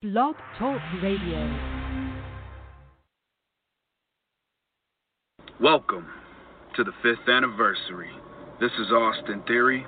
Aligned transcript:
Blog 0.00 0.36
Talk 0.60 0.80
Radio. 1.02 1.58
Welcome 5.60 6.06
to 6.76 6.84
the 6.84 6.92
fifth 7.02 7.28
anniversary. 7.28 8.10
This 8.60 8.70
is 8.78 8.92
Austin 8.92 9.42
Theory, 9.48 9.84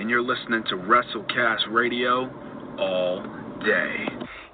and 0.00 0.10
you're 0.10 0.20
listening 0.20 0.64
to 0.68 0.74
WrestleCast 0.74 1.70
Radio 1.70 2.28
all 2.76 3.22
day. 3.64 4.04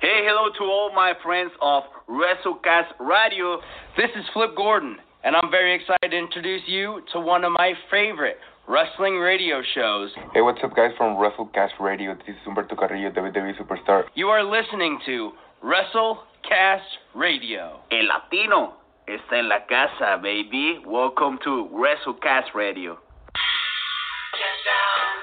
Hey, 0.02 0.26
hello 0.26 0.52
to 0.58 0.64
all 0.64 0.92
my 0.94 1.14
friends 1.22 1.52
of 1.62 1.84
WrestleCast 2.06 3.00
Radio. 3.00 3.62
This 3.96 4.11
is 4.14 4.27
Flip 4.34 4.50
Gordon, 4.54 4.98
and 5.25 5.34
I'm 5.34 5.50
very 5.50 5.75
excited 5.75 6.11
to 6.11 6.18
introduce 6.18 6.64
you 6.66 7.00
to 7.14 7.20
one 7.20 7.45
of 7.45 7.52
my 7.52 7.72
favorite 7.90 8.36
wrestling 8.69 9.14
radio 9.14 9.62
shows. 9.75 10.11
Hey, 10.35 10.43
what's 10.43 10.59
up, 10.62 10.77
guys, 10.77 10.91
from 10.96 11.17
WrestleCast 11.17 11.80
Radio? 11.80 12.14
This 12.14 12.37
is 12.37 12.43
Humberto 12.46 12.77
Carrillo, 12.77 13.11
WWE 13.11 13.57
Superstar. 13.59 14.05
You 14.14 14.29
are 14.29 14.45
listening 14.45 14.98
to 15.07 15.32
WrestleCast 15.64 16.85
Radio. 17.14 17.81
El 17.90 18.07
Latino 18.09 18.75
está 19.09 19.39
en 19.39 19.49
la 19.49 19.61
casa, 19.67 20.21
baby. 20.23 20.81
Welcome 20.86 21.39
to 21.45 21.68
WrestleCast 21.73 22.54
Radio. 22.54 22.99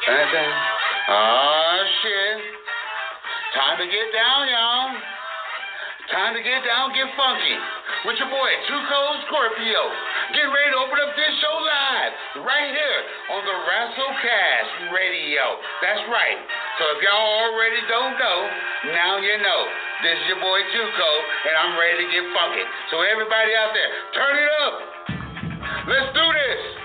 And 0.08 0.34
then, 0.34 0.50
oh 1.10 1.84
shit. 2.02 2.42
Time 3.54 3.78
to 3.78 3.86
get 3.86 4.12
down, 4.12 4.48
y'all. 4.50 5.15
Time 6.14 6.38
to 6.38 6.44
get 6.46 6.62
down, 6.62 6.94
get 6.94 7.10
funky. 7.18 7.58
With 8.06 8.22
your 8.22 8.30
boy, 8.30 8.52
2 8.70 8.78
Cold 8.78 9.18
Scorpio. 9.26 9.82
Get 10.38 10.46
ready 10.54 10.70
to 10.70 10.80
open 10.86 11.02
up 11.02 11.18
this 11.18 11.34
show 11.42 11.56
live 11.58 12.46
right 12.46 12.70
here 12.70 13.02
on 13.34 13.42
the 13.42 13.58
WrestleCast 13.66 14.94
Radio. 14.94 15.58
That's 15.82 16.06
right. 16.14 16.38
So 16.78 16.84
if 16.94 17.02
y'all 17.02 17.50
already 17.50 17.82
don't 17.90 18.14
know, 18.22 18.40
now 18.94 19.18
you 19.18 19.34
know. 19.42 19.62
This 20.06 20.22
is 20.22 20.26
your 20.30 20.42
boy 20.46 20.60
2 20.62 20.78
Cold, 20.78 21.24
and 21.50 21.54
I'm 21.58 21.74
ready 21.74 22.06
to 22.06 22.08
get 22.14 22.26
funky. 22.38 22.66
So 22.94 23.02
everybody 23.02 23.58
out 23.58 23.74
there, 23.74 23.90
turn 24.14 24.34
it 24.38 24.52
up. 24.62 24.74
Let's 25.90 26.14
do 26.14 26.22
this. 26.22 26.85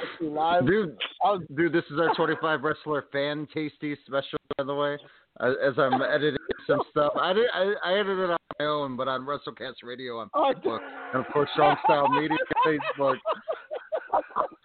That 0.00 0.08
we 0.20 0.28
were 0.28 0.38
actually 0.40 0.60
live. 0.60 0.66
Dude, 0.66 0.96
dude, 1.56 1.72
this 1.72 1.84
is 1.90 1.98
our 1.98 2.14
25 2.14 2.62
wrestler 2.62 3.04
fan 3.12 3.46
tasty 3.54 3.96
special, 4.06 4.38
by 4.56 4.64
the 4.64 4.74
way. 4.74 4.98
Uh, 5.38 5.52
as 5.64 5.74
I'm 5.78 6.02
editing 6.02 6.36
some 6.66 6.80
stuff, 6.90 7.12
I 7.18 7.32
did, 7.32 7.46
I, 7.54 7.72
I 7.84 7.92
edited 7.94 8.18
it 8.18 8.30
on 8.30 8.36
my 8.58 8.64
own, 8.66 8.96
but 8.96 9.08
on 9.08 9.22
WrestleCast 9.22 9.74
Radio 9.84 10.18
on 10.18 10.28
Oh, 10.34 10.52
Facebook, 10.54 10.80
and 11.14 11.24
of 11.24 11.32
course 11.32 11.48
Strong 11.54 11.76
Style 11.84 12.08
Media 12.08 12.36
Facebook. 12.66 13.16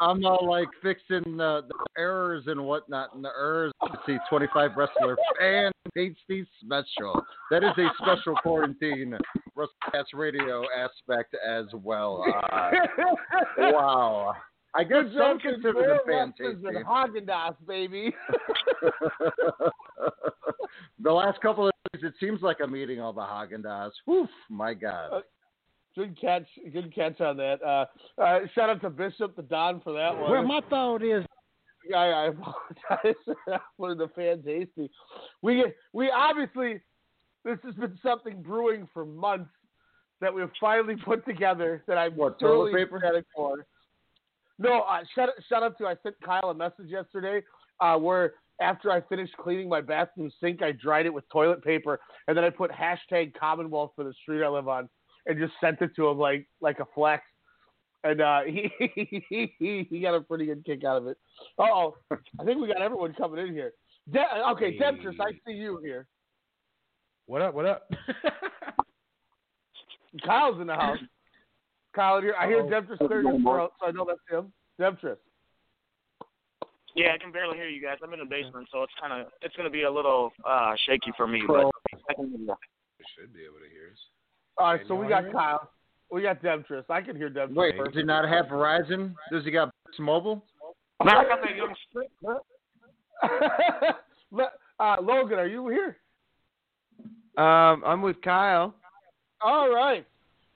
I'm 0.01 0.19
not 0.19 0.43
like 0.43 0.67
fixing 0.81 1.37
the, 1.37 1.61
the 1.67 1.85
errors 1.97 2.43
and 2.47 2.59
whatnot, 2.65 3.15
and 3.15 3.23
the 3.23 3.29
errors. 3.29 3.71
Let's 3.81 3.95
see, 4.05 4.17
25 4.29 4.71
wrestler 4.75 5.15
fan 5.39 5.71
tasty 5.95 6.45
special. 6.61 7.23
That 7.51 7.63
is 7.63 7.69
a 7.77 7.87
special 8.01 8.35
quarantine 8.41 9.15
WrestleCast 9.57 10.13
Radio 10.13 10.63
aspect 10.77 11.35
as 11.47 11.65
well. 11.73 12.25
Uh, 12.51 12.71
wow. 13.57 14.33
I 14.77 14.83
guess 14.83 15.03
Good 15.03 15.13
some 15.17 15.39
joke, 15.39 15.41
consider 15.41 15.73
Bear 15.73 15.87
them 15.87 15.99
fan 16.05 16.33
Wrestlers 16.39 16.63
tasty. 16.63 16.83
Haagen-Dazs, 16.83 17.55
baby. 17.67 18.13
the 20.99 21.11
last 21.11 21.39
couple 21.41 21.67
of 21.67 21.73
days, 21.93 22.03
it 22.03 22.13
seems 22.19 22.41
like 22.41 22.57
I'm 22.61 22.75
eating 22.75 22.99
all 22.99 23.13
the 23.13 23.21
Haagen 23.21 23.63
Dazs. 23.63 23.91
Whew, 24.05 24.27
my 24.49 24.73
God. 24.73 25.23
Good 25.97 26.19
catch, 26.19 26.47
good 26.73 26.93
catch 26.93 27.21
on 27.21 27.37
that. 27.37 27.63
Uh, 27.63 27.85
uh, 28.21 28.39
shout 28.53 28.69
out 28.69 28.81
to 28.81 28.89
Bishop 28.89 29.37
the 29.37 29.43
Don 29.43 29.79
for 29.79 29.93
that 29.93 30.17
one. 30.17 30.29
Well, 30.29 30.43
my 30.43 30.59
thought 30.69 31.01
is, 31.01 31.23
I, 31.95 32.07
I 32.07 32.25
apologize 32.27 33.15
for 33.77 33.95
the 33.95 34.09
fan 34.15 34.43
tasty. 34.43 34.89
We 35.41 35.65
we 35.93 36.09
obviously 36.09 36.81
this 37.45 37.59
has 37.63 37.75
been 37.75 37.97
something 38.03 38.41
brewing 38.41 38.89
for 38.93 39.05
months 39.05 39.51
that 40.19 40.33
we've 40.33 40.49
finally 40.59 40.95
put 40.95 41.25
together 41.25 41.83
that 41.87 41.97
I'm 41.97 42.15
What, 42.15 42.39
thoroughly 42.39 42.71
toilet 42.71 42.85
paper? 42.85 42.97
ecstatic 42.97 43.25
for. 43.35 43.65
No, 44.57 44.81
uh, 44.81 44.99
shout 45.13 45.29
shout 45.49 45.63
out 45.63 45.77
to 45.79 45.87
I 45.87 45.95
sent 46.03 46.15
Kyle 46.23 46.49
a 46.49 46.53
message 46.53 46.87
yesterday 46.87 47.43
uh, 47.81 47.97
where 47.97 48.33
after 48.61 48.91
I 48.91 49.01
finished 49.01 49.35
cleaning 49.37 49.67
my 49.67 49.81
bathroom 49.81 50.31
sink, 50.41 50.61
I 50.61 50.71
dried 50.71 51.05
it 51.05 51.13
with 51.13 51.27
toilet 51.29 51.63
paper 51.63 51.99
and 52.27 52.37
then 52.37 52.43
I 52.43 52.49
put 52.49 52.71
hashtag 52.71 53.33
Commonwealth 53.37 53.91
for 53.95 54.03
the 54.05 54.13
street 54.21 54.43
I 54.43 54.49
live 54.49 54.67
on 54.67 54.87
and 55.25 55.37
just 55.37 55.53
sent 55.59 55.81
it 55.81 55.91
to 55.97 56.07
him 56.07 56.17
like 56.17 56.47
like 56.61 56.79
a 56.79 56.85
flex. 56.95 57.23
And 58.03 58.21
uh, 58.21 58.41
he, 58.45 58.71
he 59.59 59.87
he 59.89 59.99
got 59.99 60.15
a 60.15 60.21
pretty 60.21 60.45
good 60.45 60.63
kick 60.65 60.83
out 60.83 60.97
of 60.97 61.07
it. 61.07 61.17
Oh, 61.57 61.95
I 62.39 62.43
think 62.45 62.61
we 62.61 62.67
got 62.67 62.81
everyone 62.81 63.13
coming 63.13 63.45
in 63.45 63.53
here. 63.53 63.73
De- 64.11 64.49
okay, 64.51 64.77
Demetrius, 64.77 65.15
I 65.19 65.31
see 65.45 65.53
you 65.53 65.79
here. 65.83 66.05
what 67.25 67.41
up? 67.41 67.55
What 67.55 67.65
up? 67.65 67.89
Kyle's 70.25 70.61
in 70.61 70.67
the 70.67 70.75
house. 70.75 70.99
Kyle, 71.95 72.21
here 72.21 72.35
I 72.39 72.45
hear 72.47 72.59
Uh-oh. 72.59 72.69
Demetrius 72.69 72.99
clearing 72.99 73.33
his 73.33 73.41
throat, 73.41 73.71
so 73.79 73.87
I 73.87 73.91
know 73.91 74.05
that's 74.07 74.19
him. 74.29 74.53
Demetrius. 74.77 75.17
Yeah, 76.95 77.11
I 77.13 77.17
can 77.17 77.31
barely 77.31 77.57
hear 77.57 77.67
you 77.67 77.81
guys. 77.81 77.97
I'm 78.01 78.13
in 78.13 78.19
the 78.19 78.25
basement, 78.25 78.67
so 78.71 78.83
it's 78.83 78.93
kind 78.99 79.11
of 79.11 79.27
it's 79.41 79.55
gonna 79.55 79.69
be 79.69 79.83
a 79.83 79.91
little 79.91 80.31
uh 80.45 80.73
shaky 80.85 81.11
for 81.17 81.27
me. 81.27 81.43
Pro. 81.45 81.71
But 81.91 81.99
I 82.09 82.13
can 82.13 82.31
you. 82.31 82.55
should 83.17 83.33
be 83.33 83.41
able 83.41 83.59
to 83.59 83.69
hear 83.69 83.91
us. 83.91 83.99
All 84.57 84.71
right, 84.71 84.79
Can 84.79 84.87
so 84.87 84.95
we 84.95 85.07
got 85.07 85.23
hear 85.23 85.33
me? 85.33 85.37
Kyle. 85.37 85.69
We 86.09 86.21
got 86.21 86.41
Demetrius. 86.41 86.85
I 86.89 87.01
can 87.01 87.17
hear 87.17 87.29
Demetrius. 87.29 87.73
Wait, 87.77 87.83
does 87.83 87.93
he 87.93 88.03
not 88.03 88.27
have 88.29 88.45
Verizon? 88.45 89.13
Does 89.31 89.43
he 89.43 89.51
got 89.51 89.73
Boost 89.85 89.99
Mobile? 89.99 90.45
No, 91.03 91.11
I 91.11 91.23
got 91.25 91.41
that 91.41 91.55
young 91.55 91.75
sprint. 91.89 92.09
bro. 94.31 94.45
Uh, 94.79 94.95
Logan, 95.01 95.39
are 95.39 95.47
you 95.47 95.67
here? 95.67 95.97
Um, 97.37 97.83
I'm 97.85 98.01
with 98.01 98.21
Kyle. 98.21 98.73
All 99.41 99.73
right. 99.73 100.05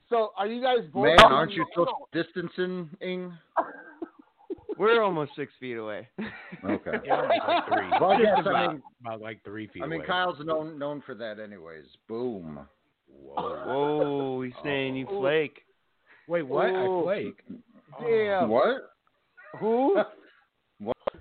So, 0.08 0.32
are 0.36 0.46
you 0.46 0.62
guys 0.62 0.78
both? 0.92 1.04
Man, 1.04 1.20
aren't 1.20 1.52
you 1.52 1.66
social 1.74 2.08
distancing? 2.12 2.88
We're 4.80 5.02
almost 5.02 5.32
six 5.36 5.52
feet 5.60 5.74
away. 5.74 6.08
Okay. 6.64 6.90
Yeah, 7.04 7.16
I'm 7.16 7.28
like 7.28 7.68
three. 7.68 7.88
Well, 8.00 8.12
I 8.12 8.16
Just 8.16 8.30
I 8.30 8.36
uh, 8.36 8.40
about, 8.40 8.72
mean- 8.72 8.82
about 9.02 9.20
like 9.20 9.44
three 9.44 9.66
feet 9.66 9.82
I 9.82 9.86
mean, 9.86 10.00
away. 10.00 10.06
Kyle's 10.06 10.38
known 10.42 10.78
known 10.78 11.02
for 11.04 11.14
that, 11.16 11.38
anyways. 11.38 11.84
Boom. 12.08 12.60
Whoa, 13.06 13.62
Whoa, 13.66 14.42
he's 14.42 14.54
saying 14.64 14.96
you 14.96 15.06
oh. 15.10 15.20
flake. 15.20 15.66
Wait, 16.28 16.46
what? 16.46 16.70
Ooh. 16.70 17.00
I 17.00 17.04
flake. 17.04 17.40
Damn. 18.00 18.48
What? 18.48 18.92
Who? 19.58 19.98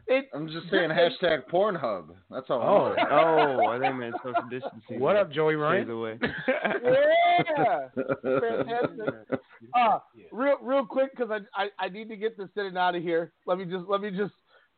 What? 0.09 0.17
It, 0.17 0.29
I'm 0.33 0.47
just 0.47 0.69
saying 0.71 0.89
hashtag 0.89 1.43
Pornhub. 1.51 2.07
That's 2.29 2.49
all. 2.49 2.61
Oh. 2.61 2.89
I'm 2.89 2.95
saying. 2.95 3.07
Oh, 3.11 3.67
I 3.67 3.79
think 3.79 3.95
meant 3.95 4.15
social 4.23 4.49
distancing. 4.49 4.99
What 4.99 5.15
up, 5.15 5.31
Joey 5.31 5.53
Stays 5.53 5.61
Ryan? 5.61 5.89
away. 5.89 6.19
yeah. 6.47 7.87
Fantastic. 7.95 9.39
Uh, 9.75 9.99
real, 10.31 10.57
real 10.61 10.85
quick, 10.85 11.11
because 11.15 11.29
I, 11.31 11.63
I, 11.63 11.85
I 11.85 11.89
need 11.89 12.09
to 12.09 12.15
get 12.15 12.37
this 12.37 12.49
in 12.55 12.67
and 12.67 12.77
out 12.77 12.95
of 12.95 13.03
here. 13.03 13.31
Let 13.45 13.57
me 13.57 13.65
just, 13.65 13.87
let 13.87 14.01
me 14.01 14.09
just, 14.09 14.33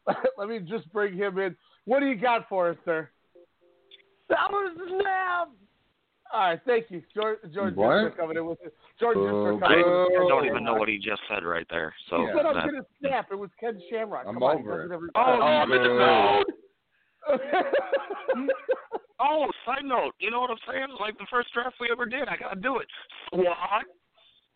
let 0.37 0.49
me 0.49 0.59
just 0.59 0.91
bring 0.91 1.15
him 1.15 1.37
in. 1.39 1.55
What 1.85 1.99
do 1.99 2.07
you 2.07 2.15
got 2.15 2.47
for 2.49 2.69
us, 2.69 2.77
sir? 2.85 3.09
That 4.29 4.51
was 4.51 4.75
the 4.77 5.01
snap. 5.01 5.49
All 6.33 6.39
right, 6.39 6.59
thank 6.65 6.85
you, 6.89 7.01
George. 7.13 7.39
George, 7.53 7.75
What? 7.75 8.03
just 8.03 8.15
for 8.15 8.21
coming 8.21 8.37
in 8.37 8.45
with 8.45 8.59
it. 8.63 8.73
George, 8.99 9.17
just 9.17 9.27
for 9.27 9.53
Boo, 9.53 9.59
coming 9.59 9.79
in. 9.79 9.85
I 9.85 10.27
don't 10.29 10.45
even 10.45 10.63
know 10.63 10.75
what 10.75 10.87
he 10.87 10.97
just 10.97 11.21
said 11.29 11.43
right 11.43 11.67
there. 11.69 11.93
So 12.09 12.21
He 12.21 12.27
said 12.35 12.45
I'm 12.45 12.55
that- 12.55 12.65
gonna 12.65 12.85
snap. 12.99 13.27
It 13.31 13.35
was 13.35 13.49
Ken 13.59 13.81
Shamrock. 13.89 14.25
I'm 14.27 14.35
Come 14.35 14.43
over 14.43 14.87
does 14.87 15.03
it. 15.03 15.09
Oh. 15.15 15.21
oh 15.21 15.41
I'm 15.41 15.71
in 15.71 15.83
the 15.83 15.89
Boo. 15.89 15.99
zone. 18.37 18.49
Oh, 19.23 19.45
side 19.67 19.85
note, 19.85 20.13
you 20.17 20.31
know 20.31 20.39
what 20.41 20.49
I'm 20.49 20.57
saying? 20.67 20.87
Like 20.99 21.15
the 21.19 21.27
first 21.29 21.53
draft 21.53 21.75
we 21.79 21.89
ever 21.91 22.07
did, 22.07 22.27
I 22.27 22.35
gotta 22.37 22.59
do 22.59 22.77
it. 22.79 22.87
What? 23.33 23.51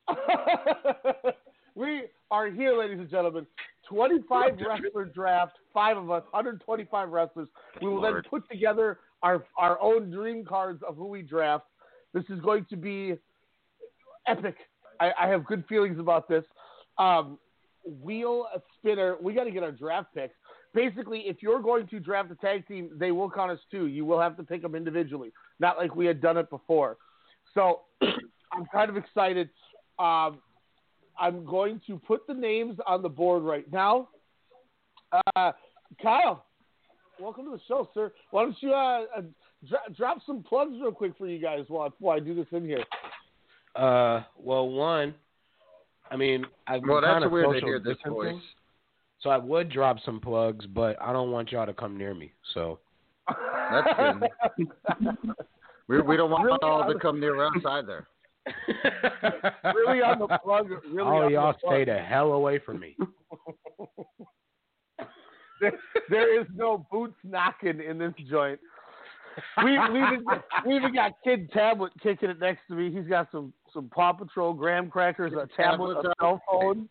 we 1.76 2.06
are 2.32 2.50
here, 2.50 2.76
ladies 2.76 2.98
and 2.98 3.08
gentlemen. 3.10 3.46
25 3.88 4.54
wrestler 4.68 5.06
draft, 5.06 5.58
five 5.72 5.98
of 5.98 6.10
us, 6.10 6.24
125 6.32 7.10
wrestlers. 7.10 7.48
We 7.80 7.90
will 7.90 8.02
then 8.02 8.24
put 8.28 8.50
together 8.50 8.98
our 9.26 9.44
our 9.58 9.82
own 9.82 10.12
dream 10.12 10.46
cards 10.46 10.82
of 10.88 10.96
who 10.96 11.08
we 11.08 11.24
draft. 11.24 11.66
This 12.14 12.24
is 12.30 12.40
going 12.40 12.66
to 12.70 12.78
be 12.78 13.16
epic. 14.28 14.56
I, 15.02 15.12
I 15.20 15.28
have 15.28 15.46
good 15.46 15.66
feelings 15.68 16.00
about 16.00 16.30
this. 16.30 16.44
Um, 16.98 17.40
wheel 18.02 18.46
a 18.56 18.62
spinner. 18.78 19.18
We 19.20 19.34
got 19.34 19.46
to 19.46 19.52
get 19.52 19.64
our 19.64 19.72
draft 19.72 20.14
picks. 20.14 20.36
Basically, 20.74 21.22
if 21.22 21.38
you're 21.42 21.62
going 21.62 21.88
to 21.88 22.00
draft 22.00 22.32
a 22.32 22.36
tag 22.36 22.68
team, 22.68 22.92
they 22.94 23.12
will 23.12 23.30
count 23.30 23.52
as 23.52 23.60
two. 23.72 23.88
You 23.88 24.06
will 24.06 24.20
have 24.20 24.38
to 24.38 24.44
pick 24.44 24.62
them 24.62 24.76
individually, 24.76 25.32
not 25.60 25.78
like 25.78 25.96
we 25.96 26.06
had 26.06 26.22
done 26.22 26.38
it 26.38 26.50
before. 26.50 26.98
So 27.54 27.82
I'm 28.02 28.66
kind 28.72 28.90
of 28.90 28.96
excited. 28.96 29.50
Um, 29.98 30.40
I'm 31.18 31.46
going 31.46 31.82
to 31.88 31.98
put 31.98 32.28
the 32.28 32.34
names 32.34 32.78
on 32.86 33.02
the 33.02 33.10
board 33.10 33.44
right 33.44 33.70
now. 33.72 34.10
Uh, 35.36 35.52
Kyle, 36.02 36.46
welcome 37.20 37.46
to 37.46 37.52
the 37.52 37.62
show, 37.68 37.90
sir. 37.94 38.12
Why 38.32 38.44
don't 38.44 38.56
you 38.62 38.72
uh, 38.74 39.02
uh, 39.18 39.22
dro- 39.68 39.94
drop 39.96 40.18
some 40.26 40.44
plugs 40.44 40.74
real 40.82 40.92
quick 40.92 41.14
for 41.18 41.28
you 41.28 41.40
guys 41.40 41.66
while, 41.68 41.94
while 42.00 42.18
I 42.18 42.20
do 42.20 42.36
this 42.36 42.48
in 42.52 42.66
here? 42.66 42.84
Uh, 43.76 44.24
well, 44.38 44.70
one, 44.70 45.14
I 46.12 46.16
mean, 46.16 46.46
I've 46.68 46.82
been 46.82 46.90
Well, 46.92 47.02
that's 47.02 47.14
kinda 47.16 47.30
weird 47.30 47.48
to 47.50 47.54
social 47.56 47.68
hear 47.68 47.80
this 47.80 47.96
distancing, 47.98 48.14
voice. 48.36 48.42
So 49.22 49.30
I 49.30 49.38
would 49.38 49.70
drop 49.70 49.98
some 50.06 50.20
plugs, 50.20 50.66
but 50.68 51.02
I 51.02 51.12
don't 51.14 51.32
want 51.32 51.52
y'all 51.52 51.66
to 51.66 51.74
come 51.74 51.98
near 51.98 52.14
me. 52.14 52.32
So 52.54 52.80
That's 53.72 53.88
good. 53.98 55.08
We 55.88 56.02
we 56.02 56.18
don't 56.18 56.32
want 56.32 56.46
Really 56.46 56.58
all 56.64 56.92
to 56.92 56.98
come 56.98 57.20
near 57.20 57.46
us 57.46 57.52
either. 57.64 58.08
really 59.76 60.02
on 60.02 60.18
the 60.18 60.28
plug. 60.44 60.68
Really 60.92 61.02
all 61.08 61.30
y'all 61.30 61.54
the 61.54 61.60
plug. 61.60 61.72
stay 61.74 61.86
the 61.86 61.98
hell 62.00 62.34
away 62.34 62.58
from 62.58 62.80
me. 62.80 62.98
there, 65.72 65.80
there 66.10 66.42
is 66.42 66.48
no 66.56 66.86
boots 66.92 67.16
knocking 67.24 67.82
in 67.82 67.98
this 67.98 68.14
joint. 68.30 68.60
We 69.64 69.72
we 69.72 70.00
even, 70.00 70.26
we 70.66 70.76
even 70.76 70.94
got 70.94 71.12
Kid 71.24 71.52
Tablet 71.52 71.92
kicking 72.02 72.30
it 72.30 72.40
next 72.40 72.62
to 72.70 72.76
me. 72.76 72.92
He's 72.92 73.08
got 73.08 73.28
some 73.32 73.54
some 73.74 73.90
Paw 73.90 74.14
Patrol 74.14 74.54
graham 74.54 74.90
crackers, 74.90 75.34
a 75.34 75.48
tablet, 75.58 75.98
a 75.98 76.14
cell 76.22 76.42
phone, 76.50 76.88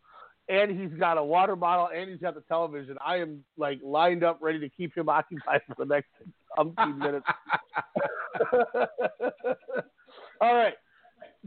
and 0.49 0.79
he's 0.79 0.99
got 0.99 1.17
a 1.17 1.25
water 1.25 1.57
bottle, 1.57 1.89
and 1.95 2.11
he's 2.11 2.21
got 2.21 2.35
the 2.35 2.43
television. 2.43 2.97
I 3.05 3.17
am 3.17 3.43
like 3.57 3.81
lined 3.83 4.23
up, 4.23 4.39
ready 4.43 4.59
to 4.61 4.69
keep 4.69 4.95
him 4.97 5.09
occupied 5.11 5.63
for 5.67 5.75
the 5.79 5.87
next 5.87 6.11
umpteen 6.59 6.99
minutes. 6.99 7.27
All 10.41 10.55
right. 10.55 10.75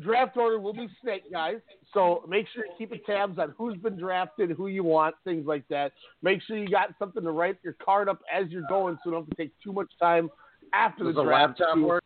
Draft 0.02 0.38
order 0.38 0.60
will 0.60 0.74
be 0.74 0.88
snake, 1.02 1.24
guys. 1.32 1.58
So 1.94 2.24
make 2.28 2.46
sure 2.54 2.66
you 2.80 2.88
keep 2.88 3.06
tabs 3.06 3.40
on 3.40 3.54
who's 3.58 3.78
been 3.78 3.98
drafted, 3.98 4.52
who 4.52 4.68
you 4.68 4.84
want, 4.84 5.16
things 5.24 5.48
like 5.48 5.68
that. 5.70 5.92
Make 6.22 6.42
sure 6.44 6.58
you 6.58 6.68
got 6.70 6.90
something 7.00 7.24
to 7.24 7.32
write 7.32 7.58
your 7.64 7.74
card 7.84 8.08
up 8.08 8.20
as 8.32 8.50
you're 8.50 8.68
going, 8.70 8.96
so 8.98 9.10
you 9.10 9.12
don't 9.14 9.22
have 9.24 9.30
to 9.30 9.36
take 9.36 9.52
too 9.64 9.74
much 9.74 9.90
time 10.00 10.30
after 10.74 11.04
Does 11.06 11.16
the 11.16 11.22
a 11.22 11.26
draft. 11.26 11.60
laptop 11.60 11.76
to- 11.76 11.82
work? 11.84 12.04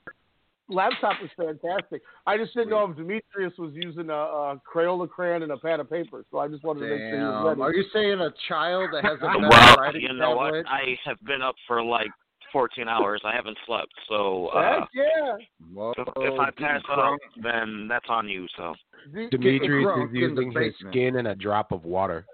Laptop 0.69 1.15
is 1.21 1.29
fantastic. 1.35 2.01
I 2.25 2.37
just 2.37 2.53
didn't 2.53 2.69
know 2.69 2.89
if 2.89 2.95
Demetrius 2.95 3.51
was 3.57 3.73
using 3.73 4.09
a, 4.09 4.13
a 4.13 4.61
Crayola 4.73 5.09
crayon 5.09 5.43
and 5.43 5.51
a 5.51 5.57
pad 5.57 5.81
of 5.81 5.89
paper, 5.89 6.23
so 6.31 6.37
I 6.37 6.47
just 6.47 6.63
wanted 6.63 6.81
to 6.81 6.85
make 6.87 6.99
sure 6.99 7.17
he 7.19 7.25
was 7.25 7.33
Damn. 7.33 7.45
ready. 7.47 7.61
Are 7.61 7.73
you 7.73 7.83
saying 7.91 8.21
a 8.21 8.29
child 8.47 8.89
that 8.93 9.03
has 9.03 9.17
a 9.17 9.25
better 9.27 9.49
Well, 9.49 9.95
you 9.97 10.13
know 10.13 10.37
what? 10.37 10.45
tablet? 10.53 10.65
I 10.69 10.97
have 11.03 11.17
been 11.25 11.41
up 11.41 11.55
for 11.67 11.83
like 11.83 12.07
14 12.51 12.87
hours. 12.87 13.21
I 13.25 13.35
haven't 13.35 13.57
slept, 13.65 13.91
so 14.09 14.47
uh, 14.47 14.85
yeah. 14.93 15.37
Whoa, 15.73 15.93
if, 15.97 16.07
if 16.17 16.39
I 16.39 16.45
getting 16.51 16.65
pass 16.65 16.81
crunk- 16.89 17.13
out, 17.13 17.19
then 17.41 17.87
that's 17.89 18.05
on 18.09 18.27
you. 18.29 18.47
So 18.57 18.73
The- 19.13 19.27
Demetrius 19.31 19.89
is 20.07 20.09
using 20.13 20.47
his 20.47 20.53
basement. 20.55 20.93
skin 20.93 21.15
and 21.17 21.27
a 21.27 21.35
drop 21.35 21.71
of 21.71 21.85
water. 21.85 22.25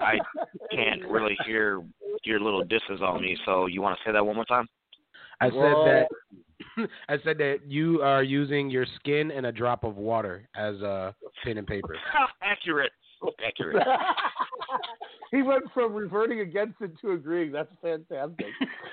I 0.00 0.18
can't 0.70 1.04
really 1.08 1.36
hear 1.46 1.82
your 2.24 2.40
little 2.40 2.64
disses 2.64 3.00
on 3.02 3.20
me. 3.22 3.36
So 3.44 3.66
you 3.66 3.82
want 3.82 3.98
to 3.98 4.08
say 4.08 4.12
that 4.12 4.24
one 4.24 4.36
more 4.36 4.44
time? 4.44 4.66
I 5.40 5.48
said 5.48 5.54
Whoa. 5.54 5.84
that. 5.84 6.88
I 7.08 7.16
said 7.24 7.38
that 7.38 7.58
you 7.66 8.00
are 8.02 8.22
using 8.22 8.70
your 8.70 8.86
skin 8.96 9.30
and 9.30 9.46
a 9.46 9.52
drop 9.52 9.84
of 9.84 9.96
water 9.96 10.48
as 10.56 10.76
a 10.76 11.14
pen 11.42 11.58
and 11.58 11.66
paper. 11.66 11.96
Accurate. 12.42 12.92
Accurate. 13.46 13.76
went 15.44 15.64
from 15.72 15.92
reverting 15.94 16.40
against 16.40 16.80
it 16.80 16.92
to 17.00 17.12
agreeing. 17.12 17.52
That's 17.52 17.70
fantastic. 17.82 18.46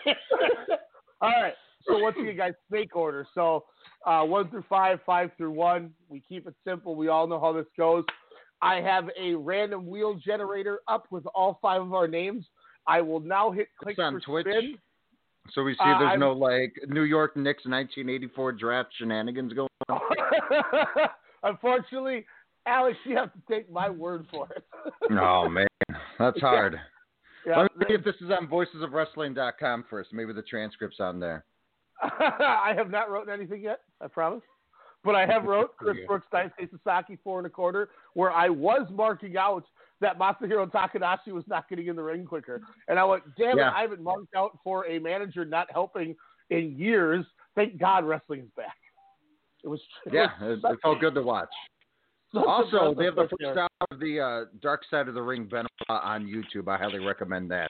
All 1.22 1.30
right. 1.30 1.54
So 1.88 1.98
once 1.98 2.16
again, 2.20 2.38
guys, 2.38 2.54
snake 2.70 2.96
order. 2.96 3.26
So 3.34 3.66
uh, 4.06 4.22
one 4.24 4.50
through 4.50 4.66
five, 4.70 5.00
five 5.06 5.32
through 5.38 5.52
one. 5.52 5.92
We 6.10 6.22
keep 6.28 6.48
it 6.48 6.54
simple. 6.66 6.96
We 6.96 7.08
all 7.08 7.28
know 7.28 7.40
how 7.40 7.54
this 7.54 7.66
goes. 7.78 8.04
I 8.62 8.76
have 8.76 9.10
a 9.20 9.34
random 9.34 9.88
wheel 9.88 10.14
generator 10.24 10.80
up 10.88 11.06
with 11.10 11.26
all 11.34 11.58
five 11.62 11.82
of 11.82 11.94
our 11.94 12.08
names. 12.08 12.46
I 12.88 13.02
will 13.02 13.20
now 13.20 13.50
hit 13.52 13.68
click 13.82 13.94
It's 13.94 14.00
on 14.00 14.14
for 14.14 14.44
Twitch. 14.44 14.46
spin. 14.48 14.78
So 15.54 15.64
we 15.64 15.74
see 15.74 15.80
Uh, 15.82 15.98
there's 16.00 16.10
I'm- 16.12 16.20
no 16.20 16.34
like 16.34 16.74
New 16.88 17.02
York 17.04 17.36
Knicks 17.36 17.66
1984 17.66 18.52
draft 18.54 18.90
shenanigans 18.98 19.54
going 19.54 19.68
on. 19.90 20.00
Unfortunately, 21.44 22.26
Alex, 22.68 22.98
you 23.06 23.16
have 23.16 23.32
to 23.34 23.40
take 23.50 23.72
my 23.72 23.90
word 23.90 24.26
for 24.32 24.48
it. 24.56 24.64
Oh 25.20 25.50
man, 25.50 25.68
that's 26.18 26.40
hard. 26.40 26.80
Yeah, 27.46 27.58
Let 27.62 27.78
me 27.78 27.86
see 27.88 27.94
if 27.96 28.04
this 28.04 28.16
is 28.22 28.30
on 28.30 28.48
voicesofwrestling.com 28.48 29.86
first. 29.90 30.14
Maybe 30.14 30.32
the 30.32 30.44
transcript's 30.44 31.00
on 31.00 31.20
there. 31.20 31.44
I 32.02 32.74
have 32.76 32.90
not 32.92 33.10
written 33.10 33.34
anything 33.34 33.62
yet, 33.62 33.80
I 34.00 34.08
promise. 34.08 34.42
But 35.04 35.16
I 35.16 35.26
have 35.26 35.46
wrote 35.46 35.76
Chris. 35.78 35.98
Brooks, 36.08 36.28
Daisuke 36.32 36.70
Sasaki, 36.84 37.18
four 37.24 37.40
and 37.40 37.48
a 37.48 37.50
quarter, 37.50 37.90
where 38.14 38.32
I 38.32 38.50
was 38.50 38.88
marking 38.92 39.36
out 39.38 39.66
that 40.00 40.20
Masahiro 40.20 40.70
Takanashi 40.72 41.30
was 41.32 41.44
not 41.48 41.68
getting 41.68 41.88
in 41.88 41.96
the 41.96 42.04
ring 42.04 42.26
quicker. 42.26 42.62
And 42.88 43.00
I 43.00 43.04
went, 43.04 43.24
damn 43.38 43.58
Yeah. 43.58 43.70
it, 43.70 43.74
I 43.76 43.82
haven't 43.82 44.04
marked 44.04 44.36
out 44.36 44.58
for 44.64 44.86
a 44.86 45.00
manager 45.00 45.44
not 45.44 45.68
helping 45.72 46.16
in 46.52 46.78
years. 46.78 47.26
Thank 47.56 47.80
God 47.80 48.06
wrestling 48.06 48.42
is 48.42 48.50
back. 48.56 48.78
It 49.64 49.68
was 49.68 49.82
it 50.06 50.14
Yeah, 50.14 50.30
was 50.42 50.60
it, 50.64 50.72
it 50.72 50.80
felt 50.82 51.00
good 51.00 51.16
to 51.16 51.24
watch. 51.24 51.50
Such 52.34 52.44
a 52.44 52.48
Also, 52.48 52.94
breath 52.94 52.98
they 52.98 53.06
have 53.06 53.16
the 53.16 53.28
first 53.30 53.58
air. 53.58 53.60
out 53.60 53.72
of 53.92 54.00
the 54.00 54.20
uh, 54.20 54.46
Dark 54.62 54.82
Side 54.90 55.08
of 55.08 55.14
the 55.14 55.22
Ring 55.22 55.46
Benoit 55.46 55.68
on 55.90 56.26
YouTube. 56.26 56.68
I 56.68 56.78
highly 56.78 57.00
recommend 57.00 57.50
that. 57.52 57.70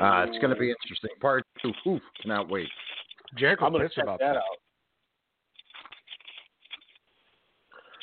Uh, 0.00 0.24
it's 0.28 0.38
going 0.38 0.50
to 0.54 0.56
be 0.60 0.70
interesting. 0.70 1.10
Part 1.20 1.44
two. 1.62 1.72
Oof, 1.88 2.02
cannot 2.22 2.48
wait. 2.48 2.68
Jericho 3.36 3.66
I'm 3.66 3.72
gonna 3.72 3.84
pissed 3.84 3.96
check 3.96 4.04
about 4.04 4.20
that 4.20 4.34
that. 4.34 4.36
out. 4.36 4.42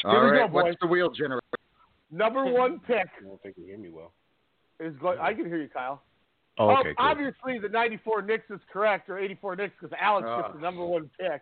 Here 0.04 0.12
All 0.12 0.32
we 0.32 0.38
go, 0.38 0.48
what's 0.48 0.78
the 0.82 0.88
wheel 0.88 1.10
generator? 1.10 1.40
Number 2.12 2.46
one 2.52 2.80
pick 2.80 3.08
I 3.20 3.24
don't 3.26 3.42
think 3.42 3.56
you 3.58 3.66
hear 3.66 3.78
me 3.78 3.90
well. 3.90 4.14
is 4.80 4.94
going. 5.02 5.18
I 5.20 5.34
can 5.34 5.46
hear 5.46 5.58
you, 5.62 5.70
Kyle. 5.70 6.04
Oh, 6.60 6.70
Oh, 6.70 6.80
okay, 6.82 6.94
cool. 6.98 7.08
obviously 7.08 7.58
the 7.60 7.70
'94 7.70 8.22
Knicks 8.24 8.50
is 8.50 8.60
correct, 8.72 9.10
or 9.10 9.18
'84 9.18 9.56
Knicks, 9.56 9.74
because 9.80 9.98
Alex 10.00 10.28
Oh. 10.30 10.42
gets 10.42 10.54
the 10.56 10.60
number 10.60 10.86
one 10.86 11.10
pick. 11.20 11.42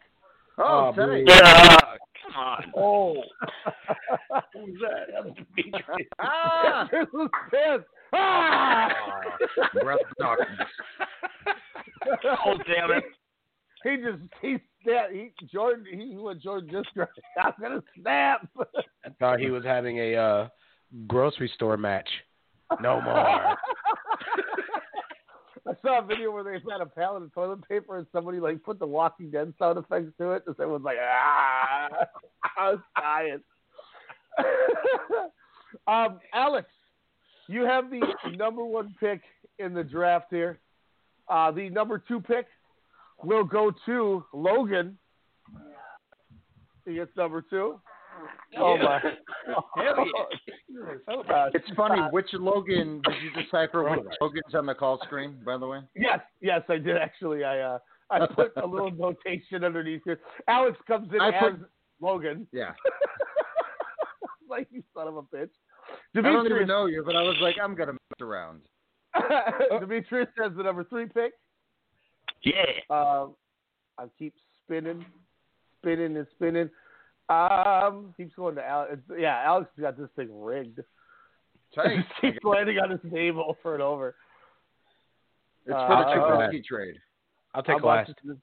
Oh, 0.57 0.87
Oh, 0.89 0.93
thanks. 0.95 1.09
boo. 1.09 1.23
Yeah, 1.27 1.77
come 2.23 2.35
on. 2.35 2.63
Oh, 2.77 3.15
who's 4.53 4.79
that? 4.81 5.07
That's 5.23 5.35
Demetrius. 5.55 6.07
Ah! 6.19 6.87
this 6.91 7.07
was 7.13 7.29
pissed. 7.49 7.87
Ah! 8.13 8.89
Breath 9.81 9.99
of 10.09 10.17
darkness. 10.19 10.67
Oh 12.45 12.55
damn 12.67 12.91
it! 12.91 13.03
He 13.83 13.95
just 13.97 14.19
he 14.41 14.57
snapped. 14.83 15.13
He 15.13 15.31
Jordan. 15.51 15.85
He 15.89 16.17
went 16.17 16.41
Jordan 16.41 16.69
just 16.71 16.89
right. 16.95 17.07
I'm 17.41 17.53
gonna 17.61 17.81
snap. 17.99 18.47
I 19.05 19.09
thought 19.19 19.39
he 19.39 19.49
was 19.49 19.63
having 19.63 19.97
a 19.99 20.15
uh, 20.15 20.47
grocery 21.07 21.49
store 21.55 21.77
match. 21.77 22.09
No 22.81 23.01
more. 23.01 23.55
I 25.67 25.73
saw 25.81 25.99
a 25.99 26.05
video 26.05 26.31
where 26.31 26.43
they 26.43 26.53
had 26.53 26.81
a 26.81 26.85
pallet 26.85 27.23
of 27.23 27.33
toilet 27.33 27.67
paper 27.67 27.97
and 27.97 28.07
somebody 28.11 28.39
like 28.39 28.63
put 28.63 28.79
the 28.79 28.87
Walking 28.87 29.29
Dead 29.29 29.53
sound 29.59 29.77
effects 29.77 30.11
to 30.17 30.31
it, 30.31 30.43
and 30.47 30.55
everyone's 30.59 30.83
like, 30.83 30.97
ah, 30.99 31.89
I 32.57 32.71
was 32.71 32.79
dying. 32.97 33.41
um, 35.87 36.19
Alex, 36.33 36.67
you 37.47 37.63
have 37.63 37.91
the 37.91 38.01
number 38.35 38.65
one 38.65 38.95
pick 38.99 39.21
in 39.59 39.73
the 39.73 39.83
draft 39.83 40.27
here. 40.31 40.59
Uh, 41.27 41.51
the 41.51 41.69
number 41.69 41.99
two 41.99 42.19
pick 42.19 42.47
will 43.23 43.43
go 43.43 43.71
to 43.85 44.25
Logan. 44.33 44.97
He 46.85 46.95
gets 46.95 47.15
number 47.15 47.43
two. 47.47 47.79
Oh 48.57 48.77
my! 48.77 48.99
Hell 49.45 50.05
Oh. 51.07 51.47
It's 51.53 51.69
funny. 51.75 52.01
Which 52.11 52.27
Logan 52.33 53.01
did 53.05 53.15
you 53.23 53.43
decipher? 53.43 53.83
Which 53.83 54.05
Logan's 54.21 54.55
on 54.55 54.65
the 54.65 54.73
call 54.73 54.99
screen, 55.05 55.37
by 55.45 55.57
the 55.57 55.67
way? 55.67 55.79
Yes, 55.95 56.19
yes, 56.41 56.61
I 56.69 56.77
did 56.77 56.97
actually. 56.97 57.43
I 57.43 57.59
uh, 57.59 57.77
I 58.09 58.25
put 58.35 58.51
a 58.61 58.65
little 58.65 58.91
notation 58.91 59.63
underneath 59.63 60.01
here. 60.05 60.19
Alex 60.47 60.77
comes 60.87 61.09
in 61.13 61.19
I 61.21 61.29
as 61.29 61.33
put- 61.41 61.69
Logan. 62.01 62.47
Yeah. 62.51 62.71
like 64.49 64.67
you 64.71 64.83
son 64.95 65.07
of 65.07 65.17
a 65.17 65.21
bitch. 65.23 65.49
I 66.15 66.21
don't 66.21 66.45
even 66.45 66.67
know 66.67 66.85
you, 66.87 67.03
but 67.05 67.15
I 67.15 67.21
was 67.21 67.35
like, 67.41 67.55
I'm 67.61 67.75
gonna 67.75 67.93
mess 67.93 68.21
around. 68.21 68.61
Demetrius 69.79 70.29
has 70.41 70.51
the 70.55 70.63
number 70.63 70.83
three 70.85 71.05
pick. 71.07 71.33
Yeah. 72.43 72.63
Um, 72.89 73.35
I 73.97 74.05
keep 74.17 74.33
spinning, 74.63 75.05
spinning 75.79 76.17
and 76.17 76.27
spinning. 76.35 76.69
Um, 77.31 78.13
keeps 78.17 78.35
going 78.35 78.55
to 78.55 78.65
Alex. 78.67 78.97
Yeah, 79.17 79.41
Alex 79.45 79.69
has 79.75 79.81
got 79.83 79.97
this 79.97 80.09
thing 80.15 80.29
rigged. 80.41 80.79
Tight. 81.75 81.99
It 81.99 82.05
keeps 82.21 82.43
landing 82.43 82.79
on 82.79 82.89
his 82.91 82.99
name 83.03 83.39
over 83.39 83.73
and 83.73 83.81
over. 83.83 84.15
It's 85.65 85.73
Uh, 85.75 85.87
for 85.87 85.95
the 85.95 86.21
uh, 86.21 86.27
Trubisky 86.49 86.63
trade. 86.63 86.95
I'll 87.53 87.61
How 87.65 87.73
take 87.73 87.79
about 87.83 88.07
last. 88.07 88.13
this- 88.23 88.37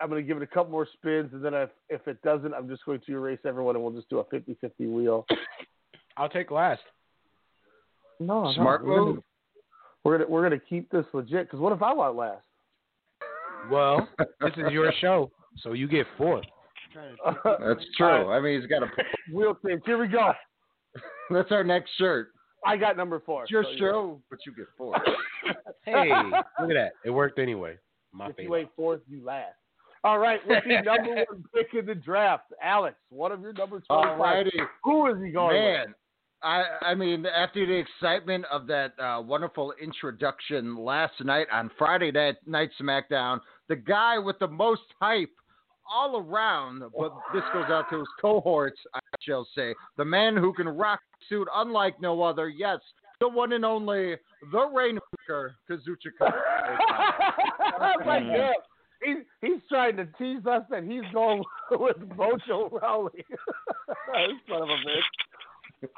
I'm 0.00 0.08
going 0.10 0.20
to 0.20 0.26
give 0.26 0.36
it 0.36 0.42
a 0.42 0.46
couple 0.48 0.72
more 0.72 0.88
spins, 0.94 1.30
and 1.32 1.44
then 1.44 1.54
if, 1.54 1.70
if 1.88 2.08
it 2.08 2.20
doesn't, 2.22 2.52
I'm 2.52 2.68
just 2.68 2.84
going 2.84 3.00
to 3.06 3.12
erase 3.12 3.38
everyone, 3.46 3.76
and 3.76 3.84
we'll 3.84 3.92
just 3.94 4.10
do 4.10 4.18
a 4.18 4.24
50-50 4.24 4.70
wheel. 4.92 5.24
I'll 6.16 6.28
take 6.28 6.50
last. 6.50 6.80
No, 8.18 8.44
no, 8.44 8.52
Smart 8.54 8.84
we're 8.84 8.96
gonna- 8.98 9.12
move. 9.14 9.22
We're 10.04 10.18
gonna 10.18 10.28
we're 10.30 10.42
gonna 10.42 10.58
keep 10.58 10.90
this 10.90 11.06
legit. 11.12 11.46
Because 11.46 11.60
what 11.60 11.72
if 11.72 11.80
I 11.80 11.92
want 11.94 12.16
last? 12.16 12.44
Well, 13.70 14.08
this 14.40 14.50
is 14.56 14.72
your 14.72 14.92
show, 15.00 15.30
so 15.60 15.72
you 15.74 15.86
get 15.86 16.06
fourth. 16.92 17.58
That's 17.66 17.84
true. 17.96 18.30
I 18.32 18.40
mean, 18.40 18.60
he's 18.60 18.68
got 18.68 18.82
a. 18.82 18.86
Wheel 19.34 19.56
change. 19.66 19.82
Here 19.86 19.98
we 19.98 20.08
go. 20.08 20.32
That's 21.30 21.50
our 21.50 21.64
next 21.64 21.90
shirt. 21.98 22.28
I 22.64 22.76
got 22.76 22.96
number 22.96 23.20
four. 23.24 23.42
It's 23.42 23.50
your 23.50 23.64
so 23.64 23.70
you're- 23.70 23.78
show, 23.92 24.20
but 24.30 24.38
you 24.46 24.52
get 24.54 24.66
four. 24.78 24.94
Hey, 25.84 26.10
look 26.60 26.70
at 26.70 26.74
that. 26.74 26.92
It 27.04 27.10
worked 27.10 27.38
anyway. 27.38 27.76
My 28.12 28.26
If 28.26 28.30
you 28.38 28.44
favorite. 28.44 28.60
ain't 28.60 28.70
fourth, 28.76 29.00
you 29.08 29.24
last. 29.24 29.54
All 30.04 30.18
right, 30.18 30.40
with 30.46 30.62
the 30.66 30.82
number 30.82 31.14
one 31.14 31.44
pick 31.54 31.68
in 31.78 31.86
the 31.86 31.94
draft, 31.94 32.52
Alex. 32.62 32.96
One 33.10 33.32
of 33.32 33.40
your 33.40 33.52
number 33.52 33.80
twenty-five. 33.80 34.18
Alrighty. 34.18 34.66
Who 34.84 35.06
is 35.06 35.14
he 35.24 35.30
going 35.30 35.54
to? 35.54 35.60
Man, 35.60 35.86
with? 35.88 35.96
I 36.42 36.64
I 36.82 36.94
mean, 36.94 37.24
after 37.26 37.64
the 37.64 37.72
excitement 37.74 38.44
of 38.50 38.66
that 38.66 38.92
uh, 38.98 39.22
wonderful 39.22 39.72
introduction 39.80 40.76
last 40.76 41.14
night 41.24 41.46
on 41.52 41.70
Friday 41.78 42.10
night, 42.10 42.36
night 42.46 42.70
SmackDown, 42.80 43.38
the 43.68 43.76
guy 43.76 44.18
with 44.18 44.38
the 44.40 44.48
most 44.48 44.82
hype 45.00 45.30
all 45.90 46.18
around, 46.18 46.80
but 46.96 47.12
this 47.34 47.42
goes 47.52 47.66
out 47.68 47.88
to 47.90 47.98
his 47.98 48.08
cohorts, 48.20 48.80
I 48.94 49.00
shall 49.20 49.46
say, 49.54 49.74
the 49.96 50.04
man 50.04 50.36
who 50.36 50.52
can 50.52 50.68
rock 50.68 51.00
suit 51.28 51.48
unlike 51.54 52.00
no 52.00 52.22
other. 52.22 52.48
Yes, 52.48 52.78
the 53.20 53.28
one 53.28 53.52
and 53.52 53.64
only, 53.64 54.16
the 54.50 54.66
Rainmaker, 54.74 55.54
Kazuchika. 55.70 56.32
oh 57.80 58.04
my 58.04 58.20
God. 58.20 58.54
He's, 59.04 59.16
he's 59.40 59.60
trying 59.68 59.96
to 59.96 60.06
tease 60.18 60.46
us 60.46 60.62
that 60.70 60.84
he's 60.84 61.02
going 61.12 61.42
with 61.72 61.96
Mojo 62.16 62.70
Rawley. 62.80 63.24
Son 64.48 64.62
of 64.62 64.68
a 64.68 65.86
bitch. 65.86 65.88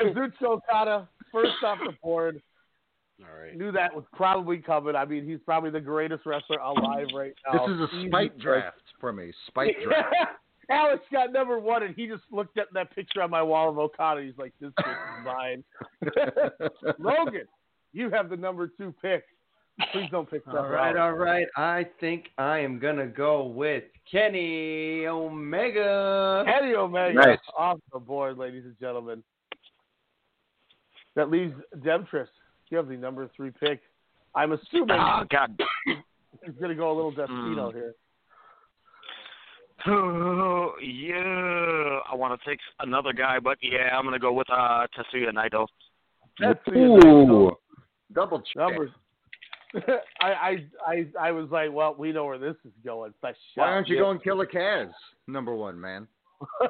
Kazuchika 0.00 0.42
Okada, 0.42 1.08
first 1.32 1.52
off 1.64 1.78
the 1.84 1.92
board. 2.02 2.40
All 3.20 3.40
right. 3.42 3.56
Knew 3.56 3.72
that 3.72 3.94
was 3.94 4.04
probably 4.12 4.58
coming. 4.58 4.94
I 4.94 5.04
mean, 5.06 5.26
he's 5.26 5.38
probably 5.44 5.70
the 5.70 5.80
greatest 5.80 6.26
wrestler 6.26 6.58
alive 6.58 7.06
right 7.14 7.32
now. 7.50 7.66
This 7.66 7.74
is 7.76 7.80
a 7.80 7.96
Easy 7.96 8.08
spite 8.08 8.32
pick. 8.32 8.40
draft 8.42 8.76
for 9.00 9.12
me. 9.12 9.32
Spite 9.46 9.76
draft. 9.84 10.14
Alex 10.68 11.02
got 11.12 11.32
number 11.32 11.58
one, 11.58 11.82
and 11.84 11.94
he 11.94 12.06
just 12.08 12.24
looked 12.30 12.58
at 12.58 12.66
that 12.74 12.94
picture 12.94 13.22
on 13.22 13.30
my 13.30 13.42
wall 13.42 13.70
of 13.70 13.78
Okada. 13.78 14.20
He's 14.20 14.36
like, 14.36 14.52
"This 14.60 14.68
is 14.78 14.94
mine." 15.24 15.62
Logan, 16.98 17.46
you 17.92 18.10
have 18.10 18.28
the 18.28 18.36
number 18.36 18.66
two 18.68 18.92
pick. 19.00 19.24
Please 19.92 20.08
don't 20.10 20.28
pick 20.28 20.44
that. 20.46 20.56
All 20.56 20.68
right, 20.68 20.96
all 20.96 21.12
right. 21.12 21.46
I 21.56 21.86
think 22.00 22.30
I 22.38 22.58
am 22.58 22.78
gonna 22.78 23.06
go 23.06 23.44
with 23.46 23.84
Kenny 24.10 25.06
Omega. 25.06 26.42
Kenny 26.46 26.74
Omega 26.74 27.14
Nice. 27.14 27.38
off 27.56 27.78
the 27.92 27.98
board, 28.00 28.36
ladies 28.38 28.64
and 28.64 28.78
gentlemen. 28.80 29.22
That 31.14 31.30
leaves 31.30 31.54
Demetrius. 31.82 32.28
You 32.70 32.76
have 32.78 32.88
the 32.88 32.96
number 32.96 33.28
three 33.36 33.50
pick. 33.50 33.80
I'm 34.34 34.52
assuming 34.52 34.98
Oh 34.98 35.24
God. 35.30 35.58
he's 35.86 36.54
going 36.58 36.70
to 36.70 36.74
go 36.74 36.90
a 36.90 36.94
little 36.94 37.10
Destino 37.12 37.70
Mm. 37.70 37.74
here. 37.74 37.94
Oh, 39.86 40.72
yeah. 40.82 42.00
I 42.10 42.14
want 42.14 42.38
to 42.40 42.48
take 42.48 42.58
another 42.80 43.12
guy, 43.12 43.38
but 43.38 43.58
yeah, 43.62 43.96
I'm 43.96 44.04
gonna 44.04 44.18
go 44.18 44.32
with 44.32 44.48
uh 44.50 44.86
Tetsuya 44.96 45.32
Naito. 45.32 45.66
Ooh. 46.76 47.52
Double 48.12 48.40
check. 48.40 48.56
Numbers. 48.56 48.90
I, 50.20 50.26
I 50.26 50.56
I 50.86 51.06
I 51.20 51.32
was 51.32 51.50
like, 51.50 51.72
well, 51.72 51.94
we 51.96 52.12
know 52.12 52.24
where 52.24 52.38
this 52.38 52.56
is 52.64 52.72
going. 52.84 53.12
But 53.20 53.34
Why 53.54 53.64
aren't 53.66 53.88
you 53.88 53.98
going 53.98 54.18
Killer 54.20 54.46
Kaz? 54.46 54.90
Number 55.26 55.54
one, 55.54 55.78
man. 55.80 56.06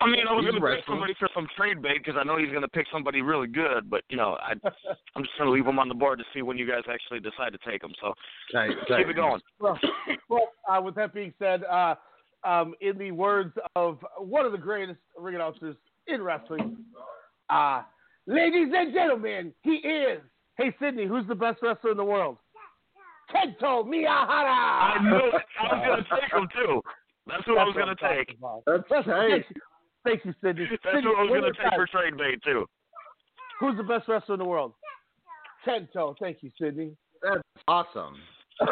I 0.00 0.06
mean, 0.08 0.26
I 0.28 0.32
was 0.32 0.44
gonna 0.44 0.60
wrestling. 0.60 0.76
pick 0.76 0.86
somebody 0.86 1.14
for 1.18 1.28
some 1.34 1.48
trade 1.56 1.82
bait 1.82 1.98
because 1.98 2.14
I 2.18 2.24
know 2.24 2.38
he's 2.38 2.52
gonna 2.52 2.68
pick 2.68 2.86
somebody 2.92 3.22
really 3.22 3.48
good, 3.48 3.90
but 3.90 4.02
you 4.08 4.16
know, 4.16 4.36
I 4.40 4.52
I'm 5.16 5.22
just 5.22 5.36
gonna 5.38 5.50
leave 5.50 5.66
him 5.66 5.78
on 5.78 5.88
the 5.88 5.94
board 5.94 6.18
to 6.18 6.24
see 6.32 6.42
when 6.42 6.56
you 6.56 6.66
guys 6.66 6.82
actually 6.90 7.20
decide 7.20 7.52
to 7.52 7.58
take 7.68 7.82
him. 7.82 7.92
So 8.00 8.14
keep 8.50 9.08
it 9.08 9.16
going. 9.16 9.40
well, 9.58 9.78
well 10.28 10.48
uh, 10.68 10.80
with 10.80 10.94
that 10.96 11.12
being 11.12 11.32
said, 11.38 11.64
uh, 11.64 11.94
um, 12.44 12.74
in 12.80 12.98
the 12.98 13.10
words 13.10 13.52
of 13.74 13.98
one 14.18 14.46
of 14.46 14.52
the 14.52 14.58
greatest 14.58 15.00
ring 15.18 15.34
announcers 15.34 15.76
in 16.06 16.22
wrestling, 16.22 16.76
uh, 17.50 17.82
ladies 18.26 18.68
and 18.74 18.92
gentlemen, 18.92 19.52
he 19.62 19.76
is. 19.76 20.20
Hey, 20.56 20.74
Sydney, 20.80 21.06
who's 21.06 21.26
the 21.26 21.34
best 21.34 21.58
wrestler 21.62 21.90
in 21.90 21.96
the 21.96 22.04
world? 22.04 22.38
Kento 23.34 23.84
Miyahara. 23.84 24.94
I 24.94 24.98
knew 25.02 25.16
it. 25.16 25.42
I 25.60 25.74
was 25.74 26.04
gonna 26.08 26.20
take 26.20 26.32
him 26.32 26.48
too. 26.54 26.82
That's 27.26 27.44
who 27.46 27.56
I 27.58 27.64
was 27.64 27.74
gonna 27.74 27.94
take. 27.96 28.38
talking. 28.40 28.62
That's 28.66 29.06
Thank 29.06 29.44
you, 29.50 29.60
thank 30.04 30.24
you, 30.24 30.34
Sydney. 30.42 30.66
That's 30.70 30.82
Sydney, 30.96 31.02
who 31.02 31.16
I 31.16 31.22
was 31.22 31.30
gonna 31.40 31.52
take 31.52 31.70
time. 31.70 31.72
for 31.76 31.86
trade 31.86 32.16
bait 32.16 32.42
too. 32.44 32.66
Who's 33.60 33.76
the 33.76 33.82
best 33.82 34.06
wrestler 34.08 34.34
in 34.34 34.38
the 34.40 34.44
world? 34.44 34.74
Kento. 35.66 36.14
Thank 36.20 36.38
you, 36.42 36.50
Sydney. 36.60 36.96
That's 37.22 37.42
awesome. 37.68 38.14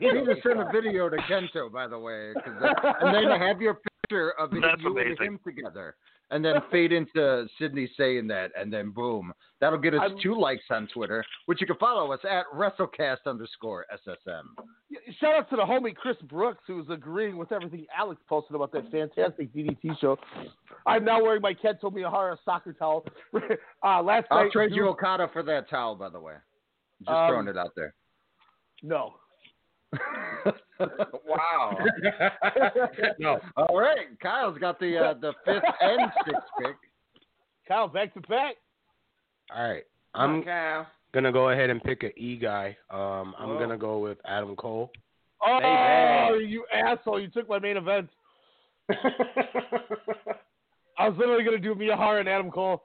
You 0.00 0.12
need 0.14 0.26
to 0.26 0.36
send 0.46 0.60
a 0.60 0.70
video 0.72 1.08
to 1.08 1.16
Kento, 1.28 1.72
by 1.72 1.88
the 1.88 1.98
way, 1.98 2.32
'cause 2.34 2.54
that- 2.60 2.96
and 3.02 3.14
then 3.14 3.40
have 3.40 3.60
your 3.60 3.74
picture 3.74 4.30
of 4.38 4.50
That's 4.50 4.80
you 4.82 4.96
and 4.98 5.18
him 5.18 5.38
together, 5.44 5.96
and 6.32 6.44
then 6.44 6.54
fade 6.70 6.90
into 6.92 7.46
Sydney 7.58 7.88
saying 7.96 8.26
that, 8.28 8.50
and 8.58 8.72
then 8.72 8.90
boom, 8.90 9.32
that'll 9.60 9.78
get 9.78 9.94
us 9.94 10.00
I'm- 10.02 10.16
two 10.20 10.34
likes 10.34 10.64
on 10.70 10.88
Twitter, 10.88 11.24
which 11.46 11.60
you 11.60 11.66
can 11.68 11.76
follow 11.76 12.10
us 12.12 12.18
at 12.28 12.46
WrestleCast 12.52 13.18
underscore 13.26 13.86
SSM. 13.92 14.44
Shout 15.20 15.34
out 15.36 15.50
to 15.50 15.56
the 15.56 15.62
homie 15.62 15.94
Chris 15.94 16.16
Brooks, 16.22 16.64
who's 16.66 16.88
agreeing 16.90 17.36
with 17.36 17.52
everything 17.52 17.86
Alex 17.96 18.20
posted 18.28 18.56
about 18.56 18.72
that 18.72 18.90
fantastic 18.90 19.52
DDT 19.54 20.00
show. 20.00 20.18
I'm 20.86 21.04
now 21.04 21.22
wearing 21.22 21.42
my 21.42 21.54
Kento 21.54 21.84
Miyahara 21.84 22.36
soccer 22.44 22.72
towel. 22.72 23.04
uh, 23.84 24.02
last 24.02 24.26
I'll 24.30 24.44
night, 24.44 24.52
trade 24.52 24.70
Duke- 24.70 24.76
you 24.76 24.88
Okada 24.88 25.28
for 25.32 25.42
that 25.44 25.68
towel, 25.70 25.94
by 25.94 26.08
the 26.08 26.18
way. 26.18 26.34
Just 27.00 27.10
Um, 27.10 27.28
throwing 27.30 27.48
it 27.48 27.56
out 27.56 27.72
there. 27.76 27.94
No. 28.82 29.14
wow. 31.26 31.78
no. 33.18 33.38
All 33.56 33.78
right, 33.78 34.18
Kyle's 34.20 34.58
got 34.58 34.78
the 34.80 34.96
uh, 34.98 35.14
the 35.14 35.32
fifth 35.44 35.62
and 35.80 36.10
sixth 36.26 36.42
pick. 36.58 36.76
Kyle, 37.68 37.88
back 37.88 38.12
to 38.14 38.20
back. 38.22 38.56
All 39.54 39.68
right. 39.68 39.84
I'm 40.14 40.40
Okay. 40.40 40.82
gonna 41.14 41.32
go 41.32 41.50
ahead 41.50 41.70
and 41.70 41.82
pick 41.82 42.02
a 42.02 42.18
E 42.18 42.36
guy. 42.36 42.76
Um, 42.90 43.34
I'm 43.38 43.50
Whoa. 43.50 43.58
gonna 43.58 43.78
go 43.78 43.98
with 43.98 44.18
Adam 44.26 44.56
Cole. 44.56 44.90
Oh, 45.44 46.30
Baby. 46.30 46.46
you 46.48 46.64
asshole! 46.72 47.20
You 47.20 47.28
took 47.28 47.48
my 47.48 47.58
main 47.58 47.76
event. 47.76 48.08
I 50.98 51.08
was 51.08 51.16
literally 51.18 51.44
gonna 51.44 51.58
do 51.58 51.74
Miyahara 51.74 52.20
and 52.20 52.28
Adam 52.28 52.50
Cole. 52.50 52.82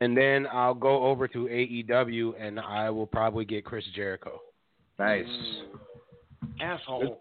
And 0.00 0.16
then 0.16 0.46
I'll 0.50 0.74
go 0.74 1.04
over 1.04 1.28
to 1.28 1.38
AEW 1.40 2.32
and 2.40 2.58
I 2.58 2.88
will 2.88 3.06
probably 3.06 3.44
get 3.44 3.64
Chris 3.66 3.84
Jericho. 3.94 4.40
Nice. 4.98 5.26
Asshole. 6.60 7.20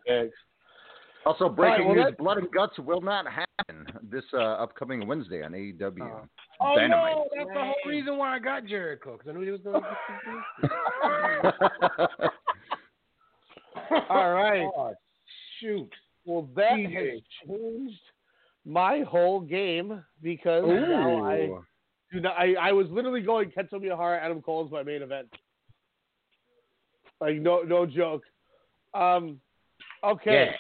Also, 1.25 1.50
breaking 1.50 1.88
well, 1.88 1.95
news: 1.95 2.05
that- 2.05 2.17
Blood 2.17 2.38
and 2.38 2.51
Guts 2.51 2.79
will 2.79 3.01
not 3.01 3.25
happen 3.27 3.86
this 4.09 4.24
uh, 4.33 4.38
upcoming 4.38 5.05
Wednesday 5.05 5.43
on 5.43 5.51
AEW. 5.51 6.27
Oh 6.62 6.75
Dynamite. 6.75 6.89
no, 6.89 7.25
that's 7.38 7.50
the 7.53 7.59
whole 7.59 7.75
reason 7.86 8.17
why 8.17 8.36
I 8.36 8.39
got 8.39 8.65
Jericho 8.65 9.13
because 9.17 9.29
I 9.29 9.33
knew 9.33 9.41
he 9.45 9.51
was 9.51 9.62
going 9.62 9.81
to. 10.62 12.29
All 14.09 14.33
right. 14.33 14.67
Oh, 14.77 14.93
shoot. 15.59 15.89
Well, 16.25 16.48
that 16.55 16.71
DJ. 16.71 17.12
has 17.12 17.21
changed 17.48 18.00
my 18.65 19.01
whole 19.01 19.39
game 19.41 20.03
because 20.21 20.63
now 20.65 21.24
I 21.25 21.36
Ooh. 21.39 21.65
do 22.13 22.19
not. 22.21 22.36
I, 22.38 22.53
I 22.53 22.71
was 22.71 22.88
literally 22.89 23.21
going 23.21 23.51
Kento 23.51 23.74
Miyahara, 23.74 24.21
Adam 24.21 24.41
Cole 24.41 24.65
is 24.65 24.71
my 24.71 24.83
main 24.83 25.01
event. 25.01 25.27
Like 27.19 27.36
no 27.36 27.62
no 27.63 27.86
joke. 27.86 28.24
Um, 28.93 29.39
okay. 30.03 30.48
Yeah. 30.50 30.51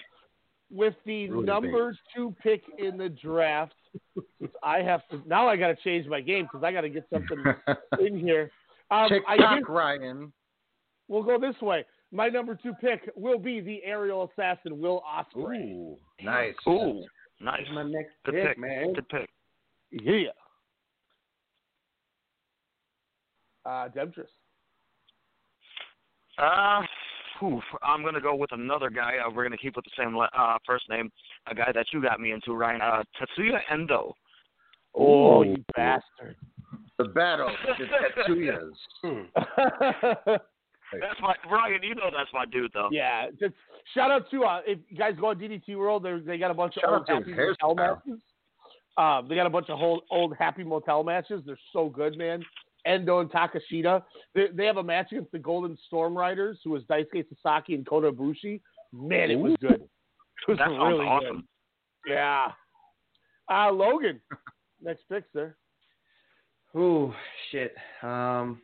With 0.71 0.93
the 1.05 1.29
Really 1.29 1.45
number 1.45 1.97
two 2.15 2.35
pick 2.43 2.61
in 2.77 2.95
the 2.95 3.09
draft, 3.09 3.73
I 4.61 4.79
have 4.83 5.01
to 5.09 5.19
now. 5.25 5.47
I 5.47 5.55
got 5.55 5.69
to 5.69 5.75
change 5.83 6.05
my 6.05 6.21
game 6.21 6.45
because 6.45 6.63
I 6.63 6.71
got 6.71 6.81
to 6.81 6.89
get 6.89 7.07
something 7.11 7.43
in 8.05 8.19
here. 8.19 8.51
Um, 8.91 9.09
I 9.27 9.35
TikTok, 9.35 9.55
think 9.55 9.69
Ryan. 9.69 10.31
we'll 11.07 11.23
go 11.23 11.39
this 11.39 11.59
way. 11.59 11.85
My 12.11 12.27
number 12.27 12.57
two 12.61 12.73
pick 12.79 13.09
will 13.15 13.39
be 13.39 13.61
the 13.61 13.81
aerial 13.83 14.29
assassin 14.31 14.79
Will 14.79 15.01
Ospreay. 15.11 15.73
Ooh, 15.73 15.97
nice. 16.21 16.53
Ooh, 16.67 17.03
nice. 17.41 17.65
My 17.73 17.83
next 17.83 18.13
Good 18.25 18.35
pick, 18.35 18.47
pick, 18.49 18.59
man. 18.59 18.93
Good 18.93 19.09
pick. 19.09 19.29
Yeah. 19.91 20.29
Uh, 23.65 23.87
Demetrius. 23.89 24.29
Uh, 26.37 26.81
oof, 27.43 27.63
I'm 27.83 28.03
gonna 28.03 28.21
go 28.21 28.35
with 28.35 28.51
another 28.51 28.89
guy. 28.89 29.13
Uh, 29.25 29.29
we're 29.33 29.43
gonna 29.43 29.57
keep 29.57 29.75
with 29.75 29.85
the 29.85 29.91
same 29.97 30.15
le- 30.15 30.29
uh, 30.37 30.57
first 30.65 30.89
name. 30.89 31.11
A 31.47 31.55
guy 31.55 31.71
that 31.73 31.87
you 31.93 32.01
got 32.01 32.19
me 32.19 32.31
into, 32.31 32.53
Ryan. 32.53 32.81
Uh, 32.81 33.03
Tetsuya 33.19 33.59
Endo. 33.71 34.13
Oh, 34.95 35.41
Ooh. 35.43 35.47
you 35.49 35.63
bastard. 35.75 36.35
The 36.97 37.05
battle 37.05 37.47
of 37.69 37.77
the 37.77 38.31
Tetsuyas. 38.33 38.71
Hmm. 39.03 40.31
That's 40.99 41.21
my 41.21 41.35
Ryan. 41.49 41.83
You 41.83 41.93
know 41.95 42.09
that's 42.11 42.31
my 42.33 42.45
dude, 42.45 42.71
though. 42.73 42.89
yeah. 42.91 43.27
Just 43.39 43.53
shout 43.93 44.09
out 44.09 44.23
to 44.31 44.43
uh, 44.43 44.61
if 44.65 44.79
you 44.89 44.97
guys 44.97 45.13
go 45.19 45.27
on 45.27 45.37
DDT 45.37 45.77
World, 45.77 46.01
they 46.03 46.17
they 46.25 46.37
got 46.39 46.49
a 46.49 46.53
bunch 46.55 46.73
Shout 46.75 46.85
of 46.85 46.89
out 47.03 47.09
old 47.11 47.25
Happy 47.27 47.31
Motel 47.31 47.75
hairstyle. 47.75 47.75
matches. 47.75 48.21
Um, 48.97 49.27
they 49.29 49.35
got 49.35 49.45
a 49.45 49.51
bunch 49.51 49.69
of 49.69 49.79
old, 49.79 50.01
old 50.09 50.35
Happy 50.37 50.63
Motel 50.63 51.03
matches. 51.03 51.43
They're 51.45 51.59
so 51.73 51.89
good, 51.89 52.17
man. 52.17 52.43
Endo 52.85 53.19
and 53.19 53.29
Takeshita. 53.31 54.03
They, 54.35 54.47
they 54.53 54.65
have 54.65 54.77
a 54.77 54.83
match 54.83 55.11
against 55.11 55.31
the 55.31 55.39
Golden 55.39 55.77
Storm 55.87 56.17
Riders, 56.17 56.59
who 56.63 56.71
was 56.71 56.83
Daisuke 56.83 57.25
Sasaki 57.43 57.75
and 57.75 57.85
Kota 57.85 58.11
Ibushi. 58.11 58.61
Man, 58.93 59.29
it 59.31 59.35
was 59.39 59.55
good. 59.61 59.81
It 59.81 60.47
was 60.47 60.57
That 60.57 60.67
sounds 60.67 60.77
really 60.93 61.05
awesome. 61.05 61.47
good. 62.05 62.13
Yeah. 62.13 62.47
Uh, 63.51 63.71
Logan, 63.71 64.21
next 64.81 65.03
pick, 65.09 65.25
sir. 65.33 65.55
Ooh, 66.75 67.13
shit. 67.51 67.75
Um, 68.03 68.61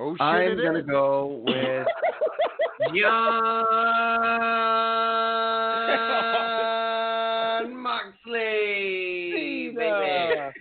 Oh 0.00 0.12
shit! 0.14 0.20
I'm 0.20 0.56
gonna 0.56 0.78
is. 0.78 0.86
go 0.86 1.42
with 1.44 1.86
Jon 6.38 7.76
Moxley, 7.82 9.72
baby. 9.76 10.52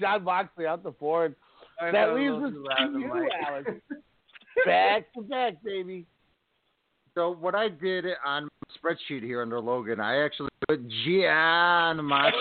Jon 0.00 0.24
Moxley 0.24 0.66
out 0.66 0.82
the 0.82 0.90
board. 0.90 1.36
I 1.82 1.90
That 1.90 2.14
leaves 2.14 2.36
us 2.44 2.52
to 2.78 2.98
you, 2.98 3.28
Alex. 3.46 3.70
Back 4.66 5.12
to 5.14 5.22
back, 5.22 5.54
baby. 5.64 6.04
So 7.14 7.30
what 7.34 7.54
I 7.54 7.68
did 7.68 8.04
on 8.24 8.44
my 8.44 8.90
spreadsheet 8.90 9.22
here 9.22 9.40
under 9.42 9.58
Logan, 9.60 9.98
I 9.98 10.22
actually 10.24 10.50
put 10.68 10.86
Gian 11.04 12.04
Machi. 12.04 12.36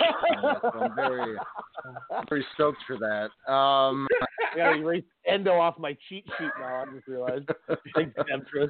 so 0.61 0.69
I'm 0.79 0.95
very, 0.95 1.35
very 2.29 2.45
stoked 2.53 2.79
for 2.85 2.97
that. 2.97 3.29
Um, 3.51 4.07
I 4.21 4.57
gotta 4.57 4.77
erase 4.77 5.03
Endo 5.25 5.53
off 5.53 5.79
my 5.79 5.95
cheat 6.09 6.25
sheet 6.37 6.49
now. 6.59 6.83
I 6.83 6.85
just 6.93 7.07
realized. 7.07 7.49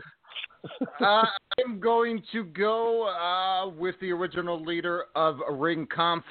Uh, 0.99 1.23
I'm 1.65 1.79
going 1.79 2.21
to 2.31 2.43
go 2.43 3.07
uh, 3.07 3.67
with 3.69 3.95
the 3.99 4.11
original 4.11 4.63
leader 4.63 5.05
of 5.15 5.37
Ringkampf, 5.49 6.21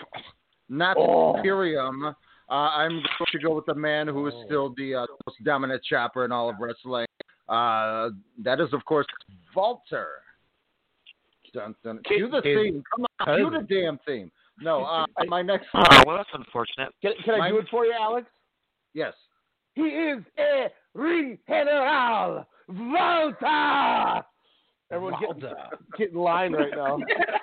not 0.69 0.97
Oh. 0.97 1.35
Imperium. 1.37 2.15
Uh, 2.51 2.55
I'm 2.55 2.91
going 2.91 3.27
to 3.33 3.39
go 3.39 3.55
with 3.55 3.67
the 3.67 3.75
man 3.75 4.09
who 4.09 4.27
is 4.27 4.35
still 4.45 4.75
the 4.77 4.95
uh, 4.97 5.07
most 5.27 5.43
dominant 5.45 5.83
chopper 5.85 6.25
in 6.25 6.33
all 6.33 6.51
of 6.51 6.57
wrestling. 6.59 7.07
Uh, 7.49 8.11
that 8.43 8.61
is, 8.61 8.73
of 8.73 8.85
course, 8.85 9.07
Walter. 9.55 10.09
Dun, 11.55 11.75
dun. 11.85 12.01
Cue 12.07 12.29
the 12.29 12.37
His 12.37 12.43
theme. 12.43 12.83
Come 12.95 13.07
on, 13.21 13.37
cue 13.37 13.51
the 13.51 13.67
damn 13.73 13.99
theme. 14.07 14.33
No, 14.61 14.85
uh, 14.85 15.07
my 15.27 15.43
next. 15.43 15.67
Oh, 15.75 15.83
well, 16.07 16.17
that's 16.17 16.29
unfortunate. 16.35 16.93
Can, 17.03 17.13
can 17.25 17.41
I 17.41 17.51
do 17.51 17.59
it 17.59 17.67
for 17.71 17.87
you, 17.87 17.95
Alex? 17.99 18.27
Yes. 18.95 19.15
He 19.75 19.83
is 19.83 20.23
a 20.39 20.67
ring 20.95 21.39
general, 21.49 22.47
Volta. 22.69 24.25
Everyone 24.93 25.15
get, 25.21 25.53
get 25.97 26.11
in 26.11 26.19
line 26.19 26.53
right 26.53 26.73
now 26.75 26.99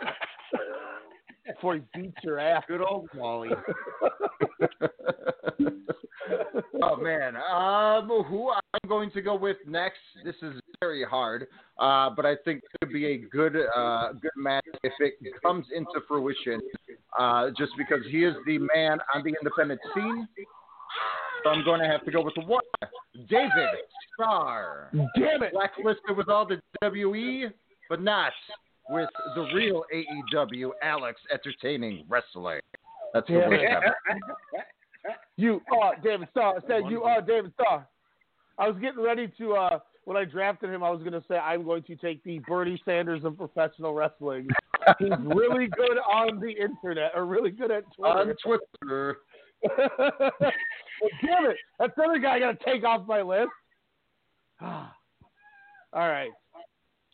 before 1.55 1.75
he 1.75 1.81
beats 1.93 2.17
your 2.23 2.39
ass. 2.39 2.63
Good 2.67 2.81
old 2.81 3.09
Wally. 3.15 3.49
oh 6.83 6.97
man, 6.97 7.35
um, 7.35 8.07
who 8.07 8.51
I'm 8.51 8.89
going 8.89 9.11
to 9.11 9.21
go 9.21 9.35
with 9.35 9.57
next? 9.65 9.99
This 10.23 10.35
is 10.41 10.59
very 10.79 11.03
hard, 11.03 11.47
uh, 11.79 12.09
but 12.15 12.25
I 12.25 12.35
think 12.45 12.63
it 12.63 12.79
could 12.79 12.93
be 12.93 13.05
a 13.07 13.17
good, 13.17 13.55
uh, 13.75 14.13
good 14.13 14.31
match 14.35 14.65
if 14.83 14.93
it 14.99 15.13
comes 15.43 15.65
into 15.75 16.01
fruition. 16.07 16.61
Uh, 17.17 17.49
just 17.57 17.71
because 17.77 18.01
he 18.11 18.23
is 18.23 18.35
the 18.45 18.59
man 18.59 18.99
on 19.15 19.23
the 19.23 19.33
independent 19.41 19.79
scene, 19.95 20.27
so 21.43 21.49
I'm 21.49 21.63
going 21.63 21.79
to 21.79 21.87
have 21.87 22.05
to 22.05 22.11
go 22.11 22.21
with 22.21 22.35
the 22.35 22.45
one, 22.45 22.61
David 23.29 23.49
Starr. 24.13 24.91
Damn 25.17 25.43
it! 25.43 25.53
Blacklisted 25.53 26.15
with 26.15 26.29
all 26.29 26.45
the 26.45 26.61
WE, 26.83 27.47
but 27.89 28.01
not 28.01 28.33
with 28.89 29.09
the 29.35 29.41
real 29.53 29.83
AEW, 29.93 30.71
Alex 30.81 31.19
Entertaining 31.31 32.05
Wrestling. 32.07 32.61
That's 33.13 33.29
way 33.29 33.67
have. 33.69 33.83
You 35.37 35.61
are 35.71 35.95
David 36.03 36.27
Starr. 36.31 36.57
I 36.57 36.67
said 36.67 36.89
you 36.89 37.03
are 37.03 37.21
David 37.21 37.53
Starr. 37.53 37.87
I 38.57 38.67
was 38.67 38.77
getting 38.81 39.01
ready 39.01 39.31
to 39.37 39.53
uh 39.53 39.79
when 40.03 40.17
I 40.17 40.25
drafted 40.25 40.69
him 40.69 40.83
I 40.83 40.89
was 40.89 41.01
gonna 41.01 41.23
say 41.29 41.37
I'm 41.37 41.63
going 41.63 41.83
to 41.83 41.95
take 41.95 42.23
the 42.23 42.39
Bernie 42.39 42.81
Sanders 42.83 43.23
of 43.23 43.37
professional 43.37 43.93
wrestling. 43.93 44.47
He's 44.99 45.11
really 45.23 45.67
good 45.77 45.97
on 45.99 46.39
the 46.39 46.49
internet 46.49 47.11
or 47.15 47.25
really 47.25 47.51
good 47.51 47.71
at 47.71 47.83
Twitter. 47.95 48.19
On 48.19 48.35
Twitter. 48.43 49.17
Well, 49.77 51.11
damn 51.21 51.51
it. 51.51 51.57
That's 51.79 51.93
the 51.95 52.03
other 52.03 52.19
guy 52.19 52.35
I 52.35 52.39
gotta 52.39 52.57
take 52.65 52.83
off 52.83 53.07
my 53.07 53.21
list. 53.21 53.49
All 54.61 54.89
right. 55.93 56.31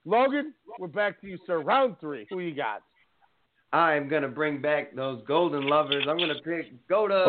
Logan, 0.06 0.54
we're 0.80 0.88
back 0.88 1.22
to 1.22 1.28
you, 1.28 1.38
sir. 1.48 1.60
Round 1.60 1.96
three. 2.00 2.28
Who 2.30 2.40
you 2.40 2.54
got? 2.54 2.82
I'm 3.72 4.10
gonna 4.10 4.28
bring 4.28 4.62
back 4.62 4.96
those 4.96 5.22
golden 5.28 5.68
lovers. 5.68 6.06
I'm 6.08 6.18
gonna 6.18 6.42
pick 6.44 6.72
Kota. 6.90 7.26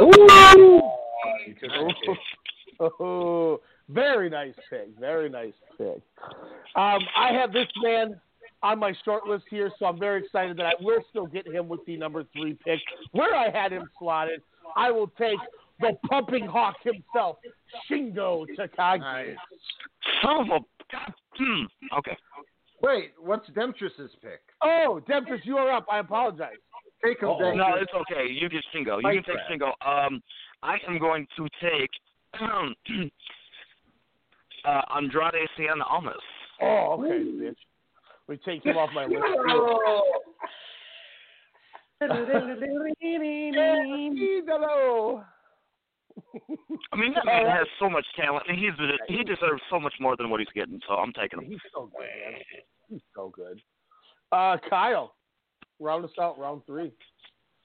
Oh, 2.81 3.61
very 3.89 4.29
nice 4.29 4.55
pick. 4.69 4.89
Very 4.99 5.29
nice 5.29 5.53
pick. 5.79 6.01
Um, 6.75 7.01
I 7.17 7.33
have 7.33 7.53
this 7.53 7.69
man 7.81 8.21
on 8.63 8.81
my 8.81 8.93
short 9.05 9.27
list 9.27 9.45
here, 9.49 9.71
so 9.79 9.87
I'm 9.87 9.99
very 9.99 10.25
excited 10.25 10.57
that 10.57 10.67
I 10.67 10.73
will 10.81 11.01
still 11.11 11.27
get 11.27 11.47
him 11.47 11.69
with 11.69 11.85
the 11.87 11.97
number 11.97 12.25
three 12.33 12.59
pick. 12.65 12.81
Where 13.13 13.35
I 13.35 13.51
had 13.51 13.73
him 13.73 13.89
slotted, 13.99 14.43
I 14.77 14.91
will 14.91 15.07
take 15.17 15.39
the 15.81 15.93
pumping 16.09 16.47
hawk 16.47 16.77
himself, 16.83 17.37
Shingo 17.89 18.47
Takagi. 18.59 19.37
Son 20.21 20.41
of 20.41 20.47
a 20.49 20.59
God. 20.91 21.15
Hmm. 21.37 21.65
Okay. 21.99 22.17
Wait, 22.85 23.13
what's 23.19 23.49
Demetrius's 23.51 24.11
pick? 24.21 24.41
Oh, 24.63 25.01
Demetrius, 25.07 25.41
you 25.45 25.57
are 25.57 25.73
up. 25.73 25.87
I 25.91 26.01
apologize. 26.01 26.57
Take 27.05 27.21
him, 27.23 27.29
Oh, 27.31 27.39
no, 27.39 27.75
it's 27.81 27.93
okay. 27.95 28.31
You 28.31 28.49
get 28.49 28.63
Shingo. 28.75 28.97
You 28.97 29.03
Fight 29.03 29.25
can 29.25 29.25
take 29.25 29.59
crap. 29.59 29.75
Shingo. 29.85 30.07
Um, 30.07 30.23
I 30.63 30.77
am 30.87 30.99
going 30.99 31.27
to 31.37 31.49
take 31.63 31.91
um, 32.41 32.75
uh, 34.65 34.83
Andrade 34.97 35.49
Cien 35.59 35.81
Almas. 35.89 36.15
Oh, 36.61 36.97
okay, 36.99 37.25
bitch. 37.25 37.57
We 38.27 38.37
take 38.39 38.65
him 38.65 38.77
off 38.77 38.91
my 38.95 39.05
list. 39.05 39.21
I 46.93 46.97
mean, 46.97 47.13
that 47.15 47.25
man 47.27 47.47
has 47.47 47.67
so 47.79 47.89
much 47.91 48.05
talent, 48.17 48.45
and 48.49 48.59
he's 48.59 48.73
he 49.09 49.25
deserves 49.25 49.63
so 49.71 49.81
much 49.81 49.95
more 50.01 50.17
than 50.17 50.31
what 50.31 50.41
he's 50.41 50.49
getting. 50.55 50.81
So 50.87 50.95
I'm 50.95 51.13
taking 51.13 51.41
him. 51.41 51.51
He's 51.51 51.59
so 51.73 51.91
good, 51.97 52.01
man. 52.01 52.41
He's 52.89 53.01
so 53.15 53.33
good. 53.35 53.61
Uh, 54.33 54.57
Kyle, 54.69 55.15
round 55.81 56.05
us 56.05 56.11
out, 56.21 56.39
round 56.39 56.63
three. 56.67 56.93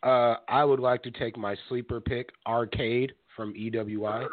Uh, 0.04 0.36
I 0.48 0.64
would 0.64 0.80
like 0.80 1.04
to 1.04 1.12
take 1.12 1.38
my 1.38 1.56
sleeper 1.68 2.00
pick, 2.00 2.30
Arcade 2.48 3.14
from 3.36 3.54
EWI. 3.54 4.28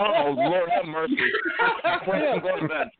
Oh 0.00 0.34
Lord 0.36 0.70
have 0.70 0.86
mercy. 0.86 1.16
I'm 1.84 2.40
going 2.42 2.62
to 2.62 2.68
bed. 2.68 2.90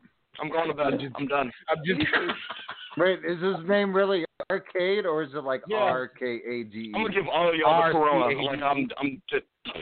I'm 0.41 0.49
going 0.49 0.67
to 0.67 0.73
bed. 0.73 1.11
I'm 1.15 1.27
done. 1.27 1.51
I'm 1.69 1.77
just 1.85 2.01
Wait, 2.97 3.19
is 3.25 3.41
his 3.41 3.55
name 3.67 3.91
really 3.95 4.23
Arcade 4.51 5.05
or 5.07 5.23
is 5.23 5.29
it 5.33 5.43
like 5.43 5.63
Yeah. 5.67 5.77
R 5.77 6.07
K 6.07 6.25
A 6.47 6.63
D 6.63 6.77
E? 6.77 6.91
I'm 6.95 7.01
gonna 7.03 7.13
give 7.13 7.27
all 7.27 7.49
of 7.49 7.55
y'all 7.55 7.87
the 7.87 7.91
corona. 7.93 8.25
R-C-A-D. 8.25 8.45
Like 8.45 8.61
I'm, 8.61 8.87
I'm. 8.99 9.21
Just, 9.29 9.43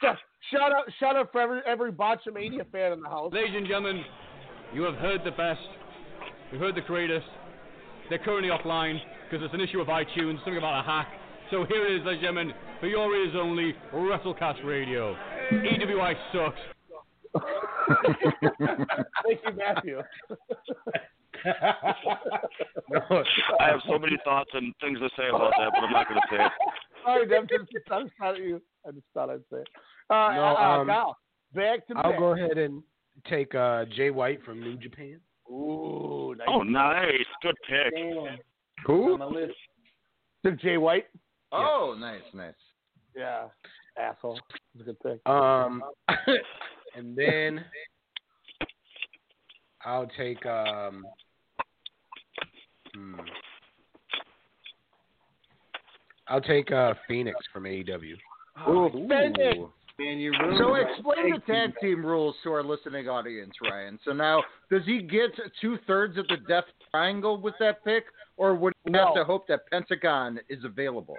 Shout- 0.00 0.18
Shout 0.50 0.72
out, 0.72 0.84
shout 1.00 1.16
out 1.16 1.32
for 1.32 1.40
every 1.40 1.60
every 1.66 1.90
Botchamania 1.90 2.70
fan 2.70 2.92
in 2.92 3.00
the 3.00 3.08
house. 3.08 3.32
Ladies 3.32 3.54
and 3.56 3.66
gentlemen, 3.66 4.04
you 4.74 4.82
have 4.82 4.94
heard 4.96 5.22
the 5.24 5.30
best. 5.30 5.60
You've 6.50 6.60
heard 6.60 6.74
the 6.74 6.80
greatest. 6.82 7.26
They're 8.08 8.18
currently 8.18 8.50
offline 8.50 8.98
because 9.30 9.44
it's 9.44 9.54
an 9.54 9.60
issue 9.60 9.80
of 9.80 9.88
iTunes, 9.88 10.36
something 10.38 10.58
about 10.58 10.80
a 10.80 10.82
hack. 10.82 11.08
So 11.50 11.64
here 11.64 11.86
it 11.86 12.00
is, 12.00 12.06
ladies 12.06 12.22
and 12.24 12.34
gentlemen, 12.36 12.54
for 12.80 12.86
your 12.86 13.14
ears 13.14 13.34
only, 13.36 13.74
WrestleCast 13.92 14.64
Radio. 14.64 15.16
EWI 15.52 16.14
sucks. 16.32 16.58
Thank 19.24 19.40
you, 19.44 19.52
Matthew. 19.56 20.00
I 23.60 23.66
have 23.66 23.80
so 23.86 23.98
many 23.98 24.16
thoughts 24.24 24.50
and 24.54 24.72
things 24.80 24.98
to 25.00 25.08
say 25.16 25.28
about 25.28 25.52
that, 25.58 25.70
but 25.74 25.84
I'm 25.84 25.92
not 25.92 26.08
gonna 26.08 26.20
say 26.30 26.36
it. 26.44 26.52
Sorry, 27.04 27.26
Dev, 27.28 27.48
just, 27.48 27.64
I 27.90 28.02
just 28.02 28.14
thought 28.18 28.38
you. 28.38 28.62
I 28.86 28.90
just 28.92 29.04
thought 29.12 29.28
I'd 29.30 29.40
say 29.50 29.58
it. 29.58 29.68
Uh, 30.08 30.32
No, 30.34 30.42
uh, 30.42 30.62
um, 30.80 30.86
Kyle, 30.86 31.16
back 31.54 31.86
to 31.88 31.94
I'll 31.96 32.10
back. 32.12 32.18
go 32.18 32.32
ahead 32.32 32.56
and 32.56 32.82
take 33.28 33.54
uh, 33.54 33.84
Jay 33.96 34.10
White 34.10 34.44
from 34.44 34.60
New 34.60 34.76
Japan. 34.76 35.20
Ooh, 35.50 36.34
nice. 36.38 36.48
Oh, 36.50 36.62
nice, 36.62 37.26
good 37.42 37.56
pick. 37.68 37.94
Who? 38.86 39.18
Took 40.44 40.60
Jay 40.60 40.76
White. 40.76 41.06
Oh, 41.52 41.96
nice, 41.98 42.22
nice. 42.32 42.54
Yeah, 43.16 43.44
asshole. 43.98 44.40
That's 44.74 44.82
a 44.82 44.84
good 44.84 44.98
thing. 45.02 45.18
Um, 45.26 45.82
and 46.96 47.16
then 47.16 47.64
I'll 49.84 50.08
take 50.16 50.44
um. 50.46 51.04
Hmm. 52.94 53.14
I'll 56.28 56.40
take 56.40 56.72
uh 56.72 56.94
Phoenix 57.06 57.38
from 57.52 57.64
AEW. 57.64 58.14
Ooh. 58.68 58.90
Phoenix. 58.92 59.58
Man, 59.98 60.18
you 60.18 60.32
ruined 60.32 60.58
So 60.58 60.74
explain 60.74 61.30
the 61.30 61.40
tag 61.46 61.72
team 61.80 62.04
rules 62.04 62.34
to 62.42 62.52
our 62.52 62.64
listening 62.64 63.08
audience, 63.08 63.52
Ryan. 63.62 63.98
So 64.04 64.12
now, 64.12 64.42
does 64.70 64.82
he 64.84 65.00
get 65.00 65.30
two 65.60 65.78
thirds 65.86 66.18
of 66.18 66.26
the 66.26 66.38
Death 66.48 66.64
Triangle 66.90 67.40
with 67.40 67.54
that 67.60 67.84
pick, 67.84 68.04
or 68.36 68.56
would 68.56 68.72
he 68.84 68.92
have 68.92 69.14
to 69.14 69.24
hope 69.24 69.46
that 69.46 69.60
Pentagon 69.70 70.40
is 70.48 70.64
available? 70.64 71.16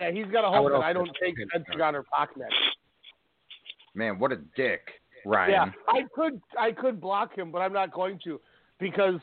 Yeah, 0.00 0.10
he's 0.10 0.26
got 0.26 0.42
to 0.42 0.48
I 0.48 0.56
hope 0.56 0.64
would 0.64 0.72
that 0.74 0.82
I 0.82 0.92
don't 0.92 1.10
take 1.22 1.36
take 1.36 1.48
Pentagon 1.48 1.94
or 1.94 2.04
Pac 2.14 2.36
next. 2.36 2.54
Man, 3.94 4.18
what 4.18 4.32
a 4.32 4.36
dick, 4.54 4.82
Ryan. 5.24 5.50
Yeah, 5.50 5.70
I 5.88 6.02
could 6.14 6.40
I 6.58 6.72
could 6.72 7.00
block 7.00 7.36
him, 7.36 7.50
but 7.50 7.60
I'm 7.60 7.72
not 7.72 7.90
going 7.90 8.18
to 8.24 8.38
because 8.78 9.20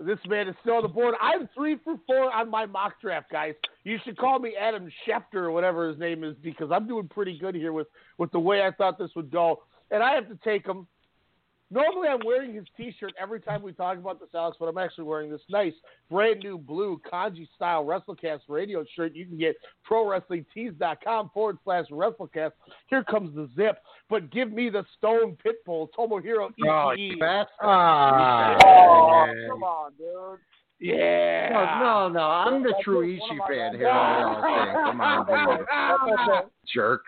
this 0.00 0.18
man 0.28 0.48
is 0.48 0.54
still 0.60 0.74
on 0.74 0.82
the 0.82 0.88
board. 0.88 1.14
I'm 1.20 1.48
three 1.54 1.76
for 1.82 1.96
four 2.06 2.32
on 2.32 2.50
my 2.50 2.66
mock 2.66 3.00
draft, 3.00 3.30
guys. 3.30 3.54
You 3.84 3.98
should 4.04 4.16
call 4.16 4.38
me 4.38 4.54
Adam 4.58 4.88
Schefter 5.06 5.36
or 5.42 5.50
whatever 5.50 5.88
his 5.88 5.98
name 5.98 6.24
is 6.24 6.36
because 6.42 6.70
I'm 6.72 6.86
doing 6.86 7.08
pretty 7.08 7.38
good 7.38 7.54
here 7.54 7.72
with 7.72 7.88
with 8.16 8.30
the 8.32 8.38
way 8.40 8.62
I 8.62 8.70
thought 8.70 8.98
this 8.98 9.10
would 9.16 9.30
go, 9.30 9.62
and 9.90 10.02
I 10.02 10.14
have 10.14 10.28
to 10.28 10.38
take 10.44 10.66
him. 10.66 10.86
Normally, 11.70 12.08
I'm 12.08 12.20
wearing 12.24 12.54
his 12.54 12.64
T-shirt 12.76 13.12
every 13.20 13.40
time 13.40 13.60
we 13.62 13.72
talk 13.72 13.98
about 13.98 14.18
this, 14.20 14.30
Alex, 14.34 14.56
but 14.58 14.66
I'm 14.66 14.78
actually 14.78 15.04
wearing 15.04 15.30
this 15.30 15.42
nice, 15.50 15.74
brand 16.10 16.40
new 16.42 16.56
blue 16.56 16.98
Kanji 17.12 17.46
style 17.54 17.84
WrestleCast 17.84 18.40
radio 18.48 18.84
shirt. 18.96 19.14
You 19.14 19.26
can 19.26 19.36
get 19.36 19.54
ProWrestlingTees.com 19.90 21.30
forward 21.34 21.58
slash 21.64 21.86
WrestleCast. 21.90 22.52
Here 22.88 23.04
comes 23.04 23.34
the 23.34 23.50
zip, 23.56 23.78
but 24.08 24.30
give 24.30 24.50
me 24.52 24.70
the 24.70 24.84
Stone 24.96 25.36
Pitbull 25.44 25.88
Tomohiro 25.96 26.48
Ishii. 26.58 27.16
Oh. 27.20 27.44
Ah, 27.60 28.56
Oh, 28.64 29.26
come 29.50 29.62
on, 29.62 29.92
dude. 29.98 30.38
Yeah. 30.80 31.48
No, 31.80 32.08
no, 32.08 32.20
no. 32.20 32.20
I'm 32.20 32.62
the 32.62 32.74
true 32.84 33.04
Ishii 33.04 33.48
fan 33.48 33.74
here 33.76 33.88
on 33.88 34.34
the. 34.34 34.90
Come 34.90 35.00
on, 35.00 35.26
dude. 35.26 36.50
Jerk. 36.72 37.02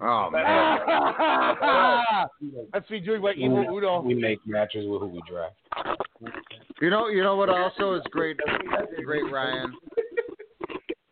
Oh, 0.00 0.30
man. 0.30 0.78
That's 2.72 2.90
me 2.90 3.00
doing 3.00 3.22
my 3.22 3.32
evil 3.36 3.64
Uno. 3.70 4.00
We 4.00 4.14
make 4.14 4.44
matches 4.46 4.86
with 4.88 5.02
who 5.02 5.08
we 5.08 5.22
draft. 5.28 5.54
You 6.80 6.90
know, 6.90 7.08
you 7.08 7.22
know 7.22 7.36
what 7.36 7.48
also 7.48 7.94
is 7.94 8.02
great, 8.10 8.36
great 9.04 9.30
Ryan. 9.30 9.72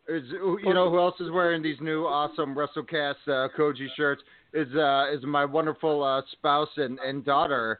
Is 0.09 0.23
you 0.29 0.73
know 0.73 0.89
who 0.89 0.99
else 0.99 1.15
is 1.21 1.31
wearing 1.31 1.63
these 1.63 1.79
new 1.79 2.03
awesome 2.03 2.53
WrestleCast 2.53 3.25
uh, 3.27 3.47
Koji 3.57 3.87
shirts? 3.95 4.21
Is 4.53 4.67
uh, 4.75 5.05
is 5.13 5.23
my 5.23 5.45
wonderful 5.45 6.03
uh, 6.03 6.21
spouse 6.33 6.69
and, 6.75 6.99
and 6.99 7.23
daughter. 7.23 7.79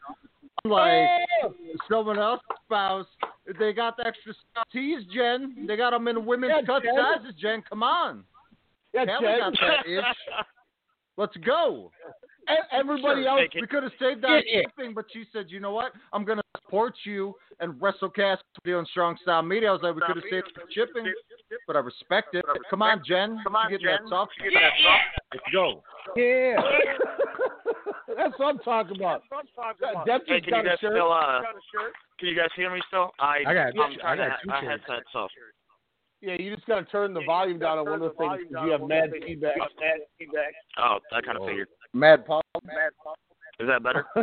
Unlike 0.66 1.10
oh! 1.44 1.54
someone 1.92 2.18
else's 2.18 2.46
spouse, 2.64 3.06
they 3.60 3.74
got 3.74 3.98
the 3.98 4.08
extra 4.08 4.34
tees, 4.72 5.00
Jen. 5.14 5.66
They 5.68 5.76
got 5.76 5.90
them 5.90 6.08
in 6.08 6.26
women's 6.26 6.54
Yeah, 6.56 6.66
cut 6.66 6.84
Jen. 6.84 6.94
sizes, 6.96 7.36
Jen. 7.38 7.64
Come 7.68 7.84
on, 7.84 8.24
Yeah, 8.94 9.06
Kelly 9.06 9.26
Jen. 9.26 9.40
got 9.40 9.54
that 9.60 9.86
itch. 9.86 10.06
Let's 11.18 11.36
go. 11.46 11.92
Everybody 12.72 13.28
else, 13.28 13.42
We 13.56 13.68
could 13.68 13.84
have 13.84 13.92
saved 14.00 14.22
that 14.22 14.44
Yeah. 14.48 14.62
shipping, 14.62 14.94
but 14.94 15.06
she 15.12 15.26
said, 15.34 15.52
you 15.52 15.60
know 15.60 15.72
what? 15.72 15.94
I'm 16.14 16.24
going 16.24 16.38
to 16.38 16.44
support 16.62 16.96
you 17.04 17.36
and 17.60 17.74
WrestleCast 17.82 18.40
Video 18.64 18.80
and 18.80 18.88
Strong 18.88 19.18
Style 19.22 19.42
Media. 19.42 19.70
I 19.70 19.74
was 19.74 19.82
like, 19.82 19.96
we 19.96 20.02
could 20.02 20.16
have 20.16 20.26
saved 20.30 20.52
the 20.56 20.62
shipping, 20.72 21.14
but 21.68 21.76
I 21.76 21.80
respect 21.80 22.36
it. 22.36 22.46
Come 22.70 22.82
on, 22.82 23.04
Jen. 23.06 23.42
Come 23.44 23.58
on, 23.58 23.70
getting 23.70 23.88
that 23.88 24.02
soft. 24.08 24.32
Let's 24.42 25.44
go. 25.52 25.84
Yeah. 26.16 26.62
That's 28.18 28.38
what 28.40 28.48
I'm 28.48 28.60
talking 28.60 28.98
about. 28.98 29.24
Hey, 29.30 29.94
Dempsey's 30.06 30.44
can 30.44 30.44
you 30.46 30.52
got 30.52 30.60
a 30.60 30.64
guys 30.70 30.80
shirt. 30.80 30.92
still 30.94 31.12
uh? 31.12 31.42
Can 32.20 32.28
you 32.30 32.36
guys 32.36 32.50
hear 32.56 32.74
me 32.74 32.82
still? 32.88 33.12
I 33.20 33.40
I 33.48 33.54
got- 33.54 33.68
I'm 33.80 33.98
I 34.06 34.16
got 34.16 34.24
to 34.24 34.38
two 34.44 34.50
ha- 34.50 34.58
I 34.58 34.62
shirts. 34.62 34.84
headset 34.88 35.04
so. 35.12 35.28
Yeah, 36.22 36.36
you 36.40 36.56
just 36.56 36.66
got 36.68 36.80
to 36.80 36.86
turn 36.86 37.14
the 37.14 37.22
volume 37.26 37.60
down 37.60 37.80
on 37.80 37.86
one 37.86 38.02
of 38.02 38.12
the 38.12 38.18
things 38.18 38.48
because 38.48 38.66
you 38.66 38.72
have 38.72 38.82
mad 38.88 39.12
feedback. 39.26 39.58
Oh, 40.78 41.00
I 41.12 41.22
kind 41.22 41.38
of 41.38 41.46
figured. 41.46 41.68
Mad 41.94 42.26
Paul. 42.26 42.42
Is 43.60 43.68
that 43.68 43.84
better? 43.84 44.06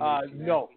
uh, 0.00 0.20
no. 0.34 0.68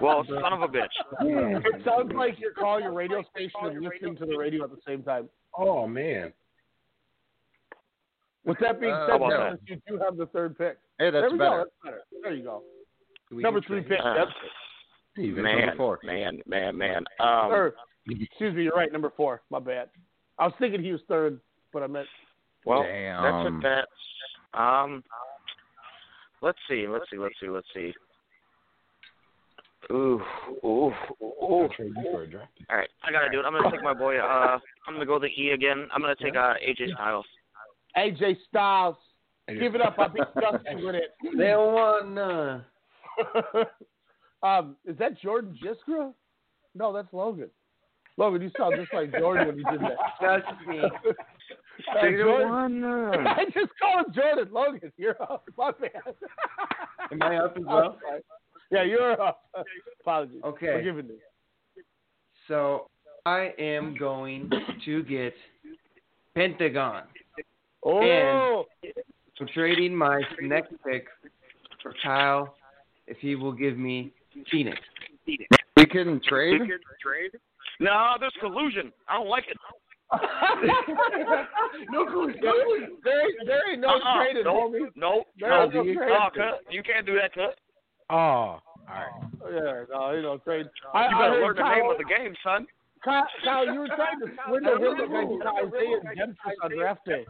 well, 0.00 0.24
son 0.28 0.52
of 0.52 0.62
a 0.62 0.68
bitch. 0.68 0.88
It 1.20 1.82
sounds 1.84 2.12
like 2.14 2.38
you're 2.38 2.52
calling 2.52 2.84
your 2.84 2.92
radio 2.92 3.22
station 3.30 3.50
and 3.62 3.82
listening 3.84 4.16
to 4.16 4.26
the 4.26 4.36
radio 4.36 4.64
at 4.64 4.70
the 4.70 4.80
same 4.86 5.02
time. 5.02 5.28
Oh 5.56 5.86
man. 5.86 6.32
With 8.44 8.58
that 8.60 8.80
being 8.80 8.92
Uh, 8.92 9.06
said, 9.06 9.10
how 9.10 9.16
about 9.16 9.30
Dennis, 9.30 9.60
you 9.66 9.76
do 9.86 9.98
have 9.98 10.16
the 10.16 10.26
third 10.26 10.58
pick. 10.58 10.78
Hey, 10.98 11.10
that's 11.10 11.22
there 11.22 11.30
we 11.30 11.38
better. 11.38 11.50
go. 11.50 11.56
That's 11.58 11.70
better. 11.84 12.02
There 12.22 12.34
you 12.34 12.42
go. 12.42 12.62
Number 13.30 13.60
three 13.62 13.82
pick. 13.82 14.00
Uh, 14.02 14.14
That's 14.14 14.30
Man, 15.16 15.76
four. 15.76 15.98
man, 16.02 16.40
man, 16.46 16.76
man. 16.76 17.04
Um, 17.20 17.50
or, 17.52 17.74
excuse 18.08 18.54
me, 18.54 18.64
you're 18.64 18.74
right. 18.74 18.90
Number 18.92 19.12
four. 19.16 19.42
My 19.50 19.58
bad. 19.58 19.90
I 20.38 20.46
was 20.46 20.54
thinking 20.58 20.82
he 20.82 20.90
was 20.92 21.00
third, 21.08 21.38
but 21.72 21.82
I 21.82 21.86
meant. 21.86 22.06
well, 22.64 22.82
Damn. 22.82 23.22
that's 23.22 23.48
a 23.48 23.60
bet. 23.60 24.60
Um, 24.60 25.04
let's 26.40 26.58
see, 26.68 26.86
let's 26.88 27.04
see, 27.10 27.18
let's 27.18 27.34
see, 27.40 27.48
let's 27.48 27.66
see. 27.74 27.92
Ooh, 29.90 30.20
ooh, 30.64 30.92
ooh. 31.22 31.32
I'll 31.42 31.68
trade 31.76 31.92
you 31.96 32.10
for 32.12 32.22
a 32.22 32.26
draft. 32.26 32.52
All 32.70 32.76
right, 32.76 32.88
I 33.04 33.10
gotta 33.12 33.28
do 33.30 33.40
it. 33.40 33.44
I'm 33.44 33.52
gonna 33.52 33.70
take 33.70 33.82
my 33.82 33.94
boy. 33.94 34.18
Uh, 34.18 34.58
I'm 34.86 34.94
gonna 34.94 35.06
go 35.06 35.18
the 35.18 35.26
E 35.26 35.50
again. 35.54 35.88
I'm 35.92 36.00
gonna 36.00 36.14
take 36.16 36.36
uh 36.36 36.54
AJ 36.66 36.92
Styles. 36.94 37.26
AJ 37.96 38.36
Styles. 38.48 38.96
Give 39.48 39.74
it 39.74 39.80
up. 39.80 39.96
I 39.98 40.08
beat 40.08 40.22
Dustin 40.40 40.84
with 40.84 40.94
it. 40.94 41.10
They 41.36 41.48
don't 41.48 41.74
want 41.74 42.12
none. 42.12 42.64
um, 44.42 44.76
is 44.86 44.96
that 44.98 45.20
Jordan 45.20 45.56
Jiskra? 45.62 46.12
No, 46.74 46.92
that's 46.92 47.12
Logan. 47.12 47.50
Logan, 48.16 48.42
you 48.42 48.50
sound 48.56 48.74
just 48.76 48.92
like 48.92 49.12
Jordan 49.18 49.48
when 49.48 49.58
you 49.58 49.64
did 49.70 49.80
that. 49.80 49.96
That's 50.20 50.44
me. 50.68 50.80
Uh, 50.80 52.02
Jordan, 52.02 52.84
I 53.26 53.44
just 53.46 53.70
called 53.80 54.06
him 54.06 54.14
Jordan. 54.14 54.52
Logan, 54.52 54.92
you're 54.98 55.20
up. 55.22 55.44
My 55.56 55.70
bad. 55.72 55.90
Am 57.10 57.22
I 57.22 57.36
up 57.36 57.56
as 57.56 57.64
well? 57.66 57.98
Yeah, 58.70 58.84
you're 58.84 59.20
up. 59.20 59.42
Apologies. 60.00 60.42
Okay. 60.44 60.72
Forgive 60.78 60.96
me. 60.96 61.14
So 62.48 62.90
I 63.24 63.52
am 63.58 63.96
going 63.98 64.50
to 64.84 65.02
get 65.04 65.34
Pentagon. 66.34 67.04
Oh, 67.84 68.64
I'm 69.40 69.48
trading 69.54 69.94
my 69.96 70.20
next 70.40 70.72
pick 70.86 71.06
for 71.82 71.92
Kyle 72.02 72.54
if 73.06 73.16
he 73.18 73.34
will 73.34 73.52
give 73.52 73.76
me 73.76 74.12
Phoenix. 74.50 74.78
We 75.26 75.86
can 75.86 76.20
trade. 76.28 76.60
No, 77.80 78.14
there's 78.20 78.32
collusion. 78.40 78.92
I 79.08 79.14
don't 79.14 79.28
like 79.28 79.44
it. 79.48 79.56
no 81.90 82.06
collusion. 82.06 82.40
There, 83.02 83.22
there 83.46 83.72
ain't 83.72 83.80
no 83.80 83.88
Uh-uh. 83.88 84.16
trading, 84.18 84.44
no, 84.44 84.54
homie. 84.68 84.88
no, 84.94 85.24
There 85.40 85.50
no, 85.50 85.66
no 85.66 85.82
you, 85.82 85.94
trading. 85.94 86.16
oh, 86.20 86.28
cut. 86.34 86.60
you 86.70 86.82
can't 86.82 87.06
do 87.06 87.14
that, 87.16 87.32
cut. 87.34 87.56
Oh, 88.10 88.16
all 88.16 88.60
right. 88.88 89.10
Yeah, 89.52 89.84
no, 89.90 90.10
you 90.12 90.22
know, 90.22 90.38
trade. 90.38 90.66
I, 90.94 91.08
You 91.08 91.16
I 91.16 91.18
better 91.18 91.32
heard 91.32 91.42
learn 91.42 91.56
the 91.56 91.62
Kyle- 91.62 91.74
name 91.82 91.90
of 91.90 91.98
the 91.98 92.04
game, 92.04 92.34
son. 92.44 92.66
Kyle, 93.04 93.26
Kyle, 93.44 93.66
you 93.66 93.80
were 93.80 93.88
trying 93.88 94.20
to 94.20 94.26
swindle 94.46 94.76
him 94.76 95.12
like 95.12 95.26
I 95.46 95.62
did 95.64 95.74
Isaiah 95.74 96.00
Dempsey 96.16 96.54
on 96.62 96.70
draft 96.76 97.04
day. 97.06 97.26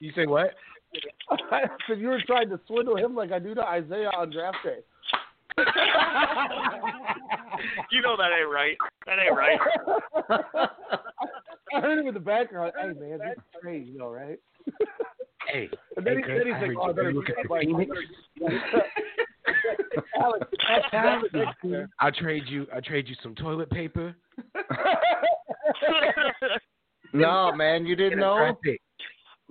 You 0.00 0.12
say 0.14 0.26
what? 0.26 0.50
I 1.50 1.62
said 1.88 1.98
you 1.98 2.08
were 2.08 2.22
trying 2.26 2.48
to 2.50 2.60
swindle 2.66 2.96
him 2.96 3.14
like 3.14 3.32
I 3.32 3.38
do 3.38 3.54
to 3.54 3.62
Isaiah 3.62 4.10
on 4.16 4.30
draft 4.30 4.58
day. 4.64 4.78
you 7.90 8.02
know 8.02 8.16
that 8.16 8.30
ain't 8.38 8.50
right. 8.50 8.76
That 9.06 9.18
ain't 9.20 9.36
right. 9.36 9.58
I 11.74 11.80
heard 11.80 11.98
him 11.98 12.08
in 12.08 12.14
the 12.14 12.20
background. 12.20 12.72
Hey 12.80 12.88
man, 12.88 13.18
this 13.18 13.36
is 13.36 13.42
crazy, 13.60 13.90
you 13.90 13.98
know, 13.98 14.10
right? 14.10 14.38
Hey, 15.48 15.68
And 15.96 16.06
then, 16.06 16.14
hey, 16.14 16.20
he, 16.20 16.22
Kurt, 16.22 16.38
then 16.38 16.46
he's 16.46 16.54
I 16.54 16.58
oh, 16.58 16.66
like, 16.66 16.76
"Oh, 16.78 16.82
I 16.82 16.88
you 16.88 16.94
better 16.94 17.12
look 17.12 17.26
get 17.26 17.38
at 17.38 17.42
the 17.44 17.48
my 17.48 17.60
Phoenix. 17.60 17.90
Alex, 20.20 20.46
Alex, 20.68 20.88
Alex, 20.92 21.90
I'll 22.00 22.12
trade 22.12 22.44
you. 22.46 22.66
I'll 22.74 22.82
trade 22.82 23.08
you 23.08 23.14
some 23.22 23.34
toilet 23.34 23.70
paper. 23.70 24.14
No, 27.14 27.52
man, 27.54 27.86
you 27.86 27.94
didn't 27.94 28.18
know. 28.18 28.36
draft 28.38 28.62
pick. 28.62 28.80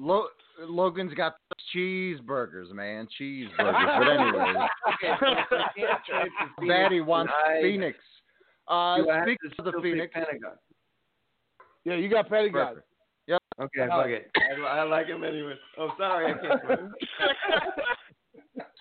Lo- 0.03 0.27
Logan's 0.59 1.13
got 1.13 1.35
cheeseburgers, 1.73 2.71
man. 2.71 3.07
Cheeseburgers. 3.19 3.49
But 3.57 4.07
anyway, 4.09 4.53
Daddy 6.67 7.01
wants 7.01 7.31
I- 7.47 7.61
Phoenix. 7.61 7.97
Uh, 8.67 8.97
Do 8.97 9.07
have 9.09 9.23
speaking 9.23 9.49
to 9.57 9.63
of 9.63 9.73
the 9.73 9.79
Phoenix, 9.81 10.13
Pentagon. 10.13 10.51
Yeah, 11.85 11.95
you 11.95 12.09
got 12.09 12.29
Pentagon. 12.29 12.67
Perfect. 12.67 12.87
Yep. 13.27 13.41
Okay, 13.61 13.87
fuck 13.87 14.07
it. 14.07 14.29
I, 14.35 14.61
I 14.79 14.83
like 14.83 15.07
him 15.07 15.23
anyway. 15.23 15.53
Oh, 15.77 15.91
sorry, 15.97 16.33
I 16.33 16.37
can't. 16.37 16.61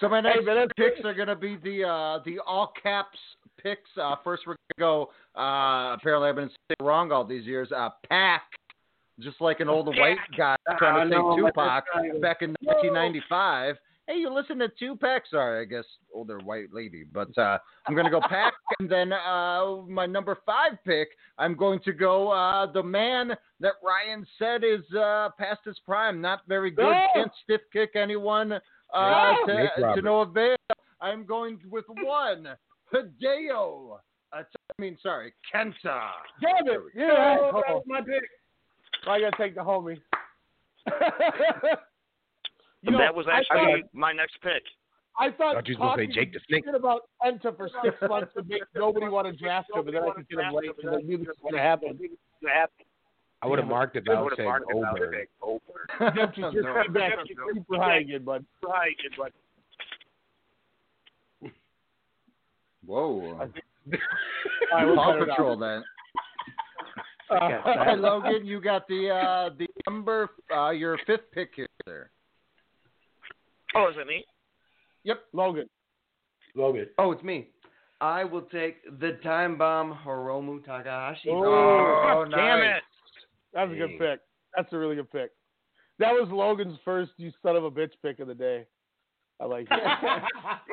So 0.01 0.09
my 0.09 0.21
next 0.21 0.41
Hey, 0.41 0.45
man, 0.45 0.67
picks 0.77 1.05
are 1.05 1.15
gonna 1.15 1.37
be 1.37 1.57
the 1.63 1.85
uh, 1.85 2.19
the 2.25 2.39
all 2.45 2.73
caps 2.83 3.19
picks. 3.63 3.89
Uh, 3.97 4.17
first, 4.25 4.43
we're 4.47 4.57
gonna 4.77 4.81
go. 4.81 5.11
Uh, 5.41 5.95
apparently, 5.95 6.29
I've 6.29 6.35
been 6.35 6.49
saying 6.49 6.77
wrong 6.87 7.13
all 7.13 7.25
these 7.25 7.47
years. 7.47 7.71
Uh, 7.71 7.91
Pack, 8.09 8.43
just 9.21 9.41
like 9.41 9.61
an 9.61 9.69
old 9.69 9.87
white 9.87 10.17
guy 10.37 10.57
trying 10.79 11.09
to 11.11 11.15
say 11.15 11.21
Tupac 11.37 11.85
back 12.21 12.43
in 12.43 12.55
1995. 12.61 13.77
Hey, 14.09 14.15
you 14.17 14.35
listen 14.35 14.59
to 14.59 14.69
Tupac? 14.81 15.23
Sorry, 15.31 15.63
I 15.63 15.65
guess 15.65 15.85
older 16.13 16.39
white 16.41 16.73
lady. 16.73 17.05
But 17.05 17.37
uh, 17.39 17.59
I'm 17.87 17.95
gonna 17.95 18.11
go 18.11 18.21
Pack, 18.29 18.53
and 18.81 18.91
then 18.91 19.13
uh, 19.13 19.77
my 19.89 20.07
number 20.07 20.39
five 20.45 20.73
pick. 20.85 21.09
I'm 21.39 21.55
going 21.57 21.79
to 21.85 21.93
go 21.93 22.31
uh, 22.31 22.71
the 22.71 22.83
man 22.83 23.33
that 23.61 23.75
Ryan 23.83 24.27
said 24.39 24.65
is 24.65 24.81
uh, 24.97 25.29
past 25.39 25.61
his 25.65 25.79
prime, 25.87 26.21
not 26.21 26.41
very 26.49 26.71
good, 26.73 26.83
No. 26.91 27.07
can't 27.15 27.31
stiff 27.45 27.61
kick 27.73 27.91
anyone 27.95 28.53
uh, 28.53 29.35
No. 29.47 29.47
to, 29.47 29.95
to 29.97 30.03
no 30.03 30.21
avail. 30.23 30.57
I'm 31.01 31.25
going 31.25 31.59
with 31.71 31.85
one, 31.89 32.49
Hideo. 32.93 33.99
Uh, 34.33 34.43
I 34.43 34.43
mean, 34.83 34.97
sorry, 35.03 35.33
Kenta. 35.55 36.11
Damn 36.41 36.67
it! 36.75 36.81
Yeah, 36.95 37.07
that 37.39 37.53
was 37.53 37.85
my 37.87 38.01
pick. 38.01 38.23
I 39.07 39.21
gotta 39.21 39.37
take 39.37 39.55
the 39.55 39.61
homie. 39.63 40.01
you 42.83 42.91
know, 42.91 42.99
that 42.99 43.15
was 43.15 43.27
actually 43.31 43.83
thought, 43.83 43.91
my 43.93 44.13
next 44.13 44.41
pick. 44.43 44.63
I 45.19 45.31
thought 45.31 45.55
Thought 45.55 45.69
you 45.69 45.77
was 45.79 45.97
gonna 45.97 46.07
say 46.07 46.13
Jake 46.13 46.33
the 46.33 46.41
Snake. 46.49 46.65
shit 46.65 46.75
about 46.75 47.03
Kenta 47.23 47.57
for 47.57 47.69
six 47.85 47.97
months 48.09 48.33
would 48.35 48.49
make 48.49 48.63
nobody 48.75 49.09
want 49.09 49.27
to 49.27 49.33
draft 49.33 49.69
him, 49.75 49.87
and 49.87 49.97
then 49.97 50.03
I 50.05 50.11
could 50.13 50.29
get 50.29 50.39
him 50.39 50.55
late 50.55 50.71
because 50.77 50.95
I 50.99 51.03
knew 51.03 51.19
this 51.19 51.27
was 51.29 51.37
gonna 51.53 51.63
happen. 51.63 51.99
I 53.43 53.47
would 53.47 53.59
have 53.59 53.69
marked 53.69 53.97
it, 53.97 54.05
but 54.07 54.13
I 54.13 54.19
I 54.19 54.23
would 54.23 54.31
would've 54.33 54.45
marked 54.45 54.67
said 54.69 54.77
it, 54.77 54.85
I 54.87 54.93
would've 54.93 55.29
Oberg. 55.43 56.15
Dempsey, 56.17 56.41
your 56.41 56.63
No. 56.63 56.83
feedback 56.83 57.13
is 57.29 57.37
super 57.55 57.77
high 57.77 57.99
again, 57.99 58.25
bud. 58.25 58.45
Whoa. 62.87 63.21
All 63.21 63.39
right, 63.39 64.85
we'll 64.87 64.95
Paw 64.97 65.13
cut 65.13 65.23
it 65.29 65.85
out. 67.33 67.65
Patrol. 67.65 67.79
Uh, 67.79 67.85
Hey, 67.85 67.97
Logan, 67.97 68.47
you 68.47 68.61
got 68.61 68.87
the 68.89 69.09
uh, 69.11 69.51
the 69.59 69.67
number 69.89 70.29
uh, 70.55 70.71
your 70.71 70.99
fifth 71.07 71.31
pick 71.33 71.51
here. 71.57 71.67
There. 71.87 72.11
Oh, 73.75 73.89
is 73.89 73.97
it 73.99 74.07
me? 74.07 74.25
Yep, 75.05 75.19
Logan. 75.33 75.69
Logan. 76.55 76.87
Oh, 76.99 77.13
it's 77.13 77.23
me. 77.23 77.49
I 78.01 78.25
will 78.25 78.43
take 78.43 78.77
the 79.01 79.13
time 79.23 79.57
bomb 79.57 79.97
Hiromu 80.05 80.65
Takahashi. 80.65 81.29
Oh, 81.31 82.25
Damn 82.31 82.59
nice. 82.61 82.77
it. 82.79 82.83
That's 83.55 83.71
a 83.73 83.75
good 83.75 83.99
pick. 83.99 84.21
That's 84.57 84.73
a 84.73 84.77
really 84.79 84.97
good 84.97 85.11
pick. 85.11 85.31
That 85.99 86.11
was 86.13 86.29
Logan's 86.31 86.79
first 86.85 87.13
you 87.17 87.31
son 87.43 87.57
of 87.57 87.65
a 87.65 87.71
bitch 87.71 87.93
pick 88.03 88.19
of 88.19 88.27
the 88.29 88.35
day. 88.35 88.67
I 89.41 89.47
like 89.47 89.67
it. 89.71 89.81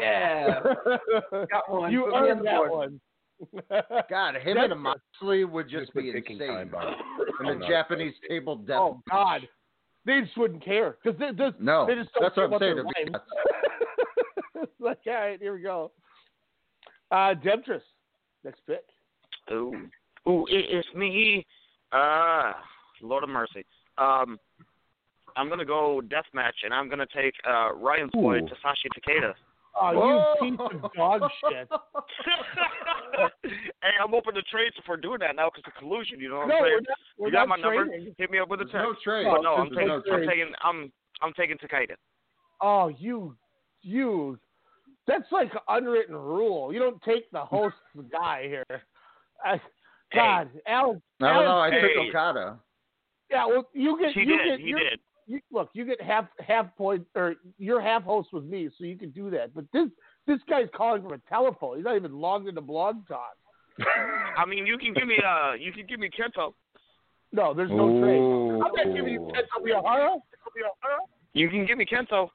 Yeah. 0.01 0.59
Got 1.51 1.69
one. 1.69 1.91
You 1.91 2.03
Put 2.11 2.13
earned 2.15 2.45
that 2.45 2.55
board. 2.57 2.71
one. 2.71 3.01
God, 4.09 4.35
him 4.35 4.57
and 4.57 4.73
a 4.73 4.75
Moxley 4.75 5.45
would 5.45 5.69
just 5.69 5.93
be 5.93 6.09
insane. 6.09 6.39
time 6.39 6.69
bomb. 6.69 6.93
And 7.39 7.61
the. 7.61 7.67
Japanese 7.67 8.13
table 8.27 8.57
death. 8.57 8.77
Oh 8.79 9.01
God, 9.09 9.47
they 10.05 10.21
just 10.21 10.37
wouldn't 10.37 10.63
care 10.63 10.97
because 11.03 11.17
they, 11.19 11.31
they, 11.31 11.49
No, 11.59 11.85
they 11.87 11.95
just 11.95 12.13
don't 12.13 12.23
that's 12.23 12.35
care 12.35 12.47
what 12.49 12.61
I'm 12.63 12.71
about 12.75 12.93
saying. 12.95 13.11
their 13.11 13.11
It'd 13.11 13.11
be 13.11 13.11
lives. 14.55 14.71
like, 14.79 14.99
all 15.07 15.13
right, 15.13 15.39
here 15.39 15.53
we 15.53 15.61
go. 15.61 15.91
Uh, 17.11 17.33
Demptress, 17.43 17.81
next 18.43 18.61
pick. 18.67 18.83
Ooh, 19.51 19.73
ooh, 20.27 20.45
it, 20.49 20.65
it's 20.69 20.87
me. 20.95 21.45
Uh, 21.91 22.53
Lord 23.01 23.23
of 23.23 23.29
mercy. 23.29 23.65
Um, 23.97 24.37
I'm 25.37 25.47
gonna 25.49 25.65
go 25.65 26.01
death 26.01 26.25
match, 26.33 26.55
and 26.63 26.73
I'm 26.73 26.89
gonna 26.89 27.07
take 27.15 27.33
uh 27.49 27.73
Ryan's 27.73 28.11
boy 28.11 28.37
Ooh. 28.39 28.41
Masashi 28.41 28.89
Takeda. 28.97 29.33
Oh, 29.81 30.35
you 30.41 30.49
piece 30.51 30.59
of 30.83 30.93
dog 30.93 31.21
shit. 31.49 31.67
hey, 33.81 33.95
I'm 34.03 34.13
open 34.13 34.33
to 34.35 34.41
trades 34.43 34.75
for 34.85 34.97
doing 34.97 35.19
that 35.19 35.35
now 35.35 35.49
because 35.53 35.63
of 35.67 35.73
collusion. 35.79 36.19
You 36.19 36.29
know 36.29 36.37
what 36.39 36.47
No, 36.47 36.55
I'm 36.55 36.61
we're 36.63 36.69
saying? 36.69 36.85
not. 36.87 36.97
We're 37.17 37.27
you 37.27 37.33
got 37.33 37.47
not 37.47 37.59
my 37.59 37.63
number. 37.77 37.97
Hit 38.17 38.31
me 38.31 38.39
up 38.39 38.49
with 38.49 38.61
a 38.61 38.65
There's 38.65 38.73
text. 38.73 38.85
no 38.85 38.95
trade. 39.03 39.25
But 39.29 39.39
oh, 39.39 39.41
no, 39.41 39.53
I'm 39.55 39.69
There's 39.73 39.87
no 39.87 40.01
taking. 40.01 40.13
I'm 40.13 40.27
taking. 40.27 40.53
I'm. 40.63 40.91
I'm 41.21 41.33
taking 41.33 41.57
Takeda. 41.57 41.95
Oh, 42.61 42.87
you, 42.87 43.35
you. 43.81 44.39
That's 45.07 45.29
like 45.31 45.51
an 45.53 45.59
unwritten 45.67 46.15
rule. 46.15 46.71
You 46.73 46.79
don't 46.79 47.01
take 47.03 47.29
the 47.31 47.41
host's 47.41 47.77
guy 48.11 48.43
here. 48.47 48.65
I, 49.43 49.59
God, 50.13 50.49
Alex. 50.67 51.01
I 51.21 51.33
don't 51.33 51.45
know. 51.45 51.57
I 51.57 51.67
Alex- 51.69 51.81
took 51.81 51.91
Hey. 52.03 52.09
Okada. 52.09 52.59
Yeah, 53.31 53.45
well, 53.45 53.69
you 53.73 53.97
get. 53.99 54.13
He 54.13 54.21
you 54.21 54.37
did. 54.37 54.47
Get, 54.47 54.59
He 54.59 54.73
did. 54.73 54.99
You, 55.29 55.39
look, 55.51 55.69
you 55.73 55.85
get 55.85 56.01
half 56.01 56.25
half 56.39 56.75
point, 56.75 57.05
or 57.15 57.35
you're 57.59 57.79
half 57.79 58.01
host 58.01 58.29
with 58.33 58.45
me, 58.45 58.67
so 58.75 58.83
you 58.83 58.97
can 58.97 59.11
do 59.11 59.29
that. 59.29 59.53
But 59.53 59.65
this 59.71 59.87
this 60.25 60.39
guy's 60.49 60.65
calling 60.75 61.03
from 61.03 61.13
a 61.13 61.19
telephone. 61.29 61.77
He's 61.77 61.85
not 61.85 61.95
even 61.95 62.13
logged 62.13 62.47
into 62.47 62.61
Blog 62.61 63.07
Talk. 63.07 63.37
I 64.37 64.43
mean, 64.47 64.65
you 64.65 64.79
can 64.79 64.91
give 64.91 65.07
me. 65.07 65.17
Uh, 65.23 65.53
you 65.53 65.71
can 65.71 65.85
give 65.85 65.99
me 65.99 66.09
Kento. 66.09 66.53
No, 67.31 67.53
there's 67.53 67.69
no 67.69 68.01
trade. 68.01 68.19
I'm 68.19 68.87
not 68.87 68.95
giving 68.95 69.13
you 69.13 69.21
Ooh. 69.21 69.31
Kenta 69.31 69.63
Miyahara. 69.63 70.17
You 71.33 71.47
can 71.47 71.67
give 71.67 71.77
me 71.77 71.85
Kento. 71.85 72.29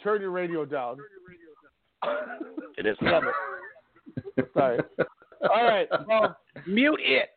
Turn 0.00 0.20
your 0.20 0.30
radio 0.30 0.64
down. 0.64 0.98
It 2.78 2.86
is. 2.86 2.96
Damn. 3.02 3.24
Sorry. 4.54 4.78
All 5.50 5.64
right. 5.64 5.88
Well, 6.06 6.36
Mute 6.68 7.00
it. 7.02 7.30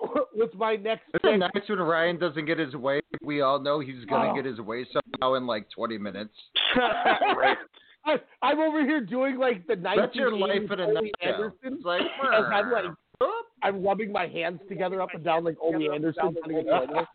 with 0.34 0.54
my 0.54 0.76
next 0.76 1.02
It's 1.14 1.22
pick, 1.22 1.38
nice 1.38 1.68
when 1.68 1.78
Ryan 1.78 2.18
doesn't 2.18 2.44
get 2.46 2.58
his 2.58 2.74
way. 2.74 3.00
We 3.22 3.40
all 3.40 3.58
know 3.58 3.80
he's 3.80 4.04
gonna 4.08 4.30
Oh. 4.32 4.34
get 4.34 4.44
his 4.44 4.60
way 4.60 4.86
somehow 4.92 5.34
in 5.34 5.46
like 5.46 5.68
20 5.70 5.98
minutes. 5.98 6.34
right. 6.76 7.56
I, 8.04 8.16
I'm 8.42 8.60
over 8.60 8.82
here 8.82 9.00
doing 9.00 9.38
like 9.38 9.66
the 9.66 9.74
1980s 9.74 9.96
That's 9.96 10.14
your 10.16 10.36
life 10.36 10.70
in 10.70 10.80
a 10.80 10.86
nutshell. 10.92 11.02
Anderson. 11.22 11.80
Like, 11.84 12.02
As 12.22 12.44
I'm 12.52 12.70
like, 12.70 12.84
I'm 13.62 13.82
rubbing 13.82 14.12
my 14.12 14.26
hands 14.28 14.60
together 14.68 15.00
up 15.00 15.08
and 15.14 15.24
down 15.24 15.44
like 15.44 15.56
Ole 15.60 15.92
Anderson. 15.92 16.22
trying 16.22 16.34
to 16.34 16.62
get 16.62 16.66
the- 16.66 17.06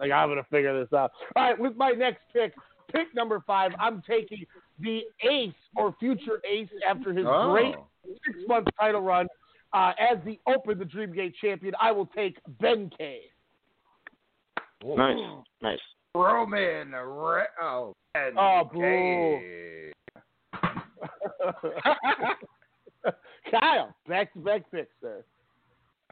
like 0.00 0.10
I'm 0.12 0.28
gonna 0.30 0.44
figure 0.50 0.78
this 0.80 0.92
out. 0.92 1.12
All 1.36 1.44
right, 1.44 1.58
with 1.58 1.76
my 1.76 1.90
next 1.90 2.22
pick, 2.32 2.52
pick 2.92 3.14
number 3.14 3.42
five, 3.46 3.72
I'm 3.78 4.02
taking 4.08 4.44
the 4.78 5.02
ace 5.28 5.52
or 5.76 5.94
future 6.00 6.40
ace 6.50 6.68
after 6.88 7.12
his 7.12 7.26
oh. 7.28 7.52
great 7.52 7.74
six 8.24 8.38
month 8.48 8.66
title 8.78 9.02
run 9.02 9.28
uh, 9.72 9.92
as 9.98 10.18
the 10.24 10.38
Open 10.46 10.78
the 10.78 10.84
Dreamgate 10.84 11.34
champion. 11.40 11.74
I 11.80 11.90
will 11.92 12.06
take 12.06 12.38
Ben 12.60 12.90
K. 12.96 13.20
Nice. 14.84 15.16
Nice. 15.62 15.78
Roman. 16.14 16.92
Re- 16.92 17.42
oh, 17.62 17.94
Ben 18.14 18.32
Oh, 18.38 18.68
K. 18.72 19.92
Kyle, 23.50 23.94
back 24.08 24.32
to 24.32 24.38
back 24.40 24.70
picks 24.70 24.90
there. 25.02 25.24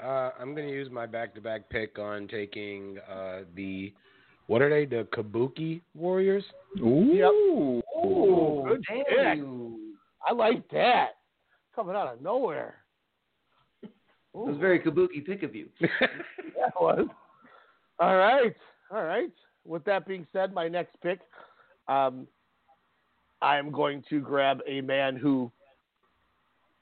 Uh, 0.03 0.31
I'm 0.39 0.55
going 0.55 0.67
to 0.69 0.73
use 0.73 0.89
my 0.93 1.07
back-to-back 1.07 1.69
pick 1.71 1.99
on 1.99 2.29
taking 2.29 2.99
uh, 3.11 3.41
the 3.57 3.93
what 4.47 4.63
are 4.63 4.71
they? 4.71 4.87
The 4.87 5.07
Kabuki 5.13 5.81
Warriors. 5.95 6.45
Ooh. 6.79 7.83
Ooh, 8.03 8.65
good 8.67 8.83
pick. 8.83 9.05
I 10.27 10.33
like 10.33 10.67
that. 10.71 11.09
Coming 11.75 11.97
out 11.97 12.15
of 12.15 12.23
nowhere. 12.23 12.77
It 14.43 14.47
was 14.49 14.57
a 14.57 14.59
very 14.59 14.79
kabuki 14.81 15.25
pick 15.25 15.43
of 15.43 15.55
you. 15.55 15.69
That 15.81 16.81
was. 16.81 17.07
All 18.01 18.17
right. 18.17 18.55
All 18.91 19.05
right. 19.05 19.31
With 19.65 19.85
that 19.85 20.07
being 20.07 20.27
said, 20.33 20.53
my 20.53 20.67
next 20.67 20.97
pick, 21.03 21.21
um, 21.89 22.27
I 23.41 23.59
am 23.59 23.71
going 23.71 24.03
to 24.11 24.21
grab 24.21 24.61
a 24.67 24.81
man 24.81 25.17
who 25.17 25.53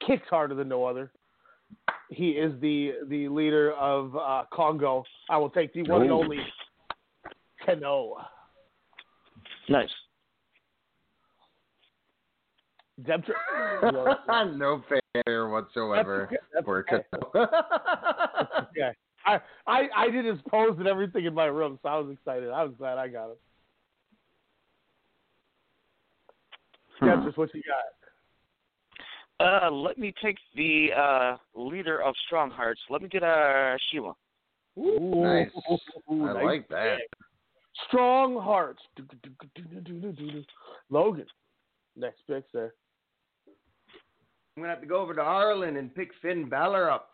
kicks 0.05 0.27
harder 0.29 0.55
than 0.55 0.67
no 0.67 0.83
other. 0.85 1.11
he 2.09 2.29
is 2.31 2.53
the 2.61 2.93
the 3.09 3.27
leader 3.27 3.73
of 3.73 4.15
uh, 4.15 4.43
Kongo. 4.51 5.03
I 5.29 5.37
will 5.37 5.49
take 5.49 5.73
the 5.73 5.83
one 5.83 6.03
and 6.03 6.11
only 6.11 6.39
Kenoh. 7.67 8.13
Nice. 9.69 9.89
Dempster. 13.05 13.35
no 14.57 14.83
failure 14.89 15.49
whatsoever 15.49 16.29
That's 16.53 16.65
for 16.65 16.79
okay. 16.79 17.03
Kenoh. 17.13 17.47
yeah. 18.75 18.91
I, 19.25 19.39
I 19.67 19.87
I 19.95 20.09
did 20.09 20.25
his 20.25 20.39
pose 20.49 20.75
and 20.79 20.87
everything 20.87 21.25
in 21.25 21.33
my 21.33 21.45
room, 21.45 21.77
so 21.83 21.89
I 21.89 21.97
was 21.97 22.11
excited. 22.11 22.49
I 22.49 22.63
was 22.63 22.73
glad 22.77 22.97
I 22.97 23.07
got 23.07 23.31
him. 23.31 23.37
Dempster, 27.03 27.31
what 27.35 27.53
you 27.53 27.61
got? 27.63 27.83
Uh, 29.39 29.69
let 29.69 29.99
me 29.99 30.11
take 30.23 30.37
the 30.55 30.89
uh, 30.97 31.37
leader 31.53 32.01
of 32.01 32.15
Strong 32.25 32.49
Hearts. 32.51 32.81
Let 32.89 33.03
me 33.03 33.07
get 33.07 33.21
uh, 33.21 33.77
CIMA. 33.91 34.13
nice. 34.75 35.51
Ooh, 36.09 36.25
I 36.25 36.33
nice 36.33 36.43
like 36.43 36.67
that. 36.69 36.97
pick. 36.97 37.09
Strong 37.87 38.41
hearts. 38.41 38.81
Logan. 40.89 41.25
Next 41.95 42.21
pick, 42.25 42.45
sir. 42.51 42.73
I'm 44.57 44.63
gonna 44.63 44.73
have 44.73 44.81
to 44.81 44.87
go 44.87 44.97
over 44.99 45.13
to 45.13 45.21
Ireland 45.21 45.77
and 45.77 45.93
pick 45.93 46.09
Finn 46.19 46.49
Balor 46.49 46.89
up. 46.89 47.11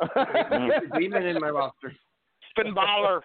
Get 0.00 0.14
the 0.90 0.98
demon 0.98 1.24
in 1.26 1.38
my 1.38 1.50
roster. 1.50 1.94
Finn 2.56 2.72
Balor. 2.74 3.22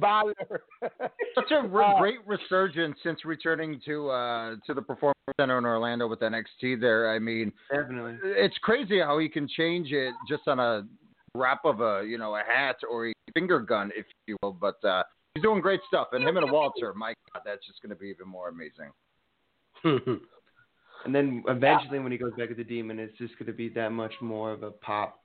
Balor. 0.00 0.34
Such 1.34 1.50
a 1.50 1.68
re- 1.68 1.84
Uh, 1.84 1.98
great 2.00 2.26
resurgence 2.26 2.96
since 3.02 3.26
returning 3.26 3.78
to 3.84 4.08
uh, 4.08 4.54
to 4.66 4.72
the 4.72 4.80
Performance 4.80 5.18
Center 5.38 5.58
in 5.58 5.66
Orlando 5.66 6.08
with 6.08 6.20
NXT. 6.20 6.80
There, 6.80 7.14
I 7.14 7.18
mean, 7.18 7.52
Definitely. 7.70 8.16
it's 8.24 8.56
crazy 8.62 8.98
how 9.00 9.18
he 9.18 9.28
can 9.28 9.46
change 9.46 9.92
it 9.92 10.14
just 10.26 10.48
on 10.48 10.58
a 10.58 10.86
wrap 11.34 11.60
of 11.66 11.82
a 11.82 12.02
you 12.06 12.16
know 12.16 12.34
a 12.36 12.42
hat 12.42 12.76
or 12.90 13.08
a 13.10 13.12
finger 13.34 13.60
gun, 13.60 13.90
if 13.94 14.06
you 14.26 14.38
will. 14.42 14.52
But 14.54 14.82
uh, 14.82 15.02
he's 15.34 15.42
doing 15.42 15.60
great 15.60 15.80
stuff, 15.88 16.08
and 16.12 16.24
him 16.26 16.38
and 16.38 16.50
Walter, 16.50 16.94
my 16.94 17.12
God, 17.34 17.42
that's 17.44 17.66
just 17.66 17.82
going 17.82 17.90
to 17.90 17.96
be 17.96 18.06
even 18.08 18.26
more 18.28 18.48
amazing. 18.48 18.90
And 21.04 21.14
then 21.14 21.42
eventually, 21.48 21.98
when 21.98 22.12
he 22.12 22.18
goes 22.18 22.32
back 22.38 22.48
to 22.48 22.54
the 22.54 22.64
demon, 22.64 22.98
it's 22.98 23.16
just 23.18 23.38
gonna 23.38 23.52
be 23.52 23.68
that 23.70 23.90
much 23.92 24.12
more 24.20 24.52
of 24.52 24.62
a 24.62 24.70
pop. 24.70 25.20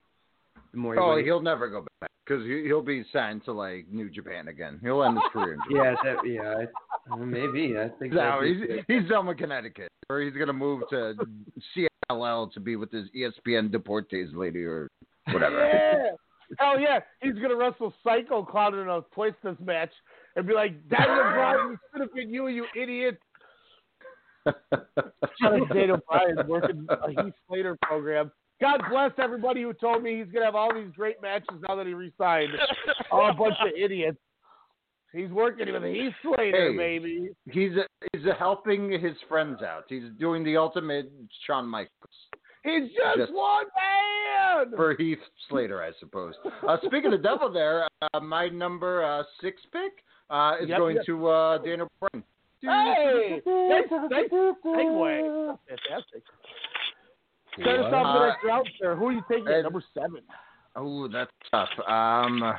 The 0.72 0.78
more 0.78 0.94
he 0.96 1.00
Oh, 1.00 1.16
waits. 1.16 1.26
he'll 1.26 1.42
never 1.42 1.68
go 1.70 1.86
back 2.02 2.10
because 2.26 2.44
he, 2.46 2.64
he'll 2.66 2.82
be 2.82 3.06
signed 3.14 3.44
to 3.46 3.52
like 3.54 3.88
New 3.92 4.10
Japan 4.10 4.48
again. 4.48 4.80
He'll 4.82 5.04
end 5.04 5.16
his 5.18 5.32
career. 5.32 5.54
In 5.54 5.60
Japan. 5.70 5.96
Yeah, 6.04 6.14
that, 6.14 6.28
yeah, 6.28 6.66
I, 7.12 7.14
uh, 7.14 7.18
maybe. 7.18 7.78
I 7.78 7.90
think 8.00 8.14
No, 8.14 8.42
he's, 8.44 8.58
good. 8.66 8.86
he's 8.88 9.08
done 9.10 9.28
with 9.28 9.38
Connecticut, 9.38 9.90
or 10.10 10.22
he's 10.22 10.34
gonna 10.34 10.52
move 10.54 10.84
to 10.90 11.16
CMLL 11.76 12.52
to 12.54 12.60
be 12.60 12.76
with 12.76 12.92
his 12.92 13.06
ESPN 13.16 13.70
Deportes 13.72 14.36
lady 14.36 14.64
or 14.64 14.88
whatever. 15.32 15.58
Yeah. 15.66 16.10
Hell 16.60 16.80
yeah. 16.80 17.00
He's 17.22 17.34
going 17.34 17.50
to 17.50 17.58
wrestle 17.58 17.94
Psycho 18.06 18.42
Clown 18.42 18.74
in 18.80 18.88
a 18.88 19.02
Twistless 19.14 19.60
match 19.60 19.92
and 20.38 20.48
be 20.48 20.54
like, 20.54 20.88
Daniel 20.88 21.16
Bryan, 21.34 21.74
it 21.74 21.80
should 21.92 22.02
have 22.02 22.14
been 22.14 22.30
you, 22.34 22.48
you 22.48 22.66
idiot. 22.74 23.20
Shout 25.42 25.62
out 25.62 25.70
Daniel 25.74 26.00
Bryan 26.10 26.48
working 26.48 26.88
a 26.90 27.10
Heath 27.24 27.34
Slater 27.48 27.78
program. 27.82 28.32
God 28.60 28.82
bless 28.90 29.12
everybody 29.20 29.62
who 29.62 29.74
told 29.74 30.02
me 30.02 30.18
he's 30.18 30.26
going 30.26 30.42
to 30.42 30.46
have 30.46 30.56
all 30.56 30.74
these 30.74 30.92
great 30.96 31.22
matches 31.22 31.48
now 31.68 31.76
that 31.76 31.86
he 31.86 31.94
resigned. 31.94 32.50
All 33.12 33.30
a 33.30 33.34
bunch 33.34 33.56
of 33.62 33.68
idiots. 33.78 34.18
He's 35.14 35.30
working 35.30 35.72
with 35.72 35.84
Heath 35.84 36.14
Slater, 36.24 36.72
Hey. 36.72 36.78
baby. 36.78 37.30
He's 37.50 37.72
he's 38.14 38.24
helping 38.38 38.92
his 38.92 39.14
friends 39.30 39.62
out. 39.62 39.84
He's 39.88 40.04
doing 40.20 40.44
the 40.44 40.58
ultimate 40.58 41.12
Shawn 41.46 41.68
Michaels 41.68 41.92
He's 42.64 42.90
just, 42.90 43.18
Just- 43.18 43.34
one 43.34 43.66
man. 43.78 44.72
for 44.76 44.96
Heath 44.96 45.20
Slater, 45.50 45.82
I 45.82 45.92
suppose. 46.00 46.34
Uh, 46.68 46.78
speaking 46.86 47.14
of 47.14 47.24
devil, 47.24 47.52
there, 47.52 47.88
uh, 48.14 48.20
my 48.20 48.50
number 48.50 49.04
uh, 49.06 49.24
six 49.42 49.62
pick 49.72 50.04
uh, 50.30 50.56
is 50.62 50.68
Yep, 50.68 50.78
going 50.78 50.96
yep. 50.98 51.06
to 51.06 51.28
uh, 51.28 51.58
Daniel 51.60 51.88
Bryan. 52.02 52.24
Hey, 52.62 53.42
nice, 53.46 53.84
nice 54.10 54.30
segue. 54.32 55.58
Fantastic. 55.68 56.24
Start 57.60 57.80
us 57.80 57.94
off 57.94 58.20
the 58.20 58.28
next 58.28 58.44
round. 58.82 59.00
Who 59.00 59.08
are 59.08 59.12
you 59.12 59.24
taking? 59.30 59.48
uh, 59.48 59.62
Number 59.62 59.84
seven. 59.94 60.22
Oh, 60.76 61.08
that's 61.08 61.32
tough. 61.52 61.70
Um, 61.88 62.54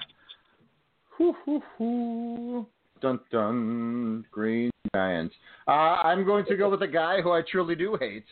hoo, 1.11 1.35
hoo, 1.45 1.63
hoo. 1.77 2.67
Dun 3.01 3.21
dun. 3.31 4.25
Green 4.31 4.71
Giants. 4.95 5.35
Uh, 5.69 5.71
I'm 5.71 6.25
going 6.25 6.45
to 6.47 6.57
go 6.57 6.69
with 6.69 6.83
a 6.83 6.89
guy 6.89 7.21
who 7.23 7.31
I 7.33 7.43
truly 7.49 7.75
do 7.77 7.97
hate. 8.01 8.25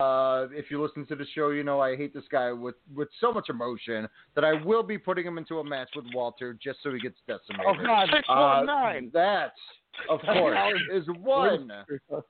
Uh, 0.00 0.46
if 0.52 0.70
you 0.70 0.82
listen 0.82 1.06
to 1.06 1.16
the 1.16 1.26
show, 1.34 1.50
you 1.50 1.62
know 1.62 1.80
I 1.80 1.96
hate 1.96 2.12
this 2.12 2.24
guy 2.30 2.52
with, 2.52 2.74
with 2.94 3.08
so 3.20 3.32
much 3.32 3.48
emotion 3.48 4.08
that 4.34 4.44
I 4.44 4.52
will 4.64 4.82
be 4.82 4.98
putting 4.98 5.26
him 5.26 5.38
into 5.38 5.58
a 5.60 5.64
match 5.64 5.88
with 5.94 6.04
Walter 6.14 6.56
just 6.62 6.78
so 6.82 6.92
he 6.92 7.00
gets 7.00 7.16
decimated. 7.26 7.66
Oh, 7.66 7.84
God. 7.84 8.08
Six 8.12 8.28
Uh, 8.28 8.34
one 8.34 8.66
nine. 8.66 9.10
That, 9.12 9.52
of 10.10 10.20
course, 10.24 10.80
is 10.92 11.04
one. 11.20 11.70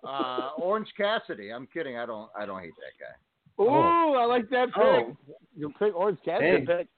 Uh, 0.07 0.51
Orange 0.59 0.89
Cassidy. 0.97 1.51
I'm 1.51 1.67
kidding. 1.67 1.97
I 1.97 2.07
don't. 2.07 2.31
I 2.39 2.47
don't 2.47 2.61
hate 2.61 2.73
that 2.77 3.05
guy. 3.05 3.63
Ooh, 3.65 4.15
I 4.15 4.25
like 4.25 4.51
that 4.51 4.67
pick. 4.69 4.77
Oh. 4.77 5.17
You 5.57 5.73
pick 5.79 5.95
Orange 5.95 6.19
Cassidy. 6.25 6.65
Dang. 6.65 6.67
pick. 6.67 6.89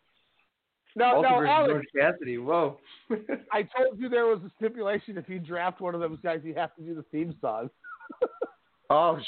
Now, 0.97 1.17
Walter 1.17 1.45
now, 1.45 1.53
Alex, 1.53 1.71
Orange 1.73 1.89
Cassidy. 1.95 2.39
Whoa. 2.39 2.79
I 3.53 3.63
told 3.77 3.99
you 3.99 4.09
there 4.09 4.27
was 4.27 4.41
a 4.47 4.51
stipulation. 4.57 5.19
If 5.19 5.29
you 5.29 5.39
draft 5.39 5.81
one 5.81 5.95
of 5.95 6.01
those 6.01 6.19
guys, 6.23 6.41
you 6.43 6.55
have 6.55 6.75
to 6.77 6.83
do 6.83 6.95
the 6.95 7.05
theme 7.13 7.35
song. 7.41 7.69
Oh 8.89 9.19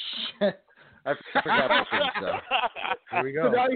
shit! 0.41 0.61
I 1.09 1.41
forgot 1.43 1.65
about 1.67 1.87
that. 1.93 2.13
So. 2.21 2.33
Here 3.17 3.25
we 3.25 3.33
go. 3.33 3.51
now 3.51 3.67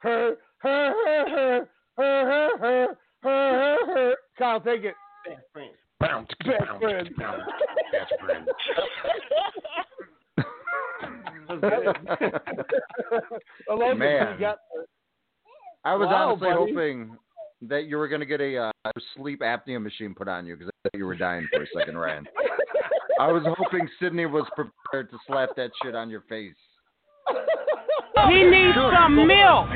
her, 0.00 0.36
her, 0.62 0.94
her, 0.94 0.94
her, 1.06 1.64
her, 1.64 1.66
her, 1.96 2.56
her, 2.58 2.58
her, 2.60 2.96
her, 3.22 3.86
her. 3.94 4.14
Kyle, 4.38 4.60
take 4.60 4.84
it. 4.84 4.94
Bounce, 6.00 6.28
Best 6.44 6.60
bounce, 6.66 6.80
friend. 6.82 7.10
bounce. 7.18 7.42
Best 7.92 8.12
friend. 8.20 8.46
Logan, 13.68 13.98
Man. 13.98 14.38
got 14.40 14.58
I 15.84 15.94
was 15.94 16.06
Wow, 16.06 16.30
honestly 16.30 16.48
buddy. 16.50 16.58
hoping 16.72 17.16
that 17.62 17.84
you 17.86 17.96
were 17.96 18.08
going 18.08 18.20
to 18.20 18.26
get 18.26 18.40
a 18.40 18.56
uh, 18.56 18.72
sleep 19.16 19.40
apnea 19.40 19.80
machine 19.82 20.14
put 20.14 20.28
on 20.28 20.46
you 20.46 20.56
because 20.56 20.68
I 20.84 20.88
thought 20.90 20.98
you 20.98 21.06
were 21.06 21.14
dying 21.16 21.46
for 21.52 21.62
a 21.62 21.66
second, 21.76 21.96
Ryan. 21.98 22.26
I 23.18 23.32
was 23.32 23.42
hoping 23.44 23.88
Sydney 24.00 24.26
was 24.26 24.46
prepared 24.54 25.10
to 25.10 25.18
slap 25.26 25.50
that 25.56 25.70
shit 25.82 25.94
on 25.94 26.08
your 26.08 26.22
face. 26.22 26.54
He 28.28 28.44
needs 28.44 28.76
some 28.94 29.26
milk. 29.26 29.68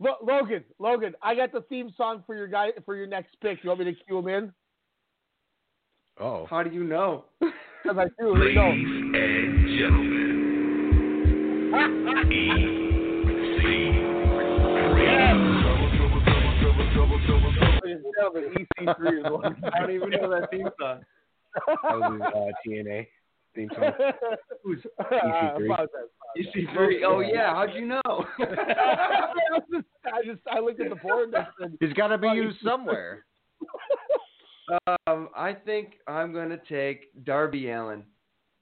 Lo- 0.00 0.16
Logan, 0.22 0.64
Logan, 0.78 1.14
I 1.22 1.34
got 1.34 1.52
the 1.52 1.62
theme 1.62 1.92
song 1.96 2.22
for 2.26 2.34
your 2.34 2.46
guy 2.46 2.70
for 2.84 2.94
your 2.96 3.06
next 3.06 3.36
pick. 3.40 3.62
You 3.62 3.70
want 3.70 3.80
me 3.80 3.86
to 3.86 3.94
cue 3.94 4.18
him 4.18 4.28
in? 4.28 4.52
Oh. 6.20 6.46
How 6.48 6.62
do 6.62 6.70
you 6.70 6.84
know? 6.84 7.24
Because 7.40 7.98
I 7.98 8.04
do. 8.20 8.34
Here 8.34 8.54
we 8.54 8.56
and 11.76 12.04
Ladies 12.06 12.80
53 18.86 19.10
years 19.10 19.26
old. 19.28 19.44
I 19.74 19.80
don't 19.80 19.90
even 19.90 20.10
know 20.10 20.30
that 20.30 20.50
theme 20.50 20.68
song. 20.80 21.00
That 21.66 21.76
was 21.84 22.20
uh, 22.20 22.68
TNA 22.68 23.06
theme 23.54 23.70
song. 23.74 23.92
Who's 24.62 24.80
EC3? 25.00 25.70
Uh, 25.70 25.86
EC3. 26.36 27.00
Oh 27.06 27.20
yeah, 27.20 27.54
how'd 27.54 27.74
you 27.74 27.86
know? 27.86 28.00
I, 28.06 29.58
just, 29.72 29.86
I 30.06 30.24
just 30.24 30.40
I 30.50 30.60
looked 30.60 30.80
at 30.80 30.90
the 30.90 30.96
board. 30.96 31.32
And 31.60 31.76
He's 31.80 31.92
got 31.92 32.08
to 32.08 32.18
be 32.18 32.28
used 32.28 32.58
somewhere. 32.64 33.24
Um, 35.06 35.28
I 35.36 35.52
think 35.52 35.94
I'm 36.08 36.32
gonna 36.32 36.58
take 36.68 37.24
Darby 37.24 37.70
Allin. 37.70 38.02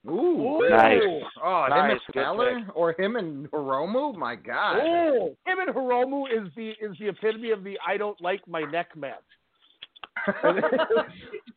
Ooh, 0.08 0.10
Ooh. 0.10 0.68
nice. 0.68 1.00
Oh, 1.42 1.66
nice. 1.70 1.90
him 1.90 1.90
and 1.90 2.00
Fowler 2.14 2.66
or 2.74 2.94
him 2.98 3.16
and 3.16 3.48
Hiromu? 3.52 4.16
My 4.16 4.34
God. 4.34 4.78
Ooh, 4.78 5.36
him 5.46 5.58
and 5.60 5.74
Hiromu 5.74 6.24
is 6.26 6.50
the 6.56 6.70
is 6.70 6.96
the 6.98 7.08
epitome 7.08 7.52
of 7.52 7.62
the 7.62 7.78
I 7.86 7.96
don't 7.96 8.20
like 8.20 8.46
my 8.48 8.62
neck 8.62 8.96
match. 8.96 9.22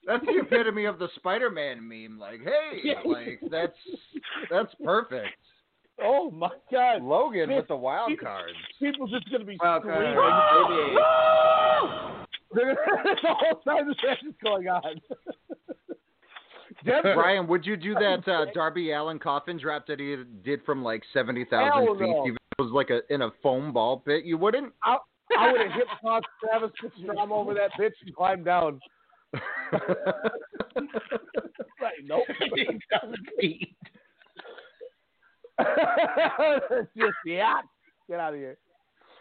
that's 0.06 0.26
the 0.26 0.40
epitome 0.42 0.86
of 0.86 1.00
the 1.00 1.08
Spider-Man 1.16 1.88
meme. 1.88 2.18
Like, 2.20 2.42
hey, 2.44 2.96
like 3.06 3.40
that's 3.52 3.78
that's 4.50 4.74
perfect. 4.84 5.36
Oh 6.02 6.30
my 6.32 6.50
God, 6.72 7.02
Logan 7.04 7.54
with 7.56 7.68
the 7.68 7.76
wild 7.76 8.12
cards. 8.20 8.54
People 8.80 9.08
just 9.08 9.30
gonna 9.32 9.46
be 9.46 9.58
Wild 9.62 9.84
screaming. 9.84 10.14
card. 10.16 12.12
The 12.56 12.74
whole 13.26 13.60
time 13.66 13.88
this 13.90 13.98
match 14.06 14.20
is 14.26 14.34
going 14.42 14.68
on. 14.70 15.02
Brian, 17.04 17.48
would 17.48 17.66
you 17.66 17.76
do 17.76 17.94
that 17.96 18.26
uh, 18.28 18.46
Darby 18.54 18.92
Allin 18.92 19.20
coffin 19.20 19.58
drop 19.58 19.86
that 19.88 20.00
he 20.00 20.16
did 20.44 20.64
from 20.66 20.82
like 20.84 21.04
seventy 21.14 21.44
thousand 21.46 21.98
feet? 21.98 22.08
no. 22.08 22.22
Even 22.28 22.36
if 22.36 22.60
it 22.60 22.62
was 22.62 22.72
like 22.72 22.92
a 22.92 23.02
in 23.14 23.24
a 23.24 23.30
foam 23.44 23.74
ball 23.74 23.98
pit. 24.00 24.24
You 24.24 24.38
wouldn't? 24.38 24.72
I, 24.84 24.98
I 25.38 25.52
would 25.52 25.62
have 25.62 25.72
hip 25.72 25.88
tossed 26.02 26.26
Travis 26.42 26.72
Pastrana 26.82 27.30
over 27.32 27.54
that 27.54 27.72
bitch 27.80 27.94
and 28.06 28.16
climbed 28.16 28.46
down. 28.46 28.80
nope. 32.06 32.24
he 32.56 32.66
doesn't. 32.92 33.20
Just 36.98 37.14
yeah. 37.26 37.62
Get 38.08 38.20
out 38.20 38.34
of 38.34 38.40
here. 38.40 38.58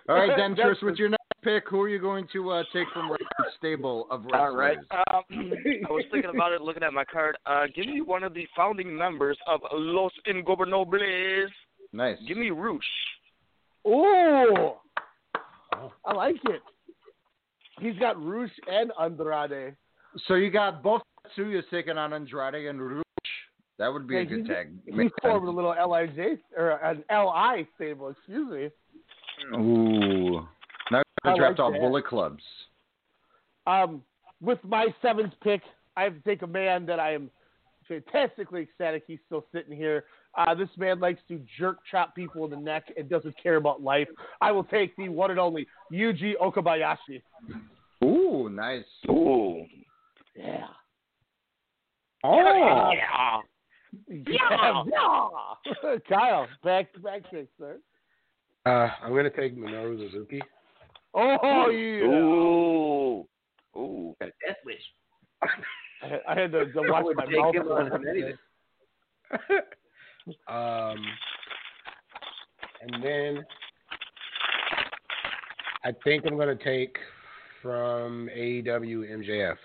All 0.08 0.16
right, 0.16 0.36
then, 0.36 0.54
Dentress, 0.54 0.82
with 0.82 0.96
your 0.96 1.08
next 1.08 1.22
pick, 1.42 1.64
who 1.70 1.80
are 1.80 1.88
you 1.88 1.98
going 1.98 2.28
to 2.34 2.50
uh, 2.50 2.62
take 2.74 2.86
from 2.92 3.06
Ryan's 3.06 3.54
stable 3.56 4.06
of 4.10 4.24
wrestlers? 4.24 4.40
All 4.40 4.54
right. 4.54 4.76
Um, 4.90 5.24
I 5.30 5.90
was 5.90 6.04
thinking 6.12 6.30
about 6.34 6.52
it, 6.52 6.60
looking 6.60 6.82
at 6.82 6.92
my 6.92 7.04
card. 7.04 7.38
Uh, 7.46 7.64
give 7.74 7.86
me 7.86 8.02
one 8.02 8.22
of 8.22 8.34
the 8.34 8.46
founding 8.54 8.94
members 8.94 9.38
of 9.46 9.60
Los 9.72 10.12
Ingobernables. 10.28 11.46
Nice. 11.94 12.18
Give 12.28 12.36
me 12.36 12.50
Rush. 12.50 12.82
Ooh, 13.86 14.74
I 16.04 16.14
like 16.14 16.36
it. 16.46 16.60
He's 17.80 17.98
got 17.98 18.22
Rush 18.22 18.50
and 18.68 18.92
Andrade. 19.00 19.74
So 20.26 20.34
you 20.34 20.50
got 20.50 20.82
both 20.82 21.02
Tatsuya's 21.36 21.64
taking 21.70 21.98
on 21.98 22.12
Andrade 22.12 22.66
and 22.66 22.80
Rouge. 22.80 23.02
That 23.78 23.92
would 23.92 24.06
be 24.06 24.18
a 24.18 24.24
good 24.24 24.46
he's- 24.46 24.48
tag. 24.48 24.70
He 24.86 25.10
formed 25.20 25.48
a 25.48 25.50
little 25.50 25.70
Lij 25.70 26.38
or 26.56 26.70
an 26.70 27.02
Li 27.10 27.66
stable. 27.74 28.10
Excuse 28.10 28.72
me. 29.50 29.56
Ooh. 29.58 30.46
Now 30.90 31.02
I 31.24 31.32
we 31.32 31.38
draft 31.38 31.58
like 31.58 31.60
all 31.60 31.72
that. 31.72 31.80
Bullet 31.80 32.06
Clubs. 32.06 32.42
Um, 33.66 34.02
with 34.40 34.62
my 34.62 34.88
seventh 35.02 35.32
pick, 35.42 35.62
I 35.96 36.02
have 36.04 36.14
to 36.14 36.20
take 36.20 36.42
a 36.42 36.46
man 36.46 36.86
that 36.86 37.00
I 37.00 37.14
am 37.14 37.30
fantastically 37.88 38.62
ecstatic 38.62 39.04
he's 39.06 39.18
still 39.26 39.44
sitting 39.52 39.76
here. 39.76 40.04
Uh, 40.36 40.54
this 40.54 40.68
man 40.76 40.98
likes 41.00 41.20
to 41.28 41.40
jerk 41.58 41.78
chop 41.90 42.14
people 42.14 42.44
in 42.44 42.50
the 42.50 42.56
neck 42.56 42.84
and 42.96 43.08
doesn't 43.08 43.34
care 43.40 43.56
about 43.56 43.82
life. 43.82 44.08
I 44.40 44.50
will 44.52 44.64
take 44.64 44.96
the 44.96 45.08
one 45.08 45.30
and 45.30 45.38
only 45.38 45.66
Yuji 45.92 46.32
Okabayashi. 46.40 47.22
Ooh, 48.04 48.48
nice. 48.48 48.84
Ooh. 49.08 49.64
Yeah. 50.36 50.66
Oh. 52.24 52.90
Yeah. 52.92 53.40
Yeah. 54.08 54.82
yeah. 54.92 55.98
Kyle, 56.08 56.48
back 56.64 56.92
to 56.94 57.00
back 57.00 57.22
pick, 57.30 57.48
sir. 57.58 57.78
Uh, 58.66 58.88
I'm 59.02 59.14
gonna 59.14 59.30
take 59.30 59.56
Minoru 59.56 59.98
Suzuki. 60.10 60.40
Oh 61.14 61.68
yeah. 61.68 62.06
Ooh. 62.06 63.26
Ooh. 63.76 64.16
Got 64.20 64.28
a 64.28 64.32
death 64.46 64.56
wish. 64.64 64.76
I 65.42 66.08
had, 66.08 66.20
I 66.28 66.40
had 66.40 66.52
to, 66.52 66.72
to 66.72 66.80
watch 66.90 67.06
my 67.14 67.26
mouth. 67.26 67.54
him 70.26 70.34
on 70.48 70.90
open. 70.90 71.04
anything. 71.04 71.06
Um, 71.06 71.06
and 72.82 73.04
then 73.04 73.44
I 75.84 75.92
think 76.04 76.24
I'm 76.26 76.36
gonna 76.36 76.54
take 76.56 76.96
from 77.62 78.28
AEW 78.36 79.10
MJF. 79.10 79.56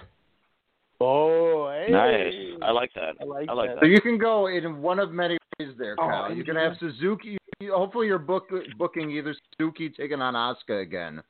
Oh, 1.01 1.69
hey. 1.71 1.91
Nice. 1.91 2.33
I 2.61 2.71
like 2.71 2.91
that. 2.95 3.15
I 3.21 3.23
like, 3.25 3.49
I 3.49 3.53
like 3.53 3.69
that. 3.75 3.79
So 3.81 3.85
you 3.85 4.01
can 4.01 4.17
go 4.17 4.47
in 4.47 4.81
one 4.81 4.99
of 4.99 5.11
many 5.11 5.37
ways 5.59 5.69
there, 5.77 5.95
Oh, 5.99 6.07
Kyle. 6.07 6.33
you 6.33 6.43
can 6.43 6.55
have 6.57 6.73
Suzuki. 6.79 7.37
Hopefully, 7.69 8.07
you're 8.07 8.19
book, 8.19 8.49
booking 8.77 9.11
either 9.11 9.33
Suzuki 9.57 9.89
taking 9.89 10.21
on 10.21 10.33
Asuka 10.33 10.81
again, 10.81 11.21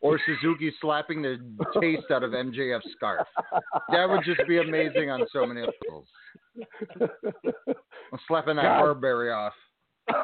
or 0.00 0.20
Suzuki 0.24 0.72
slapping 0.80 1.22
the 1.22 1.38
taste 1.80 2.10
out 2.12 2.22
of 2.22 2.30
MJF's 2.32 2.90
scarf. 2.92 3.26
That 3.90 4.08
would 4.08 4.24
just 4.24 4.46
be 4.48 4.58
amazing 4.58 5.10
on 5.10 5.26
so 5.32 5.44
many 5.44 5.60
levels. 5.60 6.06
I'm 8.12 8.18
slapping 8.26 8.56
that 8.56 8.62
God. 8.62 8.82
Burberry 8.82 9.30
off. 9.30 9.52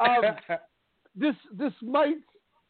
um, 0.00 0.22
this 1.14 1.34
this 1.56 1.72
might 1.82 2.16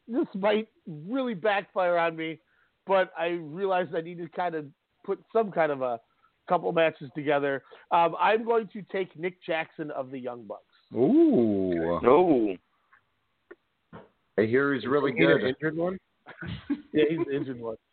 this 0.06 0.26
might 0.34 0.68
really 0.86 1.34
backfire 1.34 1.96
on 1.96 2.16
me, 2.16 2.38
but 2.86 3.12
I 3.18 3.38
realized 3.40 3.94
I 3.94 4.02
need 4.02 4.18
to 4.18 4.28
kind 4.28 4.54
of 4.54 4.66
put 5.04 5.22
some 5.32 5.50
kind 5.50 5.72
of 5.72 5.82
a 5.82 6.00
couple 6.48 6.70
matches 6.72 7.10
together. 7.14 7.62
Um, 7.90 8.14
I'm 8.20 8.44
going 8.44 8.68
to 8.72 8.82
take 8.92 9.18
Nick 9.18 9.42
Jackson 9.44 9.90
of 9.92 10.10
the 10.10 10.18
Young 10.18 10.44
Bucks. 10.44 10.62
Ooh. 10.94 12.00
Ooh. 12.04 12.56
I 14.38 14.42
hear 14.42 14.74
he's 14.74 14.84
really 14.86 15.12
Either 15.12 15.38
good. 15.38 15.48
injured 15.48 15.76
one. 15.76 15.98
Yeah, 16.92 17.04
he's 17.10 17.18
the 17.26 17.36
injured 17.36 17.60
one. 17.60 17.76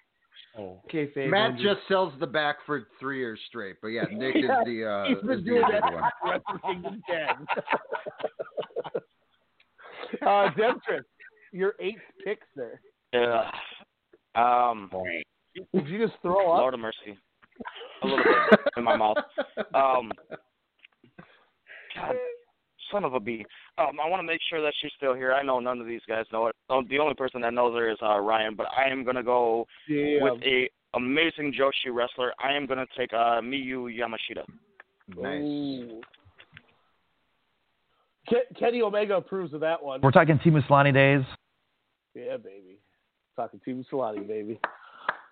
Oh. 0.57 0.81
Kayfabe 0.91 1.29
Matt 1.29 1.51
injury. 1.51 1.73
just 1.75 1.87
sells 1.87 2.11
the 2.19 2.27
back 2.27 2.57
for 2.65 2.85
three 2.99 3.19
years 3.19 3.39
straight, 3.47 3.77
but 3.81 3.87
yeah, 3.87 4.03
Nick 4.11 4.35
is 4.35 4.41
the 4.65 4.85
uh, 4.85 5.07
he's 5.07 5.17
is 5.17 5.23
been 5.23 5.37
the 5.37 5.41
doing 5.43 5.61
that 5.71 5.83
one. 5.93 6.11
for 6.21 6.29
Wrestle 6.31 6.59
Kingdom 6.73 7.01
10. 10.21 10.27
uh, 10.27 10.49
Demetrius, 10.57 11.05
your 11.53 11.75
eighth 11.79 12.01
pick, 12.25 12.39
sir. 12.53 12.79
Yeah. 13.13 13.49
Um. 14.35 14.89
Did 15.73 15.87
you 15.87 16.05
just 16.05 16.19
throw 16.21 16.51
up? 16.51 16.59
Lord 16.59 16.73
of 16.73 16.79
mercy. 16.81 17.17
A 18.03 18.07
little 18.07 18.23
bit 18.25 18.59
in 18.75 18.83
my 18.83 18.97
mouth. 18.97 19.17
Um. 19.73 20.11
God, 21.95 22.15
son 22.91 23.03
of 23.03 23.13
a 23.13 23.19
bee. 23.19 23.45
Um, 23.77 23.99
I 24.03 24.09
want 24.09 24.19
to 24.19 24.27
make 24.27 24.41
sure 24.49 24.61
that 24.61 24.73
she's 24.81 24.91
still 24.97 25.13
here. 25.13 25.33
I 25.33 25.43
know 25.43 25.59
none 25.59 25.79
of 25.79 25.87
these 25.87 26.01
guys 26.07 26.25
know 26.31 26.47
it. 26.47 26.55
The 26.69 26.99
only 26.99 27.15
person 27.15 27.41
that 27.41 27.53
knows 27.53 27.75
her 27.75 27.91
is 27.91 27.97
uh, 28.01 28.19
Ryan, 28.19 28.55
but 28.55 28.67
I 28.75 28.89
am 28.89 29.03
gonna 29.03 29.23
go 29.23 29.65
Damn. 29.87 30.23
with 30.23 30.43
a 30.43 30.69
amazing 30.93 31.53
Joshi 31.53 31.93
wrestler. 31.93 32.33
I 32.43 32.53
am 32.53 32.65
gonna 32.65 32.85
take 32.97 33.13
uh, 33.13 33.41
Miyu 33.41 33.87
Yamashita. 33.97 34.43
Nice. 35.17 35.41
Ooh. 35.41 36.01
Kenny 38.57 38.81
Omega 38.81 39.17
approves 39.17 39.53
of 39.53 39.59
that 39.61 39.81
one. 39.83 39.99
We're 40.01 40.11
talking 40.11 40.39
Team 40.39 40.61
Solani 40.69 40.93
days. 40.93 41.25
Yeah, 42.13 42.37
baby. 42.37 42.77
Talking 43.35 43.59
Team 43.65 43.85
Solani, 43.91 44.25
baby. 44.27 44.59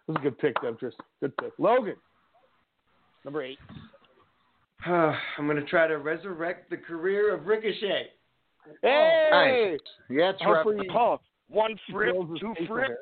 This 0.07 0.15
is 0.15 0.17
a 0.17 0.23
good 0.23 0.37
pick, 0.39 0.59
Demetrius. 0.61 0.95
Good 1.21 1.35
pick. 1.37 1.51
Logan, 1.57 1.95
number 3.23 3.43
eight. 3.43 3.59
I'm 4.85 5.47
gonna 5.47 5.63
try 5.65 5.87
to 5.87 5.97
resurrect 5.97 6.69
the 6.69 6.77
career 6.77 7.33
of 7.33 7.45
Ricochet. 7.45 8.07
Hey! 8.81 9.71
Nice. 9.71 9.79
Yeah, 10.09 10.31
Trap. 10.41 10.55
Hopefully 10.65 10.77
he 10.81 10.89
Oh, 10.95 11.19
one 11.47 11.75
frip, 11.91 12.15
two 12.39 12.53
paper 12.57 12.87
frip. 12.87 12.97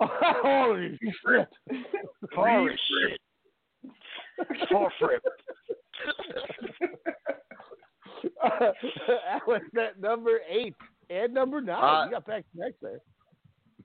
Holy 0.10 0.98
shit. 1.02 1.48
Holy 2.34 2.72
shit. 2.72 3.20
Four 4.70 4.90
frip. 4.98 5.22
Alex, 9.46 9.64
that 9.74 10.00
number 10.00 10.40
eight 10.48 10.74
and 11.10 11.34
number 11.34 11.60
nine. 11.60 11.82
Uh, 11.82 12.04
you 12.06 12.10
got 12.12 12.26
back 12.26 12.44
to 12.52 12.58
back 12.58 12.72
there. 12.80 13.00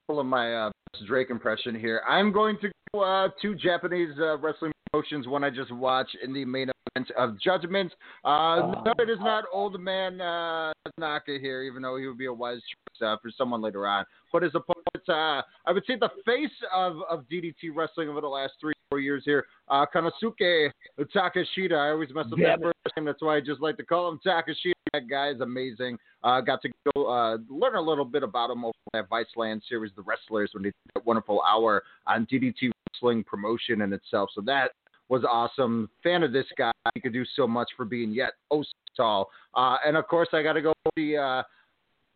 Pulling 0.07 0.27
my 0.27 0.53
uh, 0.53 0.71
Drake 1.05 1.29
impression 1.29 1.77
here. 1.77 2.01
I'm 2.07 2.31
going 2.31 2.57
to 2.61 2.71
go 2.93 3.01
uh, 3.01 3.29
two 3.41 3.55
Japanese 3.55 4.13
uh, 4.19 4.37
wrestling 4.37 4.71
promotions. 4.91 5.27
One 5.27 5.43
I 5.43 5.49
just 5.49 5.71
watched 5.71 6.15
in 6.23 6.33
the 6.33 6.45
main 6.45 6.63
event 6.63 6.76
of 7.15 7.39
Judgment. 7.39 7.93
Uh, 8.23 8.73
no, 8.85 8.93
it 8.99 9.09
is 9.09 9.19
not 9.19 9.45
old 9.51 9.79
man 9.79 10.21
uh, 10.21 10.71
Naka 10.97 11.37
here, 11.39 11.63
even 11.63 11.81
though 11.81 11.97
he 11.97 12.07
would 12.07 12.17
be 12.17 12.25
a 12.25 12.33
wise 12.33 12.59
choice 12.59 13.07
uh, 13.07 13.15
for 13.21 13.31
someone 13.37 13.61
later 13.61 13.87
on. 13.87 14.05
But 14.31 14.43
his 14.43 14.53
opponent, 14.55 15.09
uh, 15.09 15.41
I 15.65 15.71
would 15.71 15.83
say 15.85 15.95
the 15.99 16.09
face 16.25 16.51
of, 16.73 16.97
of 17.09 17.25
DDT 17.31 17.75
wrestling 17.75 18.09
over 18.09 18.21
the 18.21 18.27
last 18.27 18.53
three, 18.59 18.73
four 18.89 18.99
years 18.99 19.23
here, 19.25 19.45
uh, 19.69 19.85
Konosuke 19.93 20.71
Takeshita. 20.99 21.73
I 21.73 21.91
always 21.91 22.09
mess 22.13 22.25
up 22.31 22.37
Damn 22.37 22.59
that 22.59 22.61
first 22.61 22.95
name. 22.95 23.05
That's 23.05 23.21
why 23.21 23.37
I 23.37 23.41
just 23.41 23.61
like 23.61 23.77
to 23.77 23.85
call 23.85 24.09
him 24.09 24.19
Takeshita. 24.25 24.73
That 24.93 25.09
guy 25.09 25.29
is 25.29 25.41
amazing. 25.41 25.97
Uh, 26.23 26.41
got 26.41 26.61
to 26.61 26.69
go 26.93 27.07
uh, 27.07 27.37
learn 27.49 27.75
a 27.75 27.81
little 27.81 28.05
bit 28.05 28.23
about 28.23 28.49
him 28.49 28.65
over 28.65 28.73
that 28.93 29.09
Viceland 29.09 29.61
series, 29.67 29.91
The 29.95 30.01
Wrestlers, 30.01 30.51
when 30.53 30.63
they 30.63 30.69
did 30.69 30.75
that 30.95 31.05
wonderful 31.05 31.41
hour 31.41 31.83
on 32.05 32.25
DDT 32.31 32.71
Wrestling 32.91 33.23
promotion 33.23 33.81
in 33.81 33.93
itself. 33.93 34.29
So 34.33 34.41
that 34.41 34.71
was 35.09 35.23
awesome. 35.23 35.89
Fan 36.03 36.23
of 36.23 36.31
this 36.33 36.45
guy. 36.57 36.71
He 36.93 37.01
could 37.01 37.13
do 37.13 37.25
so 37.35 37.47
much 37.47 37.69
for 37.75 37.85
being 37.85 38.11
yet 38.11 38.31
oh 38.51 38.63
so 38.63 38.69
tall. 38.97 39.29
Uh, 39.53 39.77
and 39.85 39.95
of 39.95 40.07
course, 40.07 40.27
I 40.33 40.43
got 40.43 40.53
to 40.53 40.61
go 40.61 40.73
with 40.85 40.95
the 40.95 41.17
uh, 41.17 41.43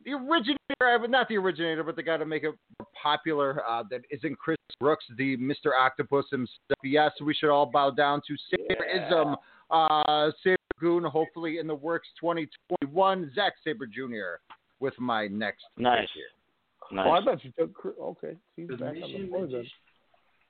the 0.03 0.13
originator, 0.13 0.57
uh, 0.81 1.07
not 1.07 1.27
the 1.29 1.37
originator, 1.37 1.83
but 1.83 1.95
the 1.95 2.03
guy 2.03 2.17
to 2.17 2.25
make 2.25 2.43
it 2.43 2.55
popular. 3.01 3.63
Uh, 3.67 3.83
that 3.89 4.01
isn't 4.09 4.37
Chris 4.37 4.57
Brooks, 4.79 5.05
the 5.17 5.37
Mr. 5.37 5.71
Octopus 5.77 6.25
himself. 6.31 6.79
Yes, 6.83 7.11
we 7.23 7.33
should 7.33 7.51
all 7.51 7.67
bow 7.67 7.91
down 7.91 8.21
to 8.27 8.35
Saberism. 8.51 9.35
Uh, 9.69 10.31
Saber 10.43 10.57
Goon, 10.79 11.03
hopefully 11.03 11.59
in 11.59 11.67
the 11.67 11.75
works 11.75 12.07
2021. 12.19 13.31
Zack 13.35 13.53
Sabre 13.63 13.85
Jr. 13.85 14.41
with 14.79 14.97
my 14.99 15.27
next 15.27 15.63
Nice. 15.77 16.01
pick 16.01 16.09
here. 16.15 16.97
Nice. 16.97 17.07
Oh, 17.07 17.11
I 17.11 17.23
thought 17.23 17.45
you 17.45 17.51
took 17.57 17.85
Okay, 18.01 18.35
he's 18.55 18.67
back 18.67 18.95
on 19.01 19.11
the 19.13 19.27
board 19.29 19.51
then. 19.51 19.65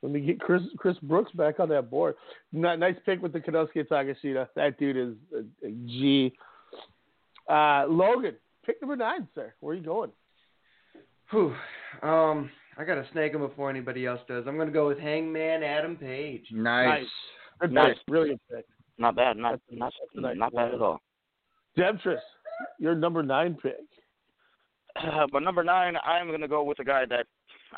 Let 0.01 0.11
me 0.11 0.19
get 0.19 0.39
Chris 0.39 0.63
Chris 0.77 0.97
Brooks 1.03 1.31
back 1.33 1.59
on 1.59 1.69
that 1.69 1.89
board. 1.91 2.15
N- 2.55 2.79
nice 2.79 2.95
pick 3.05 3.21
with 3.21 3.33
the 3.33 3.39
Konosuke 3.39 3.87
Takeshita. 3.87 4.47
That 4.55 4.77
dude 4.79 4.97
is 4.97 5.13
a, 5.35 5.67
a 5.67 5.71
G. 5.85 6.33
Uh, 7.47 7.85
Logan, 7.87 8.35
pick 8.65 8.81
number 8.81 8.95
nine, 8.95 9.27
sir. 9.35 9.53
Where 9.59 9.73
are 9.73 9.77
you 9.77 9.83
going? 9.83 10.11
Whew. 11.29 11.53
Um, 12.01 12.49
I 12.77 12.83
gotta 12.83 13.05
snag 13.11 13.35
him 13.35 13.41
before 13.41 13.69
anybody 13.69 14.05
else 14.05 14.21
does. 14.27 14.45
I'm 14.47 14.57
gonna 14.57 14.71
go 14.71 14.87
with 14.87 14.97
Hangman 14.99 15.61
Adam 15.63 15.95
Page. 15.95 16.45
Nice. 16.51 17.05
Good 17.59 17.71
Nice. 17.71 17.93
pick. 17.93 17.97
Really 18.07 18.29
good 18.29 18.39
pick. 18.49 18.65
Not 18.97 19.15
bad. 19.15 19.37
Not 19.37 19.59
not 19.71 19.93
nice 20.15 20.35
not 20.37 20.53
bad 20.53 20.73
at 20.73 20.81
all. 20.81 20.99
Demetrius, 21.75 22.21
your 22.79 22.95
number 22.95 23.23
nine 23.23 23.55
pick. 23.61 23.77
Uh, 24.95 25.25
but 25.31 25.41
number 25.41 25.63
nine, 25.63 25.95
I'm 26.03 26.29
gonna 26.31 26.47
go 26.47 26.63
with 26.63 26.79
a 26.79 26.83
guy 26.83 27.05
that 27.05 27.27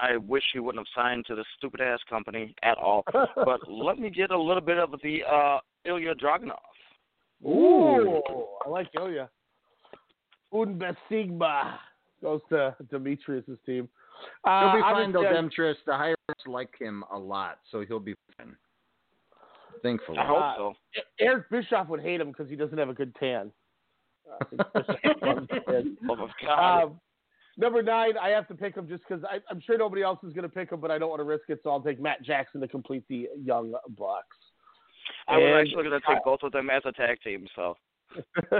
I 0.01 0.17
wish 0.17 0.43
he 0.53 0.59
wouldn't 0.59 0.85
have 0.87 1.03
signed 1.03 1.25
to 1.27 1.35
this 1.35 1.45
stupid 1.57 1.81
ass 1.81 1.99
company 2.09 2.55
at 2.63 2.77
all. 2.77 3.03
but 3.35 3.59
let 3.69 3.99
me 3.99 4.09
get 4.09 4.31
a 4.31 4.37
little 4.39 4.61
bit 4.61 4.77
of 4.77 4.91
the 5.03 5.23
uh, 5.23 5.59
Ilya 5.85 6.15
Dragunov. 6.15 6.57
Ooh, 7.45 8.21
I 8.65 8.69
like 8.69 8.87
Ilya. 8.97 9.29
Unbe 10.53 10.95
Sigma 11.09 11.79
goes 12.21 12.41
to 12.49 12.75
Demetrius' 12.89 13.43
team. 13.65 13.89
Uh, 14.45 14.61
He'll 14.61 14.73
be 14.77 14.81
fine 14.81 15.11
though, 15.11 15.19
obviously, 15.19 15.35
Demetrius. 15.35 15.77
The 15.85 15.93
Hires 15.97 16.17
like 16.45 16.69
him 16.79 17.03
a 17.11 17.17
lot, 17.17 17.59
so 17.71 17.83
he'll 17.85 17.99
be 17.99 18.15
fine. 18.37 18.55
Thankfully. 19.81 20.17
I 20.19 20.25
hope 20.25 20.37
Uh, 20.41 20.55
so. 20.55 20.73
E- 20.95 21.01
Eric 21.19 21.49
Bischoff 21.49 21.87
would 21.89 21.99
hate 22.01 22.21
him 22.21 22.29
because 22.29 22.49
he 22.49 22.55
doesn't 22.55 22.77
have 22.77 22.89
a 22.89 22.93
good 22.93 23.13
tan. 23.15 23.51
Uh, 24.31 24.45
Oh 26.09 26.15
my 26.15 26.27
God. 26.41 26.83
um, 26.83 26.99
number 27.57 27.81
nine, 27.81 28.13
I 28.21 28.29
have 28.29 28.47
to 28.47 28.55
pick 28.55 28.75
him 28.75 28.87
just 28.87 29.03
because 29.07 29.23
I'm 29.49 29.61
sure 29.61 29.77
nobody 29.77 30.03
else 30.03 30.19
is 30.23 30.33
going 30.33 30.43
to 30.43 30.49
pick 30.49 30.71
him, 30.71 30.79
but 30.79 30.91
I 30.91 30.97
don't 30.97 31.09
want 31.09 31.19
to 31.19 31.25
risk 31.25 31.45
it, 31.49 31.59
so 31.63 31.69
I'll 31.69 31.81
take 31.81 32.01
Matt 32.01 32.23
Jackson 32.23 32.61
to 32.61 32.67
complete 32.67 33.03
the 33.09 33.29
Young 33.43 33.73
Bucks. 33.97 34.37
I 35.27 35.37
was 35.37 35.45
and- 35.45 35.67
actually 35.67 35.89
going 35.89 35.99
to 36.01 36.07
take 36.07 36.23
both 36.23 36.43
of 36.43 36.51
them 36.51 36.69
as 36.69 36.81
a 36.85 36.91
tag 36.91 37.19
team. 37.23 37.47
So 37.55 37.75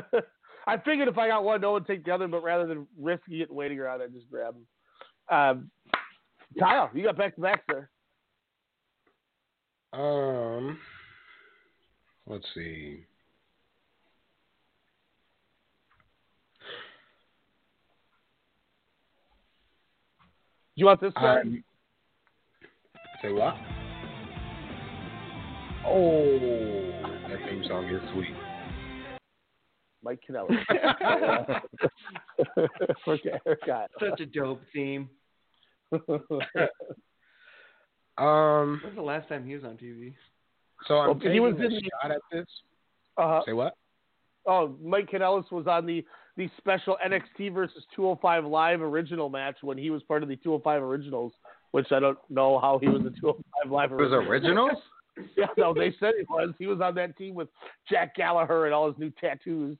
I 0.67 0.77
figured 0.77 1.07
if 1.07 1.17
I 1.17 1.27
got 1.27 1.43
one, 1.43 1.61
no 1.61 1.71
one 1.71 1.81
would 1.81 1.87
take 1.87 2.05
the 2.05 2.13
other, 2.13 2.27
but 2.27 2.43
rather 2.43 2.65
than 2.67 2.87
risking 2.99 3.39
it 3.39 3.49
and 3.49 3.57
waiting 3.57 3.79
around, 3.79 4.01
I 4.01 4.07
just 4.07 4.29
grab 4.29 4.55
them. 4.55 4.65
Um, 5.37 5.71
Kyle, 6.59 6.89
you 6.93 7.03
got 7.03 7.17
back 7.17 7.35
to 7.35 7.41
back, 7.41 7.63
sir. 7.69 7.89
Um, 9.93 10.79
let's 12.27 12.45
see. 12.55 13.05
You 20.75 20.85
want 20.87 21.01
this 21.01 21.13
one? 21.15 21.37
Um, 21.37 21.63
say 23.21 23.31
what? 23.31 23.53
oh, 25.85 26.39
That 27.29 27.39
theme 27.49 27.63
song 27.67 27.85
is 27.85 28.01
sweet. 28.13 28.35
Mike 30.03 30.19
Kanellis. 30.29 30.57
okay, 33.07 33.39
Kyle. 33.65 33.87
Such 33.99 34.19
a 34.21 34.25
dope 34.25 34.61
theme. 34.73 35.09
Um, 38.15 38.79
When's 38.83 38.95
the 38.95 39.01
last 39.01 39.27
time 39.27 39.43
he 39.43 39.55
was 39.55 39.63
on 39.63 39.71
TV? 39.75 40.13
so 40.87 40.99
I'm 40.99 41.07
Well, 41.07 41.17
he 41.19 41.25
taking 41.29 41.41
was 41.41 41.55
a 41.59 41.63
in- 41.65 41.81
shot 42.03 42.11
at 42.11 42.21
this. 42.31 42.45
Uh, 43.17 43.39
Say 43.43 43.53
what? 43.53 43.73
oh, 44.45 44.75
Mike 44.83 45.09
Kanellis 45.11 45.51
was 45.51 45.65
on 45.65 45.87
the 45.87 46.05
the 46.37 46.49
special 46.57 46.97
NXT 47.05 47.53
versus 47.53 47.83
205 47.95 48.45
Live 48.45 48.81
original 48.81 49.29
match 49.29 49.57
when 49.61 49.77
he 49.77 49.89
was 49.89 50.01
part 50.03 50.23
of 50.23 50.29
the 50.29 50.35
205 50.37 50.81
Originals, 50.81 51.33
which 51.71 51.91
I 51.91 51.99
don't 51.99 52.17
know 52.29 52.59
how 52.59 52.79
he 52.79 52.87
was 52.87 53.03
the 53.03 53.11
205 53.11 53.71
Live 53.71 53.91
It 53.91 53.95
was 53.95 54.11
Originals. 54.11 54.77
yeah, 55.37 55.45
no, 55.57 55.73
they 55.73 55.93
said 55.99 56.13
he 56.17 56.25
was. 56.29 56.53
He 56.57 56.67
was 56.67 56.81
on 56.81 56.95
that 56.95 57.15
team 57.17 57.35
with 57.35 57.49
Jack 57.89 58.15
Gallagher 58.15 58.65
and 58.65 58.73
all 58.73 58.87
his 58.87 58.97
new 58.97 59.11
tattoos. 59.21 59.77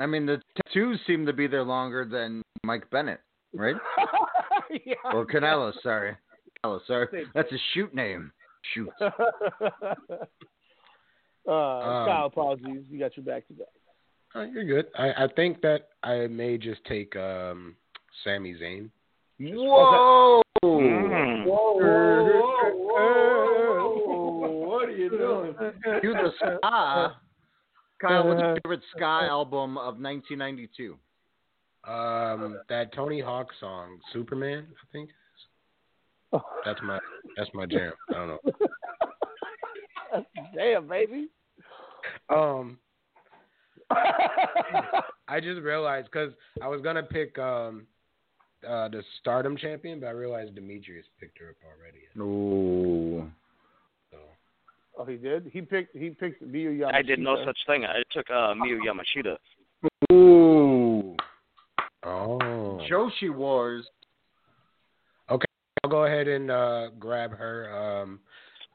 I 0.00 0.06
mean, 0.06 0.26
the 0.26 0.40
tattoos 0.56 1.00
seem 1.06 1.26
to 1.26 1.32
be 1.32 1.46
there 1.46 1.64
longer 1.64 2.04
than 2.04 2.42
Mike 2.64 2.88
Bennett, 2.90 3.20
right? 3.52 3.76
yeah. 4.84 4.94
Or 5.12 5.26
Canelo, 5.26 5.72
sorry. 5.82 6.16
Canelo, 6.64 6.80
sorry. 6.86 7.24
That's 7.34 7.50
a 7.52 7.58
shoot 7.74 7.94
name. 7.94 8.32
Shoot. 8.74 8.90
uh, 9.00 9.10
Kyle, 11.46 12.26
apologies. 12.26 12.84
You 12.88 12.98
got 12.98 13.16
your 13.16 13.24
back 13.24 13.46
to 13.48 13.54
back. 13.54 13.68
Oh, 14.34 14.42
you're 14.42 14.64
good. 14.64 14.86
I, 14.96 15.24
I 15.24 15.28
think 15.34 15.60
that 15.62 15.88
I 16.02 16.26
may 16.26 16.58
just 16.58 16.84
take 16.84 17.14
um 17.16 17.76
Sami 18.24 18.54
Zayn. 18.54 18.90
Whoa! 19.40 20.42
Mm. 20.64 21.46
What 24.66 24.88
are 24.88 24.90
you 24.90 25.10
doing? 25.10 25.54
Do 26.02 26.12
the 26.12 26.32
ska. 26.36 26.58
Kyle, 28.00 28.28
what's 28.28 28.40
your 28.40 28.56
favorite 28.62 28.82
ska 28.94 29.04
album 29.04 29.76
of 29.76 29.98
1992? 29.98 30.96
Um, 31.84 32.58
that 32.68 32.92
Tony 32.92 33.20
Hawk 33.20 33.48
song, 33.58 33.98
Superman, 34.12 34.66
I 34.70 34.92
think. 34.92 35.10
That's 36.64 36.80
my 36.82 36.98
that's 37.36 37.50
my 37.54 37.66
jam. 37.66 37.92
I 38.10 38.12
don't 38.12 38.28
know. 38.28 38.38
Damn, 40.54 40.88
baby. 40.88 41.28
Um, 42.28 42.78
I 43.90 45.40
just 45.40 45.60
realized 45.60 46.08
because 46.12 46.32
I 46.62 46.68
was 46.68 46.80
gonna 46.82 47.02
pick 47.02 47.38
um 47.38 47.86
uh 48.66 48.88
the 48.88 49.02
Stardom 49.20 49.56
champion, 49.56 50.00
but 50.00 50.06
I 50.06 50.10
realized 50.10 50.54
Demetrius 50.54 51.06
picked 51.20 51.38
her 51.38 51.50
up 51.50 51.56
already. 51.64 52.08
Ooh. 52.18 53.30
Oh, 54.98 55.04
he 55.04 55.16
did. 55.16 55.48
He 55.52 55.62
picked. 55.62 55.96
He 55.96 56.10
picked 56.10 56.42
Miyu 56.42 56.76
Yamashita. 56.76 56.94
I 56.94 57.02
did 57.02 57.20
no 57.20 57.44
such 57.44 57.58
thing. 57.68 57.84
I 57.84 58.02
took 58.10 58.28
uh, 58.30 58.52
Miyu 58.54 58.80
Yamashita. 58.84 59.36
Ooh. 60.12 61.14
Oh. 62.02 62.80
Joshi 62.90 63.32
Wars. 63.32 63.86
Okay, 65.30 65.46
I'll 65.84 65.90
go 65.90 66.04
ahead 66.04 66.26
and 66.26 66.50
uh 66.50 66.88
grab 66.98 67.30
her. 67.30 67.72
Um, 67.72 68.18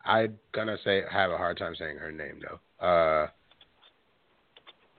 I'm 0.06 0.40
gonna 0.54 0.78
say 0.86 1.04
have 1.12 1.30
a 1.32 1.38
hard 1.38 1.58
time 1.58 1.76
saying 1.78 1.98
her 1.98 2.12
name 2.12 2.40
though. 2.42 2.86
Uh, 2.86 3.28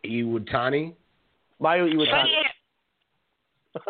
Iwatani. 0.05 0.95
Mayu 1.61 1.93
Iwatani. 1.95 2.33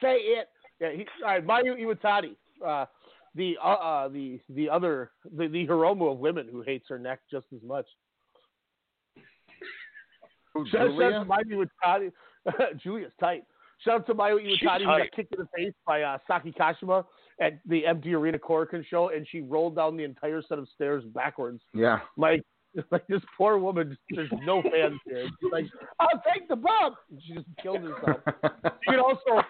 Say 0.00 0.16
it. 0.16 0.48
Yeah, 0.80 0.90
he, 0.92 1.06
all 1.24 1.30
right, 1.30 1.46
Mayu 1.46 1.76
Iwatani. 1.78 2.36
Uh, 2.64 2.86
the 3.34 3.56
uh, 3.62 3.66
uh, 3.66 4.08
the 4.08 4.40
the 4.50 4.68
other 4.70 5.10
the, 5.36 5.48
the 5.48 5.66
Hiromu 5.66 6.12
of 6.12 6.18
women 6.18 6.48
who 6.50 6.62
hates 6.62 6.88
her 6.88 6.98
neck 6.98 7.20
just 7.30 7.46
as 7.54 7.62
much. 7.66 7.86
Who, 10.52 10.66
Shout, 10.68 10.80
shout 10.80 10.90
Julia? 10.90 11.06
out 11.16 11.24
to 11.24 11.28
Mayu 11.30 11.66
Iwatani. 11.86 12.12
Julia's 12.82 13.12
tight. 13.18 13.44
Shout 13.84 14.00
out 14.00 14.06
to 14.06 14.14
Mayu 14.14 14.38
She's 14.40 14.60
Iwatani 14.66 14.80
who 14.80 14.86
got 14.86 15.12
kicked 15.14 15.34
in 15.34 15.40
the 15.40 15.48
face 15.56 15.74
by 15.86 16.02
uh, 16.02 16.18
Saki 16.26 16.52
Kashima 16.52 17.04
at 17.40 17.58
the 17.66 17.84
empty 17.86 18.14
arena 18.14 18.38
Korakuen 18.38 18.86
show, 18.86 19.08
and 19.08 19.26
she 19.30 19.40
rolled 19.40 19.76
down 19.76 19.96
the 19.96 20.04
entire 20.04 20.42
set 20.42 20.58
of 20.58 20.68
stairs 20.74 21.04
backwards. 21.14 21.60
Yeah. 21.74 22.00
Like, 22.16 22.44
like 22.90 23.06
this 23.06 23.20
poor 23.36 23.58
woman, 23.58 23.96
there's 24.10 24.30
no 24.44 24.62
fans 24.62 24.98
here. 25.06 25.26
She's 25.40 25.52
like, 25.52 25.66
I'll 26.00 26.22
take 26.32 26.48
the 26.48 26.56
bump. 26.56 26.96
And 27.10 27.20
she 27.26 27.34
just 27.34 27.46
killed 27.62 27.82
herself. 27.82 28.20
You 28.86 28.90
can 28.92 29.00
also, 29.00 29.42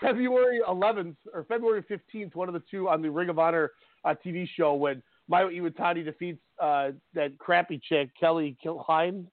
February 0.00 0.60
11th 0.66 1.16
or 1.34 1.44
February 1.44 1.84
15th, 1.90 2.34
one 2.34 2.48
of 2.48 2.54
the 2.54 2.62
two 2.70 2.88
on 2.88 3.02
the 3.02 3.10
Ring 3.10 3.28
of 3.28 3.38
Honor 3.38 3.72
uh, 4.04 4.14
TV 4.24 4.48
show 4.56 4.74
when 4.74 5.02
Mayu 5.30 5.50
Iwatani 5.60 6.04
defeats 6.04 6.40
uh, 6.62 6.90
that 7.14 7.36
crappy 7.38 7.80
chick, 7.88 8.10
Kelly 8.18 8.56
Klein, 8.62 9.26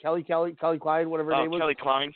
Kelly 0.00 0.22
Kelly 0.22 0.54
Kelly 0.60 0.78
Klein, 0.78 1.10
whatever 1.10 1.30
her 1.30 1.36
Oh, 1.36 1.42
name 1.42 1.50
was 1.50 1.60
Kelly 1.60 1.74
Klein. 1.74 2.12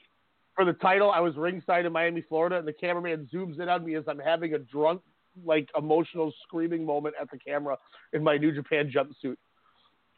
for 0.55 0.65
the 0.65 0.75
title. 0.75 1.11
I 1.11 1.21
was 1.21 1.35
ringside 1.37 1.85
in 1.87 1.93
Miami, 1.93 2.23
Florida, 2.29 2.59
and 2.59 2.69
the 2.69 2.73
cameraman 2.73 3.29
zooms 3.33 3.61
in 3.61 3.69
on 3.69 3.85
me 3.85 3.97
as 3.97 4.05
I'm 4.07 4.19
having 4.21 4.55
a 4.55 4.59
drunk, 4.59 5.01
like 5.45 5.69
emotional 5.77 6.33
screaming 6.45 6.85
moment 6.87 7.15
at 7.21 7.29
the 7.31 7.39
camera 7.39 7.77
in 8.13 8.23
my 8.23 8.37
New 8.37 8.53
Japan 8.55 8.93
jumpsuit. 8.95 9.37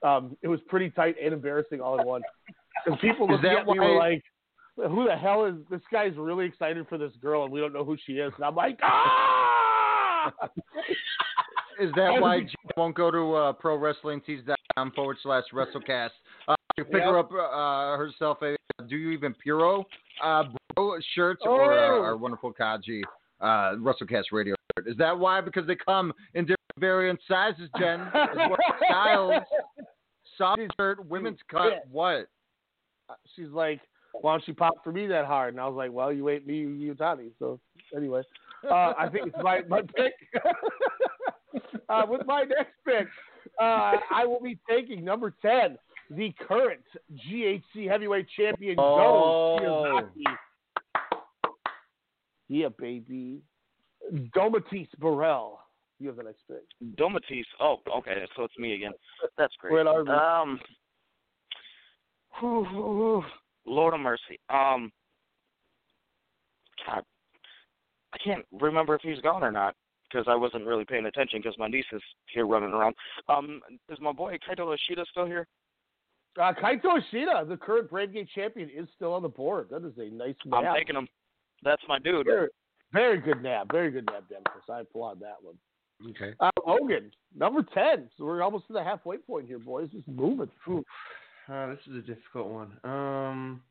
Um, 0.03 0.37
it 0.43 0.49
was 0.49 0.61
pretty 0.69 0.91
tight 0.91 1.17
and 1.23 1.33
embarrassing 1.33 1.81
all 1.81 1.99
in 2.01 2.07
one. 2.07 2.23
Because 2.85 3.01
people 3.01 3.27
that 3.29 3.45
at 3.45 3.67
me 3.67 3.79
were 3.79 3.97
like, 3.97 4.23
"Who 4.77 5.05
the 5.07 5.17
hell 5.17 5.45
is 5.47 5.55
this 5.71 5.81
guy's 5.91 6.13
really 6.17 6.45
excited 6.47 6.87
for 6.89 6.99
this 6.99 7.13
girl, 7.23 7.45
and 7.45 7.53
we 7.53 7.61
don't 7.61 7.73
know 7.73 7.85
who 7.85 7.97
she 8.07 8.15
is?" 8.15 8.33
And 8.37 8.45
I'm 8.45 8.55
like, 8.55 8.79
"Ah!" 8.83 10.33
Is 11.81 11.93
that 11.95 12.21
why 12.21 12.41
G 12.41 12.49
won't 12.77 12.95
go 12.95 13.11
to 13.11 13.35
uh, 13.35 13.53
ProWrestlingTees.com 13.55 14.93
forward 14.93 15.19
slash 15.23 15.45
WrestleCast? 15.53 16.11
Uh, 16.49 16.55
you 16.79 16.85
pick 16.85 17.03
her 17.03 17.19
up 17.19 17.31
uh, 17.33 17.97
herself 17.99 18.39
a 18.43 18.57
Do 18.89 18.97
You 18.97 19.11
Even 19.11 19.35
Puro 19.43 19.85
uh, 20.25 20.45
bro 20.75 20.97
shirts 21.15 21.43
or 21.45 21.73
uh, 21.73 21.99
Oh. 21.99 22.03
our 22.03 22.17
wonderful 22.17 22.53
Kaji 22.53 23.03
uh, 23.41 23.77
WrestleCast 23.77 24.25
radio 24.33 24.55
shirt. 24.77 24.89
Is 24.89 24.97
that 24.97 25.19
why? 25.19 25.41
Because 25.43 25.67
they 25.67 25.77
come 25.77 26.13
in 26.35 26.45
different 26.45 26.57
variant 26.79 27.21
sizes, 27.29 27.69
Jen, 27.79 28.01
as 28.01 28.29
well 28.37 28.53
as 28.53 28.75
styles. 28.89 29.43
Soft 30.39 30.61
shirt, 30.77 31.05
women's 31.07 31.39
cut, 31.51 31.73
Yeah. 31.73 31.79
what? 31.91 32.29
She's 33.35 33.49
like, 33.51 33.81
"Why 34.13 34.33
don't 34.33 34.47
you 34.49 34.55
pop 34.55 34.83
for 34.83 34.93
me 34.93 35.07
that 35.07 35.25
hard?" 35.27 35.55
And 35.55 35.61
I 35.61 35.67
was 35.67 35.77
like, 35.77 35.93
"Well, 35.93 36.13
you 36.13 36.29
ain't 36.29 36.47
me, 36.47 36.59
you 36.59 36.95
Tani." 36.95 37.31
So 37.39 37.61
anyway, 37.97 38.23
uh, 38.69 38.95
I 38.99 39.09
think 39.09 39.29
it's 39.29 39.37
my 39.43 39.63
my 39.69 39.83
pick. 39.83 40.15
uh, 41.89 42.03
with 42.09 42.27
my 42.27 42.43
next 42.43 42.75
pick, 42.85 43.07
uh, 43.61 43.97
I 44.13 44.25
will 44.27 44.41
be 44.41 44.59
taking 44.69 45.05
number 45.05 45.31
ten, 45.43 45.79
the 46.11 46.33
current 46.49 46.85
GHC 47.13 47.87
heavyweight 47.89 48.27
champion, 48.37 48.77
Oh. 48.79 49.59
Go. 49.61 50.09
Yeah, 52.49 52.69
baby. 52.79 53.41
Domatis 54.37 54.89
Burrell. 54.99 55.61
You 55.99 56.09
have 56.09 56.17
the 56.17 56.25
next 56.25 56.43
pick. 56.47 56.63
Domatis. 56.97 57.45
Oh, 57.61 57.77
okay. 57.99 58.25
So 58.37 58.45
it's 58.45 58.59
me 58.59 58.75
again. 58.75 58.93
That's 59.39 59.55
great. 59.59 59.73
We're 59.73 59.81
at 59.81 59.87
Arby's. 59.87 60.15
Um. 60.15 60.61
whew, 62.39 62.65
whew, 62.71 62.83
whew. 62.83 63.25
Lord 63.67 63.95
of 63.95 64.01
mercy. 64.01 64.39
Um. 64.51 64.93
I 66.87 68.19
can't 68.23 68.45
remember 68.61 68.95
if 68.95 69.03
he's 69.03 69.21
gone 69.21 69.43
or 69.43 69.51
not 69.51 69.75
because 70.11 70.27
I 70.29 70.35
wasn't 70.35 70.67
really 70.67 70.85
paying 70.85 71.07
attention 71.07 71.41
because 71.41 71.59
my 71.59 71.69
niece 71.69 71.85
is 71.93 72.03
here 72.33 72.47
running 72.47 72.73
around. 72.73 72.95
Um, 73.29 73.61
is 73.91 73.99
my 74.01 74.13
boy 74.13 74.39
Kaito 74.49 74.73
Ishida 74.75 75.05
still 75.11 75.27
here? 75.27 75.47
Uh, 76.41 76.53
Kaito 76.53 76.99
Ishida, 76.99 77.47
the 77.49 77.57
current 77.57 77.91
Brave 77.91 78.13
Gate 78.13 78.29
champion, 78.35 78.71
is 78.75 78.87
still 78.95 79.13
on 79.15 79.23
the 79.23 79.29
board. 79.29 79.69
That 79.71 79.85
is 79.85 79.95
a 79.99 80.15
nice 80.15 80.35
nab. 80.45 80.65
I'm 80.65 80.75
taking 80.75 80.97
him. 80.97 81.09
That's 81.63 81.83
my 81.89 81.99
dude. 81.99 82.27
Very, 82.27 82.49
very 82.93 83.21
good 83.21 83.43
nap. 83.43 83.69
Very 83.73 83.91
good 83.91 84.07
nap, 84.07 84.25
Demkus. 84.31 84.73
I 84.73 84.81
applaud 84.81 85.21
that 85.21 85.37
one. 85.43 85.57
Okay. 86.11 86.35
Uh, 86.41 86.51
Logan, 86.67 87.11
number 87.35 87.65
10. 87.75 88.09
So 88.17 88.25
we're 88.25 88.43
almost 88.43 88.67
to 88.67 88.73
the 88.73 88.85
halfway 88.85 89.19
point 89.19 89.47
here, 89.47 89.59
boys. 89.59 89.89
Just 89.93 90.09
moving. 90.09 90.51
Uh, 90.69 91.67
this 91.69 91.79
is 91.89 91.97
a 91.97 92.07
difficult 92.07 92.49
one. 92.49 92.73
Um, 92.85 93.63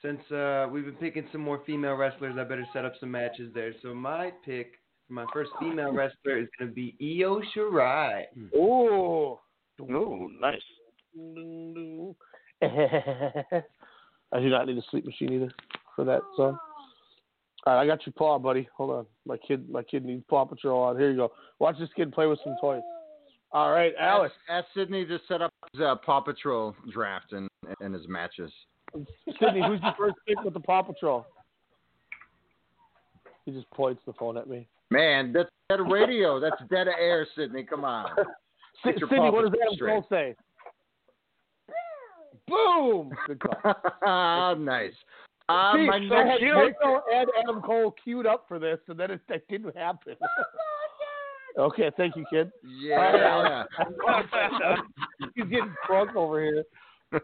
since 0.00 0.20
uh, 0.30 0.68
we've 0.70 0.84
been 0.84 0.94
picking 0.94 1.26
some 1.32 1.40
more 1.40 1.60
female 1.66 1.94
wrestlers, 1.94 2.36
I 2.38 2.44
better 2.44 2.66
set 2.72 2.84
up 2.84 2.92
some 3.00 3.10
matches 3.10 3.50
there. 3.54 3.72
So 3.82 3.94
my 3.94 4.32
pick 4.44 4.74
for 5.06 5.14
my 5.14 5.26
first 5.32 5.50
female 5.58 5.92
wrestler 5.92 6.38
is 6.38 6.48
going 6.58 6.70
to 6.70 6.74
be 6.74 6.96
Io 7.00 7.40
Shirai. 7.54 8.24
Oh. 8.54 9.40
Ooh, 9.80 10.30
nice. 10.40 10.60
I 14.32 14.40
do 14.40 14.48
not 14.48 14.66
need 14.66 14.78
a 14.78 14.82
sleep 14.90 15.06
machine 15.06 15.32
either 15.32 15.50
for 15.94 16.04
that 16.04 16.22
song. 16.36 16.58
All 17.66 17.74
right, 17.74 17.82
I 17.82 17.86
got 17.86 18.06
your 18.06 18.12
paw, 18.14 18.38
buddy. 18.38 18.68
Hold 18.76 18.90
on. 18.90 19.06
My 19.26 19.36
kid 19.36 19.68
my 19.68 19.82
kid 19.82 20.04
needs 20.04 20.24
Paw 20.28 20.44
Patrol 20.44 20.82
on. 20.82 20.98
Here 20.98 21.10
you 21.10 21.16
go. 21.16 21.32
Watch 21.58 21.78
this 21.78 21.88
kid 21.96 22.12
play 22.12 22.26
with 22.26 22.38
some 22.44 22.56
toys. 22.60 22.82
All 23.52 23.72
right, 23.72 23.92
Alex. 23.98 24.34
Ask, 24.48 24.66
ask 24.66 24.74
Sydney 24.74 25.06
to 25.06 25.18
set 25.26 25.42
up 25.42 25.52
his 25.72 25.80
uh, 25.80 25.96
Paw 25.96 26.20
Patrol 26.20 26.74
draft 26.92 27.32
and, 27.32 27.48
and 27.80 27.94
his 27.94 28.06
matches. 28.06 28.52
Sydney, 28.94 29.62
who's 29.66 29.80
your 29.82 29.94
first 29.98 30.16
pick 30.26 30.42
with 30.44 30.54
the 30.54 30.60
Paw 30.60 30.82
Patrol? 30.82 31.26
He 33.44 33.52
just 33.52 33.70
points 33.70 34.02
the 34.06 34.12
phone 34.12 34.36
at 34.36 34.48
me. 34.48 34.68
Man, 34.90 35.32
that's 35.32 35.48
dead 35.70 35.80
radio. 35.90 36.38
That's 36.40 36.60
dead 36.70 36.86
air, 36.88 37.26
Sydney. 37.36 37.64
Come 37.64 37.84
on. 37.84 38.10
Your 38.84 38.94
Sydney, 38.94 39.30
what 39.30 39.42
does 39.42 39.52
Adam. 39.60 39.88
Cole 39.88 40.06
say? 40.08 40.34
Boom! 42.46 43.10
Good 43.26 43.40
call. 43.40 44.56
nice. 44.56 44.92
Uh, 45.48 45.72
See, 45.74 45.86
my 45.86 46.06
so 46.08 46.14
I 46.14 46.24
next 46.24 46.42
had 46.42 46.66
pick. 46.66 46.80
Kaito 46.80 47.00
and 47.14 47.28
Adam 47.42 47.62
Cole 47.62 47.94
queued 48.02 48.26
up 48.26 48.44
for 48.48 48.58
this, 48.58 48.78
and 48.88 48.98
then 48.98 49.10
it 49.10 49.20
that 49.28 49.48
didn't 49.48 49.76
happen. 49.76 50.14
okay, 51.58 51.90
thank 51.96 52.16
you, 52.16 52.24
kid. 52.30 52.50
Yeah. 52.64 53.64
He's 55.34 55.44
getting 55.44 55.74
drunk 55.86 56.14
over 56.16 56.42
here. 56.42 56.64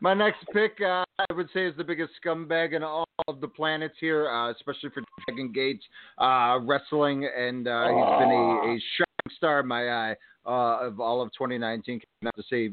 My 0.00 0.14
next 0.14 0.44
pick, 0.52 0.78
uh, 0.80 1.04
I 1.18 1.32
would 1.34 1.48
say, 1.52 1.66
is 1.66 1.76
the 1.76 1.84
biggest 1.84 2.12
scumbag 2.24 2.74
in 2.74 2.82
all 2.82 3.08
of 3.26 3.40
the 3.40 3.48
planets 3.48 3.94
here, 3.98 4.30
uh, 4.30 4.52
especially 4.52 4.90
for 4.90 5.02
Dragon 5.26 5.52
Gate 5.52 5.82
uh, 6.18 6.58
wrestling, 6.62 7.28
and 7.36 7.66
uh, 7.66 7.88
he's 7.88 8.18
been 8.20 8.30
a, 8.30 8.60
a 8.62 8.80
shining 8.96 9.36
star 9.36 9.60
in 9.60 9.66
my 9.66 9.88
eye 9.88 10.16
uh, 10.46 10.86
of 10.86 11.00
all 11.00 11.20
of 11.20 11.32
2019. 11.32 12.00
Cannot 12.20 12.36
to 12.36 12.42
say, 12.48 12.70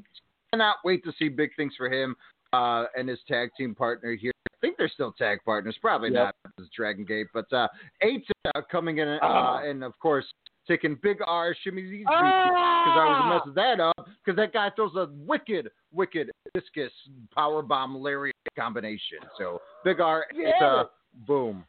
cannot 0.51 0.75
wait 0.85 1.03
to 1.05 1.13
see 1.17 1.29
big 1.29 1.49
things 1.55 1.73
for 1.75 1.91
him 1.91 2.15
uh, 2.53 2.85
and 2.95 3.09
his 3.09 3.19
tag 3.27 3.49
team 3.57 3.73
partner 3.73 4.15
here. 4.15 4.32
I 4.63 4.67
think 4.67 4.77
they're 4.77 4.87
still 4.87 5.11
tag 5.11 5.39
partners, 5.43 5.77
probably 5.81 6.11
Yep. 6.11 6.35
not 6.43 6.53
as 6.61 6.69
Dragon 6.69 7.03
Gate, 7.03 7.27
but 7.33 7.51
uh, 7.51 7.67
eight 8.01 8.25
uh, 8.55 8.61
coming 8.71 8.99
in, 8.99 9.09
uh, 9.09 9.19
Ah. 9.21 9.57
and 9.57 9.83
of 9.83 9.97
course. 9.99 10.25
Taking 10.65 10.95
big 11.03 11.17
R 11.27 11.53
Shimmy 11.61 11.81
because 11.81 12.05
Ah. 12.07 12.93
I 12.97 13.27
was 13.27 13.41
messing 13.45 13.53
that 13.55 13.81
up 13.81 14.07
because 14.23 14.37
that 14.37 14.53
guy 14.53 14.69
throws 14.69 14.95
a 14.95 15.07
wicked, 15.11 15.69
wicked 15.91 16.31
discus 16.53 16.93
power 17.35 17.61
bomb 17.61 17.97
lariat 17.99 18.33
combination. 18.55 19.17
So 19.37 19.61
big 19.83 19.99
R, 19.99 20.25
it's 20.29 20.39
Yeah. 20.39 20.83
a 20.83 20.85
boom. 21.27 21.65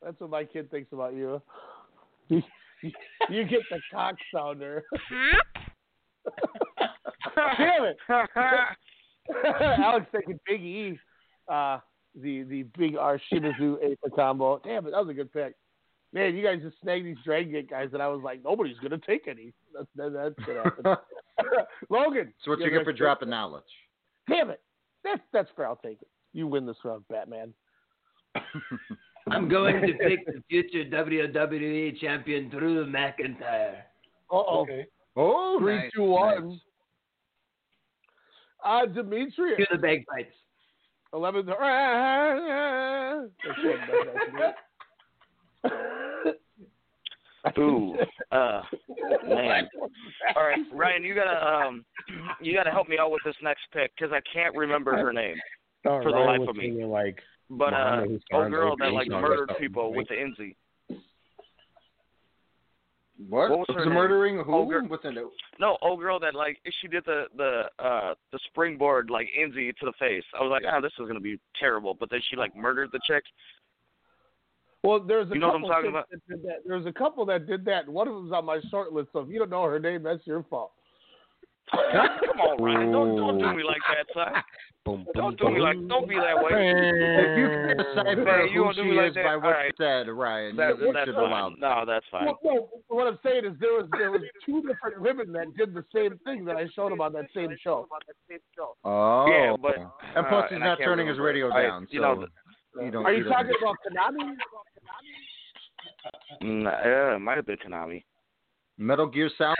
That's 0.00 0.20
what 0.20 0.30
my 0.30 0.44
kid 0.44 0.70
thinks 0.70 0.92
about 0.92 1.14
you. 1.14 1.42
You, 2.28 2.40
you 3.28 3.44
get 3.44 3.62
the 3.68 3.80
cock 3.92 4.14
sounder. 4.32 4.84
Damn 7.34 7.84
it. 7.86 7.96
Alex 9.84 10.06
taking 10.14 10.38
Big 10.46 10.60
E, 10.60 10.98
uh, 11.48 11.78
the 12.20 12.42
the 12.44 12.62
Big 12.76 12.96
R 12.96 13.20
Shimizu 13.32 13.76
Ape 13.84 14.00
combo. 14.14 14.60
Damn 14.64 14.86
it, 14.86 14.90
that 14.90 15.00
was 15.00 15.08
a 15.10 15.14
good 15.14 15.32
pick. 15.32 15.54
Man, 16.12 16.36
you 16.36 16.42
guys 16.44 16.60
just 16.62 16.76
snagged 16.82 17.06
these 17.06 17.16
Dragon 17.24 17.52
Gate 17.52 17.70
guys, 17.70 17.88
and 17.94 18.02
I 18.02 18.08
was 18.08 18.20
like, 18.22 18.42
nobody's 18.44 18.78
gonna 18.78 18.98
take 18.98 19.28
any. 19.28 19.52
That's 19.74 19.86
that, 19.96 20.12
that's 20.12 20.46
gonna 20.46 20.62
happen. 20.64 20.96
Logan, 21.90 22.32
So 22.44 22.50
what 22.50 22.58
you 22.58 22.64
have 22.64 22.72
get 22.72 22.76
next 22.78 22.84
for 22.84 22.92
pick. 22.92 22.98
dropping 22.98 23.30
knowledge? 23.30 23.64
Damn 24.28 24.50
it, 24.50 24.60
that's 25.04 25.22
that's 25.32 25.48
fair. 25.56 25.66
I'll 25.66 25.76
take 25.76 26.02
it. 26.02 26.08
You 26.34 26.46
win 26.46 26.66
this 26.66 26.76
round, 26.84 27.04
Batman. 27.08 27.52
I'm 29.30 29.48
going 29.48 29.80
to 29.82 29.92
pick 29.94 30.26
the 30.26 30.42
future 30.48 30.84
WWE 30.84 31.98
champion 32.00 32.48
Drew 32.48 32.84
McIntyre. 32.86 33.76
Uh 34.30 34.34
oh. 34.36 34.66
Oh, 35.14 35.58
Three, 35.60 35.76
nice, 35.76 35.92
two, 35.94 36.02
one. 36.04 36.60
Uh, 38.64 38.86
Demetrius. 38.86 39.58
To 39.58 39.66
the 39.72 39.78
bagpipes. 39.78 40.34
Eleven. 41.12 41.46
That's 43.44 43.58
it, 43.64 43.80
that's 44.34 44.54
it. 47.54 47.58
Ooh, 47.58 47.96
uh, 48.30 48.62
man. 49.28 49.68
All 50.36 50.44
right, 50.44 50.58
Ryan, 50.72 51.02
you 51.04 51.14
gotta 51.14 51.44
um, 51.44 51.84
you 52.40 52.54
gotta 52.54 52.70
help 52.70 52.88
me 52.88 52.98
out 52.98 53.10
with 53.10 53.20
this 53.24 53.34
next 53.42 53.62
pick 53.72 53.90
because 53.96 54.12
I 54.12 54.20
can't 54.32 54.56
remember 54.56 54.92
her 54.96 55.12
name 55.12 55.36
Oh, 55.84 56.00
for 56.02 56.12
the 56.12 56.18
life 56.18 56.48
of 56.48 56.54
me. 56.54 56.68
singing, 56.70 56.88
Like, 56.88 57.18
But 57.50 57.74
uh, 57.74 57.96
Muhammad 58.06 58.22
old 58.32 58.50
girl 58.52 58.76
that 58.78 58.92
like 58.92 59.08
murdered 59.08 59.50
people 59.58 59.92
with 59.92 60.06
the 60.08 60.14
Inzi. 60.14 60.54
What? 63.28 63.50
What 63.50 63.58
was 63.60 63.66
her 63.70 63.74
Was 63.76 63.84
name? 63.86 63.94
murdering 63.94 64.38
who? 64.44 64.52
Old 64.54 64.70
girl- 64.70 64.86
With 64.88 65.04
a 65.04 65.12
No, 65.60 65.76
old 65.82 66.00
girl 66.00 66.18
that 66.20 66.34
like 66.34 66.58
she 66.80 66.88
did 66.88 67.04
the 67.04 67.26
the 67.36 67.64
uh 67.78 68.14
the 68.32 68.38
springboard 68.48 69.10
like 69.10 69.28
Inzi 69.38 69.74
to 69.76 69.86
the 69.86 69.92
face. 69.98 70.24
I 70.38 70.42
was 70.42 70.50
like, 70.50 70.64
ah, 70.66 70.80
this 70.80 70.92
is 70.98 71.06
gonna 71.06 71.20
be 71.20 71.38
terrible. 71.58 71.94
But 71.94 72.10
then 72.10 72.20
she 72.30 72.36
like 72.36 72.56
murdered 72.56 72.90
the 72.92 73.00
chick. 73.06 73.22
Well, 74.82 74.98
there's 74.98 75.30
a 75.30 75.34
You 75.34 75.40
know 75.40 75.48
what 75.48 75.56
I'm 75.56 75.62
couple 75.62 75.74
talking 75.74 75.90
about? 75.90 76.08
That 76.10 76.20
did 76.28 76.42
that. 76.42 76.56
There's 76.66 76.86
a 76.86 76.92
couple 76.92 77.24
that 77.26 77.46
did 77.46 77.64
that. 77.66 77.88
One 77.88 78.08
of 78.08 78.14
them's 78.14 78.32
on 78.32 78.44
my 78.44 78.60
short 78.70 78.92
list. 78.92 79.10
So 79.12 79.20
if 79.20 79.28
you 79.28 79.38
don't 79.38 79.50
know 79.50 79.62
her 79.64 79.78
name, 79.78 80.02
that's 80.02 80.26
your 80.26 80.42
fault. 80.50 80.72
Come 82.26 82.40
on, 82.40 82.62
Ryan, 82.62 82.92
don't 82.92 83.16
don't 83.16 83.38
do 83.38 83.54
me 83.56 83.62
like 83.64 83.80
that, 83.88 84.06
son. 84.14 84.42
Boom, 84.84 85.06
Don't 85.14 85.38
do 85.38 85.48
me 85.48 85.60
like 85.60 85.76
don't 85.86 86.08
be 86.08 86.16
that 86.16 86.34
way. 86.42 86.50
If 86.50 87.38
you 87.38 87.46
can 87.46 87.76
decipher 87.78 88.24
Man, 88.24 88.48
you 88.50 88.58
who 88.58 88.62
gonna 88.64 88.74
do 88.74 88.82
she 88.82 88.90
me 88.90 88.96
like 88.96 89.10
is 89.10 89.14
that? 89.14 89.24
by 89.24 89.36
what 89.36 89.44
All 89.46 89.50
right. 89.52 89.66
you 89.78 89.78
said, 89.78 90.08
Ryan, 90.10 90.56
That, 90.56 90.76
you, 90.80 90.86
you 90.88 90.92
that's 90.92 91.10
fine. 91.12 91.22
allow. 91.22 91.48
No, 91.56 91.84
that's 91.86 92.04
fine. 92.10 92.26
Well, 92.26 92.38
no, 92.42 92.68
what 92.88 93.06
I'm 93.06 93.16
saying 93.22 93.44
is 93.44 93.52
there 93.60 93.74
was 93.78 93.86
there 93.96 94.10
was 94.10 94.22
two 94.44 94.60
different 94.66 95.00
women 95.00 95.30
that 95.34 95.54
did 95.56 95.72
the 95.72 95.84
same 95.94 96.18
thing 96.24 96.44
that 96.46 96.56
I 96.56 96.66
showed 96.74 96.90
them 96.90 97.00
on 97.00 97.12
that 97.12 97.26
same 97.32 97.54
show. 97.62 97.86
Oh. 98.82 99.26
Yeah, 99.30 99.54
but 99.62 99.76
and 99.78 100.26
plus 100.26 100.46
uh, 100.46 100.48
he's 100.48 100.56
and 100.56 100.64
I 100.64 100.66
not 100.66 100.78
can't 100.78 100.88
turning 100.88 101.06
his 101.06 101.16
remember. 101.18 101.48
radio 101.48 101.52
I- 101.54 101.62
down. 101.62 101.86
you 101.88 102.00
so 102.00 102.14
know, 102.14 102.26
you 102.84 102.90
don't. 102.90 103.06
Are 103.06 103.12
you 103.12 103.22
don't- 103.22 103.32
talking 103.32 103.52
about 103.62 103.76
Konami? 103.86 104.34
Mm, 106.42 106.64
yeah, 106.64 107.14
it 107.14 107.18
might 107.20 107.36
have 107.36 107.46
been 107.46 107.56
Konami. 107.64 108.02
Metal 108.78 109.06
Gear 109.06 109.30
Solid? 109.38 109.56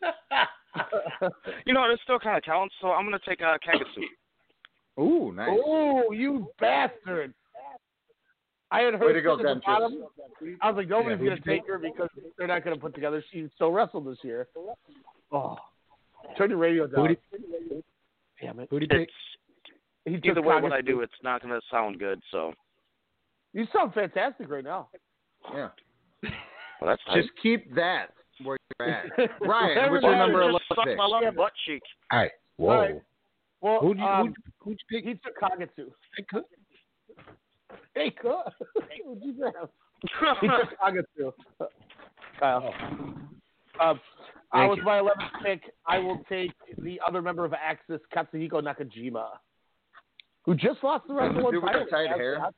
You 1.66 1.72
know, 1.72 1.84
it 1.90 2.00
still 2.04 2.18
kind 2.18 2.36
of 2.36 2.42
counts. 2.42 2.74
So 2.80 2.88
I'm 2.88 3.04
gonna 3.06 3.18
take 3.26 3.40
uh, 3.42 3.56
Kagetsu. 3.66 5.02
Ooh, 5.02 5.32
nice. 5.32 5.58
Oh, 5.64 6.12
you 6.12 6.48
bastard! 6.60 7.32
I 8.70 8.80
had 8.80 8.94
Way 8.94 9.00
heard 9.00 9.12
to 9.14 9.22
go, 9.22 9.32
at 9.32 9.38
the 9.38 9.44
Dennis. 9.44 9.62
bottom. 9.64 10.04
I 10.60 10.68
was 10.70 10.76
like, 10.76 10.88
nobody's 10.88 11.18
Yeah, 11.20 11.28
gonna 11.30 11.40
take 11.44 11.66
her 11.66 11.78
because 11.78 12.08
they're 12.36 12.46
not 12.48 12.64
gonna 12.64 12.76
put 12.76 12.94
together. 12.94 13.22
She 13.32 13.48
still 13.54 13.70
wrestled 13.72 14.06
this 14.06 14.18
year. 14.22 14.48
Oh, 15.32 15.56
turn 16.36 16.50
your 16.50 16.58
radio 16.58 16.86
down. 16.86 17.06
Who'd 17.06 17.18
Damn 18.40 18.60
it! 18.60 18.68
Who 18.70 18.80
did 18.80 18.90
you 18.92 18.98
pick? 18.98 19.08
He 20.06 20.16
took 20.16 20.24
Either 20.38 20.42
way, 20.42 20.60
what 20.60 20.72
I 20.72 20.80
do, 20.80 21.00
it's 21.00 21.12
not 21.22 21.40
gonna 21.42 21.60
sound 21.70 21.98
good. 21.98 22.20
So, 22.30 22.52
You 23.52 23.66
sound 23.72 23.94
fantastic 23.94 24.50
right 24.50 24.64
now. 24.64 24.88
Yeah. 25.52 25.68
well, 26.22 26.30
that's 26.82 27.02
fine. 27.06 27.22
Just 27.22 27.30
keep 27.42 27.74
that 27.74 28.08
where 28.42 28.56
you're 28.80 28.88
at. 28.88 29.04
Ryan, 29.40 29.90
what's 29.92 30.02
your 30.02 30.16
number 30.16 30.42
11 30.42 30.60
pick? 30.84 30.96
my 30.96 31.06
love 31.06 31.34
butt 31.36 31.52
cheek. 31.66 31.82
All 32.10 32.18
right. 32.20 32.30
Whoa. 32.56 32.68
All 32.70 32.78
right. 32.80 33.02
Well, 33.60 33.78
Who'd 33.80 33.98
you, 33.98 34.04
um, 34.04 34.26
who'd, 34.26 34.36
who'd 34.60 34.78
you 34.90 34.98
pick? 35.00 35.04
he 35.08 35.14
took 35.14 35.38
Kagetsu. 35.40 35.90
Hey, 37.94 38.12
cool. 38.20 38.42
What'd 39.04 39.22
you 39.24 39.32
grab? 39.34 39.68
He 40.40 40.48
took 40.48 40.78
Kagetsu. 40.78 41.32
Kyle. 42.38 42.74
Um, 42.90 43.30
uh, 43.80 43.94
Thank 44.52 44.70
with 44.70 44.78
you. 44.80 44.84
my 44.84 44.98
11th 45.00 45.42
pick, 45.44 45.62
I 45.86 45.98
will 45.98 46.20
take 46.28 46.52
the 46.78 47.00
other 47.06 47.22
member 47.22 47.44
of 47.44 47.52
AXIZ, 47.52 48.00
Katsuhiko 48.14 48.62
Nakajima, 48.62 49.26
who 50.44 50.54
just 50.54 50.82
lost 50.82 51.06
the 51.08 51.14
Wrestle 51.14 51.36
The 51.38 51.42
One 51.42 51.52
dude 51.54 51.62
with 51.62 51.72
the 51.72 51.78
title. 51.90 52.08
tight 52.08 52.16
hair? 52.16 52.50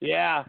Yeah. 0.00 0.44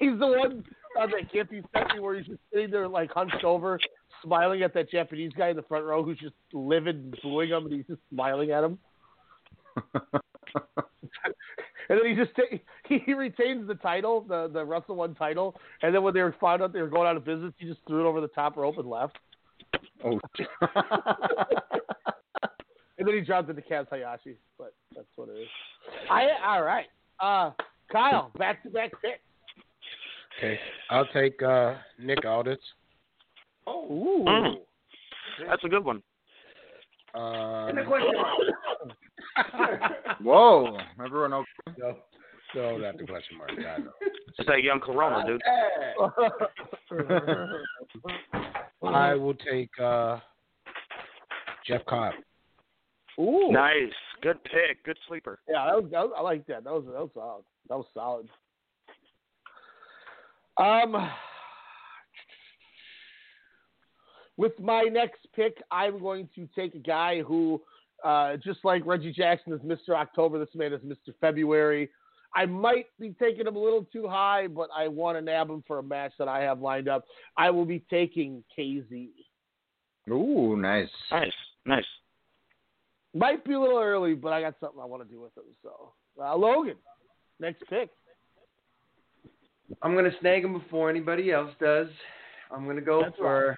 He's 0.00 0.18
the 0.18 0.26
one 0.26 0.64
on 0.98 1.10
that 1.10 1.32
you 1.32 1.44
sent 1.74 1.94
me 1.94 2.00
where 2.00 2.16
he's 2.16 2.26
just 2.26 2.40
sitting 2.52 2.70
there 2.70 2.88
like 2.88 3.10
hunched 3.10 3.44
over, 3.44 3.78
smiling 4.22 4.62
at 4.62 4.74
that 4.74 4.90
Japanese 4.90 5.32
guy 5.36 5.48
in 5.48 5.56
the 5.56 5.62
front 5.62 5.84
row 5.84 6.02
who's 6.02 6.18
just 6.18 6.34
livid 6.52 6.96
and 6.96 7.18
booing 7.22 7.50
him, 7.50 7.66
and 7.66 7.72
he's 7.72 7.86
just 7.86 8.00
smiling 8.12 8.50
at 8.50 8.64
him. 8.64 8.78
and 9.94 10.20
then 11.88 12.06
he 12.06 12.14
just 12.14 12.30
he 12.88 13.12
retains 13.12 13.66
the 13.66 13.76
title, 13.76 14.22
the 14.22 14.48
the 14.52 14.64
Wrestle-1 14.64 15.16
title, 15.16 15.54
and 15.82 15.94
then 15.94 16.02
when 16.02 16.14
they 16.14 16.22
were 16.22 16.34
found 16.40 16.62
out 16.62 16.72
they 16.72 16.82
were 16.82 16.88
going 16.88 17.06
out 17.06 17.16
of 17.16 17.24
business, 17.24 17.52
he 17.58 17.66
just 17.66 17.80
threw 17.86 18.06
it 18.06 18.08
over 18.08 18.20
the 18.20 18.28
top 18.28 18.56
rope 18.56 18.78
and 18.78 18.88
left. 18.88 19.18
Oh. 20.04 20.18
And 22.98 23.06
then 23.06 23.14
he 23.14 23.20
dropped 23.20 23.48
it 23.48 23.54
to 23.54 23.62
Kaz 23.62 23.88
Hayashi, 23.88 24.36
but 24.58 24.74
that's 24.94 25.06
what 25.14 25.28
it 25.28 25.40
is. 25.40 25.48
I 26.10 26.26
all 26.44 26.62
right. 26.62 26.86
Uh, 27.20 27.52
Kyle, 27.90 28.32
back 28.36 28.62
to 28.64 28.70
back 28.70 28.90
picks. 29.00 29.20
Okay, 30.38 30.58
I'll 30.90 31.06
take 31.06 31.42
uh, 31.42 31.74
Nick 31.98 32.24
Aldis. 32.24 32.58
Oh, 33.66 33.84
ooh. 33.90 34.24
Mm. 34.24 34.54
That's 35.48 35.64
a 35.64 35.68
good 35.68 35.84
one. 35.84 36.00
Um, 37.14 37.76
Whoa, 40.22 40.78
everyone 41.04 41.32
okay? 41.32 41.46
no, 41.76 41.96
no, 42.54 42.78
not 42.78 42.98
the 42.98 43.04
question 43.04 43.36
mark. 43.36 43.50
I 43.50 43.78
know. 43.78 43.90
It's 44.38 44.46
that 44.46 44.62
young 44.62 44.78
Corona, 44.78 45.26
dude. 45.26 45.42
I 48.94 49.14
will 49.14 49.34
take 49.34 49.70
uh, 49.82 50.18
Jeff 51.66 51.84
Cobb. 51.86 52.14
Ooh. 53.18 53.50
Nice. 53.50 53.92
Good 54.22 54.42
pick. 54.44 54.84
Good 54.84 54.98
sleeper. 55.08 55.40
Yeah, 55.48 55.66
that 55.66 55.82
was, 55.82 55.90
that 55.90 56.00
was, 56.04 56.12
I 56.16 56.22
like 56.22 56.46
that. 56.46 56.62
That 56.62 56.72
was 56.72 56.84
that 56.86 57.00
was 57.00 57.10
solid. 57.12 57.44
That 57.68 57.76
was 57.76 57.86
solid. 57.92 58.28
Um, 60.58 61.08
with 64.36 64.58
my 64.58 64.82
next 64.82 65.20
pick, 65.34 65.62
I'm 65.70 66.00
going 66.00 66.28
to 66.34 66.48
take 66.54 66.74
a 66.74 66.78
guy 66.78 67.22
who, 67.22 67.62
uh, 68.04 68.36
just 68.36 68.60
like 68.64 68.84
Reggie 68.84 69.12
Jackson 69.12 69.52
is 69.52 69.60
Mr. 69.60 69.90
October, 69.94 70.38
this 70.38 70.54
man 70.54 70.72
is 70.72 70.80
Mr. 70.80 71.14
February. 71.20 71.90
I 72.34 72.46
might 72.46 72.86
be 73.00 73.14
taking 73.18 73.46
him 73.46 73.56
a 73.56 73.58
little 73.58 73.86
too 73.92 74.06
high, 74.06 74.48
but 74.48 74.68
I 74.76 74.88
want 74.88 75.16
to 75.16 75.22
nab 75.22 75.48
him 75.48 75.64
for 75.66 75.78
a 75.78 75.82
match 75.82 76.12
that 76.18 76.28
I 76.28 76.40
have 76.40 76.60
lined 76.60 76.88
up. 76.88 77.04
I 77.36 77.50
will 77.50 77.64
be 77.64 77.82
taking 77.90 78.44
KZ. 78.56 79.08
Ooh, 80.10 80.56
nice. 80.56 80.88
Nice. 81.10 81.32
Nice. 81.64 81.84
Might 83.14 83.44
be 83.44 83.54
a 83.54 83.60
little 83.60 83.78
early, 83.78 84.14
but 84.14 84.32
I 84.32 84.40
got 84.42 84.54
something 84.60 84.80
I 84.80 84.84
want 84.84 85.02
to 85.02 85.08
do 85.08 85.20
with 85.20 85.36
him. 85.36 85.44
So, 85.62 85.92
uh, 86.22 86.36
Logan, 86.36 86.76
next 87.40 87.62
pick. 87.68 87.90
I'm 89.82 89.94
gonna 89.94 90.10
snag 90.20 90.44
him 90.44 90.52
before 90.58 90.90
anybody 90.90 91.30
else 91.30 91.50
does. 91.60 91.88
I'm 92.50 92.66
gonna 92.66 92.80
go 92.80 93.02
That's 93.02 93.16
for 93.16 93.56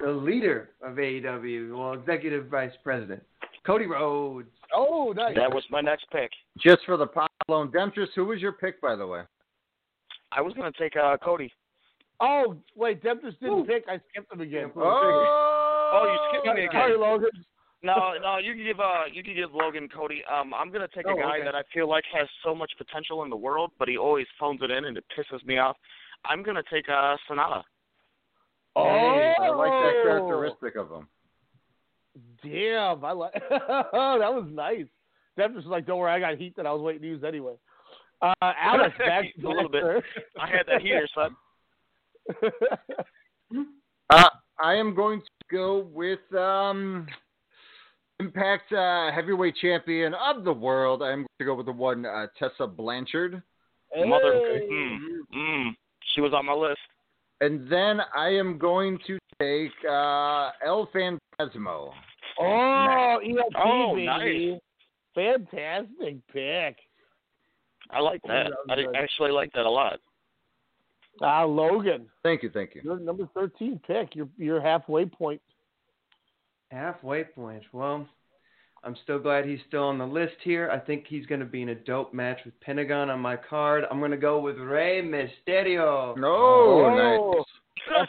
the 0.00 0.10
leader 0.10 0.70
of 0.82 0.96
AEW, 0.96 1.76
well, 1.76 1.92
executive 1.92 2.46
vice 2.46 2.72
president, 2.82 3.22
Cody 3.66 3.86
Rhodes. 3.86 4.48
Oh, 4.74 5.12
nice. 5.14 5.34
That 5.36 5.52
was 5.52 5.64
my 5.70 5.80
next 5.80 6.06
pick. 6.10 6.30
Just 6.58 6.80
for 6.86 6.96
the 6.96 7.06
pop 7.06 7.30
alone, 7.48 7.70
Demetrius, 7.70 8.10
who 8.14 8.24
was 8.26 8.40
your 8.40 8.52
pick, 8.52 8.80
by 8.80 8.96
the 8.96 9.06
way? 9.06 9.22
I 10.32 10.40
was 10.40 10.54
gonna 10.54 10.72
take 10.78 10.96
uh, 10.96 11.16
Cody. 11.18 11.52
Oh, 12.20 12.56
wait, 12.76 13.02
Demetrius 13.02 13.34
didn't 13.40 13.66
pick. 13.66 13.84
I 13.88 13.98
skipped 14.10 14.32
him 14.32 14.40
again. 14.40 14.70
Oh, 14.76 15.90
Oh, 15.92 16.04
you 16.04 16.40
skipped 16.40 16.56
me 16.56 16.68
Sorry, 16.70 16.92
again. 16.92 17.00
Logan. 17.00 17.30
No, 17.82 18.12
no, 18.22 18.36
you 18.38 18.54
can 18.54 18.64
give 18.64 18.78
uh, 18.78 19.04
you 19.10 19.22
can 19.22 19.34
give 19.34 19.54
Logan 19.54 19.88
Cody. 19.88 20.22
Um, 20.30 20.52
I'm 20.52 20.70
gonna 20.70 20.88
take 20.94 21.06
Oh, 21.08 21.14
a 21.14 21.16
guy 21.16 21.36
okay. 21.36 21.44
that 21.44 21.54
I 21.54 21.62
feel 21.72 21.88
like 21.88 22.04
has 22.12 22.28
so 22.44 22.54
much 22.54 22.70
potential 22.76 23.22
in 23.24 23.30
the 23.30 23.36
world, 23.36 23.70
but 23.78 23.88
he 23.88 23.96
always 23.96 24.26
phones 24.38 24.60
it 24.62 24.70
in 24.70 24.84
and 24.84 24.96
it 24.98 25.04
pisses 25.16 25.44
me 25.46 25.56
off. 25.58 25.76
I'm 26.26 26.42
gonna 26.42 26.62
take 26.70 26.88
uh, 26.88 27.16
Sanada. 27.28 27.62
Oh, 28.76 28.82
I 28.82 29.48
like 29.48 29.70
that 29.70 30.02
characteristic 30.04 30.76
of 30.76 30.90
him. 30.90 31.08
Damn, 32.42 33.04
I 33.04 33.12
like. 33.12 33.32
that 33.50 34.32
was 34.32 34.46
nice. 34.50 34.86
Demetrius 35.36 35.64
was 35.64 35.70
like, 35.70 35.86
"Don't 35.86 35.98
worry, 35.98 36.12
I 36.12 36.20
got 36.20 36.38
heat 36.38 36.54
that 36.56 36.66
I 36.66 36.72
was 36.72 36.82
waiting 36.82 37.02
to 37.02 37.08
use 37.08 37.24
anyway." 37.24 37.54
Uh, 38.20 38.32
Alex, 38.42 38.94
back 38.98 39.24
a 39.44 39.48
little 39.48 39.70
bit. 39.70 39.82
I 40.38 40.48
had 40.48 40.66
that 40.66 40.82
heater, 40.82 41.08
son. 41.14 41.36
Uh, 44.12 44.28
I 44.60 44.74
am 44.74 44.92
going 44.94 45.20
to 45.20 45.26
go 45.52 45.88
with 45.94 46.18
um, 46.34 47.06
Impact 48.20 48.70
uh, 48.72 49.10
Heavyweight 49.12 49.56
Champion 49.56 50.12
of 50.14 50.44
the 50.44 50.52
World. 50.52 51.02
I'm 51.02 51.20
going 51.20 51.26
to 51.38 51.44
go 51.46 51.54
with 51.54 51.66
the 51.66 51.72
one 51.72 52.04
uh, 52.04 52.26
Tessa 52.38 52.66
Blanchard. 52.66 53.42
Mother, 53.96 54.60
mm, 54.70 54.98
mm, 55.34 55.70
she 56.14 56.20
was 56.20 56.32
on 56.34 56.44
my 56.46 56.52
list. 56.52 56.78
And 57.40 57.66
then 57.72 58.00
I 58.14 58.28
am 58.28 58.58
going 58.58 58.98
to 59.06 59.18
take 59.40 59.72
uh, 59.88 60.50
El 60.64 60.88
Phantasmo. 60.94 61.92
Oh, 62.38 63.18
ELP, 63.26 63.52
Oh, 63.56 63.94
baby. 63.96 64.60
Fantastic 65.14 66.18
pick. 66.32 66.76
I 67.90 68.00
like 68.00 68.20
that. 68.28 68.50
that 68.68 68.78
I 68.78 68.82
good. 68.82 68.94
actually 68.96 69.30
like 69.32 69.50
that 69.54 69.64
a 69.66 69.70
lot. 69.70 69.98
Ah, 71.22 71.44
Logan, 71.44 72.06
Thank 72.22 72.42
you, 72.42 72.50
thank 72.50 72.74
you. 72.74 72.82
your 72.84 72.98
number 72.98 73.28
thirteen 73.34 73.80
pick. 73.86 74.14
Your 74.14 74.28
your 74.38 74.60
halfway 74.60 75.04
point. 75.06 75.40
Halfway 76.70 77.24
point. 77.24 77.62
Well, 77.72 78.06
I'm 78.84 78.96
still 79.02 79.18
glad 79.18 79.44
he's 79.44 79.58
still 79.68 79.82
on 79.84 79.98
the 79.98 80.06
list 80.06 80.36
here. 80.42 80.70
I 80.70 80.78
think 80.78 81.04
he's 81.08 81.26
going 81.26 81.40
to 81.40 81.46
be 81.46 81.62
in 81.62 81.68
a 81.70 81.74
dope 81.74 82.14
match 82.14 82.38
with 82.44 82.58
Pentagon 82.60 83.10
on 83.10 83.20
my 83.20 83.36
card. 83.36 83.84
I'm 83.90 83.98
going 83.98 84.10
to 84.12 84.16
go 84.16 84.38
with 84.40 84.56
Rey 84.56 85.02
Mysterio. 85.02 86.16
No, 86.16 86.28
Oh. 86.28 87.34
nice. 87.36 87.44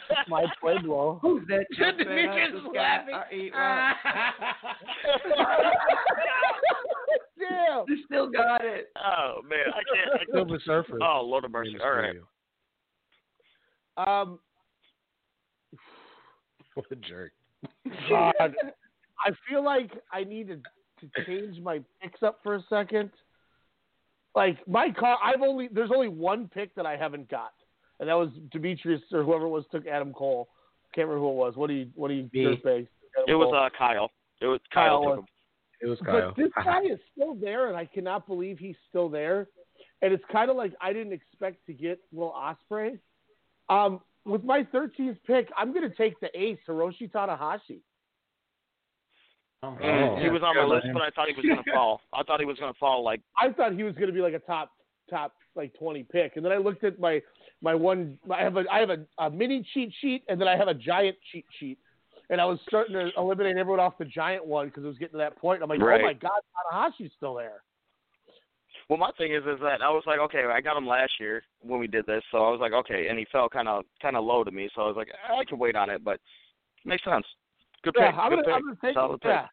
That's 0.08 0.28
my 0.28 0.44
Pueblo. 0.60 1.18
Who's 1.22 1.46
that? 1.48 1.64
jumping 1.76 2.06
Demetrius 2.06 2.52
out 2.54 2.62
the 2.62 2.78
laughing. 2.78 3.50
sky? 3.52 3.58
I. 3.58 3.94
Damn. 7.38 7.84
You 7.88 8.04
still 8.04 8.30
got 8.30 8.64
it. 8.64 8.90
Oh 8.96 9.40
man, 9.48 9.58
I 9.74 9.82
can't. 9.94 10.20
I 10.20 10.32
Silver 10.32 10.60
Surfer. 10.64 10.98
Oh 11.02 11.22
Lord 11.24 11.44
of 11.44 11.50
mercy! 11.50 11.76
All 11.82 11.92
right. 11.92 12.16
Um, 13.96 14.38
What 16.74 16.86
a 16.90 16.96
jerk. 16.96 17.32
God, 18.08 18.32
I 19.24 19.30
feel 19.48 19.64
like 19.64 19.90
I 20.12 20.24
need 20.24 20.48
to, 20.48 20.56
to 20.56 21.24
change 21.26 21.60
my 21.60 21.80
picks 22.02 22.22
up 22.22 22.40
for 22.42 22.54
a 22.56 22.64
second. 22.68 23.10
Like 24.34 24.66
my 24.66 24.90
car, 24.90 25.18
I've 25.22 25.42
only 25.42 25.68
there's 25.72 25.90
only 25.94 26.08
one 26.08 26.48
pick 26.52 26.74
that 26.74 26.86
I 26.86 26.96
haven't 26.96 27.28
got, 27.30 27.52
and 28.00 28.08
that 28.08 28.14
was 28.14 28.30
Demetrius 28.50 29.02
or 29.12 29.22
whoever 29.22 29.44
it 29.44 29.50
was 29.50 29.64
took 29.70 29.86
Adam 29.86 30.12
Cole. 30.12 30.48
Can't 30.94 31.06
remember 31.08 31.26
who 31.26 31.32
it 31.32 31.36
was. 31.36 31.56
What 31.56 31.68
do 31.68 31.74
you 31.74 31.88
what 31.94 32.08
do 32.08 32.14
you 32.14 32.30
Me. 32.32 32.44
dirtbags? 32.44 32.88
Adam 33.18 33.24
It 33.28 33.34
was 33.34 33.52
uh 33.54 33.68
Kyle. 33.76 34.10
It 34.40 34.46
was 34.46 34.60
Kyle 34.72 35.02
Kyle. 35.02 35.16
was- 35.16 35.24
It 35.82 35.86
was 35.86 35.98
Kyle. 36.04 36.32
But 36.34 36.42
this 36.42 36.52
guy 36.64 36.80
is 36.82 36.98
still 37.14 37.34
there, 37.34 37.68
and 37.68 37.76
I 37.76 37.84
cannot 37.84 38.26
believe 38.26 38.58
he's 38.58 38.76
still 38.88 39.08
there. 39.08 39.48
And 40.00 40.12
it's 40.12 40.24
kind 40.32 40.50
of 40.50 40.56
like 40.56 40.72
I 40.80 40.92
didn't 40.92 41.12
expect 41.12 41.64
to 41.66 41.72
get 41.74 42.00
Will 42.12 42.32
Ospreay. 42.32 42.98
Um, 43.68 44.00
with 44.24 44.44
my 44.44 44.62
13th 44.64 45.18
pick, 45.26 45.48
I'm 45.56 45.72
going 45.72 45.88
to 45.88 45.94
take 45.96 46.18
the 46.20 46.28
ace, 46.38 46.58
Hiroshi 46.68 47.10
Tanahashi. 47.10 47.80
Oh, 49.64 49.76
Mm, 49.80 50.20
he 50.20 50.28
was 50.28 50.42
on 50.42 50.56
my 50.56 50.64
list, 50.64 50.88
but 50.92 51.02
I 51.02 51.10
thought 51.10 51.28
he 51.28 51.34
was 51.34 51.46
gonna 51.46 51.62
fall. 51.72 52.00
I 52.12 52.24
thought 52.24 52.40
he 52.40 52.46
was 52.46 52.58
gonna 52.58 52.74
fall 52.80 53.04
like 53.04 53.20
I 53.38 53.52
thought 53.52 53.72
he 53.74 53.84
was 53.84 53.94
going 53.94 54.08
to 54.08 54.12
be 54.12 54.20
like 54.20 54.34
a 54.34 54.40
top 54.40 54.72
top 55.08 55.34
like 55.54 55.72
20 55.78 56.02
pick, 56.10 56.32
and 56.34 56.44
then 56.44 56.50
I 56.50 56.56
looked 56.56 56.82
at 56.82 56.98
my 56.98 57.22
my 57.60 57.72
one. 57.72 58.18
I 58.28 58.42
have 58.42 58.56
a 58.56 58.64
I 58.70 58.80
have 58.80 58.90
a, 58.90 59.06
a 59.18 59.30
mini 59.30 59.64
cheat 59.72 59.92
sheet, 60.00 60.24
and 60.28 60.40
then 60.40 60.48
I 60.48 60.56
have 60.56 60.66
a 60.66 60.74
giant 60.74 61.16
cheat 61.30 61.44
sheet. 61.60 61.78
And 62.28 62.40
I 62.40 62.44
was 62.44 62.58
starting 62.66 62.94
to 62.94 63.10
eliminate 63.16 63.56
everyone 63.56 63.78
off 63.78 63.98
the 63.98 64.04
giant 64.04 64.44
one 64.44 64.66
because 64.66 64.82
it 64.84 64.88
was 64.88 64.98
getting 64.98 65.12
to 65.12 65.18
that 65.18 65.36
point. 65.36 65.62
I'm 65.62 65.68
like, 65.68 65.80
Right. 65.80 66.00
oh 66.00 66.04
my 66.06 66.14
god, 66.14 66.40
Tanahashi's 66.72 67.12
still 67.16 67.34
there. 67.34 67.62
Well, 68.92 68.98
my 68.98 69.10
thing 69.16 69.32
is, 69.32 69.42
is 69.44 69.58
that 69.62 69.80
I 69.80 69.88
was 69.88 70.02
like, 70.06 70.18
okay, 70.18 70.44
I 70.52 70.60
got 70.60 70.76
him 70.76 70.86
last 70.86 71.12
year 71.18 71.42
when 71.62 71.80
we 71.80 71.86
did 71.86 72.04
this, 72.04 72.22
so 72.30 72.44
I 72.44 72.50
was 72.50 72.60
like, 72.60 72.74
okay, 72.74 73.06
and 73.08 73.18
he 73.18 73.24
fell 73.32 73.48
kind 73.48 73.66
of, 73.66 73.84
kind 74.02 74.18
of 74.18 74.24
low 74.24 74.44
to 74.44 74.50
me, 74.50 74.68
so 74.74 74.82
I 74.82 74.86
was 74.86 74.96
like, 74.96 75.08
I 75.30 75.46
can 75.46 75.58
wait 75.58 75.74
on 75.76 75.88
it, 75.88 76.04
but 76.04 76.20
makes 76.84 77.02
sense. 77.02 77.24
Good 77.84 77.94
Yeah, 77.96 78.10
pick. 78.10 78.18
I'm 78.18 78.28
good 78.28 78.36
gonna, 78.36 78.42
pick. 78.44 78.54
I'm 78.54 78.62
gonna 78.64 78.76
take 78.84 78.94
Solid 78.94 79.14
it. 79.14 79.20
pick. 79.22 79.30
Yeah, 79.30 79.46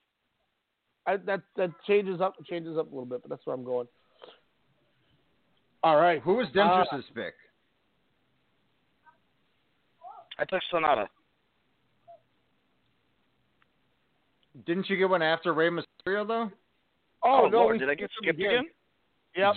I, 1.07 1.15
that 1.15 1.41
that 1.55 1.69
changes 1.87 2.19
up 2.19 2.35
changes 2.49 2.77
up 2.77 2.87
a 2.87 2.89
little 2.89 3.05
bit, 3.05 3.21
but 3.21 3.29
that's 3.29 3.45
where 3.45 3.55
I'm 3.55 3.63
going. 3.63 3.87
All 5.85 5.95
right, 5.95 6.21
Who 6.23 6.33
was 6.33 6.47
Uh, 6.47 6.83
pick? 7.15 7.33
I 10.37 10.43
took 10.43 10.61
Sanada. 10.69 11.07
Didn't 14.65 14.89
you 14.89 14.97
get 14.97 15.09
one 15.09 15.21
after 15.21 15.53
Rey 15.53 15.69
Mysterio 15.69 16.27
though? 16.27 16.51
Oh, 17.23 17.45
Oh, 17.45 17.47
no, 17.47 17.57
Lord, 17.59 17.79
did 17.79 17.89
I 17.89 17.95
get 17.95 18.09
skipped 18.17 18.35
skipped 18.35 18.39
again. 18.39 18.51
again? 18.51 18.65
Yep. 19.35 19.55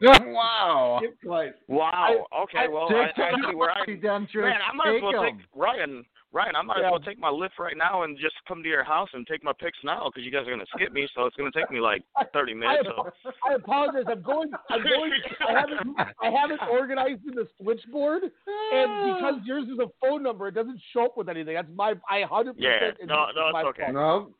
wow. 0.28 0.98
Skip 1.02 1.16
twice. 1.22 1.52
Wow. 1.68 2.26
okay, 2.44 2.58
I- 2.64 2.68
well, 2.68 2.88
Take 2.88 3.18
I, 3.18 3.30
I 3.30 3.50
see 3.50 3.54
where 3.56 3.70
I. 3.70 3.84
Demetrius. 3.86 4.28
Man, 4.48 4.60
I 4.60 4.74
might 4.74 4.96
as 4.96 5.02
well 5.02 5.22
Take 5.24 5.38
take. 5.38 5.46
Ryan. 5.54 6.04
Ryan, 6.32 6.54
I 6.54 6.62
might 6.62 6.78
Yeah. 6.78 6.86
as 6.86 6.90
well 6.92 7.00
take 7.00 7.18
my 7.18 7.28
lift 7.28 7.58
right 7.58 7.76
now 7.76 8.04
and 8.04 8.16
just 8.16 8.36
come 8.46 8.62
to 8.62 8.68
your 8.68 8.84
house 8.84 9.08
and 9.14 9.26
take 9.26 9.42
my 9.42 9.50
picks 9.58 9.78
now 9.82 10.04
because 10.08 10.24
you 10.24 10.30
guys 10.30 10.46
are 10.46 10.50
gonna 10.52 10.64
skip 10.76 10.92
me, 10.92 11.08
so 11.12 11.26
it's 11.26 11.34
gonna 11.34 11.50
take 11.50 11.68
me 11.72 11.80
like 11.80 12.04
30 12.32 12.52
I, 12.52 12.54
minutes. 12.54 12.88
So. 13.24 13.32
I 13.50 13.54
apologize. 13.54 14.04
I'm 14.08 14.22
going. 14.22 14.48
I'm 14.70 14.82
going. 14.84 15.10
I 15.48 15.52
haven't. 15.58 15.98
I 16.22 16.30
haven't 16.30 16.60
organized 16.70 17.26
in 17.26 17.34
the 17.34 17.48
switchboard, 17.60 18.22
and 18.22 19.16
because 19.16 19.34
yours 19.44 19.64
is 19.64 19.80
a 19.80 19.88
phone 20.00 20.22
number, 20.22 20.46
it 20.46 20.54
doesn't 20.54 20.80
show 20.92 21.06
up 21.06 21.16
with 21.16 21.28
anything. 21.28 21.54
That's 21.54 21.68
my. 21.74 21.94
I 22.08 22.22
hundred 22.22 22.54
Yeah, 22.58 22.78
percent. 22.92 23.08
no, 23.08 23.26
no, 23.34 23.48
it's 23.58 23.68
okay. 23.70 23.92
fault. 23.92 23.94
No. 23.94 24.30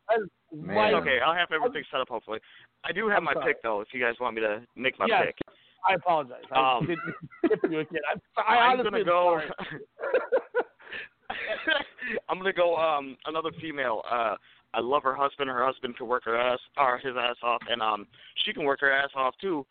Man. 0.53 0.95
It's 0.95 0.95
okay. 1.03 1.19
I'll 1.25 1.35
have 1.35 1.49
everything 1.53 1.83
set 1.91 2.01
up 2.01 2.09
hopefully. 2.09 2.39
I 2.85 2.93
do 2.93 3.09
have 3.09 3.19
I'm 3.19 3.25
my 3.25 3.33
sorry. 3.35 3.55
pick 3.55 3.63
though. 3.63 3.81
If 3.81 3.89
you 3.93 4.01
guys 4.01 4.15
want 4.21 4.35
me 4.37 4.41
to 4.43 4.63
make 4.77 4.99
my 4.99 5.07
Yes, 5.07 5.27
pick, 5.27 5.37
I 5.89 5.95
apologize. 5.95 6.43
I 6.53 6.77
Um, 6.79 6.87
didn't 6.87 7.01
skip 7.45 7.61
you 7.71 7.81
again. 7.81 8.01
I'm, 8.13 8.21
I 8.37 8.57
I'm 8.57 8.71
honestly 8.81 8.91
gonna 8.91 9.05
go. 9.05 9.41
I'm 12.29 12.39
gonna 12.39 12.53
go. 12.53 12.77
Um, 12.77 13.17
another 13.27 13.51
female. 13.61 14.03
Uh, 14.11 14.35
I 14.73 14.81
love 14.81 15.03
her 15.03 15.15
husband. 15.15 15.51
Her 15.51 15.65
husband 15.65 15.97
can 15.97 16.07
work 16.07 16.25
her 16.25 16.37
ass 16.39 16.59
or 16.77 16.99
his 16.99 17.15
ass 17.19 17.37
off, 17.43 17.61
and 17.69 17.83
um, 17.83 18.07
she 18.45 18.53
can 18.53 18.65
work 18.65 18.81
her 18.81 18.91
ass 18.93 19.11
off 19.15 19.35
too. 19.41 19.67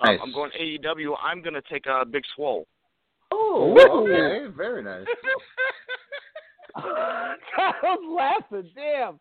Um, 0.00 0.06
Nice. 0.14 0.20
I'm 0.22 0.32
going 0.32 0.50
AEW. 0.60 1.14
I'm 1.22 1.42
gonna 1.42 1.62
take 1.70 1.86
a 1.86 1.92
uh, 1.92 2.04
Big 2.04 2.22
Swole. 2.34 2.66
Oh, 3.30 3.74
okay. 4.04 4.46
Very 4.54 4.82
nice. 4.82 5.06
Kyle's 6.76 8.00
laughing. 8.08 8.70
Damn. 8.74 9.18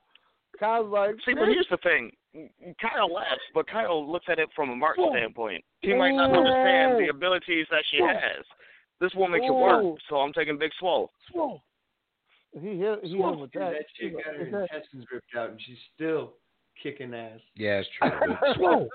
Kyle's 0.61 0.91
like. 0.91 1.15
See, 1.25 1.33
but 1.33 1.47
here's 1.47 1.67
the 1.69 1.77
thing. 1.77 2.11
Kyle 2.81 3.11
laughs, 3.11 3.41
but 3.53 3.67
Kyle 3.67 4.09
looks 4.09 4.27
at 4.29 4.39
it 4.39 4.47
from 4.55 4.69
a 4.69 4.75
Martin 4.75 5.03
Whoa. 5.05 5.11
standpoint. 5.11 5.63
He 5.81 5.93
might 5.93 6.11
not 6.13 6.31
understand 6.33 6.97
the 7.03 7.09
abilities 7.09 7.65
that 7.71 7.83
she 7.91 7.99
Whoa. 7.99 8.07
has. 8.07 8.45
This 9.01 9.13
woman 9.15 9.41
can 9.41 9.51
Whoa. 9.53 9.83
work, 9.89 9.99
so 10.07 10.17
I'm 10.17 10.31
taking 10.31 10.57
Big 10.57 10.71
Swole. 10.79 11.11
Whoa. 11.33 11.61
He 12.53 12.77
hit. 12.77 12.99
He 13.03 13.17
hit 13.17 13.37
with 13.37 13.51
that. 13.53 13.73
that 13.73 13.85
chick 13.99 14.13
got 14.23 14.35
her 14.35 14.45
that- 14.51 14.61
intestines 14.71 15.05
ripped 15.11 15.35
out, 15.35 15.49
and 15.49 15.59
she's 15.65 15.77
still 15.95 16.33
kicking 16.81 17.13
ass. 17.13 17.39
Yeah, 17.55 17.79
it's 17.81 17.89
true. 17.99 18.11
but- 18.39 18.57
Whoa. 18.59 18.87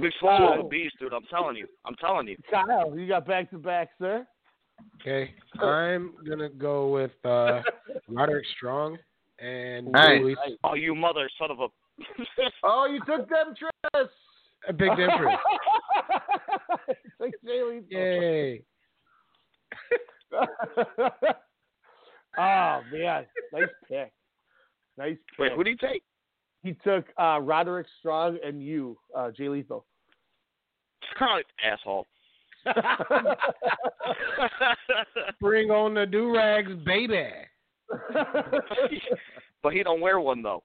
Big 0.00 0.12
Swole 0.20 0.54
is 0.54 0.60
a 0.64 0.68
beast, 0.68 0.96
dude. 1.00 1.12
I'm 1.12 1.24
telling 1.30 1.56
you. 1.56 1.66
I'm 1.84 1.94
telling 1.96 2.28
you. 2.28 2.36
Kyle, 2.50 2.96
you 2.96 3.08
got 3.08 3.26
back 3.26 3.50
to 3.50 3.58
back, 3.58 3.90
sir. 3.98 4.26
Okay, 5.00 5.34
I'm 5.60 6.14
gonna 6.28 6.48
go 6.50 6.88
with 6.92 7.12
uh, 7.24 7.62
Roderick 8.08 8.44
Strong 8.56 8.98
and 9.38 9.90
Nice. 9.90 10.20
Julie. 10.20 10.36
Oh, 10.62 10.74
you 10.74 10.94
mother 10.94 11.28
son 11.38 11.50
of 11.50 11.60
a. 11.60 11.68
Oh, 12.64 12.86
you 12.90 12.98
took 13.00 13.28
them 13.28 13.54
trips. 13.56 14.12
A 14.68 14.72
big 14.72 14.90
difference. 14.90 15.38
It's 16.88 16.98
like 17.20 17.34
Jay 17.44 17.62
Lethal. 17.62 17.86
Yay! 17.90 18.62
oh 22.38 22.80
man, 22.92 23.26
nice 23.52 23.68
pick. 23.88 24.12
Nice 24.96 25.16
pick. 25.30 25.38
Wait, 25.38 25.52
who 25.52 25.64
did 25.64 25.78
he 25.80 25.86
take? 25.86 26.02
He 26.62 26.72
took 26.82 27.04
uh, 27.18 27.40
Roderick 27.42 27.86
Strong 28.00 28.38
and 28.44 28.62
you, 28.62 28.96
uh, 29.14 29.30
Jay 29.30 29.48
Lethal. 29.48 29.84
Asshole. 31.62 32.06
Bring 35.40 35.70
on 35.70 35.94
the 35.94 36.06
do 36.06 36.34
rags, 36.34 36.72
baby. 36.84 37.28
but 39.62 39.72
he 39.72 39.82
don't 39.82 40.00
wear 40.00 40.20
one 40.20 40.42
though. 40.42 40.62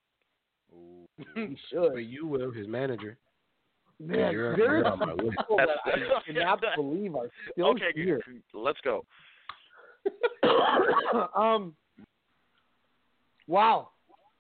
He 1.36 1.58
should. 1.70 1.92
But 1.94 2.06
you 2.06 2.26
will, 2.28 2.52
his 2.52 2.68
manager. 2.68 3.18
Man, 4.00 4.32
you're- 4.32 4.56
there 4.56 4.78
you're 4.78 4.86
are 4.86 4.92
on 4.94 5.00
my 5.00 5.12
list. 5.14 5.38
people 5.38 5.58
that 5.58 5.70
I 5.86 6.22
cannot 6.26 6.62
believe 6.76 7.16
are 7.16 7.30
still 7.52 7.68
okay, 7.72 7.92
here. 7.94 8.22
let's 8.54 8.80
go. 8.84 9.06
um. 11.36 11.76
Wow, 13.48 13.90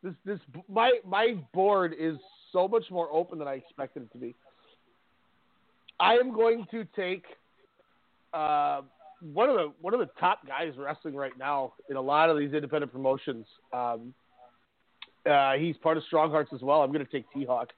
this 0.03 0.13
this 0.23 0.39
my 0.69 0.99
my 1.05 1.35
board 1.53 1.93
is 1.99 2.15
so 2.53 2.67
much 2.67 2.85
more 2.91 3.09
open 3.11 3.39
than 3.39 3.47
I 3.47 3.55
expected 3.55 4.03
it 4.03 4.11
to 4.13 4.17
be. 4.17 4.35
I 5.99 6.13
am 6.13 6.31
going 6.31 6.65
to 6.71 6.85
take 6.95 7.25
uh, 8.33 8.81
one 9.21 9.49
of 9.49 9.55
the 9.55 9.71
one 9.81 9.93
of 9.93 9.99
the 9.99 10.09
top 10.19 10.45
guys 10.47 10.73
wrestling 10.77 11.15
right 11.15 11.37
now 11.37 11.73
in 11.89 11.95
a 11.97 12.01
lot 12.01 12.29
of 12.29 12.37
these 12.37 12.53
independent 12.53 12.91
promotions. 12.91 13.45
Um, 13.73 14.13
uh, 15.29 15.53
he's 15.53 15.75
part 15.77 15.97
of 15.97 16.03
Strong 16.05 16.31
Hearts 16.31 16.51
as 16.53 16.61
well. 16.61 16.81
I'm 16.81 16.91
going 16.91 17.05
to 17.05 17.11
take 17.11 17.25
T 17.33 17.45
Hawk. 17.45 17.69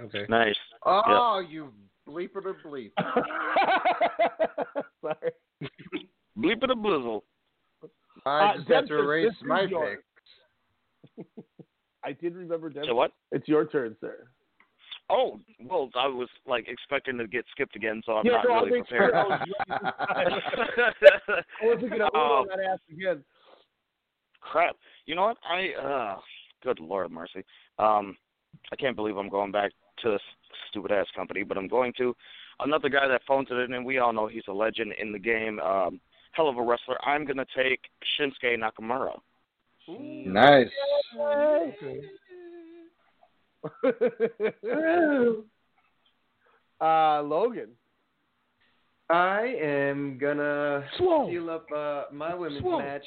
Okay. 0.00 0.24
Nice. 0.28 0.56
Oh, 0.84 1.42
you 1.48 1.72
bleeper 2.08 2.42
to 2.42 2.54
bleep. 2.66 2.92
Sorry. 5.00 5.32
Bleep 6.38 6.62
it 6.62 6.70
a 6.70 6.76
blizzle. 6.76 7.24
I 8.24 8.50
Uh, 8.50 8.56
just 8.56 8.58
have 8.58 8.66
to 8.66 8.72
Dempster, 8.74 8.98
erase 8.98 9.32
my 9.44 9.62
yours. 9.62 9.98
pick. 11.16 11.26
I 12.04 12.12
did 12.12 12.34
remember 12.34 12.68
Denver. 12.70 12.88
So 12.88 12.94
what? 12.94 13.12
It's 13.32 13.48
your 13.48 13.64
turn, 13.66 13.96
sir. 14.00 14.28
Oh, 15.08 15.38
well, 15.64 15.88
I 15.94 16.08
was 16.08 16.28
like 16.46 16.66
expecting 16.68 17.16
to 17.18 17.26
get 17.28 17.44
skipped 17.52 17.76
again, 17.76 18.02
so 18.04 18.12
I'm 18.14 18.26
Yeah, 18.26 18.32
not 18.32 18.44
no, 18.48 18.54
really 18.64 18.70
make 18.80 18.88
sure 18.88 19.08
prepared. 19.10 19.14
I 19.14 19.24
was 19.28 20.42
I 21.60 21.66
wasn't 21.66 21.90
going 21.90 22.00
to 22.00 22.10
Oh. 22.14 22.44
that 22.48 22.58
ass 22.60 22.78
again. 22.90 23.22
Crap. 24.40 24.76
You 25.06 25.14
know 25.14 25.22
what? 25.26 25.36
I 25.48 25.72
uh 25.80 26.18
good 26.62 26.80
lord 26.80 27.10
mercy. 27.12 27.44
Um 27.78 28.16
I 28.72 28.76
can't 28.76 28.96
believe 28.96 29.16
I'm 29.16 29.28
going 29.28 29.52
back 29.52 29.72
to 30.02 30.10
this 30.10 30.20
stupid 30.70 30.90
ass 30.92 31.06
company, 31.14 31.42
but 31.44 31.56
I'm 31.56 31.68
going 31.68 31.92
to. 31.98 32.14
Another 32.60 32.88
guy 32.88 33.06
that 33.06 33.22
phones 33.28 33.48
it 33.50 33.54
in 33.54 33.74
and 33.74 33.84
we 33.84 33.98
all 33.98 34.12
know 34.12 34.26
he's 34.26 34.42
a 34.48 34.52
legend 34.52 34.92
in 35.00 35.12
the 35.12 35.18
game. 35.18 35.60
Um 35.60 36.00
hell 36.32 36.48
of 36.48 36.56
a 36.58 36.62
wrestler. 36.62 36.98
I'm 37.06 37.24
gonna 37.24 37.46
take 37.56 37.80
Shinsuke 38.18 38.58
Nakamura. 38.58 39.18
Nice. 39.88 40.66
uh, 46.80 47.22
Logan. 47.22 47.68
I 49.08 49.54
am 49.62 50.18
gonna 50.18 50.84
Swole. 50.98 51.30
seal 51.30 51.48
up 51.50 51.66
uh, 51.74 52.04
my 52.12 52.34
women's 52.34 52.62
Swole. 52.62 52.80
match, 52.80 53.04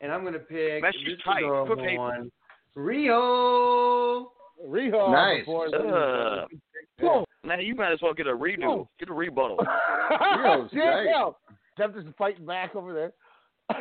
and 0.00 0.12
I'm 0.12 0.22
gonna 0.24 0.38
pick 0.38 0.80
Match 0.82 0.94
this 1.04 1.14
is 1.14 1.20
tight. 1.24 1.38
adorable 1.42 1.76
Put 1.76 1.96
one, 1.96 2.30
Rio. 2.76 4.30
Riho. 4.64 5.10
Nice. 5.12 5.40
before 5.40 5.66
Uh, 5.74 6.46
Whoa. 7.00 7.24
man, 7.44 7.60
you 7.60 7.74
might 7.74 7.92
as 7.92 7.98
well 8.00 8.14
get 8.14 8.28
a 8.28 8.30
redo. 8.30 8.60
Whoa. 8.62 8.88
Get 9.00 9.08
a 9.08 9.12
rebuttal. 9.12 9.58
Riho's 10.10 10.70
Damn. 10.72 11.04
nice. 11.04 11.32
Tempter's 11.76 12.06
fighting 12.16 12.46
back 12.46 12.76
over 12.76 12.94
there. 12.94 13.12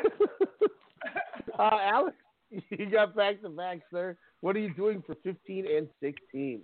uh, 1.60 1.78
Alex, 1.82 2.16
you 2.50 2.90
got 2.90 3.16
back 3.16 3.42
to 3.44 3.50
back, 3.50 3.82
sir. 3.92 4.18
What 4.44 4.58
are 4.58 4.60
you 4.60 4.74
doing 4.74 5.02
for 5.08 5.16
15 5.24 5.66
and 5.74 5.88
16? 6.02 6.60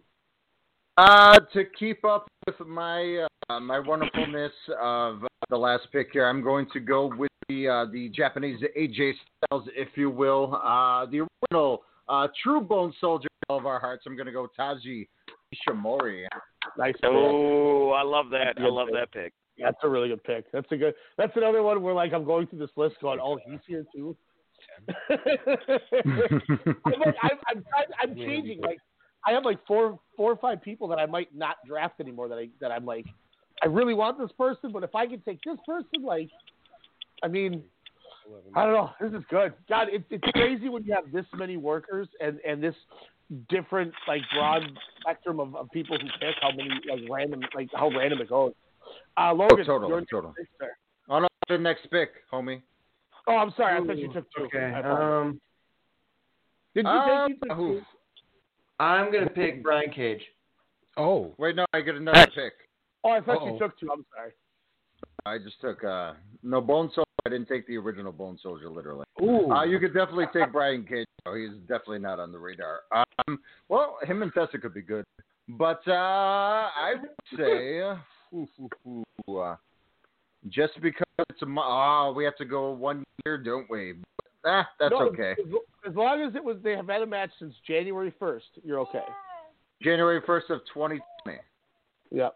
Uh, 0.98 1.40
to 1.54 1.64
keep 1.64 2.04
up 2.04 2.28
with 2.46 2.68
my 2.68 3.26
uh, 3.50 3.62
my 3.62 3.80
wonderfulness 3.80 4.52
of 4.82 5.22
the 5.50 5.56
last 5.56 5.88
pick 5.94 6.10
here, 6.12 6.28
I'm 6.28 6.44
going 6.44 6.68
to 6.74 6.82
go 6.82 7.10
with 7.18 7.32
the 7.48 7.70
uh, 7.70 7.86
the 7.90 8.10
Japanese 8.10 8.62
AJ 8.78 9.14
Styles, 9.46 9.64
if 9.78 9.88
you 9.96 10.10
will, 10.10 10.56
uh, 10.62 11.06
the 11.06 11.26
original 11.50 11.84
uh, 12.10 12.28
True 12.44 12.60
Bone 12.60 12.94
Soldier 13.00 13.30
of 13.48 13.66
our 13.66 13.80
hearts. 13.80 14.04
I'm 14.06 14.18
going 14.18 14.28
to 14.28 14.34
go 14.34 14.50
Taiji 14.60 15.08
Ishimori. 15.56 16.26
Nice. 16.78 16.96
Oh, 17.06 17.92
I 17.92 18.04
love 18.04 18.30
that. 18.32 18.56
I 18.58 18.68
love 18.68 18.88
pick. 18.88 18.96
that 18.96 19.12
pick. 19.14 19.34
That's 19.58 19.78
a 19.84 19.88
really 19.88 20.10
good 20.10 20.24
pick. 20.26 20.52
That's 20.52 20.70
a 20.74 20.76
good. 20.76 20.96
That's 21.18 21.32
another 21.38 21.64
one 21.64 21.82
where 21.82 21.94
like 21.94 22.12
I'm 22.12 22.26
going 22.26 22.48
through 22.48 22.60
this 22.60 22.76
list, 22.76 22.98
going, 23.02 23.22
"Oh, 23.24 23.40
he's 23.46 23.62
here 23.66 23.86
too." 23.96 24.18
I'm, 25.10 27.00
like, 27.00 27.16
I'm, 27.22 27.38
I'm, 27.48 27.64
I'm 28.02 28.16
changing. 28.16 28.62
Like, 28.62 28.80
I 29.26 29.32
have 29.32 29.46
like 29.46 29.60
four, 29.68 30.00
four 30.16 30.32
or 30.32 30.38
five 30.38 30.62
people 30.62 30.88
that 30.90 31.00
I 31.00 31.06
might 31.06 31.36
not 31.36 31.58
draft 31.68 32.00
anymore. 32.00 32.30
That 32.30 32.38
I 32.38 32.50
that 32.62 32.72
I'm 32.72 32.86
like, 32.86 33.06
I 33.64 33.68
really 33.68 33.94
want 33.94 34.18
this 34.18 34.32
person, 34.38 34.72
but 34.72 34.84
if 34.84 34.96
I 34.96 35.08
can 35.08 35.22
take 35.22 35.40
this 35.46 35.58
person, 35.66 36.04
like, 36.04 36.30
I 37.24 37.28
mean, 37.28 37.64
I 38.56 38.64
don't 38.64 38.74
know. 38.74 38.92
This 39.02 39.14
is 39.14 39.26
good. 39.30 39.54
God, 39.68 39.88
it's 39.92 40.06
it's 40.10 40.24
crazy 40.34 40.70
when 40.70 40.84
you 40.84 40.94
have 40.94 41.12
this 41.12 41.26
many 41.34 41.58
workers 41.58 42.08
and 42.22 42.40
and 42.48 42.64
this 42.64 42.76
different 43.50 43.94
like 44.08 44.22
broad 44.34 44.64
spectrum 45.02 45.40
of, 45.40 45.56
of 45.56 45.70
people 45.72 45.98
who 46.00 46.08
pick 46.20 46.36
how 46.42 46.50
many 46.50 46.70
like 46.90 47.10
random 47.10 47.42
like 47.56 47.70
how 47.74 47.90
random 47.90 48.20
it 48.22 48.30
goes. 48.30 48.54
Uh, 49.18 49.34
Logan, 49.34 49.66
total, 49.66 49.90
your 49.90 50.02
total. 50.12 50.34
next. 50.38 50.74
On 51.10 51.22
to 51.24 51.30
the 51.50 51.58
next 51.58 51.90
pick, 51.92 52.10
homie. 52.32 52.62
Oh, 53.30 53.36
I'm 53.38 53.54
sorry. 53.56 53.80
I 53.80 53.86
thought 53.86 53.98
you 53.98 54.12
took 54.12 54.26
two. 54.36 54.44
Okay. 54.46 54.74
Um, 54.84 55.40
Did 56.74 56.86
you 56.86 56.90
um, 56.90 57.30
take 57.30 57.38
you 57.44 57.48
took 57.48 57.58
two? 57.58 57.82
I'm 58.80 59.12
gonna 59.12 59.30
pick 59.30 59.62
Brian 59.62 59.92
Cage. 59.92 60.22
Oh, 60.98 61.34
Wait, 61.38 61.56
no, 61.56 61.66
I 61.74 61.82
get 61.82 61.96
another 61.96 62.26
pick. 62.34 62.54
Oh, 63.04 63.12
I 63.12 63.22
thought 63.22 63.38
Uh-oh. 63.38 63.54
you 63.54 63.60
took 63.60 63.80
two. 63.80 63.90
I'm 63.92 64.04
sorry. 64.16 64.32
I 65.26 65.38
just 65.38 65.62
took 65.62 65.84
uh, 65.84 66.14
no 66.42 66.60
Bone 66.60 66.90
Soldier. 66.96 67.06
I 67.26 67.30
didn't 67.30 67.48
take 67.48 67.68
the 67.68 67.78
original 67.78 68.12
Bone 68.12 68.40
Soldier 68.42 68.70
literally. 68.70 69.06
Ooh. 69.22 69.52
Uh, 69.52 69.64
you 69.64 69.78
could 69.80 69.94
definitely 69.94 70.26
take 70.34 70.52
Brian 70.52 70.84
Cage. 70.84 71.06
though. 71.24 71.36
He's 71.36 71.52
definitely 71.68 72.00
not 72.00 72.20
on 72.20 72.32
the 72.32 72.40
radar. 72.40 72.80
Um, 72.92 73.40
well, 73.68 73.98
him 74.04 74.24
and 74.24 74.34
Tessa 74.34 74.58
could 74.58 74.74
be 74.74 74.82
good, 74.82 75.06
but 75.50 75.82
uh, 75.88 75.92
I 75.92 76.96
would 77.00 77.38
say, 77.38 77.80
ooh, 78.34 78.48
ooh, 78.88 79.04
ooh, 79.30 79.38
uh, 79.38 79.56
just 80.48 80.80
because 80.82 81.06
it's 81.30 81.42
a 81.42 81.46
mo- 81.46 81.62
oh, 81.64 82.14
we 82.16 82.24
have 82.24 82.38
to 82.38 82.46
go 82.46 82.72
one 82.72 83.04
year, 83.26 83.38
don't 83.38 83.70
we? 83.70 83.96
Ah, 84.46 84.68
that's 84.80 84.92
No, 84.92 85.10
okay. 85.10 85.32
As, 85.32 85.90
as 85.90 85.96
long 85.96 86.22
as 86.22 86.34
it 86.36 86.44
was, 86.44 86.58
they 86.64 86.72
have 86.72 86.88
had 86.88 87.02
a 87.02 87.06
match 87.06 87.30
since 87.40 87.54
January 87.68 88.14
first. 88.18 88.48
You're 88.64 88.80
okay. 88.80 89.04
January 89.82 90.22
first 90.26 90.50
of 90.50 90.60
2020. 90.74 91.40
Yep. 92.12 92.36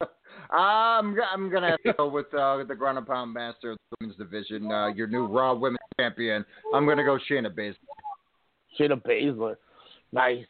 I'm 0.50 1.14
I'm 1.32 1.50
gonna 1.50 1.70
have 1.70 1.82
to 1.84 1.92
go 1.92 2.08
with 2.08 2.32
uh, 2.34 2.64
the 2.64 2.74
ground 2.74 2.98
and 2.98 3.06
pound 3.06 3.32
master 3.32 3.72
of 3.72 3.78
the 3.90 3.96
women's 4.00 4.18
division, 4.18 4.70
uh, 4.72 4.88
your 4.88 5.06
new 5.06 5.26
Raw 5.26 5.54
Women's 5.54 5.78
Champion. 6.00 6.44
I'm 6.74 6.86
gonna 6.86 7.04
go 7.04 7.18
Shayna 7.30 7.54
Baszler. 7.54 7.76
Shayna 8.78 9.02
Baszler, 9.02 9.56
nice. 10.12 10.46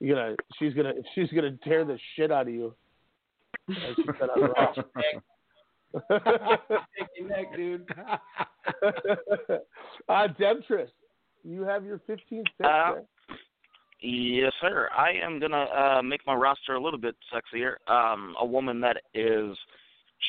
You're 0.00 0.16
gonna, 0.16 0.36
she's 0.58 0.74
gonna, 0.74 0.92
she's 1.14 1.30
gonna 1.30 1.56
tear 1.64 1.84
the 1.84 1.98
shit 2.14 2.30
out 2.30 2.48
of 2.48 2.54
you. 2.54 2.74
As 3.70 3.96
she 3.96 4.04
said 4.18 4.28
on 4.30 4.50
Raw. 4.50 4.72
Take 5.94 7.08
your 7.16 7.28
neck, 7.28 7.56
dude. 7.56 7.88
uh, 10.08 10.26
Demetrius, 10.38 10.90
you 11.44 11.62
have 11.62 11.84
your 11.84 12.00
15th 12.08 12.18
pick. 12.30 12.44
Uh. 12.64 12.94
Yes, 14.00 14.52
sir. 14.60 14.90
I 14.94 15.12
am 15.12 15.40
gonna 15.40 15.64
uh, 15.64 16.02
make 16.02 16.20
my 16.26 16.34
roster 16.34 16.74
a 16.74 16.82
little 16.82 16.98
bit 16.98 17.14
sexier. 17.32 17.76
Um, 17.90 18.34
a 18.38 18.44
woman 18.44 18.80
that 18.80 18.98
is 19.14 19.56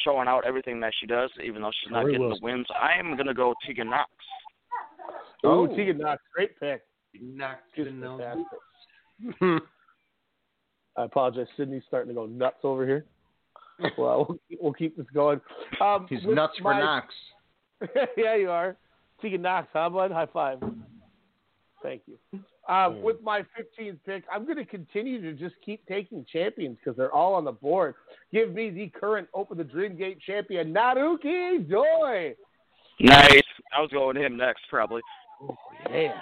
showing 0.05 0.27
out 0.29 0.45
everything 0.45 0.79
that 0.79 0.93
she 0.99 1.07
does, 1.07 1.29
even 1.43 1.61
though 1.61 1.71
she's 1.83 1.91
not 1.91 2.01
Tori 2.01 2.13
getting 2.13 2.27
Wilson. 2.27 2.41
the 2.41 2.45
wins. 2.45 2.67
I 2.79 2.97
am 2.97 3.17
gonna 3.17 3.33
go 3.33 3.53
Tegan 3.65 3.89
Nox. 3.89 4.09
Oh, 5.43 5.67
Tegan 5.67 5.97
Nox, 5.97 6.21
great 6.33 6.57
pick. 6.59 6.83
Nox 7.21 7.59
She's 7.75 7.85
the 7.85 7.91
nose. 7.91 8.21
fantastic. 8.21 9.63
I 10.97 11.03
apologize. 11.03 11.47
Sydney's 11.57 11.83
starting 11.87 12.09
to 12.09 12.13
go 12.15 12.25
nuts 12.25 12.59
over 12.63 12.85
here. 12.85 13.05
Well, 13.97 14.25
we'll, 14.29 14.39
keep- 14.49 14.59
we'll 14.61 14.73
keep 14.73 14.97
this 14.97 15.05
going. 15.13 15.41
Um, 15.81 16.07
He's 16.09 16.23
with 16.23 16.35
nuts 16.35 16.57
for 16.57 16.73
my- 16.73 16.79
Nox. 16.79 17.13
yeah, 18.17 18.35
you 18.35 18.49
are. 18.49 18.77
Tegan 19.21 19.41
Nox, 19.41 19.67
huh, 19.73 19.89
bud? 19.89 20.11
High 20.11 20.27
five. 20.31 20.59
Thank 21.83 22.01
you. 22.07 22.17
Um, 22.67 23.03
with 23.03 23.21
my 23.21 23.41
15th 23.41 23.97
pick, 24.05 24.23
I'm 24.33 24.45
going 24.45 24.57
to 24.57 24.65
continue 24.65 25.21
to 25.21 25.33
just 25.33 25.55
keep 25.63 25.85
taking 25.85 26.25
champions 26.31 26.77
because 26.83 26.97
they're 26.97 27.11
all 27.13 27.35
on 27.35 27.45
the 27.45 27.51
board. 27.51 27.93
Give 28.33 28.53
me 28.53 28.71
the 28.71 28.87
current 28.99 29.27
Open 29.35 29.57
the 29.57 29.63
Dream 29.63 29.95
Gate 29.95 30.19
champion, 30.25 30.73
Naruki 30.73 31.69
Doi. 31.69 32.33
Nice. 32.99 33.41
I 33.77 33.81
was 33.81 33.91
going 33.91 34.15
to 34.15 34.25
him 34.25 34.35
next, 34.37 34.63
probably. 34.69 35.01
Yeah. 35.91 36.19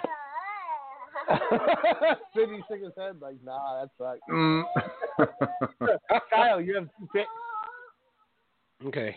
Sydney 2.36 2.62
shook 2.68 2.80
his 2.82 2.92
head 2.96 3.16
like, 3.20 3.36
nah, 3.44 3.82
that 3.82 3.90
sucks. 3.98 4.20
Mm. 4.30 4.62
Kyle, 6.32 6.60
you 6.60 6.74
have 6.76 6.88
two 6.98 7.08
picks. 7.12 7.28
Okay. 8.86 9.16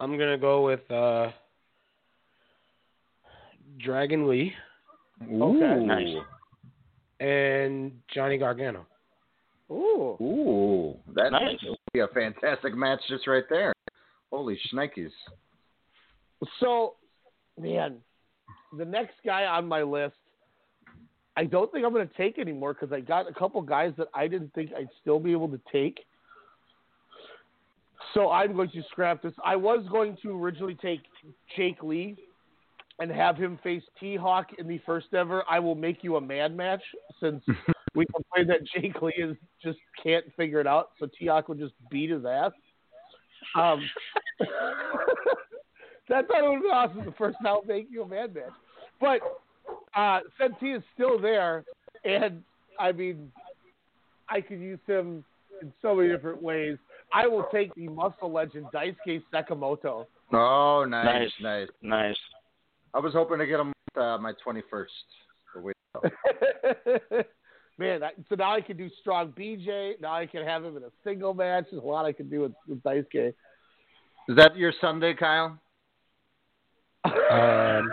I'm 0.00 0.18
gonna 0.18 0.38
go 0.38 0.64
with 0.64 0.88
uh 0.90 1.30
Dragon 3.78 4.28
Lee 4.28 4.52
Okay. 5.22 5.84
Nice. 5.84 6.14
and 7.20 7.92
Johnny 8.14 8.36
Gargano. 8.38 8.86
Ooh. 9.70 10.16
Ooh, 10.20 10.96
that 11.14 11.32
Nice. 11.32 11.56
would 11.64 11.76
be 11.92 12.00
a 12.00 12.08
fantastic 12.08 12.74
match 12.76 13.00
just 13.08 13.26
right 13.26 13.44
there. 13.50 13.72
Holy 14.30 14.58
shnikes. 14.72 15.10
So, 16.60 16.94
man, 17.58 17.96
the 18.76 18.84
next 18.84 19.14
guy 19.24 19.44
on 19.46 19.66
my 19.66 19.82
list, 19.82 20.14
I 21.36 21.44
don't 21.44 21.70
think 21.70 21.84
I'm 21.84 21.92
going 21.92 22.08
to 22.08 22.14
take 22.14 22.38
anymore 22.38 22.74
because 22.74 22.92
I 22.92 23.00
got 23.00 23.28
a 23.28 23.34
couple 23.34 23.60
guys 23.60 23.92
that 23.98 24.08
I 24.14 24.26
didn't 24.26 24.54
think 24.54 24.70
I'd 24.76 24.88
still 25.00 25.20
be 25.20 25.32
able 25.32 25.48
to 25.48 25.60
take. 25.70 26.00
So 28.14 28.30
I'm 28.30 28.54
going 28.54 28.70
to 28.70 28.82
scrap 28.90 29.22
this. 29.22 29.34
I 29.44 29.56
was 29.56 29.84
going 29.90 30.16
to 30.22 30.42
originally 30.42 30.76
take 30.80 31.00
Jake 31.56 31.82
Lee 31.82 32.16
and 32.98 33.10
have 33.10 33.36
him 33.36 33.58
face 33.62 33.82
T 34.00 34.16
Hawk 34.16 34.48
in 34.58 34.66
the 34.66 34.80
first 34.86 35.08
ever 35.12 35.44
I 35.50 35.58
Will 35.58 35.74
Make 35.74 36.02
You 36.02 36.16
a 36.16 36.20
Man 36.20 36.56
match 36.56 36.82
since 37.20 37.44
we 37.94 38.06
complained 38.06 38.48
that 38.48 38.66
Jake 38.74 39.02
Lee 39.02 39.12
is 39.18 39.36
just 39.62 39.78
can't 40.02 40.24
figure 40.36 40.60
it 40.60 40.66
out. 40.66 40.90
So 40.98 41.06
T 41.18 41.26
Hawk 41.26 41.48
would 41.48 41.58
just 41.58 41.74
beat 41.90 42.08
his 42.10 42.24
ass. 42.24 42.52
Um, 43.54 43.80
that 46.08 46.26
thought 46.28 46.44
it 46.44 46.48
would 46.48 46.62
be 46.62 46.68
awesome 46.68 47.04
the 47.04 47.12
first 47.18 47.36
I 47.44 47.52
Will 47.52 47.64
Make 47.66 47.88
You 47.90 48.02
a 48.02 48.08
Man 48.08 48.32
match. 48.32 48.44
But 48.98 49.20
uh, 49.96 50.20
since 50.40 50.54
he 50.60 50.68
is 50.68 50.82
still 50.94 51.18
there, 51.18 51.64
and 52.04 52.42
I 52.78 52.92
mean, 52.92 53.32
I 54.28 54.40
could 54.40 54.60
use 54.60 54.78
him 54.86 55.24
in 55.62 55.72
so 55.82 55.94
many 55.94 56.10
different 56.10 56.42
ways. 56.42 56.76
I 57.12 57.26
will 57.26 57.46
take 57.52 57.74
the 57.74 57.88
muscle 57.88 58.30
legend 58.32 58.66
Daisuke 58.74 59.22
Sekimoto. 59.32 60.06
Oh, 60.32 60.84
nice, 60.88 61.04
Nice. 61.04 61.30
nice. 61.40 61.68
Nice. 61.82 62.16
I 62.94 62.98
was 62.98 63.12
hoping 63.12 63.38
to 63.38 63.46
get 63.46 63.60
him 63.60 63.72
uh, 63.96 64.18
my 64.18 64.32
21st. 64.46 64.86
Man, 67.78 68.02
I, 68.02 68.10
so 68.28 68.34
now 68.34 68.52
I 68.54 68.60
can 68.60 68.76
do 68.76 68.88
strong 69.00 69.32
BJ. 69.32 70.00
Now 70.00 70.14
I 70.14 70.26
can 70.26 70.44
have 70.44 70.64
him 70.64 70.76
in 70.76 70.82
a 70.82 70.90
single 71.04 71.32
match. 71.34 71.66
There's 71.70 71.82
a 71.82 71.86
lot 71.86 72.04
I 72.06 72.12
can 72.12 72.28
do 72.28 72.40
with, 72.40 72.52
with 72.66 72.82
Daisuke. 72.82 73.34
Is 74.28 74.36
that 74.36 74.56
your 74.56 74.72
Sunday, 74.80 75.14
Kyle? 75.14 75.58
Um 77.04 77.90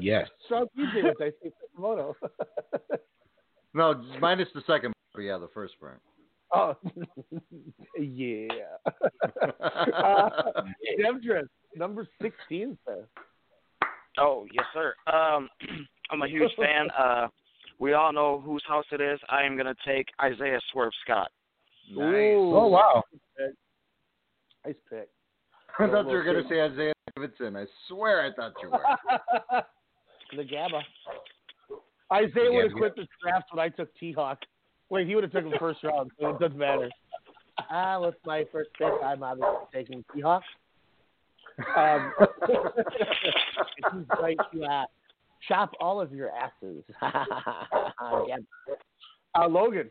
yes. 0.00 0.28
Strong 0.46 0.66
BJ 0.78 1.04
with 1.04 1.18
Daisuke 1.18 1.52
Sekimoto. 1.76 2.14
No, 3.74 4.02
minus 4.20 4.48
the 4.54 4.62
second. 4.66 4.92
But 5.14 5.22
yeah, 5.22 5.38
the 5.38 5.48
first 5.52 5.74
part. 5.78 6.00
oh, 6.54 6.74
yeah. 7.98 8.48
uh, 9.62 10.30
Demetrius, 10.96 11.48
number 11.74 12.06
16, 12.22 12.78
sir. 12.86 13.06
Oh, 14.18 14.46
yes, 14.52 14.64
sir. 14.72 14.94
Um, 15.12 15.48
I'm 16.10 16.22
a 16.22 16.28
huge 16.28 16.50
fan. 16.56 16.88
Uh, 16.98 17.28
we 17.78 17.92
all 17.92 18.12
know 18.12 18.42
whose 18.44 18.62
house 18.66 18.86
it 18.92 19.00
is. 19.00 19.20
I 19.28 19.42
am 19.42 19.56
gonna 19.56 19.74
take 19.86 20.06
Isaiah 20.22 20.60
Swerve 20.72 20.92
Scott. 21.04 21.30
Nice. 21.90 21.98
Ooh. 21.98 22.56
Oh 22.56 22.68
wow. 22.68 23.02
Nice 24.64 24.74
pick. 24.88 25.08
I 25.78 25.86
thought 25.86 26.08
you 26.08 26.16
were 26.16 26.24
going 26.24 26.42
to 26.42 26.48
say 26.48 26.60
Isaiah 26.62 26.92
Davidson. 27.14 27.54
I 27.56 27.66
swear 27.88 28.24
I 28.24 28.32
thought 28.32 28.52
you 28.62 28.70
were. 28.70 29.62
The 30.36 30.44
Gabba. 30.44 30.82
Isaiah 32.12 32.52
would 32.52 32.64
have 32.70 32.72
quit 32.78 32.94
the 32.96 33.06
draft 33.22 33.46
when 33.52 33.64
I 33.64 33.68
took 33.68 33.94
T 33.98 34.12
Hawk. 34.12 34.38
Wait, 34.90 35.06
he 35.08 35.14
would 35.14 35.24
have 35.24 35.32
taken 35.32 35.50
the 35.50 35.58
first 35.58 35.82
round, 35.82 36.10
so 36.20 36.28
it 36.30 36.38
doesn't 36.38 36.58
matter. 36.58 36.90
Ah, 37.70 37.98
with 37.98 38.16
my 38.26 38.44
first 38.52 38.68
pick, 38.76 38.92
I'm 39.02 39.22
obviously 39.22 39.54
taking 39.72 40.04
T 40.14 40.20
Hawk. 40.20 40.42
Um, 41.74 42.12
he's 42.46 44.04
going 44.14 44.36
to 44.52 44.62
uh, 44.64 44.84
chop 45.48 45.72
all 45.80 45.98
of 45.98 46.12
your 46.12 46.30
asses. 46.32 46.84
yeah. 47.02 48.36
uh, 49.34 49.48
Logan, 49.48 49.90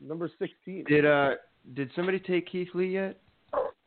number 0.00 0.28
16. 0.40 0.86
Did 0.88 1.06
uh 1.06 1.30
did 1.74 1.88
somebody 1.94 2.18
take 2.18 2.48
Keith 2.50 2.68
Lee 2.74 2.88
yet? 2.94 3.20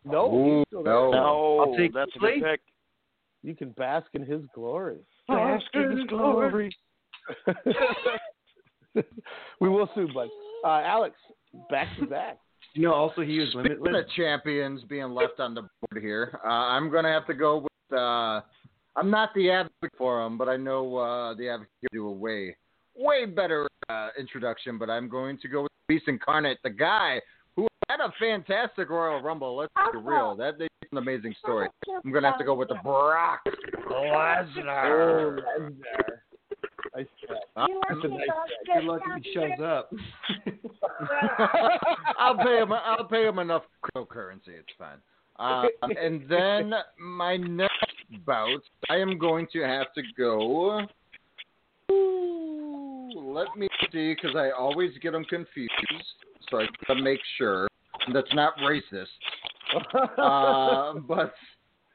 No, 0.06 0.34
Ooh, 0.34 0.60
he's 0.60 0.66
still 0.68 0.84
there. 0.84 0.94
no. 0.94 1.12
No, 1.12 1.60
I'll 1.60 1.76
take 1.78 1.94
that's 1.94 2.16
a 2.16 2.20
good 2.20 2.36
Lee. 2.36 2.42
pick. 2.42 2.62
You 3.44 3.56
can 3.56 3.72
bask 3.72 4.08
in 4.14 4.24
his 4.26 4.42
glory. 4.56 5.00
Bask 5.28 5.66
in 5.74 5.98
his 5.98 6.08
glory. 6.08 6.76
we 9.60 9.70
will 9.70 9.90
soon, 9.94 10.12
bud. 10.14 10.30
Uh, 10.64 10.82
Alex, 10.86 11.16
back 11.70 11.88
to 12.00 12.06
back. 12.06 12.38
You 12.74 12.84
know, 12.84 12.94
also 12.94 13.22
he 13.22 13.40
was 13.40 13.50
Speaking 13.50 13.78
limitless. 13.82 14.06
of 14.06 14.12
champions 14.16 14.84
being 14.90 15.10
left 15.12 15.40
on 15.40 15.54
the 15.54 15.62
board 15.62 16.02
here, 16.04 16.40
uh, 16.46 16.50
I'm 16.50 16.90
going 16.92 17.04
to 17.04 17.12
have 17.12 17.26
to 17.28 17.34
go 17.34 17.58
with. 17.58 17.98
Uh, 17.98 18.42
I'm 18.96 19.10
not 19.10 19.30
the 19.36 19.52
advocate 19.52 19.94
for 19.98 20.26
him, 20.26 20.38
but 20.38 20.50
I 20.50 20.58
know 20.58 20.98
uh, 20.98 21.34
the 21.36 21.50
advocate 21.50 21.70
will 21.84 21.90
do 21.92 22.08
a 22.08 22.12
way, 22.12 22.56
way 22.96 23.26
better 23.26 23.68
uh, 23.90 24.10
introduction. 24.20 24.78
But 24.78 24.90
I'm 24.90 25.08
going 25.10 25.38
to 25.40 25.48
go 25.48 25.64
with 25.64 25.72
Beast 25.88 26.06
Incarnate, 26.08 26.58
the 26.64 26.70
guy 26.70 27.20
who 27.56 27.68
had 27.90 28.00
a 28.00 28.12
fantastic 28.20 28.90
Royal 28.90 29.22
Rumble. 29.22 29.56
Let's 29.58 29.74
be 29.92 30.00
real. 30.00 30.36
That 30.36 30.56
is 30.62 30.68
an 30.92 30.98
amazing 30.98 31.34
story. 31.40 31.70
I'm 32.04 32.12
going 32.12 32.24
to 32.24 32.30
have 32.30 32.40
to 32.40 32.46
go 32.46 32.56
with 32.56 32.70
the 32.70 32.78
Brock 32.84 33.42
Lesnar. 33.90 35.38
Oh, 35.38 35.42
Lesnar. 35.42 35.70
Nice 36.96 37.06
pick. 37.22 37.38
That's 37.56 38.04
a 38.04 38.08
nice. 38.08 38.28
Good 38.74 38.84
luck 38.86 39.02
if 39.06 39.24
he 39.24 39.34
shows 39.34 39.60
up. 39.64 39.92
I'll 42.20 42.38
pay 42.38 42.58
him. 42.60 42.72
I'll 42.72 43.06
pay 43.06 43.28
him 43.28 43.40
enough 43.40 43.64
cryptocurrency. 43.84 44.50
It's 44.50 44.68
fine. 44.78 44.98
Uh, 45.40 45.66
and 45.82 46.28
then 46.28 46.74
my 47.00 47.38
next 47.38 47.76
bout, 48.26 48.62
I 48.90 48.96
am 48.96 49.20
going 49.20 49.48
to 49.54 49.62
have 49.62 49.94
to 49.94 50.02
go. 50.18 50.88
Ooh, 51.92 53.12
let 53.16 53.56
me 53.56 53.68
see, 53.92 54.16
because 54.16 54.36
I 54.36 54.50
always 54.50 54.92
get 55.02 55.12
them 55.12 55.26
confused. 55.26 55.72
So 56.50 56.60
I 56.62 56.66
gotta 56.88 57.02
make 57.02 57.20
sure 57.38 57.68
that's 58.14 58.34
not 58.34 58.58
racist. 58.58 59.06
Uh, 60.18 60.94
but 61.08 61.34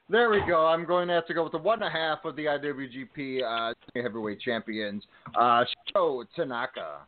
there 0.09 0.29
we 0.29 0.41
go. 0.47 0.65
I'm 0.67 0.85
going 0.85 1.07
to 1.07 1.13
have 1.13 1.25
to 1.27 1.33
go 1.33 1.43
with 1.43 1.51
the 1.53 1.57
one 1.57 1.81
and 1.81 1.87
a 1.87 1.91
half 1.91 2.23
of 2.25 2.35
the 2.35 2.45
IWGP 2.45 3.41
uh, 3.43 3.73
Heavyweight 3.95 4.39
Champions, 4.41 5.03
uh, 5.39 5.63
Sho 5.91 6.23
Tanaka. 6.35 6.99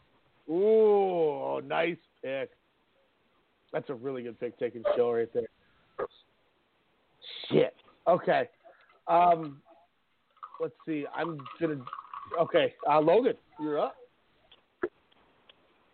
Ooh, 0.50 1.62
nice 1.66 1.98
pick. 2.24 2.52
That's 3.74 3.90
a 3.90 3.94
really 3.94 4.24
good 4.24 4.40
pick 4.40 4.58
taking 4.60 4.84
Sho 4.96 5.12
right 5.12 5.30
there. 5.34 5.48
Shit. 7.50 7.76
Okay. 8.08 8.50
Um, 9.08 9.62
let's 10.60 10.74
see. 10.86 11.06
I'm 11.16 11.38
gonna. 11.60 11.78
Okay, 12.40 12.74
uh, 12.90 13.00
Logan, 13.00 13.36
you're 13.60 13.80
up. 13.80 13.96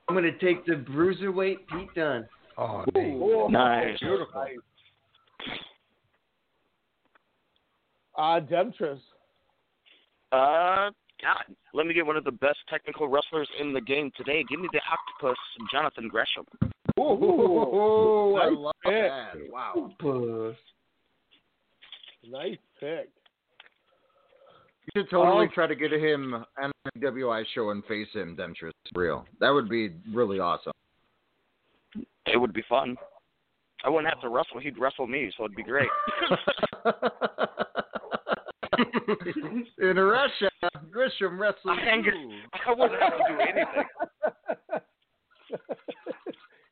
I'm 0.07 0.15
gonna 0.15 0.37
take 0.39 0.65
the 0.65 0.73
bruiserweight 0.73 1.57
Pete 1.67 1.93
Dunne. 1.95 2.27
Oh, 2.57 2.83
Ooh, 2.97 3.47
Nice. 3.49 3.99
Beautiful. 3.99 4.45
Uh, 8.17 8.39
Demetrius. 8.41 8.99
Uh, 10.31 10.89
God, 11.21 11.55
let 11.73 11.85
me 11.87 11.93
get 11.93 12.05
one 12.05 12.17
of 12.17 12.23
the 12.23 12.31
best 12.31 12.57
technical 12.69 13.07
wrestlers 13.07 13.47
in 13.59 13.73
the 13.73 13.81
game 13.81 14.11
today. 14.17 14.43
Give 14.49 14.59
me 14.59 14.67
the 14.73 14.81
octopus, 14.91 15.37
Jonathan 15.71 16.07
Gresham. 16.07 16.45
Ooh, 16.99 18.37
I 18.41 18.49
nice 18.49 18.57
love 18.57 18.73
pick. 18.83 18.93
that. 18.93 19.33
Wow. 19.51 19.73
Octopus. 19.77 20.57
Nice 22.29 22.57
pick. 22.79 23.09
You 24.95 25.01
should 25.01 25.09
totally 25.09 25.47
Oh. 25.47 25.53
try 25.53 25.67
to 25.67 25.75
get 25.75 25.91
him 25.91 26.33
on 26.61 26.71
the 26.93 26.99
WI 26.99 27.43
show 27.53 27.69
and 27.69 27.83
face 27.85 28.09
him, 28.13 28.35
Demetrius. 28.35 28.73
Real. 28.95 29.25
That 29.39 29.51
would 29.51 29.69
be 29.69 29.93
really 30.11 30.39
awesome. 30.39 30.73
It 32.25 32.37
would 32.37 32.53
be 32.53 32.63
fun. 32.69 32.95
I 33.83 33.89
wouldn't 33.89 34.13
have 34.13 34.21
to 34.21 34.29
wrestle; 34.29 34.59
he'd 34.59 34.77
wrestle 34.77 35.07
me, 35.07 35.33
so 35.37 35.45
it'd 35.45 35.55
be 35.55 35.63
great. 35.63 35.89
In 39.81 39.97
Russia, 39.97 40.51
Gresham 40.91 41.39
wrestles 41.39 41.77
I 41.81 41.95
you. 41.97 42.39
I 42.65 42.71
wouldn't 42.71 43.01
have 43.01 43.17
to 43.17 43.23
do 43.27 43.39
anything. 43.39 43.85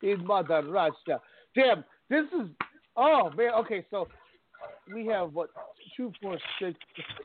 in 0.03 0.25
Mother 0.25 0.63
Russia. 0.63 1.21
Damn, 1.55 1.83
this 2.09 2.25
is. 2.39 2.47
Oh 2.95 3.29
man. 3.35 3.51
Okay, 3.59 3.85
so 3.89 4.07
we 4.93 5.07
have 5.07 5.33
what 5.33 5.49
two, 5.95 6.11
four, 6.21 6.37
six. 6.59 6.77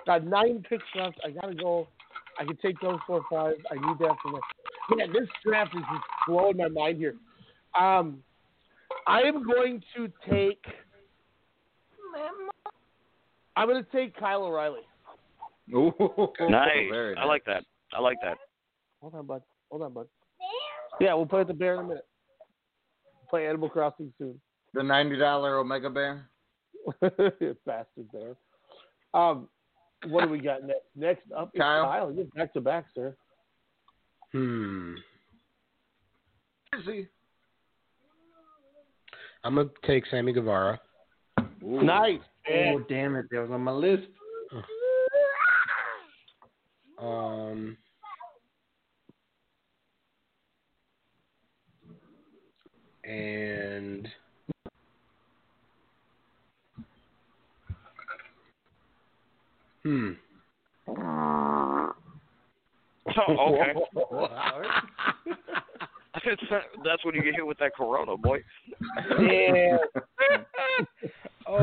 Got 0.07 0.27
nine 0.27 0.65
picks 0.69 0.85
left. 0.95 1.21
I 1.25 1.31
gotta 1.31 1.55
go. 1.55 1.89
I 2.39 2.45
can 2.45 2.57
take 2.57 2.81
those 2.81 2.99
four, 3.07 3.25
five. 3.31 3.55
I 3.71 3.75
need 3.75 3.99
that 4.01 4.17
for 4.23 4.33
my. 4.33 4.41
Man, 4.97 5.13
this 5.13 5.29
draft 5.45 5.75
is 5.75 5.83
just 5.83 6.05
blowing 6.27 6.57
my 6.57 6.69
mind 6.69 6.99
here. 6.99 7.15
Um, 7.79 8.23
I 9.07 9.23
am 9.23 9.45
going 9.47 9.83
to 9.97 10.09
take. 10.31 10.65
I'm 13.57 13.69
going 13.69 13.85
to 13.85 13.91
take 13.91 14.17
Kyle 14.19 14.45
O'Reilly. 14.45 14.81
Ooh, 15.73 15.93
Nice. 16.41 16.69
very 16.91 17.17
I 17.17 17.25
like 17.25 17.45
that. 17.47 17.65
I 17.93 18.01
like 18.01 18.19
that. 18.23 18.37
Hold 19.01 19.15
on, 19.15 19.27
bud. 19.27 19.43
Hold 19.71 19.83
on, 19.83 19.93
bud. 19.93 20.07
Yeah, 21.01 21.15
we'll 21.15 21.27
play 21.27 21.41
with 21.41 21.49
the 21.49 21.55
bear 21.55 21.75
in 21.75 21.81
a 21.81 21.83
minute. 21.85 22.07
Play 23.31 23.47
Animal 23.47 23.69
Crossing 23.69 24.13
soon. 24.19 24.41
The 24.75 24.83
ninety 24.83 25.17
dollar 25.17 25.59
Omega 25.59 25.91
Bear. 25.91 26.29
Bastard 27.01 28.13
bear. 28.13 28.37
Um, 29.15 29.49
what 30.09 30.25
do 30.25 30.29
we 30.31 30.39
got 30.39 30.63
next? 30.65 30.85
Next 30.95 31.23
up 31.37 31.51
is 31.55 31.61
Kyle. 31.61 31.85
Kyle. 31.85 32.13
You're 32.13 32.27
back 32.37 32.53
to 32.53 32.61
back, 32.61 32.87
sir. 32.95 33.17
Hmm. 34.33 34.95
Is 36.79 36.85
he? 36.85 37.07
I'm 39.45 39.57
gonna 39.57 39.69
take 39.87 40.05
Sammy 40.11 40.33
Guevara. 40.33 40.81
Nice. 41.61 42.21
Oh 42.51 42.81
damn 42.89 43.15
it, 43.17 43.27
that 43.31 43.41
was 43.41 43.51
on 43.51 43.61
my 43.61 43.73
list. 43.73 44.09
Um. 46.99 47.77
And 53.05 54.09
hmm. 59.83 60.13
Oh, 60.89 61.93
okay. 63.29 63.75
That's 66.85 67.05
when 67.05 67.15
you 67.15 67.23
get 67.23 67.35
hit 67.35 67.47
with 67.47 67.59
that 67.59 67.77
corona, 67.77 68.17
boy. 68.17 68.43
Yeah. 69.21 69.77
What 71.47 71.63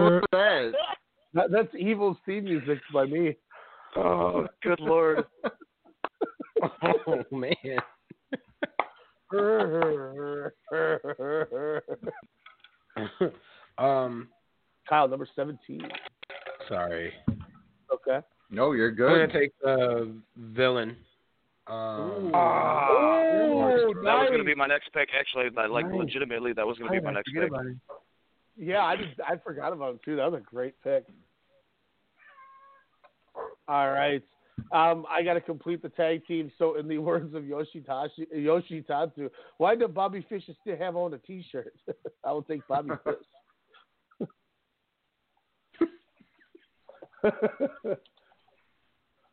was 0.00 0.22
that? 0.32 0.72
That, 1.34 1.50
that's 1.50 1.68
evil 1.78 2.16
theme 2.26 2.44
music 2.44 2.78
by 2.92 3.06
me. 3.06 3.36
Oh, 3.96 4.46
good 4.62 4.80
lord. 4.80 5.24
oh 6.82 7.24
man. 7.30 7.54
um. 13.78 14.28
Kyle, 14.88 15.08
number 15.08 15.28
17. 15.34 15.80
Sorry. 16.68 17.12
Okay. 17.92 18.20
No, 18.52 18.72
you're 18.72 18.92
good. 18.92 19.10
I'm 19.10 19.26
gonna 19.28 19.40
take 19.40 19.52
the 19.60 20.14
villain. 20.36 20.96
Um. 21.66 22.30
Ah, 22.34 22.88
Oh, 23.34 23.94
that 24.04 24.18
was 24.18 24.28
going 24.28 24.38
to 24.38 24.44
be 24.44 24.54
my 24.54 24.66
next 24.66 24.92
pick. 24.92 25.08
Actually, 25.18 25.48
like, 25.50 25.70
like 25.70 25.86
Nice. 25.86 26.00
legitimately, 26.00 26.52
that 26.54 26.66
was 26.66 26.78
going 26.78 26.92
to 26.92 27.00
be 27.00 27.04
my 27.04 27.12
next 27.12 27.32
pick. 27.32 27.50
Yeah, 28.56 28.84
I 28.84 28.96
just 28.96 29.18
I 29.26 29.36
forgot 29.36 29.72
about 29.72 29.92
him 29.92 30.00
too. 30.04 30.16
That 30.16 30.30
was 30.30 30.40
a 30.40 30.44
great 30.44 30.74
pick. 30.82 31.04
All 33.68 33.90
right. 33.90 34.22
Um, 34.70 35.06
I 35.08 35.22
got 35.22 35.34
to 35.34 35.40
complete 35.40 35.80
the 35.82 35.88
tag 35.88 36.26
team. 36.26 36.52
So, 36.58 36.76
in 36.78 36.86
the 36.86 36.98
words 37.10 37.34
of 37.34 37.44
Yoshitashi, 37.44 38.26
Yoshitatsu, 38.34 39.30
why 39.56 39.74
does 39.74 39.90
Bobby 39.90 40.26
Fish 40.28 40.44
still 40.60 40.76
have 40.76 40.96
on 40.96 41.14
a 41.14 41.18
T-shirt? 41.18 41.72
I 42.24 42.32
will 42.32 42.42
take 42.42 42.66
Bobby 42.68 42.90
Fish. 43.04 43.14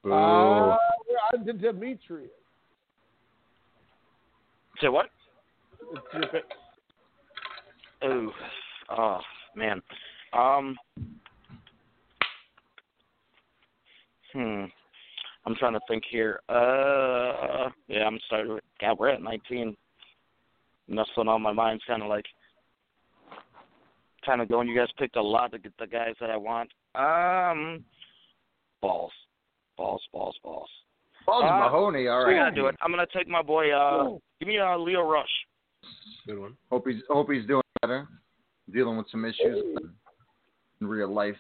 Boo. 0.03 0.13
Uh, 0.13 0.77
we're 1.07 1.39
on 1.39 1.45
to 1.45 1.53
Demetrius. 1.53 2.29
Say 4.81 4.87
what? 4.87 5.07
It's 5.91 6.01
your 6.13 6.27
pick. 6.27 6.43
Oh, 8.01 8.31
oh 8.91 9.19
man. 9.55 9.81
Um. 10.33 10.77
Hmm. 14.31 14.65
I'm 15.45 15.55
trying 15.55 15.73
to 15.73 15.79
think 15.87 16.03
here. 16.09 16.39
Uh. 16.47 17.69
Yeah, 17.87 18.05
I'm 18.05 18.19
starting. 18.27 18.53
With, 18.53 18.63
God, 18.79 18.97
we're 18.99 19.09
at 19.09 19.21
19. 19.21 19.75
And 20.87 20.99
on 20.99 21.41
my 21.41 21.51
mind's 21.51 21.83
kind 21.85 22.01
of 22.01 22.09
like, 22.09 22.25
kind 24.25 24.41
of 24.41 24.47
going. 24.47 24.67
You 24.67 24.77
guys 24.77 24.87
picked 24.97 25.17
a 25.17 25.21
lot 25.21 25.51
to 25.51 25.59
get 25.59 25.73
the 25.77 25.87
guys 25.87 26.13
that 26.21 26.29
I 26.29 26.37
want. 26.37 26.71
Um. 26.95 27.83
Balls, 28.81 29.11
balls, 29.80 30.01
balls, 30.11 30.36
balls. 30.43 30.69
Balls 31.25 31.43
Uh, 31.45 31.59
Mahoney, 31.59 32.07
all 32.07 32.27
I 32.27 32.34
gotta 32.34 32.55
do 32.55 32.67
it. 32.67 32.75
I'm 32.82 32.91
gonna 32.91 33.07
take 33.15 33.27
my 33.27 33.41
boy. 33.41 33.71
Uh, 33.71 34.17
give 34.39 34.47
me 34.47 34.59
uh, 34.59 34.77
Leo 34.77 35.01
Rush. 35.01 35.30
Good 36.27 36.38
one. 36.38 36.57
Hope 36.69 36.88
he's 36.88 37.01
hope 37.09 37.32
he's 37.32 37.45
doing 37.45 37.63
better. 37.82 38.07
Dealing 38.71 38.97
with 38.97 39.07
some 39.09 39.25
issues 39.25 39.77
in 40.82 40.88
real 40.88 41.11
life. 41.11 41.38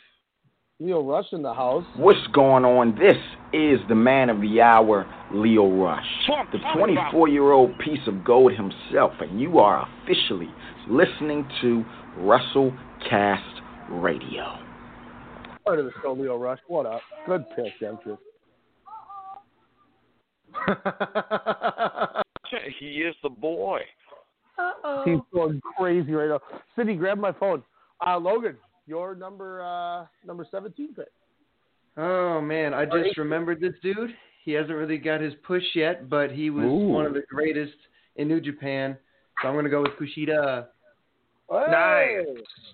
Leo 0.79 1.03
Rush 1.03 1.25
in 1.33 1.41
the 1.41 1.53
house. 1.53 1.83
What's 1.97 2.25
going 2.33 2.63
on? 2.63 2.97
This 2.97 3.17
is 3.51 3.79
the 3.89 3.95
man 3.95 4.29
of 4.29 4.39
the 4.39 4.61
hour, 4.61 5.05
Leo 5.33 5.69
Rush, 5.69 6.07
the 6.53 6.59
24 6.73 7.27
year 7.27 7.51
old 7.51 7.77
piece 7.79 8.07
of 8.07 8.23
gold 8.23 8.53
himself, 8.53 9.11
and 9.19 9.41
you 9.41 9.59
are 9.59 9.85
officially 10.03 10.49
listening 10.89 11.45
to 11.61 11.83
WrestleCast 12.19 13.59
Radio. 13.89 14.59
Part 15.65 15.79
of 15.79 15.85
the 15.85 15.91
show, 16.01 16.13
Leo 16.13 16.37
Rush. 16.37 16.59
What 16.67 16.85
up? 16.85 17.01
Good 17.27 17.43
pick, 17.55 17.77
Demetrius. 17.81 18.19
he 22.79 22.85
is 23.01 23.15
the 23.23 23.29
boy. 23.29 23.81
He's 25.05 25.19
going 25.33 25.61
crazy 25.77 26.11
right 26.11 26.29
now. 26.29 26.39
Cindy, 26.75 26.95
grab 26.95 27.17
my 27.17 27.31
phone. 27.31 27.63
Uh, 28.05 28.17
Logan, 28.17 28.57
your 28.87 29.15
number 29.15 29.61
uh, 29.63 30.05
number 30.25 30.45
seventeen 30.51 30.93
pick. 30.93 31.07
Oh 31.97 32.41
man, 32.41 32.73
I 32.73 32.85
just 32.85 33.17
remembered 33.17 33.61
this 33.61 33.73
dude. 33.81 34.13
He 34.45 34.51
hasn't 34.53 34.75
really 34.75 34.97
got 34.97 35.21
his 35.21 35.33
push 35.45 35.63
yet, 35.75 36.09
but 36.09 36.31
he 36.31 36.49
was 36.49 36.65
Ooh. 36.65 36.87
one 36.89 37.05
of 37.05 37.13
the 37.13 37.23
greatest 37.29 37.75
in 38.15 38.27
New 38.27 38.41
Japan. 38.41 38.97
So 39.41 39.47
I'm 39.47 39.55
gonna 39.55 39.69
go 39.69 39.81
with 39.81 39.91
Kushida. 39.93 40.67
Hey! 41.49 41.55
I 41.55 42.23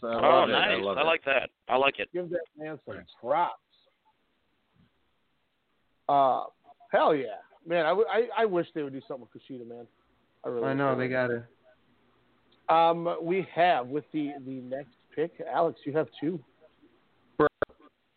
Oh, 0.03 0.43
it. 0.43 0.47
nice. 0.51 0.71
I 0.71 0.75
love 0.81 0.97
I 0.97 1.01
it. 1.01 1.05
like 1.05 1.23
that. 1.25 1.49
I 1.69 1.77
like 1.77 1.99
it. 1.99 2.09
Give 2.13 2.29
that 2.29 2.41
man 2.57 2.79
some 2.85 2.97
props. 3.21 3.53
Uh, 6.07 6.43
hell 6.91 7.15
yeah, 7.15 7.37
man! 7.67 7.85
I, 7.85 7.89
w- 7.89 8.07
I, 8.09 8.43
I 8.43 8.45
wish 8.45 8.67
they 8.73 8.83
would 8.83 8.93
do 8.93 9.01
something 9.07 9.27
with 9.33 9.41
Kushida, 9.43 9.67
man. 9.67 9.87
I 10.43 10.49
really. 10.49 10.67
I 10.67 10.73
know 10.73 10.95
they 10.97 11.07
gotta. 11.07 11.43
Um, 12.69 13.15
we 13.21 13.47
have 13.53 13.87
with 13.87 14.05
the 14.11 14.31
the 14.45 14.61
next 14.61 14.91
pick, 15.15 15.31
Alex. 15.53 15.79
You 15.85 15.93
have 15.93 16.07
two. 16.19 16.39
Bro, 17.37 17.47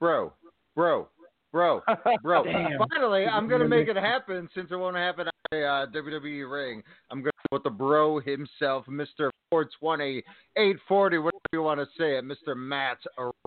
bro, 0.00 0.32
bro, 0.74 1.08
bro, 1.52 1.82
bro. 2.22 2.44
Finally, 2.94 3.26
I'm 3.26 3.48
gonna 3.48 3.68
make 3.68 3.88
it 3.88 3.96
happen 3.96 4.48
since 4.54 4.68
it 4.70 4.76
won't 4.76 4.96
happen 4.96 5.26
at 5.28 5.34
a 5.58 5.64
uh, 5.64 5.86
WWE 5.86 6.50
ring. 6.50 6.82
I'm 7.10 7.18
gonna 7.20 7.30
go 7.50 7.56
with 7.56 7.64
the 7.64 7.70
bro 7.70 8.20
himself, 8.20 8.86
Mr. 8.86 9.30
420, 9.50 10.22
840, 10.56 11.18
whatever 11.18 11.38
you 11.52 11.62
want 11.62 11.80
to 11.80 11.86
say 11.98 12.16
it, 12.18 12.24
Mr. 12.24 12.56
Matt 12.56 12.98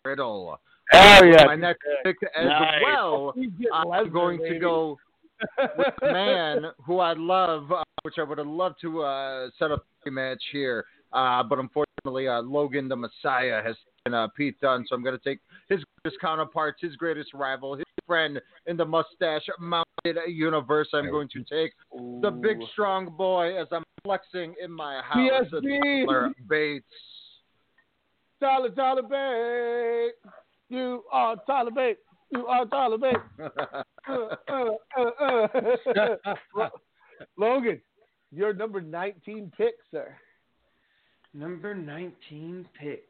Riddle. 0.05 0.59
Oh, 0.93 1.23
yeah. 1.23 1.45
My 1.45 1.55
next 1.55 1.81
pick 2.03 2.17
as 2.35 2.45
Nice. 2.45 2.81
well, 2.83 3.33
I'm 3.73 3.87
Lesnar, 3.87 4.11
going 4.11 4.39
to 4.39 4.59
go 4.59 4.97
with 5.77 5.87
a 6.01 6.13
man 6.13 6.65
who 6.85 6.99
I 6.99 7.13
love, 7.13 7.71
uh, 7.71 7.83
which 8.03 8.15
I 8.17 8.23
would 8.23 8.37
have 8.37 8.47
loved 8.47 8.75
to 8.81 9.01
uh, 9.01 9.49
set 9.57 9.71
up 9.71 9.85
a 10.05 10.11
match 10.11 10.41
here. 10.51 10.85
Uh, 11.13 11.43
but 11.43 11.59
unfortunately, 11.59 12.27
uh, 12.27 12.41
Logan 12.41 12.87
the 12.87 12.95
Messiah 12.95 13.61
has 13.63 13.75
taken 14.05 14.13
uh, 14.13 14.27
Pete 14.35 14.59
Dunne, 14.61 14.85
so 14.87 14.95
I'm 14.95 15.03
going 15.03 15.17
to 15.17 15.23
take 15.23 15.39
his 15.69 15.83
greatest 16.03 16.21
counterparts, 16.21 16.81
his 16.81 16.95
greatest 16.95 17.33
rival, 17.33 17.75
his 17.75 17.85
friend 18.07 18.39
in 18.65 18.77
the 18.77 18.85
Mustache 18.85 19.45
Mountain 19.59 19.85
universe. 20.27 20.89
I'm 20.93 21.11
going 21.11 21.29
to 21.29 21.43
take 21.43 21.73
the 22.21 22.31
big 22.31 22.57
strong 22.71 23.15
boy 23.15 23.59
as 23.59 23.67
I'm 23.71 23.83
flexing 24.03 24.55
in 24.63 24.71
my 24.71 25.01
house. 25.03 25.45
Tyler 25.51 26.29
Bates. 26.49 26.85
Tyler, 28.39 28.69
Tyler 28.69 29.03
Bate. 29.03 30.31
You 30.69 31.03
are 31.11 31.35
Tyler 31.45 31.71
Bate. 31.71 31.97
You 32.31 32.47
are 32.47 32.65
Tyler 32.65 32.97
Bate. 32.97 33.15
Uh, 33.39 33.65
uh, 34.49 34.69
uh, 34.97 36.17
uh. 36.57 36.69
Logan, 37.37 37.81
your 38.31 38.53
number 38.53 38.81
19 38.81 39.51
pick, 39.57 39.73
sir. 39.91 40.15
Number 41.33 41.75
19 41.75 42.67
pick. 42.79 43.03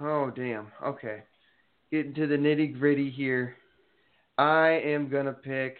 Oh, 0.00 0.30
damn. 0.34 0.68
Okay. 0.84 1.22
Getting 1.90 2.14
to 2.14 2.26
the 2.26 2.36
nitty 2.36 2.78
gritty 2.78 3.10
here. 3.10 3.56
I 4.36 4.68
am 4.84 5.08
going 5.08 5.26
to 5.26 5.32
pick 5.32 5.78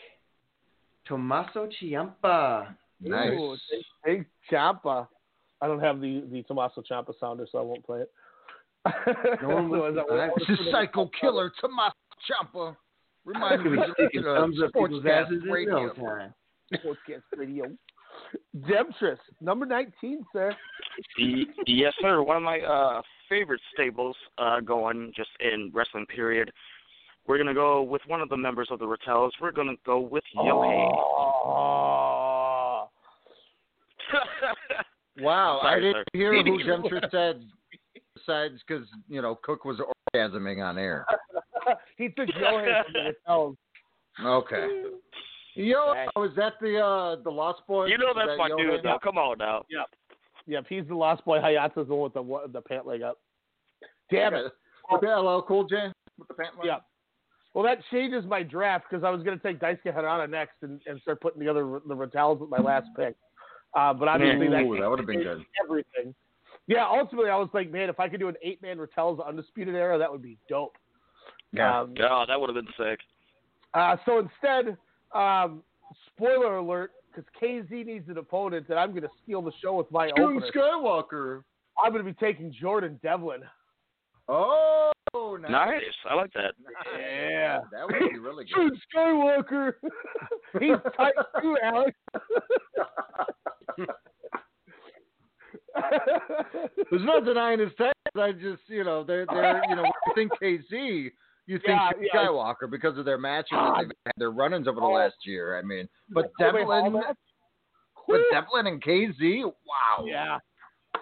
Tommaso 1.06 1.68
Ciampa. 1.80 2.74
Ooh, 3.06 3.56
Big, 3.70 3.84
big 4.04 4.26
Ciampa. 4.50 5.06
I 5.60 5.66
don't 5.66 5.80
have 5.80 6.00
the, 6.00 6.24
the 6.32 6.42
Tommaso 6.44 6.82
Ciampa 6.90 7.12
sounder, 7.20 7.46
so 7.50 7.58
I 7.58 7.62
won't 7.62 7.84
play 7.86 8.00
it. 8.00 8.10
No 9.42 9.48
one 9.48 9.70
So 9.70 9.78
was- 9.78 9.96
as 9.98 10.04
I- 10.10 10.30
This 10.38 10.58
is 10.58 10.66
Psycho 10.72 11.10
Killer 11.20 11.52
Tommaso 11.60 11.94
Ciampa. 12.26 12.76
Remind 13.24 13.64
me 13.64 13.76
Gonna 13.76 13.86
be 13.88 13.92
sticking 13.94 14.24
of 14.26 14.36
thumbs 14.36 14.58
up 14.62 14.72
people's 14.72 15.02
Sportscast 15.04 15.24
asses 15.26 15.42
in 15.44 15.50
Radio. 15.50 15.86
no 15.86 15.92
time. 15.92 16.34
Sportscast 16.74 17.22
Radio. 17.36 17.64
Demptress, 18.68 19.18
number 19.40 19.64
19, 19.66 20.24
sir. 20.32 20.54
Yes, 21.66 21.92
sir. 22.00 22.22
One 22.22 22.36
of 22.38 22.42
my 22.42 22.60
uh, 22.60 23.02
favorite 23.28 23.60
stables 23.74 24.16
uh, 24.38 24.60
going 24.60 25.12
just 25.14 25.30
in 25.40 25.70
wrestling 25.74 26.06
period. 26.06 26.50
We're 27.26 27.38
gonna 27.38 27.54
go 27.54 27.82
with 27.82 28.00
one 28.06 28.20
of 28.22 28.28
the 28.30 28.36
members 28.36 28.68
of 28.70 28.78
the 28.78 28.86
Ratel's. 28.86 29.34
We're 29.40 29.52
gonna 29.52 29.74
go 29.84 30.00
with 30.00 30.24
Yohei. 30.36 30.88
Oh. 31.44 32.88
Wow, 35.20 35.58
I 35.64 35.74
didn't 35.80 35.94
sir. 35.94 36.04
hear 36.12 36.32
who 36.44 36.62
Dempster 36.62 37.00
said 37.10 37.42
besides 38.14 38.54
because, 38.66 38.86
you 39.08 39.20
know, 39.20 39.34
Cook 39.42 39.64
was 39.64 39.80
orgasming 40.14 40.64
on 40.64 40.78
air. 40.78 41.04
he 41.96 42.08
took 42.08 42.28
Yohei 42.28 42.84
from 42.84 42.92
the 42.92 43.12
hotels. 43.26 43.56
Okay. 44.24 44.82
Yo, 45.54 45.92
is 46.24 46.30
that 46.36 46.54
the 46.60 46.78
uh 46.78 47.16
the 47.22 47.30
Lost 47.30 47.60
Boy? 47.66 47.86
You 47.86 47.98
know 47.98 48.12
that's 48.14 48.28
that 48.28 48.38
my 48.38 48.50
Yohei? 48.50 48.76
dude, 48.76 48.80
though. 48.84 48.98
Come 49.02 49.18
on 49.18 49.38
now. 49.38 49.64
Yep. 49.70 49.86
Yep, 50.48 50.64
he's 50.68 50.88
the 50.88 50.94
lost 50.94 51.24
boy. 51.26 51.38
Hayata's 51.38 51.88
the 51.88 51.94
one 51.94 52.04
with 52.04 52.14
the 52.14 52.22
wa- 52.22 52.46
the 52.46 52.62
pant 52.62 52.86
leg 52.86 53.02
up. 53.02 53.18
Damn 54.10 54.34
it. 54.34 54.50
With 54.90 55.02
the 55.02 55.08
LL 55.08 55.42
Cool 55.42 55.64
J 55.64 55.92
with 56.18 56.26
the 56.26 56.34
pant 56.34 56.56
leg? 56.56 56.66
Yeah. 56.66 56.78
Well, 57.54 57.64
that 57.64 57.78
changes 57.90 58.24
my 58.24 58.42
draft 58.42 58.86
because 58.88 59.04
I 59.04 59.10
was 59.10 59.22
going 59.22 59.38
to 59.38 59.42
take 59.42 59.60
Daisuke 59.60 59.94
Harada 59.94 60.28
next 60.28 60.54
and, 60.62 60.80
and 60.86 61.00
start 61.02 61.20
putting 61.20 61.40
together 61.40 61.80
the 61.86 61.94
Ratel's 61.94 62.40
with 62.40 62.50
my 62.50 62.58
last 62.58 62.88
pick. 62.96 63.14
Uh, 63.74 63.92
but 63.92 64.08
obviously 64.08 64.46
Ooh, 64.46 64.50
that, 64.50 64.80
that 64.80 64.90
would've 64.90 65.06
been 65.06 65.22
good. 65.22 65.44
Everything. 65.62 66.14
Yeah, 66.66 66.86
ultimately 66.86 67.30
I 67.30 67.36
was 67.36 67.48
like, 67.52 67.70
man, 67.70 67.90
if 67.90 68.00
I 68.00 68.08
could 68.08 68.20
do 68.20 68.28
an 68.28 68.36
eight 68.42 68.62
man 68.62 68.78
Ratel's 68.78 69.20
Undisputed 69.20 69.74
Era, 69.74 69.98
that 69.98 70.10
would 70.10 70.22
be 70.22 70.38
dope. 70.48 70.76
Yeah. 71.52 71.80
Um, 71.80 71.94
Oh, 72.00 72.24
that 72.28 72.38
would 72.40 72.48
have 72.54 72.64
been 72.64 72.74
sick. 72.76 73.00
Uh, 73.74 73.96
so 74.06 74.18
instead, 74.18 74.76
um, 75.14 75.62
spoiler 76.14 76.56
alert, 76.56 76.92
because 77.14 77.24
KZ 77.40 77.86
needs 77.86 78.08
an 78.08 78.18
opponent, 78.18 78.66
and 78.68 78.78
I'm 78.78 78.90
going 78.90 79.02
to 79.02 79.10
steal 79.22 79.42
the 79.42 79.52
show 79.62 79.74
with 79.74 79.90
my 79.90 80.08
Scoot 80.10 80.42
opener. 80.42 80.50
Skywalker. 80.54 81.42
I'm 81.82 81.92
going 81.92 82.04
to 82.04 82.10
be 82.10 82.16
taking 82.18 82.52
Jordan 82.52 82.98
Devlin. 83.02 83.40
Oh, 84.28 84.92
nice. 85.40 85.50
Nice. 85.50 85.82
I 86.10 86.14
like 86.14 86.32
that. 86.34 86.54
Yeah. 86.98 87.60
That 87.72 87.86
would 87.86 88.12
be 88.12 88.18
really 88.18 88.44
good. 88.44 88.54
Jordan 88.54 88.80
Skywalker. 88.94 89.72
He's 90.60 90.76
tight 90.96 91.14
too, 91.40 91.56
Alex. 91.62 91.96
There's 96.90 97.02
no 97.04 97.22
denying 97.24 97.60
his 97.60 97.70
text. 97.78 97.94
I 98.16 98.32
just, 98.32 98.62
you 98.66 98.84
know, 98.84 99.04
they're, 99.04 99.26
they're 99.26 99.62
you 99.68 99.76
know, 99.76 99.82
when 99.82 99.92
you 100.06 100.14
think 100.14 100.32
KZ, 100.72 101.10
you 101.48 101.58
think 101.58 101.68
Yeah, 101.68 101.90
yeah. 102.00 102.26
Skywalker 102.26 102.70
because 102.70 102.98
of 102.98 103.04
their 103.04 103.18
matches 103.18 103.48
that 103.52 103.74
they've 103.78 103.92
had, 104.04 104.12
their 104.18 104.30
run-ins 104.30 104.68
over 104.68 104.80
the 104.80 104.86
last 104.86 105.16
year. 105.24 105.58
I 105.58 105.62
mean, 105.62 105.88
but 106.10 106.30
Devlin, 106.38 107.00
but 108.06 108.20
Devlin 108.30 108.66
and 108.66 108.82
KZ, 108.82 109.44
wow. 109.44 110.04
Yeah. 110.06 110.38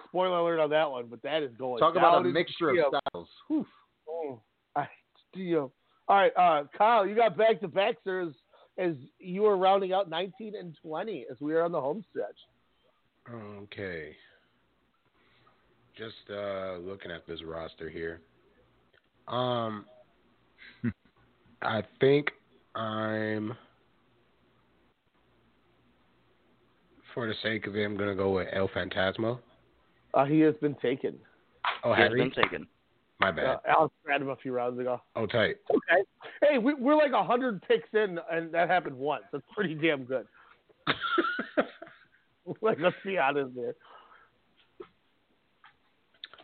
Spoiler 0.07 0.37
alert 0.37 0.59
on 0.59 0.69
that 0.69 0.89
one, 0.89 1.07
but 1.09 1.21
that 1.23 1.43
is 1.43 1.51
going. 1.57 1.79
Talk 1.79 1.95
about 1.95 2.25
a 2.25 2.29
mixture 2.29 2.69
of 2.69 2.75
steel. 2.75 2.99
styles. 3.11 3.67
Oh, 4.09 4.39
I 4.75 4.87
steel. 5.29 5.73
All 6.07 6.15
right, 6.15 6.31
uh, 6.37 6.63
Kyle, 6.77 7.05
you 7.05 7.13
got 7.13 7.37
back 7.37 7.59
to 7.59 7.67
back, 7.67 7.95
sir, 8.05 8.21
as, 8.21 8.33
as 8.77 8.95
you 9.19 9.41
were 9.41 9.57
rounding 9.57 9.91
out 9.91 10.09
19 10.09 10.55
and 10.55 10.77
20 10.81 11.25
as 11.29 11.37
we 11.41 11.53
are 11.53 11.63
on 11.63 11.73
the 11.73 11.81
home 11.81 12.05
stretch. 12.09 12.37
Okay. 13.63 14.15
Just 15.97 16.15
uh 16.31 16.77
looking 16.77 17.11
at 17.11 17.27
this 17.27 17.43
roster 17.43 17.89
here. 17.89 18.21
Um 19.27 19.85
I 21.61 21.83
think 21.99 22.31
I'm 22.75 23.55
for 27.13 27.27
the 27.27 27.33
sake 27.41 27.65
of 27.65 27.75
it, 27.75 27.83
I'm 27.83 27.97
gonna 27.97 28.13
go 28.13 28.29
with 28.31 28.47
El 28.53 28.67
Fantasma. 28.69 29.39
Uh, 30.13 30.25
he 30.25 30.39
has 30.41 30.53
been 30.61 30.75
taken. 30.75 31.17
Oh, 31.83 31.93
He 31.93 32.01
has 32.01 32.11
have 32.11 32.17
been 32.17 32.31
taken. 32.31 32.67
My 33.19 33.31
bad. 33.31 33.45
Uh, 33.45 33.57
Alex 33.67 33.95
grabbed 34.05 34.21
him 34.21 34.29
a 34.29 34.35
few 34.35 34.51
rounds 34.51 34.79
ago. 34.79 35.01
oh, 35.15 35.25
tight. 35.25 35.55
Okay. 35.71 36.03
Hey, 36.43 36.59
we, 36.59 36.75
we're 36.75 36.95
like 36.95 37.11
100 37.11 37.63
picks 37.63 37.89
in, 37.93 38.19
and 38.31 38.53
that 38.53 38.69
happened 38.69 38.95
once. 38.95 39.23
That's 39.31 39.43
pretty 39.55 39.73
damn 39.73 40.03
good. 40.03 40.27
like, 42.61 42.77
let's 42.79 42.95
be 43.03 43.17
honest 43.17 43.51
there. 43.55 43.73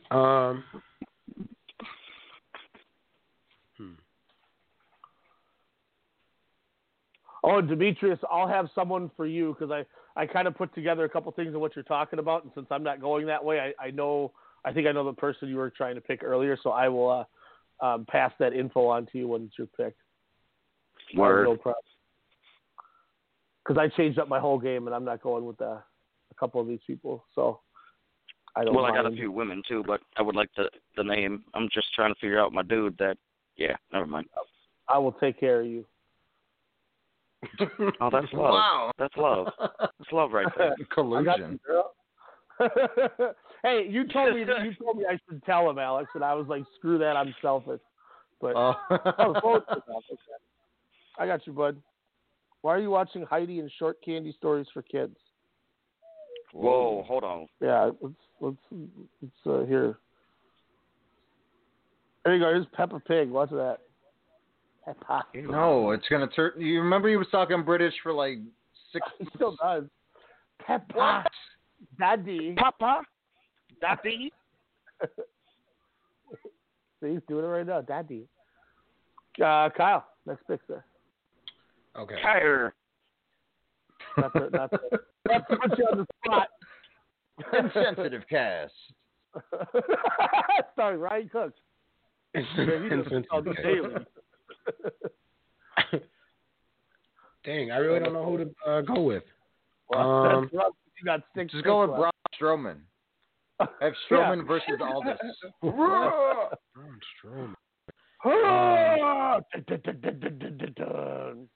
Um. 0.10 0.64
Oh, 7.44 7.60
Demetrius, 7.60 8.20
I'll 8.32 8.48
have 8.48 8.70
someone 8.74 9.12
for 9.18 9.26
you 9.26 9.56
because 9.58 9.72
I, 9.72 10.22
I 10.22 10.26
kind 10.26 10.48
of 10.48 10.56
put 10.56 10.74
together 10.74 11.04
a 11.04 11.10
couple 11.10 11.32
things 11.34 11.54
of 11.54 11.60
what 11.60 11.76
you're 11.76 11.84
talking 11.84 12.20
about, 12.20 12.44
and 12.44 12.52
since 12.56 12.68
I'm 12.72 12.84
not 12.84 13.02
going 13.02 13.26
that 13.28 13.44
way, 13.44 13.60
I, 13.60 13.88
I 13.88 13.92
know 13.92 14.32
I 14.66 14.72
think 14.72 14.88
I 14.88 14.92
know 14.92 15.04
the 15.04 15.14
person 15.14 15.50
you 15.50 15.58
were 15.58 15.70
trying 15.70 15.96
to 15.96 16.02
pick 16.02 16.24
earlier, 16.24 16.58
so 16.62 16.70
I 16.70 16.88
will 16.88 17.28
uh, 17.82 17.86
um, 17.86 18.06
pass 18.10 18.32
that 18.40 18.54
info 18.54 18.88
on 18.88 19.08
to 19.12 19.18
you 19.18 19.28
when 19.28 19.44
it's 19.44 19.58
your 19.58 19.68
pick. 19.68 19.96
Word. 21.16 21.46
No 21.46 21.56
problem. 21.58 21.84
Because 23.66 23.78
I 23.78 23.96
changed 23.96 24.20
up 24.20 24.28
my 24.28 24.40
whole 24.40 24.60
game, 24.60 24.88
and 24.88 24.96
I'm 24.96 25.06
not 25.06 25.22
going 25.22 25.46
with 25.46 25.62
uh, 25.62 25.66
a 25.76 26.36
couple 26.40 26.62
of 26.62 26.68
these 26.68 26.80
people, 26.88 27.26
so 27.36 27.60
I 28.56 28.64
don't. 28.64 28.74
Well, 28.74 28.86
I 28.86 28.92
got 28.92 29.06
a 29.06 29.12
few 29.12 29.32
women 29.32 29.62
too, 29.68 29.84
but 29.86 30.02
I 30.18 30.22
would 30.22 30.36
like 30.36 30.50
the 30.56 30.70
the 30.96 31.04
name. 31.04 31.44
I'm 31.54 31.70
just 31.74 31.94
trying 31.94 32.14
to 32.14 32.20
figure 32.20 32.40
out 32.40 32.54
my 32.54 32.64
dude. 32.64 32.98
That 33.00 33.18
yeah, 33.58 33.76
never 33.92 34.06
mind. 34.06 34.28
I 34.88 34.98
will 34.98 35.14
take 35.14 35.40
care 35.40 35.62
of 35.62 35.68
you. 35.68 35.86
Oh, 38.02 38.10
that's 38.12 38.28
love. 38.34 38.54
Wow. 38.54 38.92
That's 38.98 39.16
love. 39.18 39.48
That's 39.80 40.12
love 40.12 40.32
right 40.32 40.48
there. 40.58 40.68
I 40.68 40.70
got 40.70 40.80
you, 40.80 40.86
Collusion. 40.94 41.60
hey, 43.64 43.88
you 43.90 44.08
told 44.08 44.36
me 44.36 44.42
you 44.42 44.74
told 44.82 44.98
me 44.98 45.06
I 45.10 45.18
should 45.28 45.44
tell 45.44 45.70
him, 45.70 45.80
Alex, 45.80 46.10
and 46.16 46.24
I 46.24 46.34
was 46.34 46.48
like, 46.48 46.64
screw 46.78 46.98
that, 47.00 47.16
I'm 47.18 47.34
selfish. 47.42 47.82
But 48.40 48.56
Oh. 48.56 48.74
I 48.90 49.28
was 49.28 49.40
both 49.42 49.64
selfish. 49.88 50.20
I 51.18 51.26
got 51.26 51.46
you, 51.48 51.54
bud. 51.54 51.78
Why 52.62 52.76
are 52.76 52.80
you 52.80 52.90
watching 52.92 53.24
Heidi 53.24 53.60
and 53.60 53.72
Short 53.78 53.98
Candy 54.04 54.34
Stories 54.38 54.68
for 54.74 54.82
Kids? 54.82 55.16
Whoa, 56.54 57.04
hold 57.08 57.24
on. 57.24 57.48
Yeah, 57.62 57.90
let's 58.02 58.16
let's 58.40 58.58
let's 59.22 59.34
uh, 59.46 59.66
here. 59.66 59.98
There 62.24 62.36
you 62.36 62.40
go. 62.40 62.50
Here's 62.50 62.66
Peppa 62.74 63.00
Pig. 63.00 63.30
Watch 63.30 63.50
that. 63.50 63.80
Peppa. 65.00 65.24
no, 65.36 65.92
it's 65.92 66.08
gonna 66.10 66.28
turn. 66.28 66.52
You 66.58 66.82
remember 66.82 67.10
he 67.10 67.18
was 67.18 67.28
talking 67.32 67.64
British 67.64 67.94
for 68.02 68.14
like 68.14 68.40
six. 68.92 69.06
He 69.20 69.28
still 69.36 69.56
does. 69.62 69.84
Peppa. 70.66 71.26
Daddy. 72.00 72.56
Papa. 72.58 73.02
Daddy. 73.82 74.32
so 75.02 75.08
he's 77.08 77.20
doing 77.28 77.46
it 77.46 77.48
right 77.48 77.66
now. 77.68 77.82
Daddy. 77.82 78.28
Uh, 79.44 79.70
Kyle, 79.76 80.06
next 80.26 80.48
pick, 80.48 80.62
sir. 80.68 80.84
Okay. 81.98 82.16
Kyler. 82.26 82.72
Not 84.18 84.34
to, 84.34 84.50
not 84.52 84.70
to, 84.72 84.80
not 85.28 85.50
to 85.50 85.58
put 85.58 85.78
you 85.78 85.88
on 85.92 85.98
the 85.98 86.06
spot. 86.24 86.48
Insensitive 87.54 88.24
cast. 88.30 88.74
Starring 90.74 91.00
Ryan 91.00 91.30
Cook. 91.30 91.54
And 92.36 92.46
Yeah, 92.58 92.84
he 92.84 92.90
does 92.90 93.06
Vincent 94.66 94.94
all 95.78 95.86
the 95.92 96.00
K. 96.00 96.00
daily. 96.00 96.04
Dang, 97.46 97.72
I 97.72 97.78
really 97.78 98.00
don't 98.00 98.14
know 98.14 98.26
who 98.26 98.38
to 98.38 98.54
uh, 98.72 98.82
go 98.82 99.02
with. 99.02 99.24
Well, 99.90 100.02
Um, 100.02 100.44
that's 100.52 100.54
rough. 100.54 100.74
You 101.00 101.06
got 101.06 101.22
six. 101.36 101.52
Just 101.52 101.66
go 101.66 101.82
with 101.82 101.90
picks 101.92 101.96
Braun 101.98 102.00
left. 102.00 102.42
Strowman. 102.42 102.78
Have 103.82 103.94
Strowman 104.10 104.48
versus 104.48 104.80
Aldis. 104.82 105.18
Braun 105.62 107.00
Strowman. 107.24 107.56
Ah! 108.26 109.40
Dun. 110.76 111.48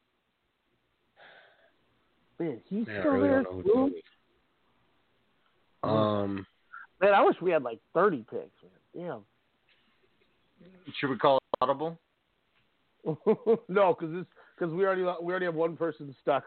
Man, 2.39 2.61
he's 2.67 2.85
Man, 2.85 2.99
still 3.01 3.11
really 3.13 3.29
there. 3.29 3.43
don't 3.43 3.51
know 3.51 3.51
who 3.53 3.63
to 3.63 3.67
go 3.69 3.73
too? 3.87 3.93
with. 3.95 4.03
Um, 5.83 6.45
Man, 7.01 7.13
I 7.13 7.23
wish 7.23 7.35
we 7.41 7.51
had 7.51 7.63
like 7.63 7.79
thirty 7.93 8.25
picks. 8.29 8.51
Man. 8.95 9.19
Should 10.99 11.09
we 11.09 11.17
call 11.17 11.37
it 11.37 11.43
audible? 11.61 11.97
Damn. 13.07 13.57
no, 13.69 13.95
because 13.97 14.13
this 14.13 14.25
because 14.57 14.73
we 14.73 14.85
already 14.85 15.01
we 15.03 15.07
already 15.31 15.45
have 15.45 15.55
one 15.55 15.75
person 15.77 16.13
stuck. 16.21 16.45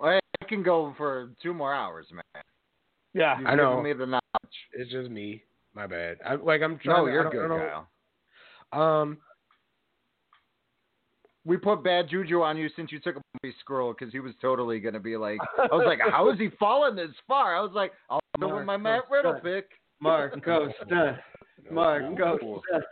I 0.00 0.20
can 0.48 0.62
go 0.62 0.94
for 0.96 1.30
two 1.42 1.52
more 1.54 1.74
hours, 1.74 2.06
man. 2.12 2.22
Yeah, 3.14 3.38
You've 3.38 3.48
I 3.48 3.54
know. 3.54 3.70
given 3.70 3.84
me 3.84 3.92
the 3.94 4.06
knowledge. 4.06 4.56
it's 4.74 4.90
just 4.92 5.10
me. 5.10 5.42
My 5.74 5.86
bad. 5.86 6.18
I, 6.24 6.34
like 6.34 6.62
I'm 6.62 6.78
trying. 6.78 6.98
No, 6.98 7.06
to, 7.06 7.12
you're 7.12 7.30
good, 7.30 7.48
don't- 7.48 7.58
Kyle. 8.72 9.00
Um, 9.02 9.18
We 11.44 11.56
put 11.56 11.82
bad 11.82 12.08
juju 12.10 12.42
on 12.42 12.56
you 12.58 12.68
since 12.76 12.92
you 12.92 13.00
took 13.00 13.16
a 13.16 13.20
movie 13.42 13.54
scroll 13.60 13.94
because 13.94 14.12
he 14.12 14.20
was 14.20 14.34
totally 14.42 14.80
gonna 14.80 15.00
be 15.00 15.16
like, 15.16 15.38
I 15.58 15.74
was 15.74 15.84
like, 15.86 16.00
how 16.10 16.30
is 16.30 16.38
he 16.38 16.48
falling 16.60 16.94
this 16.96 17.10
far? 17.26 17.56
I 17.56 17.60
was 17.60 17.72
like, 17.74 17.92
I'll 18.10 18.20
go 18.38 18.56
with 18.56 18.66
my 18.66 18.76
Matt 18.76 19.04
Marco 19.08 19.14
Riddle 19.14 19.32
Stunt. 19.40 19.44
pick. 19.44 19.70
Marko 20.00 20.68
Stunt. 20.86 21.16
Marko 21.72 22.36
Stunt. 22.68 22.84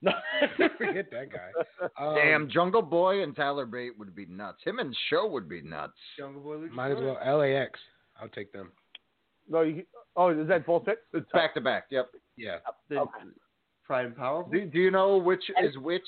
no, 0.02 0.12
forget 0.78 1.10
that 1.10 1.28
guy. 1.30 1.50
Um, 1.98 2.14
Damn, 2.14 2.50
Jungle 2.50 2.82
Boy 2.82 3.22
and 3.22 3.36
Tyler 3.36 3.66
Bate 3.66 3.98
would 3.98 4.14
be 4.14 4.24
nuts. 4.26 4.58
Him 4.64 4.78
and 4.78 4.96
Sho 5.08 5.26
would 5.26 5.48
be 5.48 5.60
nuts. 5.60 5.92
Jungle 6.18 6.42
Boy 6.42 6.56
Lucha 6.56 6.72
Might 6.72 6.92
as 6.92 6.98
well 6.98 7.38
LAX. 7.38 7.78
I'll 8.20 8.28
take 8.28 8.52
them. 8.52 8.72
No, 9.48 9.62
you. 9.62 9.84
Oh, 10.16 10.28
is 10.30 10.48
that 10.48 10.66
both 10.66 10.86
picks? 10.86 11.00
It's 11.12 11.30
back 11.32 11.54
to 11.54 11.60
back. 11.60 11.84
Yep. 11.90 12.10
Yeah. 12.36 12.56
The 12.88 13.04
Pride 13.84 14.06
and 14.06 14.16
Powerful. 14.16 14.50
Do, 14.52 14.64
do 14.66 14.78
you 14.78 14.90
know 14.90 15.18
which 15.18 15.42
is 15.62 15.76
which? 15.76 16.06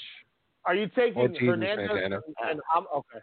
Are 0.65 0.75
you 0.75 0.87
taking 0.95 1.21
Ortiz 1.21 1.39
and 1.41 1.49
Hernandez 1.49 1.89
Santana. 1.89 2.21
and, 2.39 2.51
and 2.51 2.61
um, 2.77 2.87
okay? 2.95 3.19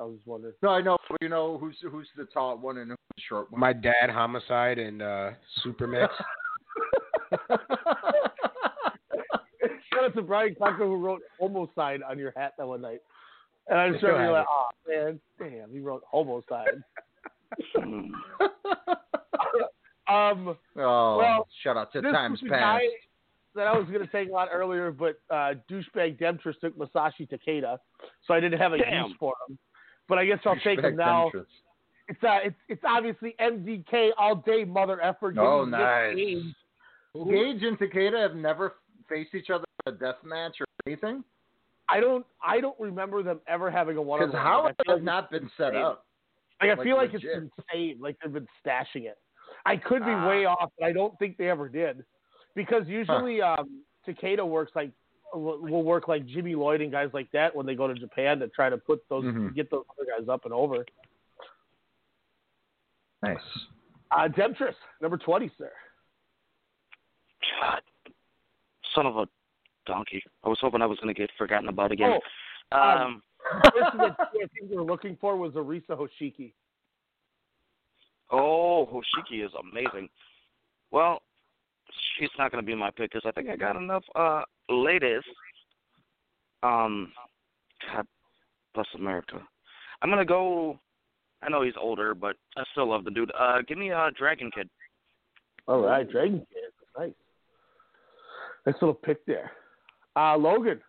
I 0.00 0.04
was 0.04 0.20
wondering. 0.24 0.54
No, 0.62 0.70
I 0.70 0.80
know. 0.80 0.96
You 1.20 1.28
know 1.28 1.58
who's 1.58 1.76
who's 1.90 2.08
the 2.16 2.24
tall 2.32 2.56
one 2.56 2.78
and 2.78 2.90
who's 2.90 2.98
the 3.16 3.22
short 3.28 3.50
one. 3.50 3.60
My 3.60 3.72
dad, 3.72 4.10
Homicide, 4.10 4.78
and 4.78 5.02
uh, 5.02 5.30
Supermax. 5.64 6.08
Shout 9.94 10.04
out 10.04 10.14
to 10.14 10.22
Brian 10.22 10.54
Clark 10.54 10.76
who 10.78 10.96
wrote 10.96 11.22
homicide 11.40 12.00
on 12.08 12.18
your 12.18 12.32
hat 12.36 12.54
that 12.58 12.66
one 12.66 12.80
night. 12.80 13.00
And 13.68 13.78
I'm 13.78 13.96
Still 13.98 14.10
sure 14.10 14.22
you're 14.22 14.32
like, 14.32 14.42
it. 14.42 14.48
oh 14.50 14.68
man, 14.88 15.20
damn, 15.38 15.70
he 15.72 15.80
wrote 15.80 16.02
homicide. 16.10 16.82
um, 20.08 20.56
oh, 20.76 21.16
Well, 21.18 21.48
shout 21.62 21.76
out 21.76 21.92
to 21.92 22.00
this 22.00 22.12
times 22.12 22.42
was 22.42 22.50
past. 22.50 22.82
that 23.54 23.66
I 23.66 23.76
was 23.78 23.86
going 23.88 24.00
to 24.04 24.12
take 24.12 24.28
on 24.34 24.48
earlier, 24.48 24.90
but 24.90 25.18
uh, 25.30 25.54
douchebag 25.70 26.18
Demtress 26.20 26.58
took 26.60 26.76
Masashi 26.76 27.28
Takeda, 27.30 27.78
so 28.26 28.34
I 28.34 28.40
didn't 28.40 28.60
have 28.60 28.72
a 28.72 28.78
Damn. 28.78 29.06
use 29.08 29.16
for 29.18 29.34
him. 29.48 29.58
But 30.08 30.18
I 30.18 30.26
guess 30.26 30.38
I'll 30.44 30.56
take 30.60 30.80
him 30.80 30.96
now. 30.96 31.30
Demetrius. 31.30 31.46
It's 32.06 32.22
uh, 32.22 32.38
it's 32.44 32.56
it's 32.68 32.82
obviously 32.86 33.34
MDK 33.40 34.10
all 34.18 34.36
day, 34.36 34.64
mother 34.64 35.00
effer. 35.00 35.32
Give 35.32 35.42
Oh, 35.42 35.64
nice. 35.64 36.14
Gage. 36.14 36.44
Gage 37.14 37.62
and 37.62 37.78
Takeda 37.78 38.20
have 38.20 38.36
never 38.36 38.74
faced 39.08 39.34
each 39.34 39.50
other 39.50 39.64
in 39.86 39.94
a 39.94 39.96
death 39.96 40.16
match 40.24 40.56
or 40.60 40.66
anything. 40.86 41.24
I 41.88 42.00
don't 42.00 42.24
I 42.42 42.60
don't 42.60 42.78
remember 42.80 43.22
them 43.22 43.40
ever 43.46 43.70
having 43.70 43.96
a 43.96 44.02
one 44.02 44.20
on 44.22 44.28
Because 44.28 44.34
one. 44.34 44.42
how 44.46 44.62
I 44.66 44.70
it 44.70 44.76
feel 44.84 44.94
has 44.94 45.00
like 45.00 45.04
not 45.04 45.30
been 45.30 45.50
set 45.56 45.74
up. 45.76 46.06
Like 46.60 46.70
I 46.70 46.74
Like, 46.74 46.82
feel 46.84 46.96
like 46.96 47.12
legit. 47.12 47.30
it's 47.30 47.40
been 47.40 47.50
saved, 47.72 48.00
like 48.00 48.16
they've 48.22 48.32
been 48.32 48.48
stashing 48.64 49.04
it. 49.04 49.18
I 49.66 49.76
could 49.76 50.04
be 50.04 50.10
Ah. 50.10 50.28
way 50.28 50.44
off, 50.46 50.70
but 50.78 50.86
I 50.86 50.92
don't 50.92 51.18
think 51.18 51.36
they 51.36 51.48
ever 51.50 51.68
did, 51.68 52.04
because 52.54 52.86
usually 52.86 53.40
um, 53.42 53.82
Takeda 54.06 54.46
works 54.46 54.72
like 54.74 54.90
will 55.34 55.60
will 55.60 55.82
work 55.82 56.06
like 56.08 56.24
Jimmy 56.26 56.54
Lloyd 56.54 56.80
and 56.80 56.90
guys 56.92 57.10
like 57.12 57.30
that 57.32 57.54
when 57.54 57.66
they 57.66 57.74
go 57.74 57.86
to 57.88 57.94
Japan 57.94 58.38
to 58.38 58.48
try 58.48 58.70
to 58.70 58.78
put 58.78 59.02
those 59.08 59.24
Mhm. 59.24 59.54
get 59.54 59.70
those 59.70 59.84
other 59.98 60.06
guys 60.18 60.28
up 60.28 60.44
and 60.44 60.54
over. 60.54 60.86
Nice. 63.22 63.38
Uh, 64.10 64.28
Demptress, 64.28 64.74
number 65.00 65.16
twenty, 65.16 65.50
sir. 65.58 65.72
God, 67.60 67.80
son 68.94 69.06
of 69.06 69.16
a 69.16 69.26
donkey. 69.86 70.22
I 70.44 70.48
was 70.48 70.58
hoping 70.60 70.82
I 70.82 70.86
was 70.86 70.98
going 70.98 71.14
to 71.14 71.18
get 71.18 71.30
forgotten 71.36 71.68
about 71.68 71.92
again. 71.92 72.18
Oh, 72.72 72.76
um, 72.76 73.00
um, 73.00 73.22
the 73.62 73.70
person 73.70 73.98
that 73.98 74.16
I 74.18 74.24
think 74.32 74.70
we 74.70 74.76
were 74.76 74.82
looking 74.84 75.16
for 75.20 75.36
was 75.36 75.52
Arisa 75.52 75.90
Hoshiki. 75.90 76.52
oh, 78.30 78.88
Hoshiki 78.92 79.44
is 79.44 79.52
amazing. 79.60 80.08
Well, 80.90 81.22
she's 82.18 82.30
not 82.38 82.50
going 82.50 82.62
to 82.62 82.66
be 82.66 82.74
my 82.74 82.90
pick 82.90 83.12
because 83.12 83.22
I 83.26 83.32
think 83.32 83.50
I 83.50 83.56
got 83.56 83.76
enough 83.76 84.04
uh 84.14 84.42
ladies. 84.68 85.22
Um, 86.62 87.12
God 87.92 88.06
bless 88.74 88.86
America. 88.94 89.40
I'm 90.02 90.08
going 90.08 90.18
to 90.18 90.24
go. 90.24 90.78
I 91.42 91.50
know 91.50 91.62
he's 91.62 91.74
older, 91.78 92.14
but 92.14 92.36
I 92.56 92.62
still 92.72 92.88
love 92.88 93.04
the 93.04 93.10
dude. 93.10 93.30
Uh, 93.38 93.58
give 93.68 93.76
me 93.76 93.90
a 93.90 94.10
Dragon 94.16 94.50
Kid. 94.54 94.68
All 95.66 95.80
right, 95.80 96.10
Dragon 96.10 96.38
Kid, 96.38 96.72
nice, 96.98 97.12
nice 98.66 98.74
little 98.80 98.94
pick 98.94 99.24
there. 99.26 99.52
Uh, 100.16 100.36
Logan. 100.36 100.80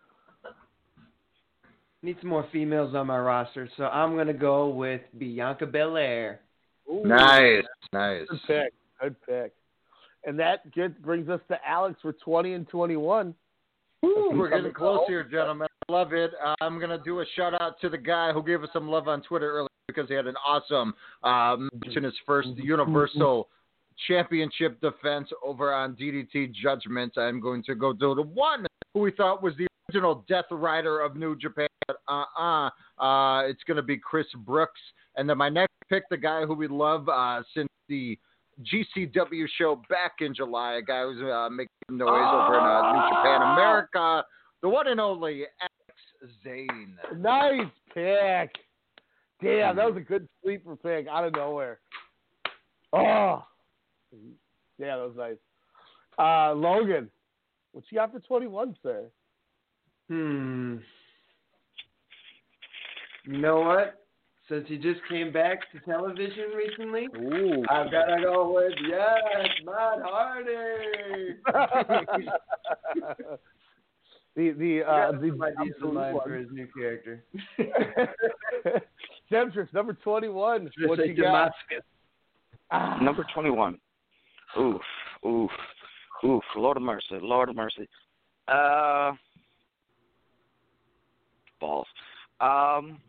Need 2.02 2.16
some 2.20 2.30
more 2.30 2.46
females 2.52 2.94
on 2.94 3.06
my 3.08 3.18
roster, 3.18 3.68
so 3.76 3.84
I'm 3.84 4.16
gonna 4.16 4.32
go 4.32 4.68
with 4.68 5.00
Bianca 5.18 5.66
Belair. 5.66 6.40
Ooh. 6.90 7.02
Nice. 7.04 7.64
Nice. 7.92 8.26
Good 8.28 8.40
pick. 8.46 8.72
Good 9.00 9.16
pick. 9.26 9.52
And 10.24 10.38
that 10.38 10.70
get, 10.72 11.02
brings 11.02 11.28
us 11.28 11.40
to 11.48 11.58
Alex 11.66 11.98
for 12.02 12.12
20 12.12 12.54
and 12.54 12.68
21. 12.68 13.34
Ooh, 14.04 14.32
we're 14.34 14.50
getting 14.50 14.72
close 14.72 15.00
here, 15.06 15.24
gentlemen. 15.24 15.68
I 15.88 15.92
love 15.92 16.12
it. 16.12 16.32
Uh, 16.44 16.54
I'm 16.60 16.78
going 16.78 16.90
to 16.90 16.98
do 16.98 17.20
a 17.20 17.24
shout 17.36 17.60
out 17.60 17.80
to 17.80 17.88
the 17.88 17.98
guy 17.98 18.32
who 18.32 18.42
gave 18.42 18.62
us 18.62 18.68
some 18.72 18.88
love 18.88 19.08
on 19.08 19.22
Twitter 19.22 19.50
earlier 19.50 19.68
because 19.86 20.08
he 20.08 20.14
had 20.14 20.26
an 20.26 20.34
awesome 20.46 20.94
uh, 21.22 21.56
match 21.56 21.96
in 21.96 22.02
his 22.02 22.14
first 22.26 22.48
Universal 22.56 23.48
Championship 24.08 24.80
defense 24.80 25.28
over 25.44 25.72
on 25.72 25.94
DDT 25.94 26.52
Judgment. 26.54 27.12
I'm 27.16 27.40
going 27.40 27.62
to 27.64 27.74
go 27.74 27.92
to 27.92 28.14
the 28.14 28.22
one 28.22 28.66
who 28.94 29.00
we 29.00 29.10
thought 29.12 29.42
was 29.42 29.54
the 29.56 29.66
original 29.88 30.24
Death 30.28 30.46
Rider 30.50 31.00
of 31.00 31.16
New 31.16 31.36
Japan. 31.36 31.68
But 31.86 31.98
uh-uh. 32.08 32.70
Uh, 32.98 33.42
it's 33.46 33.62
going 33.64 33.76
to 33.76 33.82
be 33.82 33.96
Chris 33.96 34.26
Brooks. 34.44 34.80
And 35.16 35.28
then 35.28 35.38
my 35.38 35.48
next 35.48 35.72
pick, 35.88 36.04
the 36.10 36.16
guy 36.16 36.44
who 36.44 36.54
we 36.54 36.68
love 36.68 37.08
uh, 37.08 37.42
since 37.54 37.68
the 37.88 38.18
GCW 38.62 39.46
show 39.58 39.82
back 39.88 40.16
in 40.20 40.34
July, 40.34 40.74
a 40.74 40.82
guy 40.82 41.02
who's 41.02 41.22
uh, 41.22 41.48
making 41.50 41.68
noise 41.90 42.08
over 42.08 42.58
in 42.58 42.64
uh, 42.64 42.92
New 42.92 43.08
Japan 43.10 43.42
America, 43.52 44.24
the 44.62 44.68
one 44.68 44.88
and 44.88 45.00
only 45.00 45.44
Alex 45.60 46.34
Zayne. 46.42 46.96
Nice 47.16 47.70
pick. 47.92 48.50
Damn, 49.42 49.76
that 49.76 49.86
was 49.86 49.96
a 49.96 50.00
good 50.00 50.26
sleeper 50.42 50.76
pick 50.76 51.06
out 51.06 51.24
of 51.24 51.34
nowhere. 51.34 51.78
Oh, 52.92 53.44
yeah, 54.78 54.96
that 54.96 55.06
was 55.06 55.16
nice. 55.16 55.36
Uh, 56.18 56.54
Logan, 56.54 57.10
what 57.72 57.84
you 57.90 57.98
got 57.98 58.12
for 58.12 58.20
21, 58.20 58.76
sir? 58.82 59.04
Hmm. 60.08 60.76
You 63.24 63.38
know 63.38 63.60
what? 63.60 64.02
Since 64.48 64.68
he 64.68 64.76
just 64.78 65.00
came 65.10 65.32
back 65.32 65.58
to 65.72 65.80
television 65.80 66.44
recently, 66.56 67.08
Ooh. 67.16 67.64
I've 67.68 67.90
got 67.90 68.04
to 68.04 68.22
go 68.22 68.52
with 68.54 68.72
yes, 68.88 69.18
Matt 69.64 70.00
Hardy. 70.04 71.34
the 74.36 74.52
the 74.52 74.82
I 74.84 75.08
uh, 75.08 75.12
got 75.12 75.20
the 75.20 75.30
some 75.30 75.42
ideas 75.42 75.74
in 75.82 76.20
for 76.22 76.34
his 76.36 76.48
new 76.52 76.68
character. 76.78 77.24
Temptress, 79.30 79.68
number 79.72 79.94
21. 79.94 80.70
What 80.84 81.04
you 81.04 81.14
got? 81.16 81.22
Damascus. 81.22 81.84
Ah, 82.70 82.98
Number 83.02 83.26
21. 83.34 83.78
Oof, 84.58 84.80
oof, 85.26 85.50
oof. 86.24 86.42
Lord 86.56 86.76
of 86.76 86.82
mercy, 86.82 87.18
Lord 87.20 87.48
of 87.48 87.56
mercy. 87.56 87.88
Uh, 88.48 89.12
balls. 91.60 91.86
Um, 92.40 93.00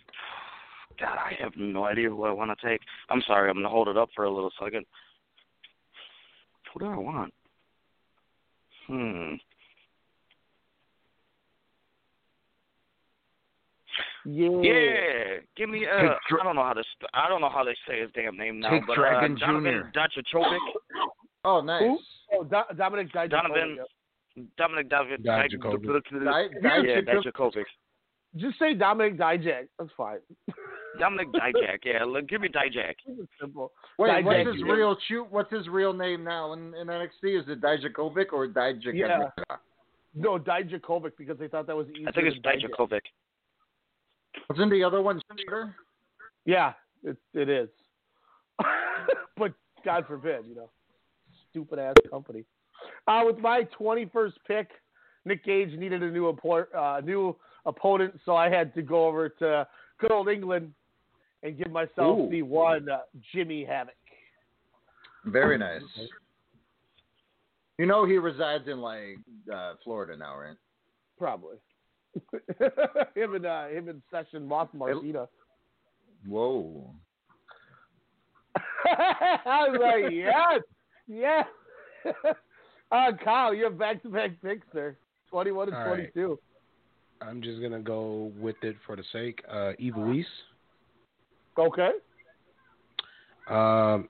God, 1.00 1.18
I 1.18 1.34
have 1.40 1.54
no 1.56 1.86
idea 1.86 2.10
who 2.10 2.24
I 2.24 2.32
want 2.32 2.58
to 2.58 2.68
take. 2.68 2.82
I'm 3.10 3.22
sorry, 3.28 3.50
I'm 3.50 3.56
going 3.56 3.64
to 3.64 3.70
hold 3.70 3.88
it 3.88 3.98
up 3.98 4.10
for 4.16 4.26
a 4.26 4.34
little 4.34 4.52
second. 4.62 4.86
Who 6.74 6.80
do 6.80 6.86
I 6.88 6.98
want? 6.98 7.34
Hmm. 8.88 9.34
yeah. 14.26 14.50
Yeah, 14.62 15.38
give 15.56 15.70
me. 15.70 15.86
Uh, 15.86 16.16
I 16.40 16.44
don't 16.44 16.56
know 16.56 16.64
how 16.64 16.74
to. 16.74 16.84
I 17.14 17.28
don't 17.30 17.42
know 17.42 17.50
how 17.50 17.64
they 17.64 17.76
say 17.88 18.02
his 18.02 18.10
damn 18.14 18.38
name 18.38 18.60
now. 18.60 18.72
Take 18.72 18.88
but 18.88 18.96
Dragon 18.96 19.34
uh, 19.34 19.40
Jonathan 19.40 19.84
Jr.. 19.94 20.00
Dachachovic. 21.48 21.60
Oh, 21.60 21.62
nice. 21.62 21.82
Who? 21.82 22.00
Oh, 22.34 22.44
Do- 22.44 22.76
Dominic 22.78 23.12
Dijakovic. 23.14 23.30
Donovan. 23.30 23.78
Dominic 24.58 24.90
David. 24.90 25.24
Dijakovic. 25.24 26.04
Dijakovic. 26.62 27.64
Just 28.36 28.60
say 28.60 28.74
Dominic 28.74 29.18
Dijak. 29.18 29.68
That's 29.80 29.92
fine. 29.96 30.20
Dominic 31.00 31.30
Dijak. 31.32 31.80
Yeah, 31.86 32.04
look, 32.04 32.28
give 32.28 32.42
me 32.42 32.50
Dijak. 32.50 32.96
Simple. 33.40 33.72
Wait, 33.98 34.10
Dijak, 34.10 34.24
what's 34.26 34.58
his 34.58 34.64
real 34.64 34.98
shoot? 35.08 35.28
What's 35.30 35.52
his 35.52 35.68
real 35.68 35.94
name 35.94 36.24
now 36.24 36.54
in, 36.54 36.74
in 36.76 36.88
NXT? 36.88 37.42
Is 37.42 37.46
it 37.48 37.62
Dijakovic 37.62 38.34
or 38.34 38.48
Dijakovic? 38.48 38.94
Yeah. 38.94 39.30
No, 40.14 40.38
Dijakovic 40.38 41.12
because 41.18 41.38
they 41.40 41.48
thought 41.48 41.68
that 41.68 41.76
was 41.76 41.88
easier. 41.90 42.10
I 42.10 42.12
think 42.12 42.28
it's. 42.28 42.38
Dijakovic. 42.40 43.02
Wasn't 44.50 44.72
the 44.72 44.84
other 44.84 45.02
one 45.02 45.22
shorter? 45.48 45.76
Yeah, 46.46 46.74
it 47.04 47.18
it 47.34 47.50
is. 47.50 47.70
but 49.38 49.54
God 49.84 50.06
forbid, 50.08 50.46
you 50.48 50.56
know, 50.56 50.70
stupid 51.58 51.80
ass 51.80 51.96
company. 52.10 52.44
Uh, 53.08 53.24
with 53.26 53.40
my 53.40 53.68
21st 53.80 54.34
pick, 54.48 54.70
Nick 55.26 55.44
Gage 55.44 55.78
needed 55.78 56.04
a 56.04 56.10
new 56.12 56.30
uh, 56.30 57.02
new 57.04 57.36
opponent, 57.66 58.20
so 58.26 58.36
I 58.36 58.50
had 58.50 58.74
to 58.76 58.82
go 58.82 59.08
over 59.08 59.30
to 59.30 59.68
good 60.00 60.12
old 60.12 60.30
England 60.30 60.74
and 61.44 61.58
give 61.58 61.72
myself 61.72 62.20
Ooh. 62.20 62.30
the 62.30 62.44
one 62.44 62.90
uh, 62.90 63.00
Jimmy 63.34 63.66
Havoc. 63.66 63.96
Very 65.26 65.58
nice. 65.58 65.82
You 67.78 67.86
know 67.86 68.06
he 68.06 68.18
resides 68.18 68.68
in 68.68 68.80
like 68.80 69.18
uh, 69.54 69.74
Florida 69.84 70.16
now, 70.16 70.38
right? 70.38 70.56
Probably. 71.18 71.58
him 73.16 73.36
and 73.36 73.46
uh, 73.46 73.68
him 73.68 73.90
and 73.90 74.02
Session 74.12 74.48
Moth 74.48 74.70
Martina. 74.74 75.28
Whoa. 76.26 76.90
I 78.86 79.68
was 79.70 79.80
like, 79.82 80.14
yes, 80.14 80.62
yes. 81.08 81.46
uh, 82.92 83.12
Kyle, 83.24 83.54
you 83.54 83.66
have 83.66 83.78
back-to-back 83.78 84.42
picks 84.42 84.68
there, 84.74 84.98
21 85.30 85.70
and 85.70 85.78
All 85.78 85.84
right. 85.84 86.14
22. 86.14 86.40
I'm 87.20 87.42
just 87.42 87.62
gonna 87.62 87.80
go 87.80 88.32
with 88.40 88.58
it 88.62 88.76
for 88.86 88.96
the 88.96 89.04
sake. 89.12 89.42
Uh, 89.50 89.72
Evilise. 89.82 90.26
Okay. 91.58 91.92
Um. 93.50 94.08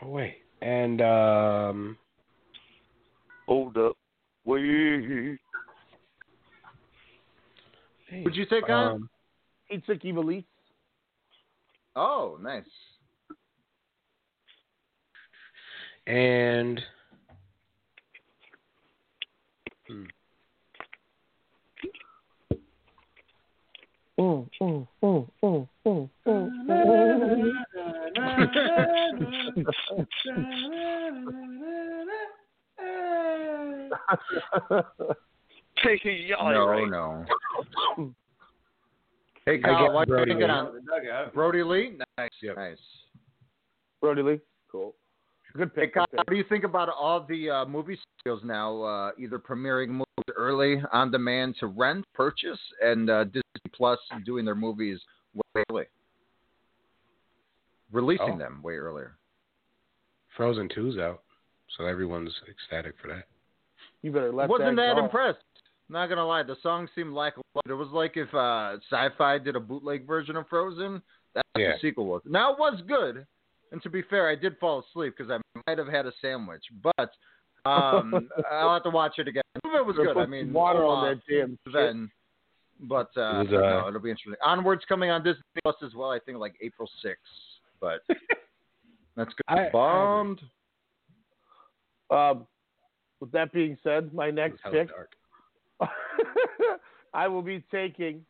Oh 0.00 0.08
wait, 0.08 0.36
and 0.62 1.02
um. 1.02 1.98
Hold 3.46 3.76
up. 3.76 3.96
Wait. 4.44 5.38
Would 8.12 8.34
you 8.34 8.46
take 8.46 8.68
on? 8.68 8.92
Um, 8.92 9.10
He 9.68 9.78
took 9.78 10.00
Evilise. 10.00 10.44
Oh, 11.94 12.38
nice. 12.42 12.64
And. 16.06 16.80
Hmm. 19.88 20.04
Mm, 24.18 24.48
mm, 24.62 24.86
mm, 25.02 25.28
mm, 25.42 25.68
mm, 25.86 26.10
mm, 26.26 26.50
mm. 26.66 27.56
Y'all 36.26 36.52
no, 36.52 36.66
right. 36.66 36.88
no. 36.88 37.24
Hey, 39.44 39.60
I 39.62 39.66
Kyle, 39.66 39.84
get 39.84 39.92
what 39.92 40.08
Brodie 40.08 40.34
Lee. 40.34 40.46
Brodie 41.34 41.62
Lee? 41.62 41.98
Nice, 42.18 42.30
nice. 42.56 42.78
Brodie 44.00 44.22
Lee. 44.22 44.40
Cool. 44.70 44.94
Good 45.56 45.70
Hey, 45.74 45.82
pick. 45.86 45.94
Kyle, 45.94 46.06
good 46.10 46.18
what 46.18 46.28
do 46.28 46.36
you 46.36 46.44
think 46.48 46.64
about 46.64 46.88
all 46.88 47.24
the 47.26 47.48
uh, 47.50 47.64
movie 47.66 47.98
studios 48.20 48.42
now, 48.44 48.82
uh, 48.82 49.10
either 49.18 49.38
premiering 49.38 49.88
movies 49.88 50.04
early 50.36 50.82
on 50.92 51.10
demand 51.10 51.56
to 51.60 51.66
rent, 51.68 52.04
purchase, 52.14 52.58
and 52.82 53.08
uh, 53.08 53.24
Disney 53.24 53.42
Plus 53.72 53.98
doing 54.24 54.44
their 54.44 54.54
movies 54.54 54.98
way 55.34 55.62
early, 55.70 55.84
releasing 57.92 58.34
Oh. 58.34 58.38
them 58.38 58.60
way 58.62 58.74
earlier? 58.76 59.16
Frozen 60.36 60.68
2's 60.76 60.98
out, 60.98 61.22
so 61.78 61.86
everyone's 61.86 62.32
ecstatic 62.50 62.94
for 63.00 63.08
that. 63.08 63.24
You 64.02 64.12
better 64.12 64.32
let 64.32 64.48
Wasn't 64.50 64.76
that 64.76 64.82
that 64.94 64.96
go. 64.96 65.04
impressed? 65.04 65.38
Not 65.88 66.08
gonna 66.08 66.26
lie, 66.26 66.42
the 66.42 66.56
song 66.62 66.88
seemed 66.94 67.14
like 67.14 67.34
it 67.66 67.72
was 67.72 67.88
like 67.92 68.16
if 68.16 68.32
uh, 68.34 68.76
Sci-Fi 68.90 69.38
did 69.38 69.56
a 69.56 69.60
bootleg 69.60 70.06
version 70.06 70.36
of 70.36 70.46
Frozen. 70.48 71.00
That's 71.34 71.48
what 71.54 71.60
the 71.60 71.74
sequel 71.80 72.06
was. 72.06 72.22
Now 72.26 72.52
it 72.52 72.58
was 72.58 72.82
good, 72.86 73.24
and 73.72 73.82
to 73.82 73.90
be 73.90 74.02
fair, 74.02 74.28
I 74.28 74.34
did 74.34 74.56
fall 74.58 74.84
asleep 74.88 75.14
because 75.16 75.30
I 75.30 75.38
might 75.66 75.78
have 75.78 75.88
had 75.88 76.06
a 76.06 76.12
sandwich. 76.20 76.62
But 76.82 77.10
um, 77.68 78.28
I'll 78.50 78.74
have 78.74 78.82
to 78.84 78.90
watch 78.90 79.14
it 79.18 79.28
again. 79.28 79.42
Some 79.62 79.74
of 79.74 79.80
it 79.80 79.86
was 79.86 79.96
Better 79.96 80.14
good. 80.14 80.20
I 80.22 80.26
mean, 80.26 80.52
water 80.52 80.80
hold 80.82 80.98
on 80.98 81.04
that 81.16 81.22
damn 81.28 81.58
shit. 81.66 81.72
then. 81.74 82.10
But 82.80 83.08
uh, 83.16 83.40
It 83.40 83.50
was, 83.50 83.54
uh, 83.54 83.80
no, 83.80 83.88
it'll 83.88 84.00
be 84.00 84.10
interesting. 84.10 84.34
Onwards 84.44 84.82
coming 84.88 85.10
on 85.10 85.24
Disney 85.24 85.42
Plus 85.62 85.76
as 85.82 85.94
well. 85.94 86.10
I 86.10 86.18
think 86.18 86.38
like 86.38 86.54
April 86.60 86.88
sixth. 87.02 87.22
But 87.80 88.00
that's 89.16 89.30
good. 89.34 89.42
I- 89.48 89.66
I 89.66 89.70
Bombed. 89.70 90.40
Um, 92.10 92.46
with 93.20 93.32
that 93.32 93.52
being 93.52 93.76
said, 93.82 94.12
my 94.14 94.30
next 94.30 94.60
pick, 94.70 94.88
dark. 94.90 95.10
I 97.14 97.26
will 97.26 97.42
be 97.42 97.64
taking 97.72 98.24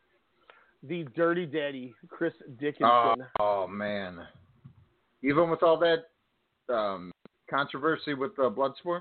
the 0.83 1.05
Dirty 1.17 1.45
Daddy, 1.45 1.95
Chris 2.09 2.33
Oh, 2.41 2.53
Dickinson. 2.61 3.27
oh 3.41 3.67
man! 3.67 4.21
Even 5.27 5.51
with 5.51 5.63
all 5.63 5.77
that 5.79 6.05
um, 6.73 7.11
controversy 7.51 8.15
with 8.15 8.33
uh, 8.39 8.45
Bloodsport. 8.45 9.01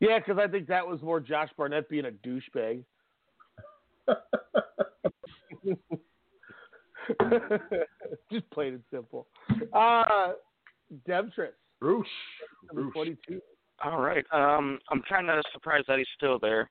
Yeah, 0.00 0.18
because 0.18 0.38
I 0.38 0.46
think 0.48 0.66
that 0.68 0.86
was 0.86 1.00
more 1.02 1.18
Josh 1.18 1.48
Barnett 1.56 1.88
being 1.88 2.04
a 2.04 2.10
douchebag. 2.10 2.84
Just 8.30 8.50
plain 8.50 8.74
and 8.74 8.82
simple. 8.90 9.26
Uh, 9.72 10.32
Demetrius, 11.06 11.54
Roosh. 11.80 12.06
number 12.72 12.92
22. 12.92 13.40
All 13.82 14.00
right. 14.00 14.24
Um, 14.32 14.78
I'm 14.90 15.02
kind 15.08 15.30
of 15.30 15.42
surprised 15.52 15.86
that 15.88 15.98
he's 15.98 16.06
still 16.16 16.38
there. 16.38 16.70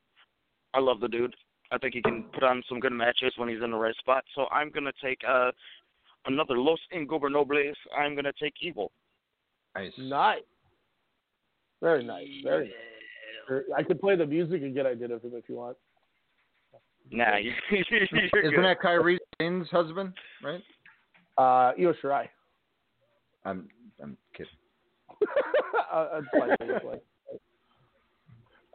I 0.74 0.80
love 0.80 1.00
the 1.00 1.08
dude. 1.08 1.36
I 1.72 1.78
think 1.80 1.96
he 1.96 2.02
can 2.02 2.26
put 2.34 2.44
on 2.44 2.62
some 2.70 2.80
good 2.80 2.92
matches 2.94 3.34
when 3.38 3.50
he's 3.50 3.64
in 3.64 3.72
the 3.72 3.78
right 3.78 3.96
spot. 3.98 4.24
So 4.36 4.46
I'm 4.52 4.70
gonna 4.70 4.92
take 5.04 5.18
uh 5.28 5.52
another 6.26 6.58
Los 6.58 6.80
Ingobernables. 6.96 7.74
I'm 7.98 8.16
gonna 8.16 8.32
take 8.40 8.54
Evil. 8.62 8.92
Nice. 9.76 9.92
Nice. 9.98 10.42
Very 11.82 12.04
nice. 12.04 12.28
Very 12.44 12.74
nice. 13.50 13.64
I 13.76 13.84
could 13.84 14.00
play 14.00 14.16
the 14.16 14.26
music 14.26 14.64
again 14.64 14.86
I 14.88 14.94
did 14.96 15.12
of 15.12 15.22
him 15.22 15.32
if 15.36 15.50
you 15.50 15.56
want. 15.56 15.78
Nah, 17.12 17.36
you're, 17.38 17.54
you're 17.70 18.04
Isn't 18.04 18.56
good. 18.56 18.64
that 18.64 18.80
Kyrie 18.82 19.20
James' 19.42 19.68
husband? 19.70 20.14
Right. 20.42 20.64
Uh, 21.38 21.74
Io 21.80 21.94
Shirai. 22.02 22.28
I'm 23.46 23.68
I'm 24.02 24.18
kidding. 24.36 24.52
uh, 25.92 26.08
that's 26.14 26.26
fine, 26.32 26.50
that's 26.68 26.86
fine. 26.86 27.00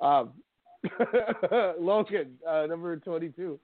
Um, 0.01 0.33
Logan, 1.81 2.35
uh, 2.47 2.67
number 2.67 2.97
22. 2.97 3.59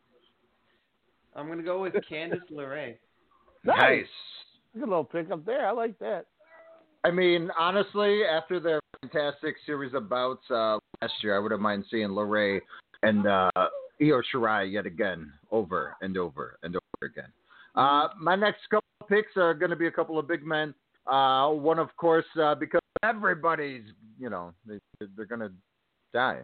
I'm 1.36 1.48
gonna 1.48 1.62
go 1.62 1.82
with 1.82 1.94
Candice 2.10 2.50
LeRae. 2.50 2.96
Nice. 3.64 4.06
Good 4.74 4.88
little 4.88 5.04
pick 5.04 5.30
up 5.30 5.44
there. 5.44 5.66
I 5.66 5.72
like 5.72 5.98
that. 6.00 6.26
I 7.04 7.10
mean, 7.10 7.50
honestly, 7.58 8.22
after 8.24 8.60
their 8.60 8.80
fantastic 9.00 9.56
series 9.66 9.94
of 9.94 10.08
bouts 10.08 10.42
uh, 10.50 10.78
last 11.02 11.14
year, 11.22 11.36
I 11.36 11.38
wouldn't 11.38 11.60
mind 11.60 11.84
seeing 11.90 12.08
LeRae 12.08 12.60
and 13.02 13.26
uh, 13.26 13.50
Io 14.00 14.22
Shirai 14.32 14.72
yet 14.72 14.86
again, 14.86 15.32
over 15.50 15.96
and 16.00 16.16
over 16.16 16.58
and 16.62 16.76
over 16.76 17.10
again. 17.10 17.30
Uh, 17.74 18.08
my 18.18 18.34
next 18.34 18.62
couple 18.70 18.88
of 19.00 19.08
picks 19.08 19.36
are 19.36 19.54
going 19.54 19.70
to 19.70 19.76
be 19.76 19.86
a 19.86 19.90
couple 19.90 20.18
of 20.18 20.26
big 20.26 20.44
men. 20.44 20.74
Uh, 21.06 21.50
one, 21.50 21.78
of 21.78 21.94
course, 21.96 22.24
uh, 22.42 22.54
because 22.54 22.80
everybody's, 23.02 23.82
you 24.18 24.30
know, 24.30 24.52
they, 24.66 24.78
they're 25.16 25.26
going 25.26 25.40
to 25.40 25.52
die. 26.12 26.40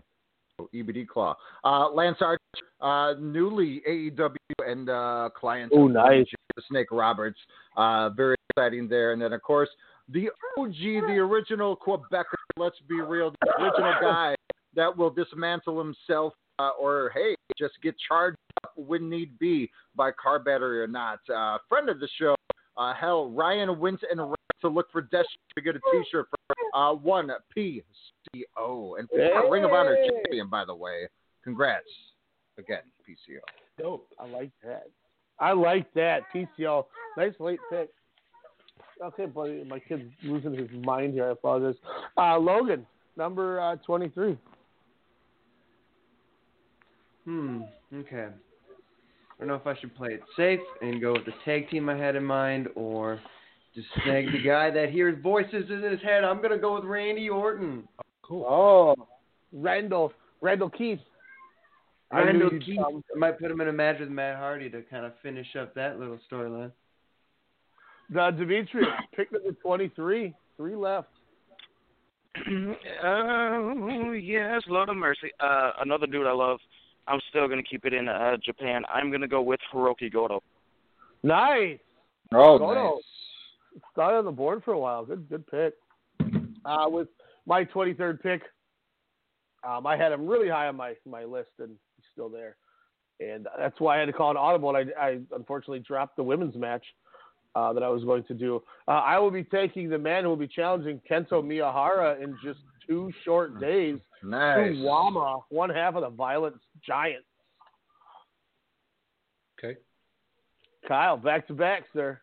EBD 0.74 1.08
Claw. 1.08 1.34
Uh, 1.64 1.90
Lance 1.90 2.18
Archer, 2.20 2.40
uh, 2.80 3.14
newly 3.18 3.82
AEW 3.88 4.36
and 4.66 4.88
uh, 4.88 5.30
client 5.34 5.72
of 5.72 5.90
nice. 5.90 6.26
Snake 6.68 6.90
Roberts. 6.90 7.38
Uh, 7.76 8.10
very 8.10 8.36
exciting 8.50 8.88
there. 8.88 9.12
And 9.12 9.22
then, 9.22 9.32
of 9.32 9.42
course, 9.42 9.68
the 10.08 10.28
OG, 10.58 10.74
the 11.06 11.18
original 11.18 11.76
Quebecer, 11.76 12.24
let's 12.56 12.76
be 12.88 13.00
real, 13.00 13.32
the 13.40 13.62
original 13.62 13.94
guy 14.00 14.34
that 14.74 14.96
will 14.96 15.10
dismantle 15.10 15.78
himself 15.78 16.32
uh, 16.58 16.70
or, 16.80 17.10
hey, 17.14 17.34
just 17.58 17.74
get 17.82 17.94
charged 18.06 18.36
up 18.64 18.72
when 18.76 19.08
need 19.08 19.38
be 19.38 19.70
by 19.96 20.10
car 20.12 20.38
battery 20.38 20.80
or 20.80 20.86
not. 20.86 21.20
Uh, 21.34 21.58
friend 21.68 21.88
of 21.88 22.00
the 22.00 22.08
show, 22.18 22.34
uh, 22.76 22.92
hell, 22.94 23.30
Ryan 23.30 23.78
Wins 23.78 24.00
and 24.10 24.20
Ryan 24.20 24.34
to 24.60 24.68
look 24.68 24.90
for 24.92 25.00
Destiny 25.02 25.26
to 25.54 25.62
get 25.62 25.76
a 25.76 25.80
t-shirt 25.92 26.26
for 26.28 26.54
uh, 26.74 26.92
one 26.92 27.30
PCO. 27.56 28.98
And 28.98 29.08
former 29.08 29.50
Ring 29.50 29.64
of 29.64 29.72
Honor 29.72 29.96
champion, 30.08 30.48
by 30.48 30.64
the 30.64 30.74
way. 30.74 31.08
Congrats 31.42 31.84
again, 32.58 32.82
PCO. 33.08 33.40
Dope. 33.78 34.06
I 34.18 34.26
like 34.26 34.50
that. 34.62 34.88
I 35.38 35.52
like 35.52 35.92
that. 35.94 36.20
PCO. 36.34 36.84
Nice 37.16 37.32
late 37.38 37.60
pick. 37.70 37.90
Okay, 39.02 39.26
buddy. 39.26 39.64
My 39.64 39.78
kid's 39.78 40.02
losing 40.22 40.54
his 40.54 40.68
mind 40.84 41.14
here. 41.14 41.28
I 41.28 41.30
apologize. 41.30 41.80
Uh, 42.18 42.38
Logan, 42.38 42.86
number 43.16 43.60
uh, 43.60 43.76
23. 43.76 44.36
Hmm. 47.24 47.62
Okay. 47.94 48.26
I 48.26 49.38
don't 49.38 49.48
know 49.48 49.54
if 49.54 49.66
I 49.66 49.78
should 49.80 49.94
play 49.96 50.10
it 50.10 50.22
safe 50.36 50.60
and 50.82 51.00
go 51.00 51.12
with 51.12 51.24
the 51.24 51.32
tag 51.46 51.70
team 51.70 51.88
I 51.88 51.96
had 51.96 52.14
in 52.14 52.24
mind, 52.24 52.68
or 52.74 53.20
just 53.74 53.86
snag 54.02 54.26
the 54.32 54.42
guy 54.42 54.70
that 54.70 54.90
hears 54.90 55.16
voices 55.22 55.64
in 55.70 55.82
his 55.82 56.00
head. 56.02 56.24
I'm 56.24 56.42
gonna 56.42 56.58
go 56.58 56.74
with 56.74 56.84
Randy 56.84 57.28
Orton. 57.28 57.86
Oh, 57.98 58.02
Cool. 58.22 58.44
Oh, 58.48 59.08
Randall, 59.52 60.12
Randall 60.40 60.70
Keith. 60.70 61.00
I 62.12 62.20
knew 62.20 62.26
Randall 62.44 62.50
Keith. 62.60 62.78
come. 62.78 63.02
I 63.14 63.18
might 63.18 63.38
put 63.40 63.50
him 63.50 63.60
in 63.60 63.68
a 63.68 63.72
match 63.72 63.98
with 64.00 64.08
Matt 64.08 64.36
Hardy 64.36 64.70
to 64.70 64.82
kind 64.82 65.04
of 65.04 65.12
finish 65.22 65.48
up 65.60 65.74
that 65.74 65.98
little 65.98 66.18
storyline. 66.30 66.70
The 68.12 68.30
Demetrius, 68.30 68.88
pick 69.16 69.32
number 69.32 69.50
23. 69.62 70.34
Three 70.56 70.76
left. 70.76 71.08
Oh 73.02 74.12
yes, 74.12 74.62
Lord 74.68 74.88
of 74.88 74.96
mercy. 74.96 75.30
Uh, 75.40 75.72
another 75.80 76.06
dude 76.06 76.26
I 76.26 76.32
love. 76.32 76.58
I'm 77.08 77.20
still 77.30 77.48
gonna 77.48 77.62
keep 77.62 77.84
it 77.84 77.92
in 77.92 78.08
uh, 78.08 78.36
Japan. 78.44 78.82
I'm 78.92 79.10
gonna 79.10 79.26
go 79.28 79.42
with 79.42 79.58
Hirooki 79.72 80.12
Goto. 80.12 80.42
Nice. 81.22 81.78
Oh, 82.32 82.58
Goto. 82.58 82.94
nice. 82.94 83.02
Started 83.92 84.18
on 84.18 84.24
the 84.24 84.30
board 84.30 84.62
for 84.64 84.72
a 84.72 84.78
while. 84.78 85.04
Good, 85.04 85.28
good 85.28 85.46
pick. 85.46 85.74
Uh, 86.64 86.86
with 86.88 87.08
my 87.46 87.64
23rd 87.64 88.22
pick, 88.22 88.42
um, 89.66 89.86
I 89.86 89.96
had 89.96 90.12
him 90.12 90.26
really 90.26 90.48
high 90.48 90.68
on 90.68 90.76
my 90.76 90.94
my 91.06 91.24
list, 91.24 91.50
and 91.58 91.70
he's 91.96 92.06
still 92.12 92.28
there. 92.28 92.56
And 93.20 93.46
that's 93.58 93.78
why 93.78 93.96
I 93.96 94.00
had 94.00 94.06
to 94.06 94.12
call 94.12 94.30
it 94.30 94.36
audible. 94.36 94.74
And 94.74 94.90
I, 94.98 95.06
I 95.06 95.18
unfortunately 95.34 95.80
dropped 95.80 96.16
the 96.16 96.22
women's 96.22 96.56
match 96.56 96.84
uh, 97.54 97.72
that 97.72 97.82
I 97.82 97.88
was 97.88 98.04
going 98.04 98.24
to 98.24 98.34
do. 98.34 98.62
Uh, 98.88 98.92
I 98.92 99.18
will 99.18 99.30
be 99.30 99.44
taking 99.44 99.88
the 99.88 99.98
man 99.98 100.22
who 100.22 100.30
will 100.30 100.36
be 100.36 100.48
challenging 100.48 101.00
Kento 101.10 101.42
Miyahara 101.42 102.22
in 102.22 102.36
just 102.42 102.60
two 102.86 103.10
short 103.24 103.60
days. 103.60 103.98
Nice. 104.22 104.72
Suwama, 104.76 105.42
one 105.48 105.70
half 105.70 105.94
of 105.94 106.02
the 106.02 106.10
Violent 106.10 106.56
Giants. 106.86 107.26
Okay. 109.58 109.78
Kyle, 110.86 111.16
back 111.16 111.46
to 111.48 111.54
back, 111.54 111.84
sir. 111.92 112.20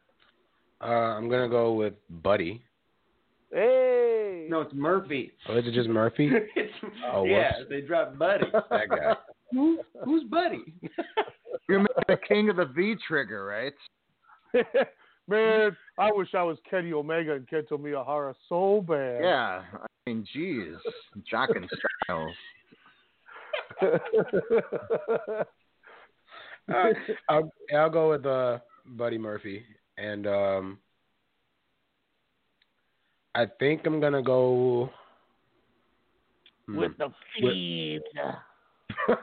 Uh, 0.81 0.85
I'm 1.17 1.29
gonna 1.29 1.49
go 1.49 1.73
with 1.73 1.93
Buddy. 2.09 2.61
Hey. 3.51 4.47
No, 4.49 4.61
it's 4.61 4.73
Murphy. 4.73 5.31
Oh, 5.49 5.57
is 5.57 5.65
it 5.67 5.73
just 5.73 5.89
Murphy? 5.89 6.29
It's, 6.55 6.73
Oh, 7.11 7.25
yeah, 7.25 7.51
whoops. 7.57 7.69
they 7.69 7.81
dropped 7.81 8.17
Buddy. 8.19 8.45
That 8.69 8.89
guy. 8.89 9.15
Who, 9.51 9.79
who's 10.03 10.23
Buddy? 10.25 10.63
You're 11.69 11.85
the 12.07 12.17
king 12.27 12.49
of 12.49 12.57
the 12.57 12.65
V 12.65 12.95
trigger, 13.07 13.45
right? 13.45 13.73
Man, 15.27 15.75
I 15.97 16.11
wish 16.11 16.33
I 16.33 16.43
was 16.43 16.57
Kenny 16.69 16.93
Omega 16.93 17.33
and 17.33 17.47
Kento 17.49 17.73
Miyahara 17.73 18.33
so 18.47 18.81
bad. 18.87 19.21
Yeah. 19.23 19.61
I 19.73 19.85
mean, 20.05 20.25
geez. 20.33 20.75
Jock 21.29 21.49
and 21.55 21.69
Styles. 22.05 22.35
Uh, 26.73 26.93
I'll 27.29 27.51
I'll 27.75 27.89
go 27.89 28.09
with 28.09 28.25
uh, 28.25 28.59
Buddy 28.85 29.17
Murphy, 29.17 29.63
and 29.97 30.27
um, 30.27 30.77
I 33.35 33.45
think 33.59 33.81
I'm 33.85 33.99
gonna 33.99 34.21
go 34.23 34.89
hmm, 36.65 36.77
With 36.77 36.97
the 36.97 37.07
with- 37.41 37.53
feed. 37.53 38.01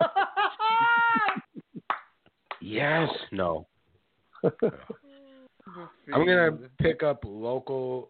Yes, 2.65 3.11
no. 3.31 3.67
I'm 4.43 6.25
gonna 6.27 6.53
pick 6.79 7.03
up 7.03 7.21
local 7.23 8.09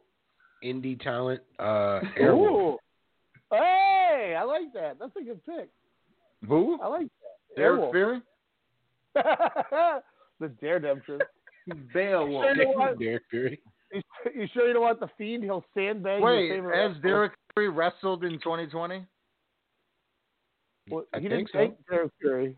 indie 0.64 1.00
talent. 1.00 1.40
Uh, 1.58 1.98
Airwolf. 2.20 2.74
Ooh. 2.74 2.78
Hey, 3.50 4.36
I 4.38 4.44
like 4.44 4.72
that. 4.74 4.98
That's 5.00 5.10
a 5.20 5.24
good 5.24 5.44
pick. 5.44 5.68
Who? 6.48 6.78
I 6.80 6.86
like 6.86 7.06
that. 7.06 7.56
Derek 7.56 7.80
Airwolf. 7.80 7.90
Fury? 7.90 8.22
the 10.40 10.48
Daredevil. 10.60 11.18
Beowulf. 11.92 12.44
Sure 12.44 12.54
you, 12.56 12.64
don't 12.64 12.78
want, 12.78 12.98
Derek 12.98 13.22
Fury. 13.30 13.60
you, 13.92 14.02
you 14.34 14.46
sure 14.52 14.66
you 14.68 14.74
don't 14.74 14.82
want 14.82 15.00
the 15.00 15.08
fiend? 15.16 15.42
He'll 15.44 15.64
sandbag 15.74 16.22
Wait, 16.22 16.46
your 16.46 16.56
favorite 16.56 16.76
has 16.76 16.90
wrestler. 16.96 17.10
Derek 17.10 17.32
Fury 17.54 17.68
wrestled 17.70 18.24
in 18.24 18.32
2020? 18.32 19.06
Well, 20.90 21.04
I 21.14 21.18
he 21.20 21.28
think 21.28 21.30
didn't 21.30 21.50
so. 21.52 21.58
take 21.58 21.86
Derek 21.88 22.12
Fury. 22.20 22.56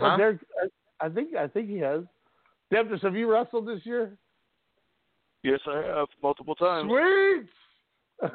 Well, 0.00 0.10
Huh? 0.10 0.16
Derek, 0.16 0.40
I, 1.00 1.06
I 1.06 1.08
think 1.08 1.36
I 1.36 1.46
think 1.46 1.68
he 1.68 1.78
has. 1.78 2.02
Devdus, 2.72 3.02
have 3.02 3.14
you 3.14 3.30
wrestled 3.30 3.68
this 3.68 3.80
year? 3.84 4.16
Yes, 5.42 5.60
I 5.66 5.82
have 5.98 6.08
multiple 6.22 6.54
times. 6.54 6.90
Sweet. 6.90 7.48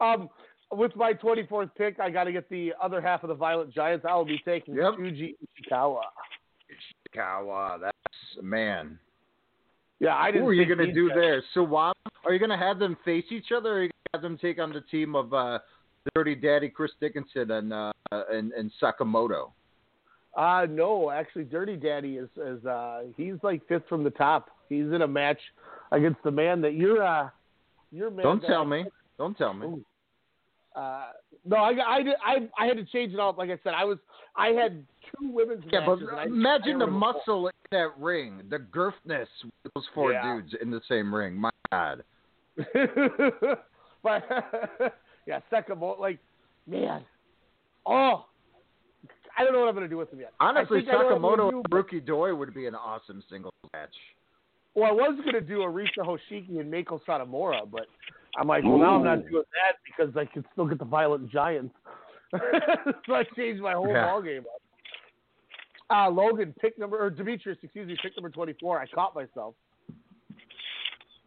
um, 0.00 0.28
with 0.72 0.94
my 0.96 1.12
24th 1.14 1.70
pick, 1.76 1.98
I 2.00 2.10
got 2.10 2.24
to 2.24 2.32
get 2.32 2.48
the 2.48 2.72
other 2.80 3.00
half 3.00 3.22
of 3.24 3.28
the 3.28 3.34
Violent 3.34 3.72
Giants. 3.74 4.04
I 4.08 4.14
will 4.14 4.24
be 4.24 4.40
taking 4.44 4.74
Yep. 4.74 4.94
Shuji 4.94 5.34
Ishikawa. 5.70 6.00
Ishikawa, 7.16 7.80
that's 7.80 8.42
man. 8.42 8.98
Yeah, 9.98 10.16
I 10.16 10.30
didn't. 10.30 10.44
Who 10.44 10.48
are 10.50 10.54
you 10.54 10.64
gonna 10.66 10.92
do 10.92 11.08
guys- 11.08 11.16
there? 11.16 11.42
Suwama? 11.54 11.92
Are 12.24 12.32
you 12.32 12.38
gonna 12.38 12.56
have 12.56 12.78
them 12.78 12.96
face 13.04 13.24
each 13.30 13.52
other, 13.54 13.70
or 13.70 13.74
are 13.78 13.82
you 13.84 13.88
gonna 13.90 14.14
have 14.14 14.22
them 14.22 14.38
take 14.38 14.58
on 14.58 14.72
the 14.72 14.80
team 14.82 15.14
of 15.14 15.34
uh, 15.34 15.58
Dirty 16.14 16.34
Daddy 16.34 16.68
Chris 16.70 16.92
Dickinson 17.00 17.50
and 17.50 17.72
uh, 17.72 17.92
and, 18.10 18.52
and 18.52 18.70
Sekimoto? 18.80 19.50
Uh 20.36 20.66
no, 20.70 21.10
actually, 21.10 21.44
Dirty 21.44 21.76
Daddy 21.76 22.16
is 22.16 22.28
is 22.36 22.64
uh 22.64 23.02
he's 23.16 23.34
like 23.42 23.66
fifth 23.68 23.88
from 23.88 24.04
the 24.04 24.10
top. 24.10 24.48
He's 24.68 24.86
in 24.86 25.02
a 25.02 25.08
match 25.08 25.40
against 25.92 26.22
the 26.22 26.30
man 26.30 26.60
that 26.62 26.74
you're 26.74 27.02
uh 27.02 27.28
you're 27.92 28.10
man. 28.10 28.22
Don't 28.24 28.40
tell 28.40 28.62
I- 28.62 28.66
me. 28.66 28.84
Don't 29.18 29.36
tell 29.36 29.52
me. 29.52 29.82
Uh, 30.76 31.06
no, 31.44 31.56
I, 31.56 31.70
I, 31.72 31.98
I, 32.24 32.36
I 32.58 32.66
had 32.66 32.76
to 32.76 32.84
change 32.84 33.12
it 33.12 33.18
all. 33.18 33.34
Like 33.36 33.50
I 33.50 33.58
said, 33.64 33.72
I 33.76 33.84
was, 33.84 33.98
I 34.36 34.48
had 34.48 34.84
two 35.18 35.28
women's 35.30 35.64
Yeah, 35.72 35.80
but 35.84 35.96
matches. 36.00 36.08
I- 36.16 36.24
imagine 36.26 36.78
the 36.78 36.86
muscle 36.86 37.48
in 37.48 37.52
that 37.72 37.88
ring, 37.98 38.42
the 38.50 38.58
girthness 38.58 39.28
with 39.42 39.72
those 39.74 39.84
four 39.94 40.12
Yeah. 40.12 40.22
dudes 40.40 40.54
in 40.62 40.70
the 40.70 40.80
same 40.88 41.12
ring. 41.14 41.34
My 41.36 41.50
God. 41.72 42.04
but 44.02 44.22
yeah, 45.26 45.40
Sekimoto, 45.52 45.98
like, 45.98 46.18
man, 46.66 47.04
oh, 47.86 48.26
I 49.38 49.44
don't 49.44 49.52
know 49.52 49.60
what 49.60 49.68
I'm 49.68 49.74
gonna 49.74 49.88
do 49.88 49.96
with 49.96 50.12
him 50.12 50.20
yet. 50.20 50.32
Honestly, 50.40 50.78
I 50.78 50.80
think 50.82 50.90
I 50.90 50.92
know 50.92 51.04
what 51.04 51.14
I'm 51.14 51.22
gonna 51.22 51.36
Sekimoto 51.42 51.50
do, 51.50 51.56
and 51.56 51.66
but- 51.70 51.76
Rookie 51.76 52.00
Doi 52.00 52.34
would 52.34 52.54
be 52.54 52.66
an 52.66 52.74
awesome 52.74 53.22
single 53.30 53.52
match. 53.72 53.94
Well, 54.74 54.90
I 54.90 54.92
was 54.92 55.18
gonna 55.24 55.40
do 55.40 55.58
Arisa 55.58 55.98
Hoshiki 56.06 56.60
and 56.60 56.72
Meiko 56.72 57.00
Satomura, 57.06 57.68
but 57.70 57.86
I'm 58.38 58.46
like, 58.48 58.64
well, 58.64 58.78
now 58.78 58.96
I'm 58.96 59.04
not 59.04 59.28
doing 59.28 59.42
that 59.52 59.76
because 59.84 60.16
I 60.16 60.24
can 60.24 60.44
still 60.52 60.66
get 60.66 60.78
the 60.78 60.84
Violent 60.84 61.30
Giants. 61.30 61.74
so 62.32 63.14
I 63.14 63.24
changed 63.36 63.60
my 63.62 63.72
whole 63.72 63.88
Yeah. 63.88 64.06
ball 64.06 64.22
game 64.22 64.42
up. 64.42 64.60
Uh, 65.92 66.08
Logan, 66.08 66.54
pick 66.60 66.78
number 66.78 66.98
or 67.04 67.10
Demetrius, 67.10 67.58
excuse 67.62 67.88
me, 67.88 67.96
pick 68.00 68.16
number 68.16 68.30
24. 68.30 68.80
I 68.80 68.86
caught 68.86 69.14
myself. 69.14 69.54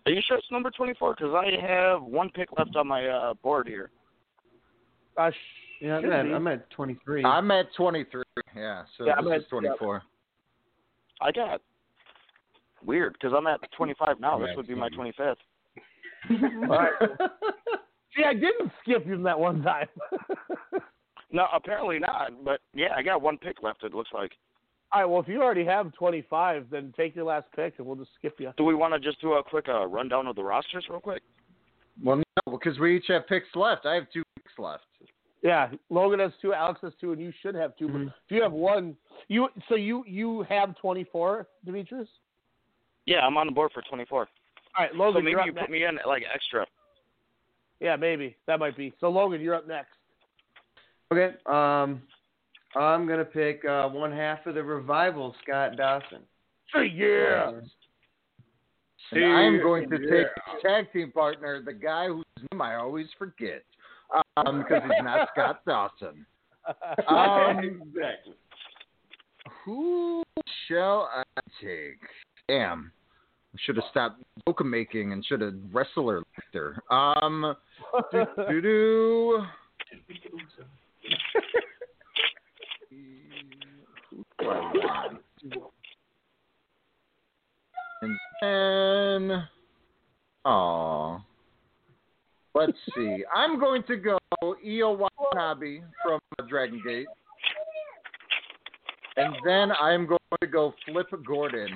Are 0.06 0.12
you 0.12 0.22
sure 0.26 0.38
it's 0.38 0.48
number 0.52 0.72
24? 0.72 1.16
Because 1.18 1.34
I 1.34 1.60
have 1.66 2.02
one 2.02 2.30
pick 2.30 2.50
left 2.58 2.76
on 2.78 2.88
my 2.88 3.08
uh, 3.08 3.34
board 3.36 3.68
here. 3.68 3.90
Uh, 5.18 5.32
Yeah, 5.82 5.98
I'm 5.98 6.12
at. 6.12 6.26
I'm 6.26 6.48
at 6.48 6.70
23. 6.72 7.26
I'm 7.26 7.52
at 7.52 7.66
23. 7.76 8.24
Yeah, 8.56 8.84
so 8.98 9.06
Yeah, 9.06 9.14
I'm 9.18 9.26
this 9.26 9.34
at- 9.34 9.42
is 9.42 9.48
24. 9.50 10.02
I 11.22 11.32
got 11.32 11.62
weird 12.86 13.14
because 13.14 13.34
I'm 13.38 13.48
at 13.48 13.60
25 13.78 14.20
now. 14.22 14.36
I'm 14.36 14.42
This 14.42 14.52
would 14.56 14.68
be 14.68 14.76
my 14.76 14.90
25th. 14.90 15.36
All 16.30 16.68
right. 16.68 16.92
See, 18.16 18.24
I 18.24 18.34
didn't 18.34 18.72
skip 18.82 19.06
him 19.06 19.24
that 19.24 19.40
one 19.40 19.62
time. 19.64 19.88
No, 21.36 21.48
apparently 21.52 21.98
not. 21.98 22.46
But 22.46 22.62
yeah, 22.76 22.90
I 22.96 23.02
got 23.02 23.20
one 23.24 23.40
pick 23.40 23.64
left. 23.64 23.84
It 23.84 23.92
looks 23.96 24.12
like. 24.14 24.34
All 24.92 25.02
right. 25.02 25.06
Well, 25.10 25.20
if 25.20 25.28
you 25.28 25.42
already 25.42 25.66
have 25.66 25.92
25, 25.94 26.68
then 26.70 26.94
take 26.96 27.16
your 27.16 27.26
last 27.26 27.48
pick, 27.56 27.74
and 27.80 27.88
we'll 27.88 27.96
just 27.96 28.12
skip 28.20 28.36
you. 28.40 28.52
Do 28.56 28.64
we 28.64 28.76
want 28.76 28.94
to 28.94 29.00
just 29.00 29.20
do 29.20 29.34
a 29.34 29.44
quick 29.44 29.68
uh, 29.68 29.88
rundown 29.88 30.28
of 30.28 30.36
the 30.36 30.44
rosters 30.44 30.86
real 30.92 31.00
quick? 31.00 31.24
Well, 32.04 32.18
no, 32.18 32.54
because 32.56 32.78
we 32.78 32.98
each 32.98 33.06
have 33.08 33.26
picks 33.28 33.48
left. 33.56 33.88
I 33.88 33.96
have 33.96 34.04
two 34.14 34.22
picks 34.36 34.52
left. 34.60 34.84
Yeah, 35.42 35.72
Logan 35.90 36.20
has 36.20 36.32
two, 36.40 36.54
Alex 36.54 36.82
has 36.84 36.94
two, 37.02 37.14
and 37.14 37.20
you 37.20 37.34
should 37.42 37.56
have 37.56 37.76
2 37.78 37.88
Mhm. 37.88 38.06
But 38.06 38.14
if 38.28 38.36
you 38.36 38.44
have 38.44 38.54
one, 38.54 38.96
you 39.28 39.50
so 39.68 39.74
you 39.74 40.04
you 40.06 40.44
have 40.44 40.78
24, 40.78 41.48
Demetrius. 41.66 42.08
Yeah, 43.08 43.26
I'm 43.26 43.36
on 43.38 43.48
the 43.48 43.54
board 43.54 43.72
for 43.74 43.82
24. 43.82 44.30
All 44.78 44.86
right, 44.86 44.96
Logan, 44.96 45.20
so 45.20 45.24
maybe 45.24 45.32
you're 45.32 45.40
up 45.42 45.46
you 45.46 45.54
next. 45.54 45.66
put 45.66 45.72
me 45.72 45.86
in 45.86 46.00
like 46.08 46.24
extra. 46.34 46.66
Yeah, 47.80 47.96
maybe 47.96 48.36
that 48.48 48.60
might 48.60 48.78
be. 48.78 48.94
So 49.00 49.10
Logan, 49.10 49.42
you're 49.42 49.56
up 49.56 49.68
next. 49.68 49.92
Okay. 51.12 51.36
Um, 51.46 52.02
I'm 52.76 53.08
gonna 53.08 53.26
pick 53.26 53.64
uh, 53.66 53.90
one 53.90 54.12
half 54.12 54.46
of 54.46 54.56
the 54.56 54.64
revival, 54.64 55.36
Scott 55.44 55.78
Dawson. 55.78 56.22
Yeah. 56.76 57.52
And 59.12 59.26
I 59.26 59.44
am 59.44 59.62
going 59.62 59.90
to 59.90 59.98
take 59.98 60.28
tag 60.64 60.92
team 60.92 61.12
partner, 61.12 61.62
the 61.64 61.74
guy 61.74 62.08
whose 62.08 62.26
name 62.52 62.62
I 62.62 62.76
always 62.76 63.08
forget, 63.20 63.64
um, 64.38 64.60
because 64.60 64.82
he's 64.84 65.04
not 65.04 65.30
Scott 65.34 65.62
Dawson. 65.66 66.26
Um, 67.10 67.60
exactly. 67.60 68.36
Who 69.66 70.24
shall 70.66 71.10
I 71.14 71.24
take? 71.62 72.00
Damn. 72.48 72.94
Should 73.60 73.76
have 73.76 73.86
stopped 73.92 74.22
joke 74.48 74.66
making 74.66 75.14
and 75.14 75.24
should 75.24 75.42
have 75.42 75.54
wrestler 75.72 76.24
her. 76.54 76.82
Um, 76.90 77.56
do 78.12 78.26
do 78.50 78.62
do. 78.62 79.46
And 88.02 88.20
then, 88.42 89.48
oh, 90.44 91.22
let's 92.54 92.74
see. 92.96 93.24
I'm 93.34 93.60
going 93.60 93.84
to 93.84 93.96
go 93.96 94.18
Io 94.42 94.92
Watanabe 94.92 95.82
from 96.04 96.20
Dragon 96.50 96.82
Gate, 96.86 97.08
and 99.16 99.36
then 99.46 99.72
I'm 99.72 100.06
going 100.06 100.20
to 100.42 100.48
go 100.48 100.74
Flip 100.86 101.08
Gordon 101.26 101.70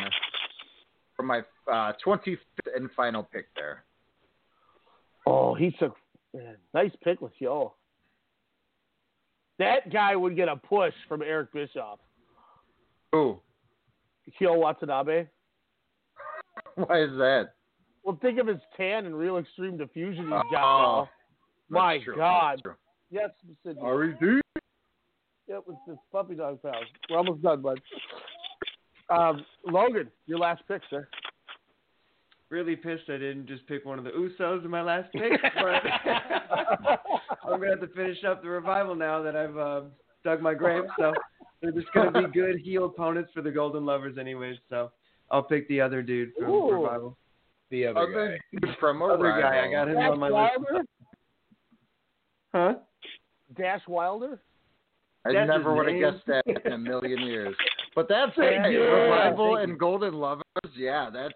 for 1.18 1.24
my 1.24 1.40
uh, 1.70 1.92
25th 2.06 2.38
and 2.76 2.90
final 2.96 3.24
pick 3.24 3.48
there. 3.56 3.84
Oh, 5.26 5.54
he 5.54 5.72
took 5.72 5.96
man, 6.34 6.56
nice 6.74 6.92
pick 7.04 7.20
with 7.20 7.34
Yo. 7.40 7.74
That 9.60 9.92
guy 9.92 10.16
would 10.16 10.36
get 10.36 10.48
a 10.48 10.56
push 10.56 10.94
from 11.10 11.22
Eric 11.24 11.52
Bischoff. 11.52 12.00
Who? 13.12 13.40
Kyo 14.38 14.54
Watanabe. 14.58 15.26
Why 16.76 17.02
is 17.02 17.10
that? 17.18 17.50
Well, 18.04 18.18
think 18.22 18.40
of 18.40 18.48
his 18.48 18.60
tan 18.78 19.06
and 19.06 19.18
real 19.18 19.38
extreme 19.38 19.78
diffusion 19.78 20.26
he's 20.26 20.32
got 20.32 20.46
Oh, 20.64 21.02
now. 21.02 21.10
My 21.70 21.96
that's 21.96 22.06
true, 22.06 22.16
God. 22.16 22.52
that's 22.52 22.62
true. 22.62 22.74
Yes, 23.10 23.30
Sidney. 23.66 23.82
R.E.D. 23.84 24.42
Yep, 25.50 25.64
it's 25.70 25.78
this 25.88 25.98
puppy 26.12 26.36
dog 26.36 26.62
pals. 26.62 26.76
We're 27.10 27.18
almost 27.18 27.42
done, 27.42 27.62
bud. 27.62 27.82
Um, 29.10 29.46
Logan, 29.66 30.10
your 30.26 30.40
last 30.40 30.64
pick, 30.68 30.82
sir. 30.90 31.08
Really 32.50 32.76
pissed 32.76 33.10
I 33.10 33.14
didn't 33.14 33.48
just 33.48 33.68
pick 33.68 33.86
one 33.86 34.00
of 34.00 34.06
the 34.06 34.12
Usos 34.12 34.64
in 34.64 34.72
my 34.72 34.82
last 34.82 35.12
pick, 35.12 35.34
but 35.42 35.84
I'm 37.44 37.60
gonna 37.60 37.72
have 37.72 37.82
to 37.82 37.88
finish 37.94 38.24
up 38.24 38.42
the 38.42 38.50
revival 38.50 38.96
now 38.96 39.22
that 39.22 39.36
I've 39.36 39.58
uh, 39.58 39.82
dug 40.24 40.42
my 40.42 40.54
grave. 40.54 40.84
So 40.98 41.14
they're 41.62 41.72
just 41.72 41.92
gonna 41.94 42.22
be 42.22 42.32
good 42.32 42.60
heel 42.60 42.86
opponents 42.86 43.32
for 43.34 43.42
the 43.42 43.52
Golden 43.52 43.86
Lovers, 43.86 44.18
anyways. 44.18 44.58
So 44.70 44.92
I'll 45.30 45.44
pick 45.44 45.68
the 45.68 45.82
other 45.82 46.02
dude 46.02 46.32
from 46.40 46.50
Ooh. 46.50 46.72
revival. 46.72 47.18
The 47.70 47.88
other, 47.88 48.00
Other 48.00 48.40
guy. 48.62 48.76
from 48.80 49.02
Other 49.02 49.42
guy, 49.42 49.66
I 49.66 49.72
got 49.72 49.90
him 49.90 49.96
Dash 49.96 50.10
on 50.10 50.20
my 50.20 50.30
list. 50.30 50.88
Huh? 52.54 52.74
Dash 53.58 53.82
Wilder? 53.88 54.40
I 55.26 55.34
That's 55.34 55.50
never 55.50 55.74
would 55.76 55.90
have 55.90 56.00
guessed 56.00 56.26
that 56.28 56.44
in 56.66 56.72
a 56.72 56.78
million 56.78 57.20
years. 57.22 57.56
But 57.98 58.08
that's 58.08 58.32
hey, 58.36 58.60
you. 58.72 58.84
revival 58.84 59.54
you. 59.58 59.64
and 59.64 59.80
Golden 59.80 60.14
Lovers. 60.14 60.44
Yeah, 60.76 61.10
that's 61.12 61.34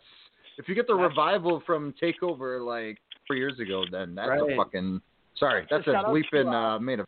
if 0.59 0.69
you 0.69 0.75
get 0.75 0.85
the 0.85 0.93
revival 0.93 1.63
from 1.65 1.91
Takeover 1.99 2.63
like 2.63 2.99
four 3.25 3.35
years 3.35 3.59
ago, 3.59 3.83
then 3.91 4.13
that's 4.13 4.29
Right. 4.29 4.53
a 4.53 4.55
fucking 4.55 5.01
sorry, 5.37 5.65
that's 5.71 5.87
a 5.87 5.91
Shout 5.91 6.05
out 6.05 6.13
to, 6.13 6.21
bleeping 6.21 6.53
uh, 6.53 6.75
uh, 6.75 6.79
made 6.79 6.99
of. 6.99 7.07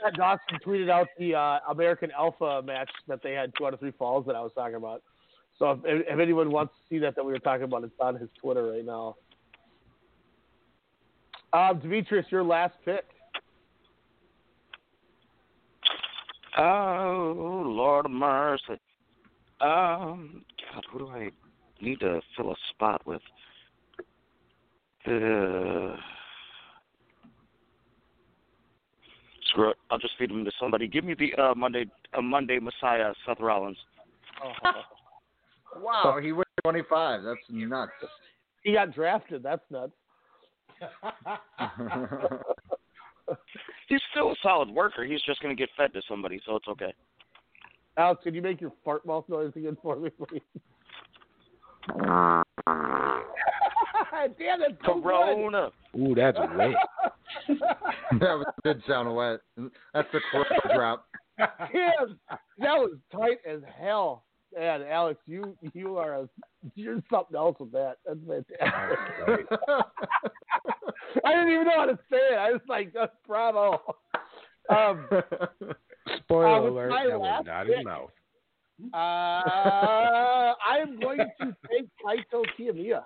Scott 0.00 0.14
Dawson 0.16 0.58
tweeted 0.66 0.90
out 0.90 1.06
the 1.16 1.36
uh, 1.36 1.60
American 1.70 2.10
Alpha 2.10 2.60
match 2.66 2.90
that 3.06 3.22
they 3.22 3.34
had 3.34 3.52
two 3.56 3.68
out 3.68 3.72
of 3.74 3.78
three 3.78 3.92
falls 3.92 4.26
that 4.26 4.34
I 4.34 4.40
was 4.40 4.50
talking 4.56 4.74
about. 4.74 5.04
So 5.60 5.70
if, 5.84 6.04
if 6.08 6.18
anyone 6.18 6.50
wants 6.50 6.74
to 6.74 6.92
see 6.92 6.98
that 6.98 7.14
that 7.14 7.24
we 7.24 7.30
were 7.30 7.38
talking 7.38 7.62
about, 7.62 7.84
it's 7.84 7.94
on 8.00 8.16
his 8.16 8.28
Twitter 8.40 8.72
right 8.72 8.84
now. 8.84 9.14
Um, 11.52 11.78
Demetrius, 11.78 12.26
your 12.30 12.42
last 12.42 12.74
pick. 12.84 13.04
Oh, 16.56 17.62
Lord 17.66 18.06
of 18.06 18.12
mercy. 18.12 18.80
Um, 19.60 20.44
God, 20.72 20.84
who 20.92 20.98
do 21.00 21.08
I 21.08 21.30
need 21.80 22.00
to 22.00 22.20
fill 22.36 22.52
a 22.52 22.56
spot 22.70 23.04
with? 23.06 23.22
Uh, 25.06 25.96
screw 29.50 29.70
it. 29.70 29.76
I'll 29.90 29.98
just 29.98 30.14
feed 30.18 30.30
him 30.30 30.44
to 30.44 30.50
somebody. 30.60 30.86
Give 30.86 31.04
me 31.04 31.14
the 31.18 31.34
uh, 31.42 31.54
Monday 31.54 31.86
uh, 32.16 32.22
Monday 32.22 32.58
Messiah, 32.58 33.12
Seth 33.26 33.40
Rollins. 33.40 33.78
Wow, 35.76 36.18
he 36.22 36.32
went 36.32 36.48
25. 36.62 37.22
That's 37.24 37.38
nuts. 37.50 37.92
He 38.62 38.72
got 38.74 38.94
drafted. 38.94 39.42
That's 39.42 39.62
nuts. 39.70 39.92
He's 43.88 44.00
still 44.10 44.30
a 44.32 44.34
solid 44.42 44.70
worker. 44.70 45.04
He's 45.04 45.22
just 45.22 45.40
going 45.40 45.54
to 45.54 45.60
get 45.60 45.68
fed 45.76 45.92
to 45.94 46.02
somebody, 46.08 46.40
so 46.46 46.56
it's 46.56 46.68
okay. 46.68 46.92
Alex, 47.96 48.22
can 48.24 48.34
you 48.34 48.42
make 48.42 48.60
your 48.60 48.72
fart 48.84 49.06
mouth 49.06 49.24
noise 49.28 49.52
again 49.54 49.76
for 49.80 49.96
me, 49.96 50.10
please? 50.10 50.42
Damn 54.38 54.62
it, 54.62 54.78
so 54.86 54.94
good. 54.94 55.02
Corona. 55.02 55.70
Ooh, 55.96 56.14
that's 56.14 56.38
wet. 56.56 56.74
that 57.48 58.20
was, 58.20 58.46
did 58.64 58.82
sound 58.88 59.14
wet. 59.14 59.40
That's 59.92 60.08
the 60.12 60.20
corona 60.30 60.74
drop. 60.74 61.06
Damn, 61.38 62.18
that 62.58 62.76
was 62.78 62.96
tight 63.12 63.38
as 63.48 63.60
hell. 63.78 64.24
Man, 64.56 64.82
Alex, 64.82 65.20
you 65.26 65.56
you 65.72 65.96
are 65.98 66.14
a 66.14 66.28
you're 66.74 67.02
something 67.10 67.36
else 67.36 67.56
with 67.58 67.72
that. 67.72 67.96
That's 68.06 68.20
fantastic. 68.26 69.46
I 71.24 71.32
didn't 71.34 71.52
even 71.52 71.64
know 71.66 71.76
how 71.76 71.86
to 71.86 71.98
say 72.10 72.16
it. 72.32 72.38
I 72.38 72.50
was 72.52 72.60
like, 72.68 72.94
uh, 73.00 73.06
bravo. 73.26 73.80
Um, 74.70 75.06
Spoiler 76.24 76.46
Uh, 76.46 76.70
alert, 76.70 76.90
that 76.90 77.18
was 77.18 77.20
last 77.22 77.46
not 77.46 77.66
his 77.66 77.84
mouth. 77.84 78.10
uh, 78.92 78.96
I 78.96 80.78
am 80.80 80.98
going 80.98 81.18
to 81.40 81.56
take 81.70 81.88
Kaito 82.04 82.44
Kiyomiya. 82.58 83.04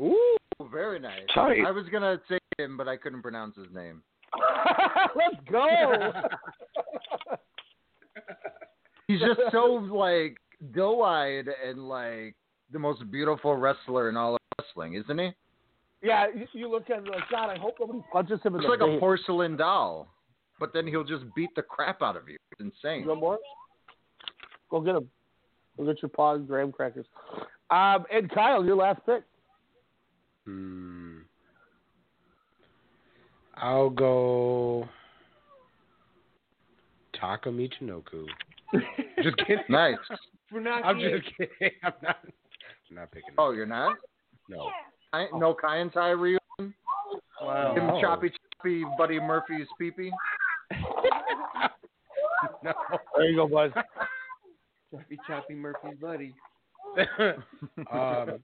Ooh, 0.00 0.36
very 0.70 0.98
nice. 0.98 1.22
Tight. 1.34 1.64
I 1.66 1.70
was 1.70 1.86
gonna 1.90 2.20
say 2.28 2.38
him, 2.58 2.76
but 2.76 2.86
I 2.88 2.96
couldn't 2.96 3.22
pronounce 3.22 3.56
his 3.56 3.66
name. 3.74 4.02
Let's 5.16 5.36
go. 5.50 6.12
He's 9.08 9.20
just 9.20 9.40
so 9.52 9.64
like 9.92 10.36
doe-eyed 10.74 11.48
and 11.66 11.88
like 11.88 12.34
the 12.72 12.78
most 12.78 13.10
beautiful 13.10 13.56
wrestler 13.56 14.08
in 14.08 14.16
all 14.16 14.34
of 14.34 14.40
wrestling, 14.58 14.94
isn't 14.94 15.18
he? 15.18 15.32
Yeah, 16.02 16.26
you, 16.34 16.46
you 16.52 16.70
look 16.70 16.88
at 16.90 16.98
him 16.98 17.04
like, 17.06 17.22
God, 17.30 17.50
I 17.50 17.58
hope 17.58 17.76
nobody 17.80 18.00
punches 18.12 18.40
him 18.42 18.54
in 18.54 18.60
It's 18.60 18.66
the 18.66 18.84
like 18.84 18.96
a 18.96 18.98
porcelain 19.00 19.56
doll, 19.56 20.08
but 20.60 20.72
then 20.72 20.86
he'll 20.86 21.04
just 21.04 21.24
beat 21.34 21.50
the 21.56 21.62
crap 21.62 22.02
out 22.02 22.16
of 22.16 22.28
you. 22.28 22.36
It's 22.52 22.60
insane. 22.60 23.02
You 23.02 23.08
want 23.08 23.20
more? 23.20 23.38
Go 24.70 24.80
get 24.80 24.94
him. 24.94 25.08
Go 25.76 25.86
get 25.86 26.02
your 26.02 26.08
paw 26.08 26.34
and 26.34 26.46
graham 26.46 26.72
crackers. 26.72 27.06
Um, 27.70 28.04
and 28.12 28.30
Kyle, 28.30 28.64
your 28.64 28.76
last 28.76 29.00
pick. 29.06 29.22
Hmm. 30.44 31.18
I'll 33.56 33.90
go 33.90 34.88
Taka 37.18 37.48
Michinoku. 37.48 38.26
just 39.22 39.36
kidding. 39.38 39.64
Nice. 39.68 39.96
I'm 40.52 40.98
just 41.00 41.24
kidding. 41.36 41.50
I'm 41.82 41.92
not. 42.02 42.16
I'm 42.90 42.96
not 42.96 43.10
picking. 43.10 43.34
Oh, 43.36 43.50
you're 43.50 43.66
not? 43.66 43.96
No. 44.48 44.62
I, 44.62 44.70
no 45.34 45.54
Kai 45.54 45.76
and 45.78 45.92
Tai 45.92 46.10
Ryu? 46.10 46.38
Wow. 47.40 47.74
Him 47.74 47.86
No. 47.86 48.00
choppy 48.00 48.30
choppy 48.30 48.84
Buddy 48.96 49.20
Murphy's 49.20 49.66
peepee? 49.80 50.10
no. 52.62 52.72
There 53.16 53.24
you 53.30 53.36
go, 53.36 53.46
bud. 53.48 53.72
Choppy 54.90 55.18
Choppy 55.26 55.54
Murphy's 55.54 55.96
buddy. 56.00 56.34
um. 57.92 58.38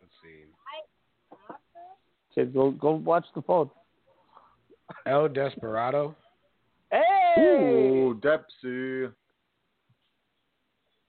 Let's 0.00 0.12
see. 0.22 0.44
Okay, 2.36 2.50
go 2.50 2.70
go 2.72 2.90
watch 2.92 3.24
the 3.34 3.42
phone. 3.42 3.70
El 5.06 5.28
Desperado. 5.28 6.14
Hey, 6.90 7.34
Ooh, 7.40 8.14
Depsy. 8.22 9.08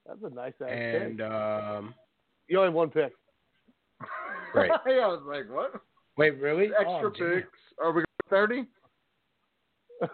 that's 0.07 0.19
a 0.23 0.29
nice 0.33 0.53
ass 0.61 0.69
And 0.69 1.17
pick. 1.17 1.27
um. 1.27 1.93
You 2.47 2.57
only 2.59 2.67
have 2.67 2.75
one 2.75 2.89
pick. 2.91 3.13
Right. 4.53 4.71
yeah, 4.87 4.93
I 4.93 5.07
was 5.07 5.21
like, 5.27 5.49
what? 5.49 5.73
Wait, 6.17 6.39
really? 6.39 6.67
Extra 6.77 7.07
Oh, 7.07 7.09
damn. 7.17 7.41
picks. 7.41 7.59
Are 7.83 7.91
we 7.91 8.03
going 8.03 8.05
to 8.23 8.29
30? 8.29 8.65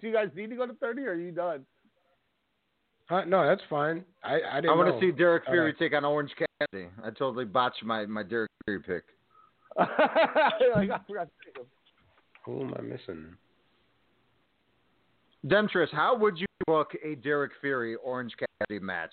Do 0.00 0.06
you 0.06 0.12
guys 0.12 0.28
need 0.34 0.50
to 0.50 0.56
go 0.56 0.66
to 0.66 0.74
thirty, 0.74 1.02
or 1.02 1.10
are 1.10 1.14
you 1.16 1.32
done? 1.32 1.66
Huh? 3.08 3.24
No, 3.24 3.44
that's 3.46 3.62
fine. 3.68 4.04
I 4.22 4.34
I 4.40 4.58
I 4.58 4.60
didn't. 4.60 4.78
want 4.78 4.94
to 4.94 5.00
see 5.00 5.10
Derek 5.10 5.42
Uh, 5.48 5.52
Fury 5.52 5.74
take 5.74 5.92
on 5.94 6.04
Orange 6.04 6.30
Cassidy. 6.38 6.88
I 7.02 7.10
totally 7.10 7.44
botched 7.46 7.82
my, 7.84 8.06
my 8.06 8.22
Derek 8.22 8.50
Fury 8.64 8.80
pick. 8.80 9.02
like, 9.76 9.88
I 9.98 10.98
forgot 11.06 11.24
to 11.24 11.30
pick 11.44 11.56
him. 11.56 11.66
Who 12.44 12.60
am 12.62 12.74
I 12.78 12.82
missing? 12.82 13.34
Demetrius, 15.46 15.90
how 15.92 16.16
would 16.16 16.38
you 16.38 16.46
book 16.66 16.92
a 17.04 17.14
Derek 17.16 17.52
Fury 17.60 17.96
Orange 17.96 18.34
Cassidy 18.38 18.84
match? 18.84 19.12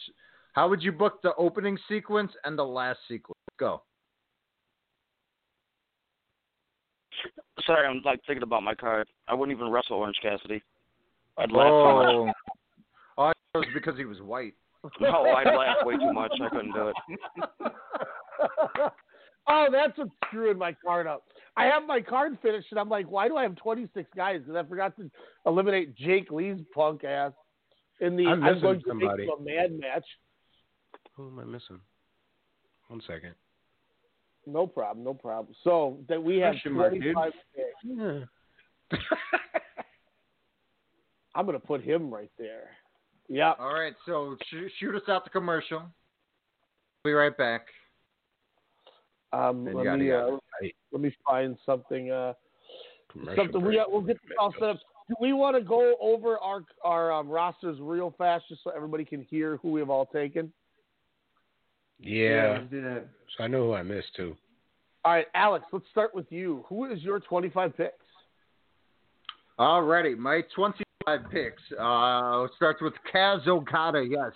How 0.53 0.67
would 0.69 0.81
you 0.81 0.91
book 0.91 1.21
the 1.21 1.33
opening 1.35 1.77
sequence 1.87 2.31
and 2.43 2.57
the 2.57 2.63
last 2.63 2.99
sequence? 3.07 3.39
Go. 3.59 3.81
Sorry, 7.65 7.87
I'm 7.87 8.01
like 8.05 8.19
thinking 8.27 8.43
about 8.43 8.63
my 8.63 8.75
card. 8.75 9.07
I 9.27 9.33
wouldn't 9.33 9.57
even 9.57 9.71
wrestle 9.71 9.97
Orange 9.97 10.17
Cassidy. 10.21 10.61
I'd 11.37 11.51
laugh 11.51 11.67
too 11.67 11.95
much. 11.95 12.05
Oh, 12.07 12.31
oh, 13.17 13.23
I 13.23 13.31
it 13.55 13.57
was 13.57 13.67
because 13.73 13.97
he 13.97 14.05
was 14.05 14.21
white. 14.21 14.53
No, 15.01 15.25
I 15.25 15.43
laughed 15.43 15.83
way 15.85 15.97
too 15.97 16.13
much. 16.13 16.31
I 16.43 16.49
couldn't 16.49 16.73
do 16.73 16.89
it. 16.89 16.95
oh, 19.49 19.67
that's 19.71 19.97
what's 19.97 20.11
screwing 20.27 20.59
my 20.59 20.75
card 20.85 21.07
up. 21.07 21.23
I 21.57 21.65
have 21.65 21.87
my 21.87 22.01
card 22.01 22.37
finished, 22.43 22.67
and 22.69 22.79
I'm 22.79 22.89
like, 22.89 23.09
why 23.09 23.27
do 23.27 23.35
I 23.35 23.43
have 23.43 23.55
26 23.55 24.07
guys? 24.15 24.41
Because 24.41 24.63
I 24.63 24.69
forgot 24.69 24.95
to 24.97 25.09
eliminate 25.47 25.95
Jake 25.95 26.29
Lee's 26.29 26.59
punk 26.71 27.03
ass 27.03 27.31
in 27.99 28.15
the. 28.15 28.27
I'm 28.27 28.43
I'm 28.43 28.53
missing 28.55 28.61
going 28.61 28.79
to 28.79 28.85
somebody. 28.87 29.25
make 29.25 29.29
a 29.39 29.41
mad 29.41 29.79
match. 29.79 30.05
Who 31.15 31.29
am 31.29 31.39
I 31.39 31.45
missing? 31.45 31.79
One 32.89 33.01
second. 33.07 33.33
No 34.47 34.67
problem, 34.67 35.03
no 35.03 35.13
problem. 35.13 35.55
So 35.63 35.97
that 36.07 36.21
we 36.21 36.37
have 36.37 36.53
Question 36.53 36.73
mark, 36.73 36.93
dude. 36.93 37.13
25 37.13 37.31
picks. 37.55 39.01
I'm 41.35 41.45
gonna 41.45 41.59
put 41.59 41.81
him 41.83 42.13
right 42.13 42.31
there. 42.37 42.69
Yeah. 43.27 43.53
All 43.59 43.73
right, 43.73 43.93
so 44.05 44.37
sh- 44.49 44.71
shoot 44.79 44.95
us 44.95 45.01
out 45.09 45.23
the 45.23 45.29
commercial. 45.29 45.83
Be 47.03 47.11
right 47.11 47.35
back. 47.35 47.67
Um, 49.33 49.65
let 49.65 49.83
yada, 49.85 49.97
me 49.97 50.09
yada. 50.09 50.33
uh, 50.33 50.67
let 50.91 51.01
me 51.01 51.13
find 51.25 51.57
something. 51.65 52.11
Uh, 52.11 52.33
Commercial 53.11 53.43
something 53.43 53.61
we 53.61 53.67
break. 53.67 53.77
got, 53.79 53.91
we'll 53.91 54.01
get 54.01 54.17
this 54.23 54.31
all 54.39 54.53
set 54.53 54.69
up. 54.69 54.77
Do 55.09 55.15
we 55.19 55.33
want 55.33 55.55
to 55.55 55.61
go 55.61 55.95
over 56.01 56.37
our 56.39 56.61
our 56.83 57.11
um, 57.11 57.27
rosters 57.29 57.77
real 57.81 58.13
fast, 58.17 58.45
just 58.49 58.63
so 58.63 58.71
everybody 58.75 59.03
can 59.05 59.21
hear 59.29 59.57
who 59.57 59.71
we've 59.71 59.89
all 59.89 60.05
taken? 60.05 60.51
Yeah. 61.99 62.57
let's 62.59 62.71
do 62.71 62.81
that. 62.81 63.05
So 63.37 63.43
I 63.43 63.47
know 63.47 63.65
who 63.65 63.73
I 63.73 63.83
missed 63.83 64.15
too. 64.15 64.35
All 65.03 65.13
right, 65.13 65.27
Alex. 65.35 65.65
Let's 65.71 65.85
start 65.91 66.15
with 66.15 66.31
you. 66.31 66.65
Who 66.67 66.85
is 66.91 67.01
your 67.03 67.19
25 67.19 67.77
picks? 67.77 67.93
Alrighty, 69.59 70.17
my 70.17 70.41
25 70.55 71.31
picks. 71.31 71.61
Uh, 71.79 72.47
starts 72.55 72.81
with 72.81 72.93
Kaz 73.13 73.47
Okada. 73.47 74.05
Yes, 74.07 74.31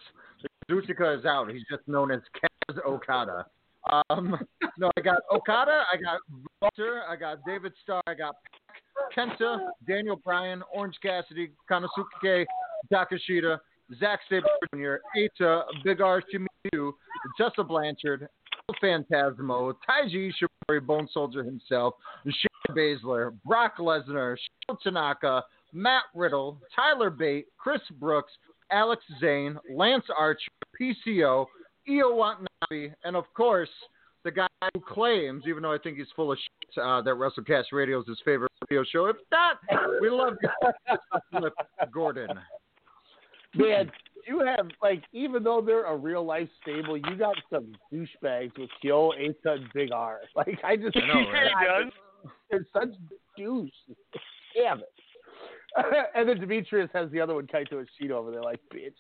Zuchika 0.69 1.18
is 1.18 1.26
out. 1.26 1.49
He's 1.52 1.64
just 1.69 1.86
known 1.88 2.11
as 2.11 2.22
Kaz 2.36 2.77
Okada. 2.86 3.45
Um, 4.10 4.38
no, 4.77 4.91
I 4.98 5.02
got 5.02 5.22
Okada. 5.34 5.84
I 5.91 5.98
got 5.98 6.19
Walter. 6.61 7.02
I 7.10 7.15
got 7.15 7.40
David 7.45 7.73
Starr. 7.84 8.03
I 8.07 8.14
got 8.14 8.36
Kenta, 9.15 9.69
Daniel 9.88 10.18
Bryan, 10.18 10.61
Orange 10.73 10.95
Cassidy, 11.02 11.52
Konosuke 11.69 12.45
Takeshita, 12.91 13.57
Zack 13.99 14.19
Sabre 14.30 14.48
Jr., 14.73 14.95
Eita, 15.18 15.64
Big 15.84 16.02
R 16.02 16.22
Shimizu, 16.65 16.91
Tessa 17.38 17.64
Blanchard, 17.64 18.27
Phantasmo, 18.81 19.73
Taiji 19.88 20.31
Ishimori, 20.31 20.86
Bone 20.86 21.07
Soldier 21.11 21.44
himself, 21.44 21.95
Shayna 22.26 22.76
Baszler, 22.76 23.34
Brock 23.45 23.77
Lesnar, 23.77 24.38
Sho 24.38 24.77
Tanaka, 24.84 25.44
Matt 25.73 26.03
Riddle, 26.14 26.60
Tyler 26.76 27.10
Bate, 27.10 27.48
Chris 27.57 27.81
Brooks, 27.99 28.31
Alex 28.72 29.02
Zayne, 29.19 29.57
Lance 29.73 30.06
Archer, 30.18 30.52
PCO, 30.80 31.45
Io 31.88 32.15
Watanabe, 32.15 32.94
and 33.03 33.15
of 33.15 33.26
course, 33.34 33.69
the 34.23 34.31
guy 34.31 34.48
who 34.73 34.81
claims, 34.81 35.44
even 35.48 35.64
though 35.64 35.73
I 35.73 35.77
think 35.77 35.98
he's 35.98 36.07
full 36.15 36.31
of 36.31 36.38
shit, 36.38 36.84
uh, 36.84 37.02
that 37.02 37.15
WrestleCast 37.15 37.65
Radio 37.72 38.02
is 38.02 38.07
his 38.07 38.19
favorite 38.26 38.52
radio 38.69 38.84
show. 38.91 39.06
If 39.06 39.15
not, 39.31 39.60
we 40.02 40.10
love 40.10 40.34
Gordon. 41.91 42.40
Man, 44.28 44.40
you 44.40 44.46
have 44.46 44.68
like 44.82 45.04
even 45.14 45.44
though 45.44 45.62
they're 45.62 45.86
a 45.86 45.96
real 45.96 46.26
life 46.26 46.50
stable, 46.62 46.98
you 46.98 47.16
got 47.18 47.36
some 47.50 47.74
douchebags 47.94 48.58
with 48.58 48.70
Kyo, 48.82 49.12
Eita, 49.12 49.56
and 49.58 49.66
Big 49.74 49.91
R. 49.91 50.20
Like 50.36 50.60
I 50.64 50.76
just 50.76 50.98
I 50.98 51.08
know, 51.08 51.30
right? 51.32 51.91
They're 52.50 52.66
such 52.74 52.94
douche. 53.38 53.70
Damn 54.56 54.80
it. 54.80 56.08
and 56.16 56.28
then 56.28 56.40
Demetrius 56.40 56.90
has 56.94 57.12
the 57.12 57.22
other 57.22 57.36
one, 57.36 57.48
Kaito 57.48 57.84
Ishida, 57.84 58.16
over 58.16 58.32
there, 58.32 58.41
like 58.41 58.60
bitch. 58.74 58.94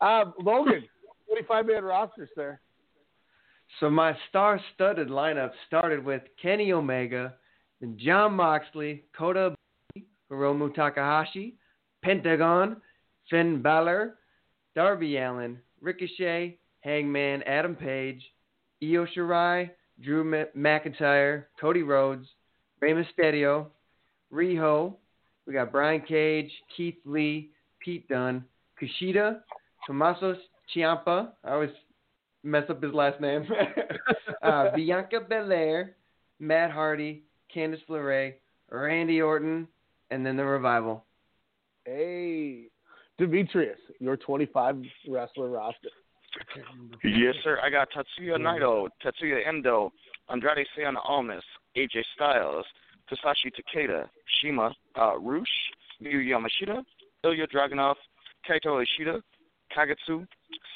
Um, 0.00 0.32
Logan, 0.40 0.84
25 1.28 1.66
man 1.66 1.84
roster, 1.84 2.28
sir. 2.34 2.58
So 3.78 3.90
my 3.90 4.16
star-studded 4.28 5.08
lineup 5.08 5.50
started 5.66 6.04
with 6.04 6.22
Kenny 6.40 6.72
Omega, 6.72 7.34
then 7.80 7.96
Jon 7.98 8.34
Moxley, 8.34 9.04
Kota 9.16 9.54
Ibushi, 9.96 10.04
Hiromu 10.30 10.74
Takahashi, 10.74 11.54
Pentagon, 12.02 12.76
Finn 13.28 13.62
Balor, 13.62 14.16
Darby 14.80 15.18
Allin, 15.18 15.58
Ricochet, 15.82 16.56
Hangman, 16.80 17.42
Adam 17.42 17.76
Page, 17.76 18.22
Io 18.82 19.04
Shirai, 19.14 19.68
Drew 20.02 20.24
McIntyre, 20.56 21.44
Cody 21.60 21.82
Rhodes, 21.82 22.26
Rey 22.80 22.94
Mysterio, 22.94 23.66
Riho. 24.32 24.94
We 25.46 25.52
got 25.52 25.70
Brian 25.70 26.00
Cage, 26.00 26.50
Keith 26.74 26.96
Lee, 27.04 27.50
Pete 27.84 28.08
Dunne, 28.08 28.42
Kushida, 28.80 29.40
Tommaso 29.86 30.34
Ciampa. 30.74 31.32
I 31.44 31.50
always 31.52 31.68
mess 32.42 32.64
up 32.70 32.82
his 32.82 32.94
last 32.94 33.20
name. 33.20 33.46
uh, 34.42 34.74
Bianca 34.74 35.20
Belair, 35.20 35.94
Matt 36.38 36.70
Hardy, 36.70 37.24
Candice 37.54 37.84
LeRae, 37.90 38.32
Randy 38.70 39.20
Orton, 39.20 39.68
and 40.10 40.24
then 40.24 40.38
the 40.38 40.44
revival. 40.46 41.04
Hey, 41.84 42.69
Demetrius, 43.20 43.78
your 43.98 44.16
25 44.16 44.82
wrestler 45.08 45.50
roster. 45.50 45.90
Yes, 47.04 47.34
sir. 47.44 47.58
I 47.62 47.68
got 47.68 47.88
Tetsuya 47.90 48.38
Naito, 48.38 48.88
Tetsuya 49.04 49.46
Endo, 49.46 49.92
Andrade 50.30 50.66
Cien 50.74 50.94
Almas, 51.06 51.42
AJ 51.76 52.02
Styles, 52.14 52.64
Masashi 53.10 53.50
Takeda, 53.52 54.08
CIMA, 54.40 54.74
uh, 54.98 55.18
Rush, 55.18 55.46
Miyu 56.02 56.24
Yamashita, 56.24 56.82
Ilya 57.24 57.46
Dragunov, 57.48 57.96
Kaito 58.48 58.82
Ishida, 58.82 59.20
Kagetsu, 59.76 60.26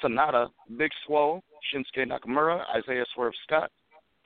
Sanada, 0.02 0.48
Big 0.76 0.90
Swole, 1.06 1.42
Shinsuke 1.72 2.06
Nakamura, 2.06 2.62
Isaiah 2.76 3.06
Swerve 3.14 3.32
Scott, 3.46 3.70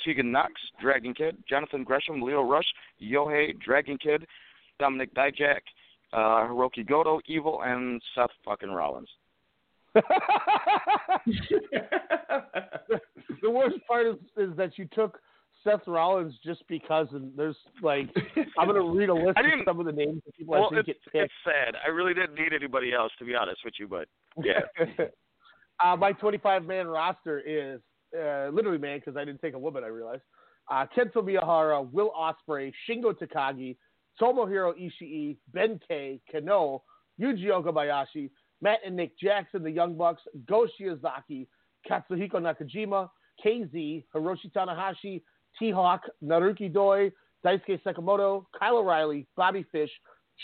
Tegan 0.04 0.32
Nox, 0.32 0.52
Dragon 0.80 1.14
Kid, 1.14 1.36
Jonathan 1.48 1.84
Gresham, 1.84 2.20
Leo 2.20 2.42
Rush, 2.42 2.66
Yohei, 3.00 3.56
Dragon 3.60 3.96
Kid, 3.96 4.26
Dominic 4.80 5.14
Dijak, 5.14 5.60
uh, 6.12 6.46
Hirooki 6.46 6.86
Goto, 6.86 7.20
Evil, 7.26 7.62
and 7.64 8.00
Seth 8.14 8.30
fucking 8.44 8.70
Rollins. 8.70 9.08
the 9.94 10.02
worst 13.50 13.76
part 13.86 14.06
is, 14.06 14.16
is 14.36 14.54
that 14.56 14.76
you 14.76 14.86
took 14.92 15.18
Seth 15.64 15.86
Rollins 15.86 16.34
just 16.44 16.62
because, 16.68 17.08
and 17.12 17.32
there's 17.36 17.56
like, 17.82 18.08
I'm 18.58 18.68
gonna 18.68 18.82
read 18.90 19.08
a 19.08 19.14
list 19.14 19.38
of 19.38 19.44
some 19.64 19.80
of 19.80 19.86
the 19.86 19.92
names 19.92 20.22
of 20.26 20.34
people 20.34 20.52
well, 20.52 20.66
I 20.66 20.76
think 20.76 20.88
it's, 20.88 21.00
get 21.04 21.12
picked. 21.12 21.24
it's 21.24 21.32
sad. 21.44 21.74
I 21.84 21.90
really 21.90 22.14
didn't 22.14 22.34
need 22.34 22.52
anybody 22.52 22.92
else, 22.92 23.12
to 23.18 23.24
be 23.24 23.34
honest 23.34 23.60
with 23.64 23.74
you, 23.78 23.88
but 23.88 24.08
yeah. 24.42 24.60
uh, 25.84 25.96
my 25.96 26.12
25 26.12 26.64
man 26.64 26.86
roster 26.86 27.40
is 27.40 27.80
uh, 28.16 28.48
literally 28.48 28.78
man 28.78 28.98
because 28.98 29.16
I 29.16 29.24
didn't 29.24 29.40
take 29.40 29.54
a 29.54 29.58
woman. 29.58 29.84
I 29.84 29.88
realized 29.88 30.22
uh, 30.70 30.86
Kento 30.96 31.16
Miyahara, 31.16 31.90
Will 31.90 32.12
Ospreay, 32.18 32.72
Shingo 32.88 33.12
Takagi, 33.12 33.76
Tomohiro 34.20 34.72
Ishii, 34.76 35.36
Ben 35.52 35.80
K, 35.88 36.20
Kenoh, 36.32 36.80
Yuji 37.20 37.46
Okabayashi, 37.46 38.30
Matt 38.60 38.80
and 38.84 38.96
Nick 38.96 39.18
Jackson, 39.18 39.62
the 39.62 39.70
Young 39.70 39.96
Bucks, 39.96 40.22
Go 40.48 40.66
Shiozaki, 40.80 41.46
Katsuhiko 41.88 42.34
Nakajima, 42.34 43.08
KZ, 43.44 44.04
Hiroshi 44.14 44.52
Tanahashi, 44.52 45.22
T-Hawk, 45.58 46.02
Naruki 46.24 46.72
Doi, 46.72 47.10
Daisuke 47.44 47.80
Sekimoto, 47.84 48.46
Kyle 48.58 48.78
O'Reilly, 48.78 49.26
Bobby 49.36 49.64
Fish, 49.70 49.90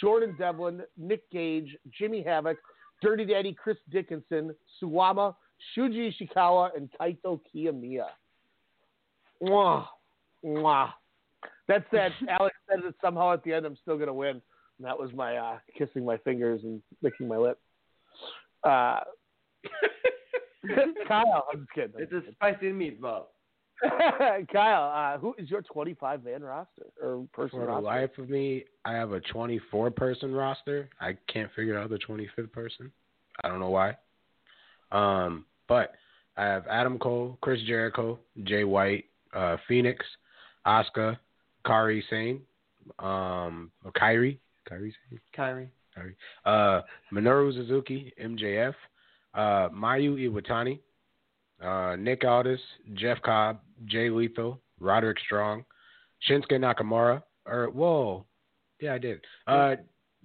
Jordan 0.01 0.37
Devlin, 0.39 0.83
Nick 0.97 1.29
Gage, 1.31 1.77
Jimmy 1.97 2.23
Havoc, 2.23 2.57
Dirty 3.03 3.25
Daddy 3.25 3.53
Chris 3.53 3.77
Dickinson, 3.91 4.55
Suwama, 4.81 5.35
Shuji 5.77 6.13
Ishikawa, 6.13 6.71
and 6.77 6.89
Kaito 7.01 7.41
Kiyomiya. 7.55 8.07
Mwah. 9.43 9.87
Mwah. 10.45 10.91
That's 11.69 11.85
that. 11.93 12.13
Alex 12.29 12.57
said 12.69 12.81
that 12.85 12.95
somehow 13.01 13.33
at 13.33 13.45
the 13.45 13.53
end. 13.53 13.67
I'm 13.67 13.77
still 13.83 13.97
going 13.97 14.09
to 14.09 14.15
win. 14.15 14.41
And 14.79 14.87
that 14.87 14.99
was 14.99 15.13
my 15.15 15.37
uh, 15.37 15.59
kissing 15.77 16.05
my 16.05 16.17
fingers 16.19 16.61
and 16.65 16.83
licking 17.03 17.29
my 17.29 17.37
lip. 17.37 17.59
Uh, 18.65 19.01
Kyle, 21.09 21.47
I'm 21.53 21.61
just 21.61 21.73
kidding. 21.73 21.93
It's 21.99 22.13
a 22.13 22.23
spicy 22.33 22.73
meatball. 22.73 23.25
Kyle, 24.53 25.15
uh, 25.15 25.19
who 25.19 25.35
is 25.39 25.51
your 25.51 25.63
25 25.63 26.25
man 26.25 26.43
roster 26.43 26.87
or 27.03 27.27
person 27.33 27.61
For 27.61 27.67
the 27.67 27.81
life 27.81 28.17
of 28.19 28.31
me, 28.31 28.65
I 28.85 28.93
have 28.93 29.13
a 29.13 29.21
24 29.21 29.91
person 29.91 30.33
roster. 30.33 30.89
I 31.01 31.17
can't 31.33 31.51
figure 31.55 31.79
out 31.79 31.91
the 31.91 31.99
25th 31.99 32.53
person. 32.53 32.91
I 33.43 33.49
don't 33.49 33.61
know 33.61 33.71
why. 33.71 33.97
Um, 34.93 35.45
but 35.69 35.95
I 36.37 36.45
have 36.45 36.67
Adam 36.69 36.99
Cole, 36.99 37.39
Chris 37.41 37.61
Jericho, 37.67 38.19
Jay 38.45 38.65
White, 38.65 39.05
uh, 39.35 39.57
Phoenix, 39.69 40.05
Asuka, 40.67 41.19
Kari 41.67 42.05
Sane, 42.11 42.41
um, 42.99 43.71
or 43.85 43.93
Kyrie, 43.93 44.41
Kyrie 44.69 44.95
Sane, 45.11 45.21
Kyrie. 45.35 45.71
Kyrie, 45.95 46.17
uh, 46.45 46.81
Minoru 47.13 47.53
Suzuki, 47.53 48.13
MJF, 48.21 48.75
uh, 49.35 49.69
Mayu 49.71 50.17
Iwatani, 50.29 50.81
uh, 51.63 51.97
Nick 51.97 52.25
Aldis, 52.25 52.61
Jeff 52.95 53.21
Cobb, 53.23 53.61
Jay 53.87 54.11
Lethal, 54.11 54.61
Roderick 54.81 55.19
Strong, 55.21 55.65
Shinsuke 56.29 56.53
Nakamura, 56.53 57.23
or 57.47 57.71
whoa, 57.71 58.25
yeah, 58.81 58.95
I 58.95 58.99
did. 58.99 59.21
Uh, 59.47 59.77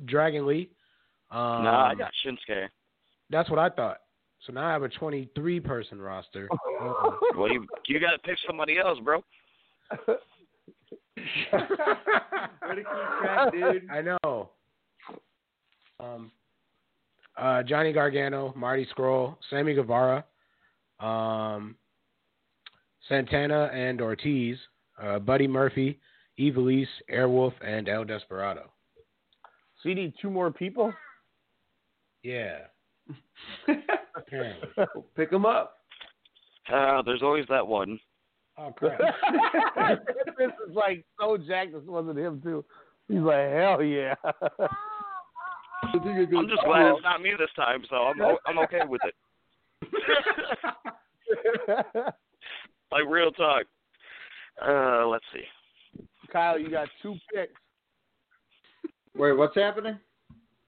Dragon 0.05 0.45
Lee. 0.47 0.69
Um, 1.31 1.63
nah, 1.63 1.89
I 1.91 1.95
got 1.95 2.11
Shinsuke. 2.25 2.67
That's 3.29 3.49
what 3.49 3.59
I 3.59 3.69
thought. 3.69 3.99
So 4.45 4.53
now 4.53 4.67
I 4.67 4.71
have 4.71 4.83
a 4.83 4.89
23 4.89 5.59
person 5.59 5.99
roster. 5.99 6.49
well, 7.37 7.51
you 7.51 7.65
you 7.87 7.99
got 7.99 8.11
to 8.11 8.19
pick 8.19 8.37
somebody 8.47 8.77
else, 8.79 8.97
bro. 9.03 9.23
Way 11.53 12.75
to 12.75 12.75
keep 12.75 12.85
track, 13.21 13.51
dude. 13.51 13.89
I 13.89 14.01
know. 14.01 14.49
Um, 15.99 16.31
uh, 17.37 17.63
Johnny 17.63 17.93
Gargano, 17.93 18.53
Marty 18.55 18.87
Scurll, 18.95 19.35
Sammy 19.49 19.73
Guevara, 19.73 20.25
um, 20.99 21.75
Santana 23.07 23.69
and 23.73 24.01
Ortiz, 24.01 24.57
uh, 25.01 25.19
Buddy 25.19 25.47
Murphy, 25.47 25.99
Evilise, 26.39 26.87
Airwolf, 27.11 27.53
and 27.65 27.89
El 27.89 28.05
Desperado. 28.05 28.69
So 29.81 29.89
you 29.89 29.95
need 29.95 30.13
two 30.21 30.29
more 30.29 30.51
people? 30.51 30.93
Yeah. 32.23 32.59
Apparently. 34.15 34.67
Pick 35.15 35.31
them 35.31 35.45
up. 35.45 35.77
Uh, 36.71 37.01
there's 37.01 37.23
always 37.23 37.45
that 37.49 37.65
one. 37.65 37.99
Oh 38.59 38.73
crap! 38.75 38.99
this 40.37 40.51
is 40.67 40.75
like 40.75 41.05
so 41.19 41.37
jacked. 41.37 41.73
This 41.73 41.83
wasn't 41.85 42.19
him 42.19 42.41
too. 42.41 42.65
He's 43.07 43.19
like, 43.19 43.51
hell 43.53 43.81
yeah. 43.81 44.15
I'm 45.83 46.49
just 46.49 46.63
glad 46.65 46.91
it's 46.91 47.03
not 47.03 47.21
me 47.21 47.31
this 47.39 47.49
time, 47.55 47.83
so 47.89 47.95
I'm 47.95 48.19
o- 48.21 48.37
I'm 48.45 48.59
okay 48.59 48.81
with 48.87 49.01
it. 49.05 49.15
like 52.91 53.03
real 53.07 53.31
talk. 53.31 53.63
Uh, 54.61 55.07
let's 55.07 55.23
see. 55.33 55.43
Kyle, 56.31 56.59
you 56.59 56.69
got 56.69 56.89
two 57.01 57.15
picks. 57.33 57.53
Wait, 59.15 59.31
what's 59.37 59.55
happening? 59.55 59.97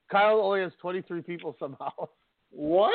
Kyle 0.10 0.40
only 0.40 0.62
has 0.62 0.72
23 0.82 1.22
people 1.22 1.56
somehow. 1.60 1.92
What? 2.52 2.94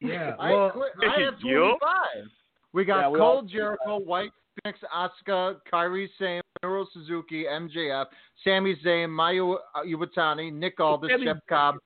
Yeah. 0.00 0.34
I, 0.38 0.52
well, 0.52 0.70
quit- 0.70 0.92
I 1.02 1.20
have 1.22 1.34
you? 1.42 1.76
25. 1.78 2.30
We 2.76 2.84
got 2.84 3.00
Yeah, 3.00 3.08
we 3.08 3.18
Cole 3.18 3.40
Jericho, 3.40 3.96
White 3.98 4.32
Phoenix, 4.62 4.78
Asuka, 4.94 5.56
Kyrie 5.70 6.10
Sane, 6.18 6.42
Minoru 6.62 6.84
Suzuki, 6.92 7.44
MJF, 7.44 8.04
Sami 8.44 8.76
Zayn, 8.84 9.08
Mayu 9.08 9.56
Iwatani, 9.86 10.52
Nick 10.52 10.78
Aldis, 10.78 11.10
Sami- 11.10 11.24
Jeff 11.24 11.38
Cobb, 11.48 11.76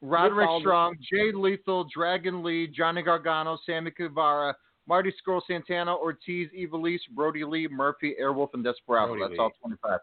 Roderick 0.00 0.48
Strong, 0.60 0.96
Jay 1.12 1.32
Lethal, 1.32 1.86
Dragon 1.94 2.42
Lee, 2.42 2.66
Johnny 2.66 3.02
Gargano, 3.02 3.58
Sammy 3.66 3.90
Guevara, 3.90 4.56
Marty 4.88 5.12
Scurll, 5.22 5.42
Santana, 5.46 5.94
Ortiz, 5.94 6.48
Evilise, 6.58 7.00
Brodie 7.14 7.44
Lee, 7.44 7.68
Murphy, 7.68 8.16
Airwolf, 8.18 8.54
and 8.54 8.64
Desperado. 8.64 9.08
Brody 9.14 9.20
That's 9.24 9.32
Lee. 9.32 9.38
all 9.38 9.50
25. 9.60 10.00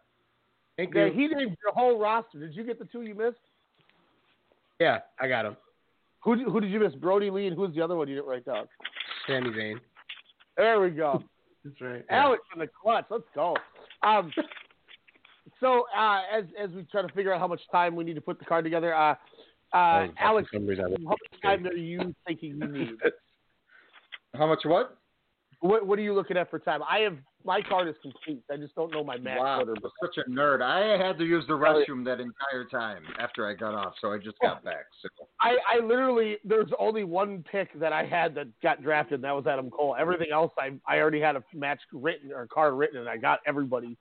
Thank 0.78 0.94
Yeah, 0.94 1.06
you. 1.06 1.12
he 1.14 1.28
named 1.28 1.58
your 1.64 1.74
whole 1.74 1.98
roster. 1.98 2.38
Did 2.40 2.56
you 2.56 2.64
get 2.64 2.78
the 2.78 2.86
two 2.86 3.02
you 3.02 3.16
missed? 3.16 3.38
Yeah, 4.80 5.00
I 5.20 5.28
got 5.28 5.46
him. 5.48 5.58
Who 6.24 6.36
who 6.52 6.60
did 6.62 6.70
you 6.70 6.80
miss? 6.80 6.94
Brodie 6.94 7.32
Lee 7.32 7.48
and 7.48 7.56
who's 7.56 7.74
the 7.74 7.82
other 7.82 7.96
one 7.96 8.08
you 8.08 8.14
didn't 8.16 8.28
write 8.30 8.46
down? 8.46 8.68
Sami 9.28 9.50
Zayn. 9.50 9.76
There 10.56 10.80
we 10.80 10.90
go. 10.90 11.24
That's 11.64 11.82
right. 11.82 12.06
Alex 12.10 12.42
in 12.54 12.60
the 12.60 12.68
clutch. 12.82 13.06
Let's 13.10 13.24
go. 13.36 13.56
Um, 14.04 14.32
so 15.60 15.86
uh, 15.96 16.22
as 16.34 16.46
as 16.62 16.70
we 16.72 16.84
try 16.84 17.02
to 17.02 17.14
figure 17.14 17.34
out 17.34 17.40
how 17.40 17.48
much 17.48 17.62
time 17.72 17.96
we 17.96 18.04
need 18.04 18.16
to 18.16 18.22
put 18.22 18.40
the 18.40 18.46
card 18.46 18.64
together, 18.64 18.94
uh, 18.96 19.16
uh, 19.74 20.08
Oh, 20.08 20.08
Alex, 20.20 20.48
for 20.50 20.58
some 20.58 20.68
reason 20.68 20.86
I 20.86 20.90
how 21.04 21.10
much 21.10 21.42
time 21.44 21.68
are 21.68 21.74
you 21.74 22.16
thinking 22.26 22.58
you 22.62 22.68
need? 22.68 22.96
How 24.36 24.46
much 24.46 24.60
what? 24.66 24.98
What 25.60 25.88
what 25.88 25.98
are 25.98 26.04
you 26.04 26.14
looking 26.14 26.38
at 26.38 26.50
for 26.50 26.60
time? 26.60 26.82
I 26.90 27.00
have 27.00 27.18
my 27.44 27.62
card 27.62 27.88
is 27.88 27.96
complete. 28.02 28.44
I 28.52 28.58
just 28.58 28.76
don't 28.76 28.92
know 28.92 29.04
my 29.04 29.18
max 29.18 29.40
Wow, 29.40 29.60
order. 29.60 29.74
I'm 29.74 29.92
such 30.02 30.18
a 30.18 30.30
nerd. 30.30 30.62
I 30.62 31.04
had 31.04 31.18
to 31.18 31.26
use 31.26 31.46
the 31.48 31.54
restroom 31.54 32.06
that 32.06 32.20
entire 32.20 32.66
time 32.70 33.04
after 33.20 33.48
I 33.48 33.54
got 33.54 33.74
off, 33.74 33.94
so 34.00 34.12
I 34.12 34.18
just 34.18 34.38
got 34.40 34.64
back. 34.64 34.86
So 35.02 35.26
I, 35.42 35.58
I 35.68 35.80
literally 35.84 36.38
there's 36.44 36.70
only 36.78 37.04
one 37.06 37.44
pick 37.50 37.78
that 37.80 37.92
I 37.92 38.06
had 38.06 38.36
that 38.36 38.48
got 38.62 38.84
drafted, 38.84 39.16
and 39.16 39.24
that 39.24 39.36
was 39.36 39.48
Adam 39.48 39.72
Cole. 39.72 39.96
Everything 39.98 40.28
else 40.32 40.52
I 40.60 40.74
I 40.88 41.00
already 41.00 41.22
had 41.22 41.36
a 41.36 41.44
match 41.56 41.80
written 41.92 42.32
or 42.32 42.44
a 42.44 42.48
card 42.48 42.76
written, 42.76 43.00
and 43.00 43.10
I 43.10 43.18
got 43.18 43.40
everybody 43.48 43.98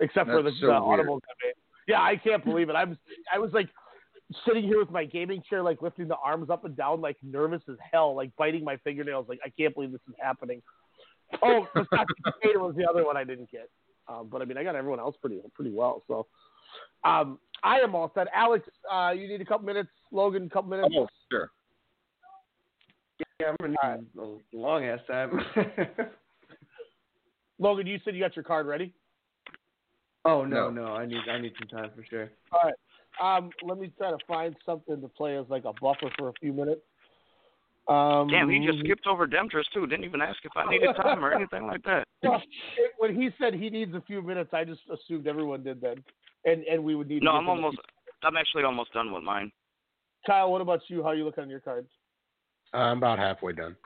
except 0.00 0.30
for 0.30 0.42
the, 0.42 0.50
That's 0.50 0.60
so 0.60 0.66
the 0.68 0.72
audible. 0.72 1.20
Yeah, 1.86 2.00
I 2.00 2.16
can't 2.16 2.42
believe 2.42 2.70
it. 2.70 2.74
I'm 2.74 2.96
I 3.32 3.38
was 3.38 3.52
like 3.52 3.68
sitting 4.46 4.64
here 4.64 4.78
with 4.78 4.90
my 4.90 5.04
gaming 5.04 5.42
chair, 5.48 5.62
like 5.62 5.82
lifting 5.82 6.08
the 6.08 6.16
arms 6.16 6.48
up 6.50 6.64
and 6.64 6.76
down, 6.76 7.00
like 7.00 7.16
nervous 7.22 7.62
as 7.68 7.76
hell, 7.92 8.14
like 8.14 8.30
biting 8.36 8.64
my 8.64 8.76
fingernails, 8.78 9.26
like 9.28 9.40
I 9.44 9.50
can't 9.50 9.74
believe 9.74 9.92
this 9.92 10.00
is 10.08 10.14
happening. 10.18 10.62
Oh, 11.42 11.66
Versace 11.74 12.06
Potato 12.24 12.66
was 12.66 12.74
the 12.76 12.88
other 12.88 13.04
one 13.04 13.16
I 13.16 13.24
didn't 13.24 13.50
get, 13.50 13.68
um, 14.08 14.28
but 14.30 14.42
I 14.42 14.44
mean 14.44 14.56
I 14.58 14.64
got 14.64 14.74
everyone 14.76 15.00
else 15.00 15.16
pretty 15.20 15.40
pretty 15.54 15.72
well. 15.72 16.02
So 16.08 16.26
um, 17.04 17.38
I 17.62 17.78
am 17.80 17.94
all 17.94 18.10
set. 18.14 18.26
Alex, 18.34 18.68
uh, 18.90 19.10
you 19.16 19.28
need 19.28 19.40
a 19.40 19.44
couple 19.44 19.66
minutes. 19.66 19.90
Logan, 20.12 20.46
a 20.46 20.48
couple 20.48 20.70
minutes. 20.70 20.94
oh, 20.96 21.06
sure. 21.30 21.50
Yeah, 23.40 23.48
I'm 23.50 23.56
gonna 23.60 23.96
need 24.00 24.06
a 24.52 24.56
long 24.56 24.84
ass 24.84 25.00
time. 25.08 25.40
Logan, 27.58 27.86
you 27.86 27.98
said 28.04 28.14
you 28.14 28.20
got 28.22 28.34
your 28.36 28.42
card 28.42 28.66
ready. 28.66 28.92
oh 30.24 30.44
no, 30.44 30.70
No. 30.70 30.86
no, 30.86 30.92
I 30.94 31.06
need 31.06 31.20
I 31.30 31.38
need 31.40 31.52
some 31.58 31.68
time 31.68 31.90
for 31.96 32.04
sure. 32.04 32.30
All 32.52 32.60
right. 32.64 32.74
Um, 33.22 33.50
let 33.62 33.78
me 33.78 33.92
try 33.96 34.10
to 34.10 34.18
find 34.26 34.56
something 34.66 35.00
to 35.00 35.08
play 35.08 35.36
as 35.38 35.46
like 35.48 35.64
a 35.64 35.72
buffer 35.80 36.10
for 36.18 36.30
a 36.30 36.32
few 36.40 36.52
minutes. 36.52 36.80
Um, 37.86 38.28
Damn, 38.28 38.48
he 38.48 38.64
just 38.64 38.78
skipped 38.80 39.06
over 39.06 39.26
Demetrius 39.26 39.66
too. 39.74 39.86
Didn't 39.86 40.06
even 40.06 40.22
ask 40.22 40.38
if 40.42 40.52
I 40.56 40.70
needed 40.70 40.96
time 40.96 41.22
or 41.22 41.32
anything 41.32 41.66
like 41.66 41.82
that. 41.84 42.06
When 42.98 43.14
he 43.14 43.28
said 43.38 43.52
he 43.52 43.68
needs 43.68 43.94
a 43.94 44.00
few 44.00 44.22
minutes, 44.22 44.50
I 44.54 44.64
just 44.64 44.80
assumed 44.90 45.26
everyone 45.26 45.62
did 45.62 45.82
then, 45.82 46.02
and 46.46 46.64
and 46.64 46.82
we 46.82 46.94
would 46.94 47.08
need. 47.08 47.22
No, 47.22 47.32
get 47.32 47.36
I'm 47.36 47.44
to 47.44 47.50
almost. 47.50 47.78
I'm 48.22 48.38
actually 48.38 48.64
almost 48.64 48.94
done 48.94 49.12
with 49.12 49.22
mine. 49.22 49.52
Kyle, 50.26 50.50
what 50.50 50.62
about 50.62 50.80
you? 50.88 51.02
How 51.02 51.10
are 51.10 51.14
you 51.14 51.26
looking 51.26 51.44
on 51.44 51.50
your 51.50 51.60
cards? 51.60 51.88
Uh, 52.72 52.78
I'm 52.78 52.96
about 52.96 53.18
halfway 53.18 53.52
done. 53.52 53.76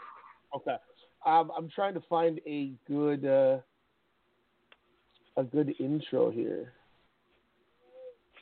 Okay. 0.54 0.76
Um, 1.26 1.50
I'm 1.56 1.68
trying 1.68 1.94
to 1.94 2.02
find 2.08 2.40
a 2.46 2.70
good 2.86 3.26
uh, 3.26 3.58
a 5.36 5.42
good 5.42 5.74
intro 5.80 6.30
here. 6.30 6.72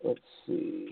Let's 0.04 0.20
see. 0.46 0.90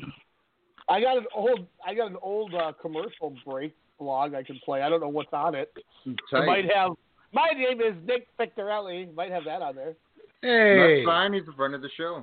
I 0.89 1.01
got 1.03 1.19
an 1.19 1.27
old 1.35 1.67
I 1.87 1.95
got 1.95 2.11
an 2.11 2.17
old 2.23 2.55
uh, 2.55 2.73
commercial 2.81 3.35
break 3.47 3.75
blog 4.05 4.35
I 4.35 4.43
can 4.43 4.61
play. 4.65 4.83
I 4.83 4.89
don't 4.89 5.01
know 5.01 5.09
what's 5.09 5.33
on 5.33 5.55
it. 5.55 5.73
It 6.07 6.17
Tight. 6.31 6.47
might 6.47 6.71
have. 6.75 6.93
My 7.33 7.49
name 7.57 7.81
is 7.81 7.95
Nick 8.07 8.29
Pictorelli. 8.39 9.13
Might 9.15 9.33
have 9.33 9.45
that 9.45 9.63
on 9.63 9.75
there. 9.75 9.95
Hey. 10.43 10.99
That's 11.01 11.07
fine. 11.07 11.33
He's 11.33 11.43
a 11.49 11.57
friend 11.57 11.75
of 11.75 11.81
the 11.83 11.89
show. 11.97 12.23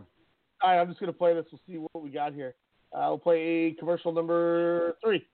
All 0.64 0.70
right, 0.70 0.80
I'm 0.80 0.88
just 0.88 1.00
gonna 1.00 1.12
play 1.12 1.34
this. 1.34 1.46
We'll 1.52 1.60
see 1.68 1.78
what 1.92 2.04
we 2.04 2.10
got 2.12 2.34
here. 2.34 2.54
Uh, 2.96 3.00
I'll 3.00 3.18
play 3.18 3.76
commercial 3.80 4.12
number 4.14 4.96
three. 5.04 5.26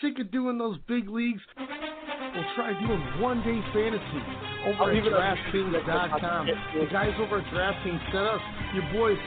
Sick 0.00 0.18
of 0.18 0.30
doing 0.32 0.58
those 0.58 0.78
big 0.88 1.08
leagues? 1.08 1.40
We'll 1.56 2.50
try 2.56 2.72
doing 2.80 3.00
one 3.20 3.38
day 3.44 3.60
fantasy 3.72 4.20
over 4.66 4.82
I'll 4.82 4.88
at 4.88 4.94
leave 4.94 5.06
it 5.06 5.12
on- 5.12 5.36
DraftKings.com. 5.36 6.46
The 6.80 6.86
guys 6.90 7.12
over 7.20 7.38
at 7.38 7.46
DraftKings 7.54 8.02
sent 8.10 8.26
us 8.26 8.40
your 8.74 8.84
boys 8.92 9.18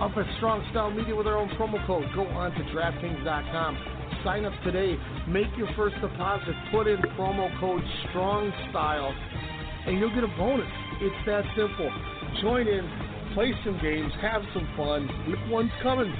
up 0.00 0.16
at 0.16 0.24
Strong 0.38 0.66
Style 0.70 0.90
Media 0.90 1.14
with 1.14 1.26
our 1.26 1.36
own 1.36 1.48
promo 1.60 1.84
code. 1.86 2.06
Go 2.14 2.24
on 2.28 2.52
to 2.52 2.60
DraftKings.com. 2.72 3.76
Sign 4.24 4.46
up 4.46 4.54
today. 4.64 4.96
Make 5.28 5.48
your 5.58 5.68
first 5.76 5.96
deposit. 6.00 6.54
Put 6.72 6.86
in 6.86 6.96
promo 7.16 7.48
code 7.60 7.82
Strong 8.08 8.52
Style, 8.70 9.14
and 9.86 9.98
you'll 9.98 10.14
get 10.14 10.24
a 10.24 10.32
bonus. 10.38 10.66
It's 11.02 11.26
that 11.26 11.44
simple. 11.54 11.90
Join 12.40 12.66
in, 12.66 12.88
play 13.34 13.52
some 13.64 13.78
games, 13.82 14.10
have 14.22 14.40
some 14.54 14.66
fun. 14.78 15.06
Week 15.28 15.36
one's 15.48 15.70
coming, 15.82 16.10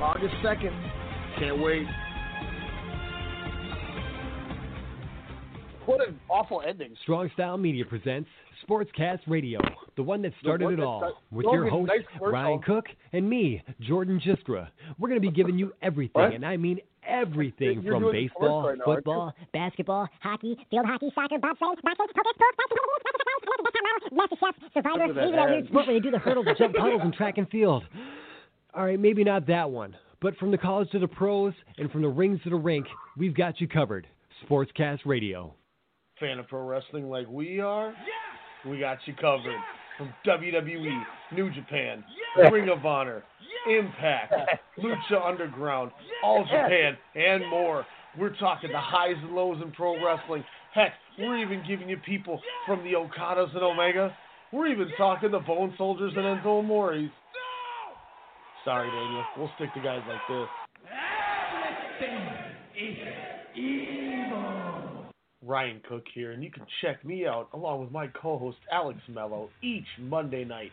August 0.00 0.34
second. 0.42 0.72
Can't 1.38 1.62
wait. 1.62 1.86
What 5.86 6.06
an 6.06 6.18
awful 6.28 6.62
ending. 6.66 6.94
Strong 7.02 7.30
Style 7.34 7.56
Media 7.56 7.84
presents 7.84 8.28
Sportscast 8.68 9.20
Radio, 9.26 9.60
the 9.96 10.02
one 10.02 10.20
that 10.22 10.32
started 10.40 10.64
one 10.64 10.74
it 10.74 10.76
that 10.78 10.82
all, 10.82 11.00
start- 11.00 11.14
with 11.30 11.46
your 11.50 11.68
host 11.70 11.88
nice 11.88 12.00
commercial. 12.12 12.32
Ryan 12.32 12.58
Cook 12.62 12.84
and 13.12 13.30
me, 13.30 13.62
Jordan 13.80 14.20
Gistra. 14.20 14.68
We're 14.98 15.08
going 15.08 15.20
to 15.22 15.26
be 15.26 15.32
giving 15.32 15.56
you 15.56 15.72
everything, 15.80 16.34
and 16.34 16.44
I 16.44 16.56
mean 16.58 16.80
everything 17.08 17.80
You're 17.82 17.94
from 17.94 18.02
doing 18.04 18.24
the 18.24 18.28
commercial 18.28 18.62
baseball, 18.62 18.68
right 18.68 18.78
now, 18.78 18.84
football, 18.84 19.32
basketball, 19.52 20.08
hockey, 20.20 20.56
field 20.70 20.86
hockey, 20.86 21.10
soccer, 21.14 21.36
bobsledding, 21.38 21.82
boxing, 21.82 22.06
poker, 22.14 22.32
sports, 23.42 24.04
master 24.12 24.36
chefs, 24.40 24.58
survivor, 24.74 25.04
even 25.04 25.36
that 25.36 25.48
weird 25.48 25.66
sport 25.68 25.86
where 25.86 25.96
you 25.96 26.02
do 26.02 26.10
the 26.10 26.18
hurdles, 26.18 26.46
jump 26.58 26.74
puddles 26.74 27.00
and 27.02 27.12
track 27.14 27.38
and 27.38 27.48
field. 27.50 27.84
All 28.74 28.84
right, 28.84 29.00
maybe 29.00 29.24
not 29.24 29.46
that 29.46 29.70
one, 29.70 29.96
but 30.20 30.36
from 30.36 30.50
the 30.50 30.58
college 30.58 30.90
to 30.90 30.98
the 30.98 31.08
pros 31.08 31.54
and 31.78 31.90
from 31.90 32.02
the 32.02 32.08
rings 32.08 32.40
to 32.44 32.50
the 32.50 32.56
rink, 32.56 32.86
we've 33.16 33.34
got 33.34 33.60
you 33.60 33.68
covered. 33.68 34.06
Sportscast 34.48 35.00
Radio. 35.04 35.54
fan 36.20 36.38
of 36.38 36.46
pro 36.46 36.62
wrestling 36.64 37.08
like 37.08 37.26
we 37.28 37.60
are, 37.60 37.92
we 38.66 38.78
got 38.78 38.98
you 39.06 39.14
covered. 39.14 39.56
From 39.96 40.14
WWE, 40.24 41.02
New 41.32 41.50
Japan, 41.50 42.04
Ring 42.52 42.68
of 42.68 42.86
Honor, 42.86 43.24
Impact, 43.66 44.34
Lucha 44.78 45.26
Underground, 45.26 45.90
All 46.22 46.44
Japan, 46.44 46.96
and 47.14 47.48
more. 47.48 47.86
We're 48.18 48.36
talking 48.36 48.70
the 48.72 48.80
highs 48.80 49.16
and 49.22 49.32
lows 49.32 49.60
in 49.62 49.70
pro 49.72 50.02
wrestling. 50.04 50.44
Heck, 50.74 50.92
we're 51.18 51.38
even 51.38 51.62
giving 51.66 51.88
you 51.88 51.96
people 51.98 52.40
from 52.66 52.82
the 52.84 52.92
Okadas 52.92 53.54
and 53.54 53.62
Omega. 53.62 54.16
We're 54.52 54.68
even 54.68 54.88
talking 54.96 55.30
the 55.30 55.40
Bone 55.40 55.74
Soldiers 55.76 56.12
and 56.16 56.24
Enzo 56.24 56.60
Amoris. 56.60 57.10
Sorry, 58.64 58.88
Daniel. 58.90 59.24
We'll 59.36 59.50
stick 59.56 59.72
to 59.74 59.80
guys 59.80 60.02
like 60.08 60.20
this. 60.28 60.48
Ryan 65.42 65.80
Cook 65.88 66.04
here, 66.14 66.32
and 66.32 66.44
you 66.44 66.50
can 66.50 66.66
check 66.82 67.04
me 67.04 67.26
out 67.26 67.48
along 67.54 67.80
with 67.80 67.90
my 67.90 68.08
co-host 68.08 68.58
Alex 68.70 68.98
Mello 69.08 69.48
each 69.62 69.86
Monday 69.98 70.44
night, 70.44 70.72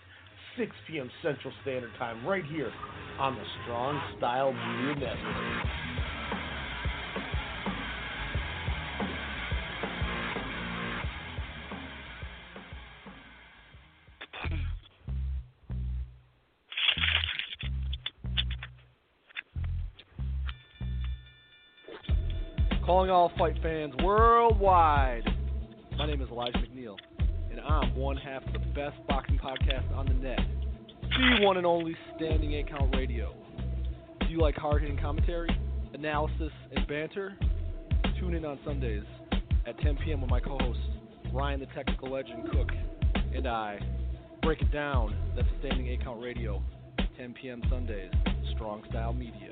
6 0.58 0.72
p.m. 0.88 1.10
Central 1.22 1.54
Standard 1.62 1.92
Time, 1.98 2.26
right 2.26 2.46
here 2.46 2.72
on 3.20 3.36
the 3.36 3.44
Strong 3.64 4.02
Style 4.18 4.54
Media 4.54 4.96
Network. 4.96 5.66
Calling 22.86 23.10
all 23.10 23.32
fight 23.38 23.56
fans 23.64 23.94
worldwide. 24.04 25.24
My 25.98 26.06
name 26.06 26.22
is 26.22 26.30
Elijah 26.30 26.60
McNeil, 26.60 26.98
and 27.56 27.66
I'm 27.66 27.96
one 27.96 28.18
half 28.18 28.46
of 28.46 28.54
the 28.54 28.60
best 28.60 28.96
boxing 29.08 29.40
podcast 29.40 29.90
on 29.96 30.08
the 30.08 30.14
net, 30.14 30.40
the 31.02 31.46
one 31.46 31.56
and 31.56 31.66
only 31.66 31.96
Standing 32.16 32.54
Eight 32.54 32.70
Count 32.70 32.94
Radio. 32.96 33.34
Do 34.20 34.28
you 34.28 34.42
like 34.42 34.56
hard 34.56 34.82
hitting 34.82 34.98
commentary, 34.98 35.50
analysis, 35.94 36.52
and 36.76 36.86
banter? 36.86 37.38
Tune 38.20 38.34
in 38.34 38.44
on 38.44 38.60
Sundays 38.66 39.04
at 39.66 39.80
10 39.80 39.98
p.m. 40.04 40.20
with 40.20 40.30
my 40.30 40.42
co 40.42 40.58
host, 40.60 40.80
Ryan 41.34 41.62
the 41.62 41.68
Technical 41.68 42.12
Legend 42.12 42.52
Cook, 42.52 42.70
and 43.34 43.48
I. 43.48 43.80
Break 44.42 44.62
it 44.62 44.72
down. 44.72 45.16
That's 45.36 45.48
Standing 45.60 45.88
Eight 45.88 46.04
Count 46.04 46.22
Radio, 46.22 46.62
10 47.18 47.36
p.m. 47.42 47.64
Sundays, 47.70 48.12
Strong 48.54 48.84
Style 48.90 49.14
Media. 49.14 49.52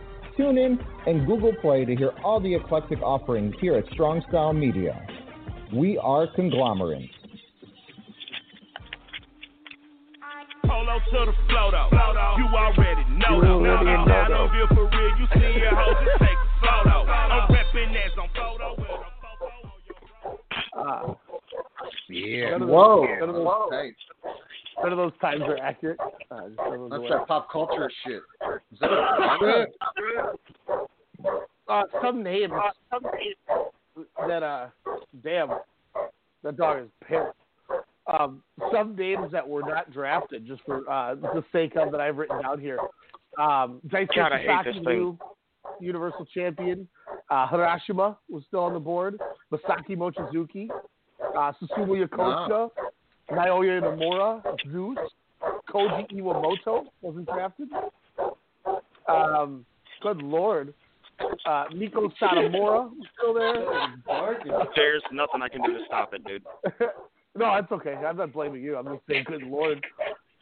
TuneIn, 0.37 0.77
and 1.07 1.25
Google 1.25 1.53
Play 1.61 1.85
to 1.85 1.95
hear 1.95 2.11
all 2.23 2.39
the 2.39 2.53
eclectic 2.53 3.01
offerings 3.01 3.55
here 3.59 3.75
at 3.75 3.85
Strong 3.93 4.23
Style 4.29 4.53
Media. 4.53 4.99
We 5.73 5.97
are 5.97 6.27
conglomerates. 6.35 7.13
Polo 10.65 10.99
to 10.99 11.25
the 11.25 11.33
flow 11.47 11.71
though. 11.71 11.89
You 12.37 12.45
already 12.45 13.03
know 13.09 13.41
though. 13.41 13.63
Now, 13.63 13.81
now, 13.81 14.05
now, 14.05 14.27
no 14.27 14.51
deal 14.51 14.67
for 14.67 14.89
real. 14.89 15.17
You 15.17 15.27
see 15.33 15.59
your 15.59 15.75
hoes, 15.75 15.95
just 16.05 16.19
take 16.19 16.29
a 16.29 16.83
photo. 16.83 17.09
I'm 17.09 17.47
reppin' 17.49 17.95
as 17.95 18.17
on 18.17 18.29
photo 18.35 18.75
with 18.77 18.87
a 18.87 19.11
Ah. 20.73 21.15
Yeah. 22.09 22.51
None 22.51 22.61
of 22.63 22.67
those, 22.67 22.75
Whoa. 22.75 23.81
None 24.83 24.91
of 24.91 24.97
those, 24.97 25.11
Nice. 25.21 25.39
none 25.39 25.41
of 25.41 25.41
those 25.41 25.41
times 25.41 25.41
are 25.43 25.57
accurate. 25.57 25.99
Uh, 26.29 26.47
just 26.47 26.55
throw 26.57 26.89
those 26.89 27.01
That's 27.01 27.13
that 27.19 27.27
pop 27.27 27.51
culture 27.51 27.91
shit. 28.05 28.21
Is 28.71 28.79
that 28.79 28.91
a 28.91 29.65
uh, 31.69 31.83
some 32.03 32.21
names, 32.23 32.51
some 32.89 33.03
names 33.03 33.67
that 34.27 34.43
uh, 34.43 34.67
damn, 35.23 35.49
that 36.43 36.57
dog 36.57 36.83
is 36.83 36.89
pissed. 37.07 37.37
Um, 38.11 38.43
some 38.73 38.95
names 38.95 39.31
that 39.31 39.47
were 39.47 39.61
not 39.61 39.91
drafted, 39.93 40.45
just 40.45 40.61
for 40.65 40.89
uh, 40.89 41.15
the 41.15 41.43
sake 41.51 41.75
of 41.77 41.91
that 41.91 42.01
I've 42.01 42.17
written 42.17 42.41
down 42.41 42.59
here. 42.59 42.79
Um, 43.39 43.79
Daisuke 43.87 44.15
God, 44.15 44.33
I 44.33 44.39
hate 44.39 44.65
this 44.65 44.75
thing. 44.75 44.83
new 44.83 45.17
Universal 45.79 46.25
Champion. 46.33 46.87
Uh, 47.29 47.47
Harashima 47.47 48.17
was 48.29 48.43
still 48.47 48.61
on 48.61 48.73
the 48.73 48.79
board. 48.79 49.17
Masaki 49.53 49.91
Mochizuki, 49.95 50.67
uh, 51.37 51.53
Susumu 51.61 52.05
Yokosuka, 52.05 52.69
Naoya 53.31 53.81
Nomura, 53.81 54.41
Zeus, 54.71 54.97
Koji 55.69 56.11
Iwamoto 56.13 56.85
wasn't 57.01 57.25
drafted. 57.27 57.69
Um, 59.07 59.65
good 60.01 60.21
lord. 60.21 60.73
Uh, 61.45 61.65
Meiko 61.73 62.11
Satomura 62.21 62.89
was 62.89 63.07
still 63.17 63.33
there. 63.33 64.65
There's 64.75 65.03
nothing 65.11 65.41
I 65.41 65.49
can 65.49 65.61
do 65.63 65.77
to 65.77 65.85
stop 65.85 66.13
it, 66.13 66.23
dude. 66.25 66.43
no, 67.35 67.55
that's 67.55 67.71
okay. 67.71 67.93
I'm 67.93 68.17
not 68.17 68.33
blaming 68.33 68.63
you. 68.63 68.77
I'm 68.77 68.85
just 68.85 69.01
saying, 69.09 69.25
good 69.27 69.43
lord. 69.43 69.85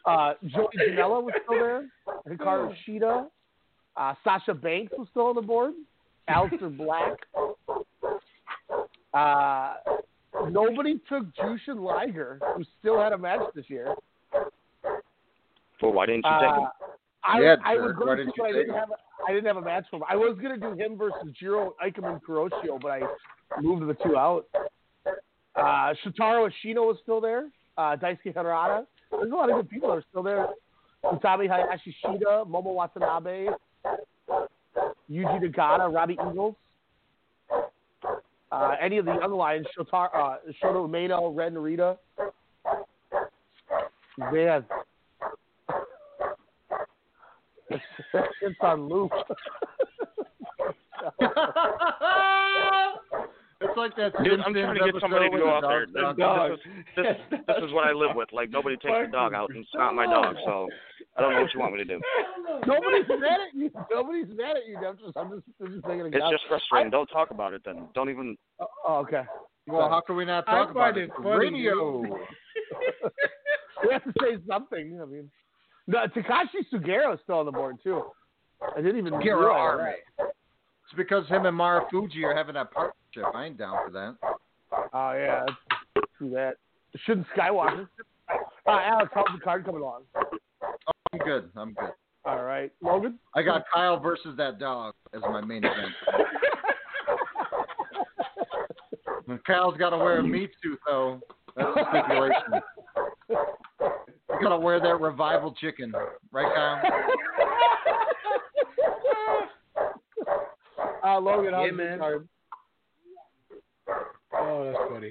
Uh, 0.06 0.34
Joey 0.46 0.68
Janela 0.88 1.22
was 1.22 1.34
still 1.44 1.58
there. 1.58 1.88
Hikaru 2.28 2.74
Shida. 2.88 3.26
Uh, 3.96 4.14
Sasha 4.24 4.54
Banks 4.54 4.92
was 4.96 5.06
still 5.10 5.26
on 5.26 5.34
the 5.34 5.42
board. 5.42 5.74
Aleister 6.28 6.74
Black. 6.76 7.18
Uh, 9.12 9.74
nobody 10.50 11.00
took 11.08 11.24
Jushin 11.34 11.80
Liger, 11.80 12.40
who 12.56 12.64
still 12.78 13.00
had 13.00 13.12
a 13.12 13.18
match 13.18 13.40
this 13.54 13.64
year. 13.68 13.94
Well, 15.82 15.92
why 15.92 16.06
didn't 16.06 16.24
you 16.24 16.30
take 16.40 16.48
Uh, 16.50 16.60
him? 16.60 16.68
I, 17.24 17.40
Yeah, 17.40 17.56
I 17.64 17.74
Dirk, 17.74 17.96
was 17.98 18.04
going 18.04 18.16
didn't 18.18 18.32
to, 18.34 18.36
you 18.36 18.42
but 18.42 18.48
I 18.48 18.52
didn't 18.52 18.74
have 18.74 18.90
a, 18.90 18.94
I 19.28 19.32
didn't 19.32 19.46
have 19.46 19.56
a 19.56 19.62
match 19.62 19.84
for 19.90 19.96
him. 19.96 20.02
I 20.08 20.16
was 20.16 20.38
going 20.40 20.58
to 20.58 20.66
do 20.74 20.74
him 20.74 20.96
versus 20.96 21.32
Jiro 21.38 21.74
Ikemen 21.84 22.20
Kuroshio, 22.26 22.80
but 22.80 22.90
I 22.90 23.00
moved 23.60 23.86
the 23.88 23.94
two 24.02 24.16
out. 24.16 24.46
Uh, 25.56 25.94
Shotaro 26.04 26.48
Ashino 26.50 26.86
was 26.86 26.96
still 27.02 27.20
there. 27.20 27.48
Uh, 27.76 27.96
Daisuke 27.96 28.34
Harada. 28.34 28.86
There's 29.10 29.30
a 29.32 29.34
lot 29.34 29.50
of 29.50 29.56
good 29.56 29.68
people 29.68 29.88
that 29.88 29.96
are 29.96 30.04
still 30.10 30.22
there. 30.22 30.46
Utami 31.04 31.48
Hayashi 31.48 31.94
Shida, 32.04 32.46
Momo 32.46 32.74
Watanabe, 32.74 33.48
Yuji 35.10 35.42
Nagata, 35.42 35.92
Robbie 35.92 36.14
Eagles. 36.30 36.54
Uh, 38.52 38.74
any 38.80 38.98
of 38.98 39.04
the 39.04 39.14
young 39.14 39.32
lions, 39.32 39.66
Shotaro, 39.78 40.08
uh, 40.14 40.36
Shota 40.62 40.88
Umino, 40.88 41.34
Ren 41.34 41.54
Narita. 41.54 41.96
Man. 44.32 44.64
It's, 47.70 47.82
it's 48.42 48.58
on 48.60 48.88
loop. 48.88 49.12
It's 53.62 53.76
like 53.76 53.94
that. 53.96 54.12
Dude, 54.24 54.40
I'm 54.40 54.54
trying 54.54 54.74
to 54.74 54.92
get 54.92 55.00
somebody 55.02 55.28
to 55.28 55.36
go 55.36 55.50
out 55.50 55.60
there. 55.60 55.84
This, 55.84 55.94
this, 56.16 57.04
is, 57.04 57.20
this, 57.30 57.40
this 57.46 57.56
is 57.68 57.72
what 57.74 57.86
I 57.86 57.92
live 57.92 58.16
with. 58.16 58.32
Like 58.32 58.48
nobody 58.48 58.76
takes 58.76 59.04
the 59.04 59.12
dog 59.12 59.34
out, 59.34 59.50
and 59.50 59.58
it's 59.58 59.68
not 59.74 59.94
my 59.94 60.06
dog. 60.06 60.34
So 60.46 60.66
I 61.16 61.22
don't 61.22 61.34
know 61.34 61.42
what 61.42 61.54
you 61.54 61.60
want 61.60 61.72
me 61.72 61.78
to 61.78 61.84
do. 61.84 62.00
Nobody's 62.66 63.08
mad 63.08 63.40
at 63.48 63.54
you. 63.54 63.70
Nobody's 63.90 64.28
mad 64.36 64.56
at 64.56 64.66
you. 64.68 64.76
I'm 64.76 64.96
just, 64.96 65.16
I'm 65.16 65.30
just, 65.30 65.42
I'm 65.60 65.72
just 65.74 65.86
thinking. 65.86 66.06
It's 66.06 66.30
just 66.30 66.44
frustrating. 66.48 66.90
Don't 66.90 67.06
talk 67.08 67.30
about 67.30 67.52
it 67.52 67.62
then. 67.64 67.88
Don't 67.94 68.10
even. 68.10 68.36
Oh, 68.60 68.96
okay. 69.06 69.22
Well, 69.66 69.88
how 69.88 70.00
can 70.00 70.16
we 70.16 70.24
not 70.24 70.48
I 70.48 70.52
talk 70.60 70.70
about 70.70 70.94
find 70.94 70.96
it? 70.98 71.04
it 71.04 71.10
funny, 71.16 71.28
Radio. 71.28 72.02
we 73.84 73.92
have 73.92 74.04
to 74.04 74.12
say 74.20 74.38
something. 74.48 75.00
I 75.00 75.04
mean, 75.04 75.30
no, 75.86 76.06
Takashi 76.14 76.64
Sugiura 76.72 77.14
is 77.14 77.20
still 77.24 77.38
on 77.38 77.46
the 77.46 77.52
board 77.52 77.76
too. 77.82 78.02
I 78.76 78.80
didn't 78.80 78.98
even 78.98 79.20
Get 79.20 79.30
realize 79.30 79.56
army. 79.58 79.92
that. 80.18 80.26
It's 80.84 80.96
because 80.96 81.26
him 81.28 81.46
and 81.46 81.56
Marufuji 81.58 82.24
are 82.24 82.34
having 82.36 82.54
that 82.54 82.72
partnership. 82.72 83.24
I 83.34 83.46
ain't 83.46 83.58
down 83.58 83.76
for 83.86 83.92
that. 83.92 84.16
Oh 84.92 85.12
yeah, 85.12 85.44
that's 85.94 86.06
true 86.18 86.30
that. 86.30 86.54
Shouldn't 87.04 87.26
Skywalker? 87.36 87.88
Uh, 88.66 88.78
Alex, 88.84 89.10
how's 89.12 89.26
the 89.34 89.40
card 89.42 89.64
coming 89.64 89.80
along? 89.80 90.02
I'm 91.12 91.18
good. 91.20 91.50
I'm 91.56 91.74
good. 91.74 91.90
All 92.24 92.42
right, 92.44 92.70
Logan. 92.82 93.18
I 93.34 93.42
got 93.42 93.64
Kyle 93.72 93.98
versus 93.98 94.36
that 94.36 94.58
dog 94.58 94.94
as 95.14 95.20
my 95.22 95.40
main 95.40 95.64
event. 95.64 95.92
And 99.26 99.42
Kyle's 99.46 99.76
got 99.78 99.90
to 99.90 99.96
wear 99.98 100.18
a 100.18 100.22
meat 100.22 100.50
suit 100.62 100.78
though. 100.86 101.20
That's 101.56 101.74
the 101.74 101.84
stipulation. 101.90 102.62
You 103.28 104.40
got 104.40 104.50
to 104.50 104.58
wear 104.58 104.78
that 104.80 105.00
revival 105.00 105.52
chicken, 105.60 105.92
right, 106.30 106.54
Kyle? 106.54 106.82
Uh, 111.02 111.18
Logan, 111.20 111.54
how's 111.54 111.64
Yeah, 111.64 111.70
the 111.70 111.76
man. 111.76 111.98
card? 111.98 112.28
Oh, 114.38 114.64
that's 114.64 114.78
funny. 114.90 115.10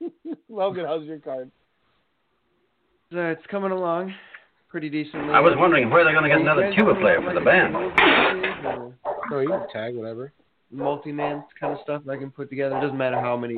Logan, 0.48 0.84
how's 0.86 1.04
your 1.04 1.18
card? 1.18 1.50
Uh, 3.14 3.20
it's 3.34 3.44
coming 3.50 3.72
along 3.72 4.14
pretty 4.68 4.88
decently. 4.88 5.34
I 5.34 5.40
was 5.40 5.54
wondering 5.56 5.90
where 5.90 6.04
they're 6.04 6.12
going 6.12 6.24
to 6.24 6.28
get 6.30 6.40
another 6.40 6.72
tuba 6.76 6.94
player 6.94 7.20
for 7.22 7.34
the 7.34 7.40
band. 7.40 7.74
Oh, 9.32 9.40
you 9.40 9.48
can 9.48 9.66
tag 9.72 9.94
whatever. 9.96 10.32
multi-man 10.70 11.44
kind 11.58 11.72
of 11.74 11.80
stuff 11.82 12.02
I 12.08 12.16
can 12.16 12.30
put 12.30 12.48
together. 12.50 12.76
It 12.78 12.80
doesn't 12.80 12.98
matter 12.98 13.18
how 13.20 13.36
many 13.36 13.56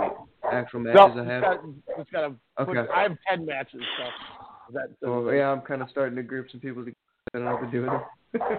actual 0.50 0.80
No, 0.80 1.08
matches 1.08 1.16
I 1.16 1.20
it's 1.20 1.30
have? 1.30 1.42
got, 1.42 1.60
it's 1.98 2.10
got 2.10 2.24
a, 2.24 2.34
Okay. 2.62 2.90
I 2.92 3.02
have 3.02 3.16
ten 3.28 3.44
matches. 3.44 3.82
So 3.98 4.72
that. 4.72 4.88
Well, 5.02 5.32
yeah, 5.34 5.50
I'm 5.50 5.60
kind 5.60 5.82
of 5.82 5.90
starting 5.90 6.16
to 6.16 6.22
group 6.22 6.46
some 6.50 6.60
people 6.60 6.82
together. 6.82 6.96
I 7.34 7.38
don't 7.38 7.44
know 7.46 7.52
what 7.54 7.64
to 7.64 7.70
do 7.70 7.82
with 7.82 7.90
them. 7.90 8.02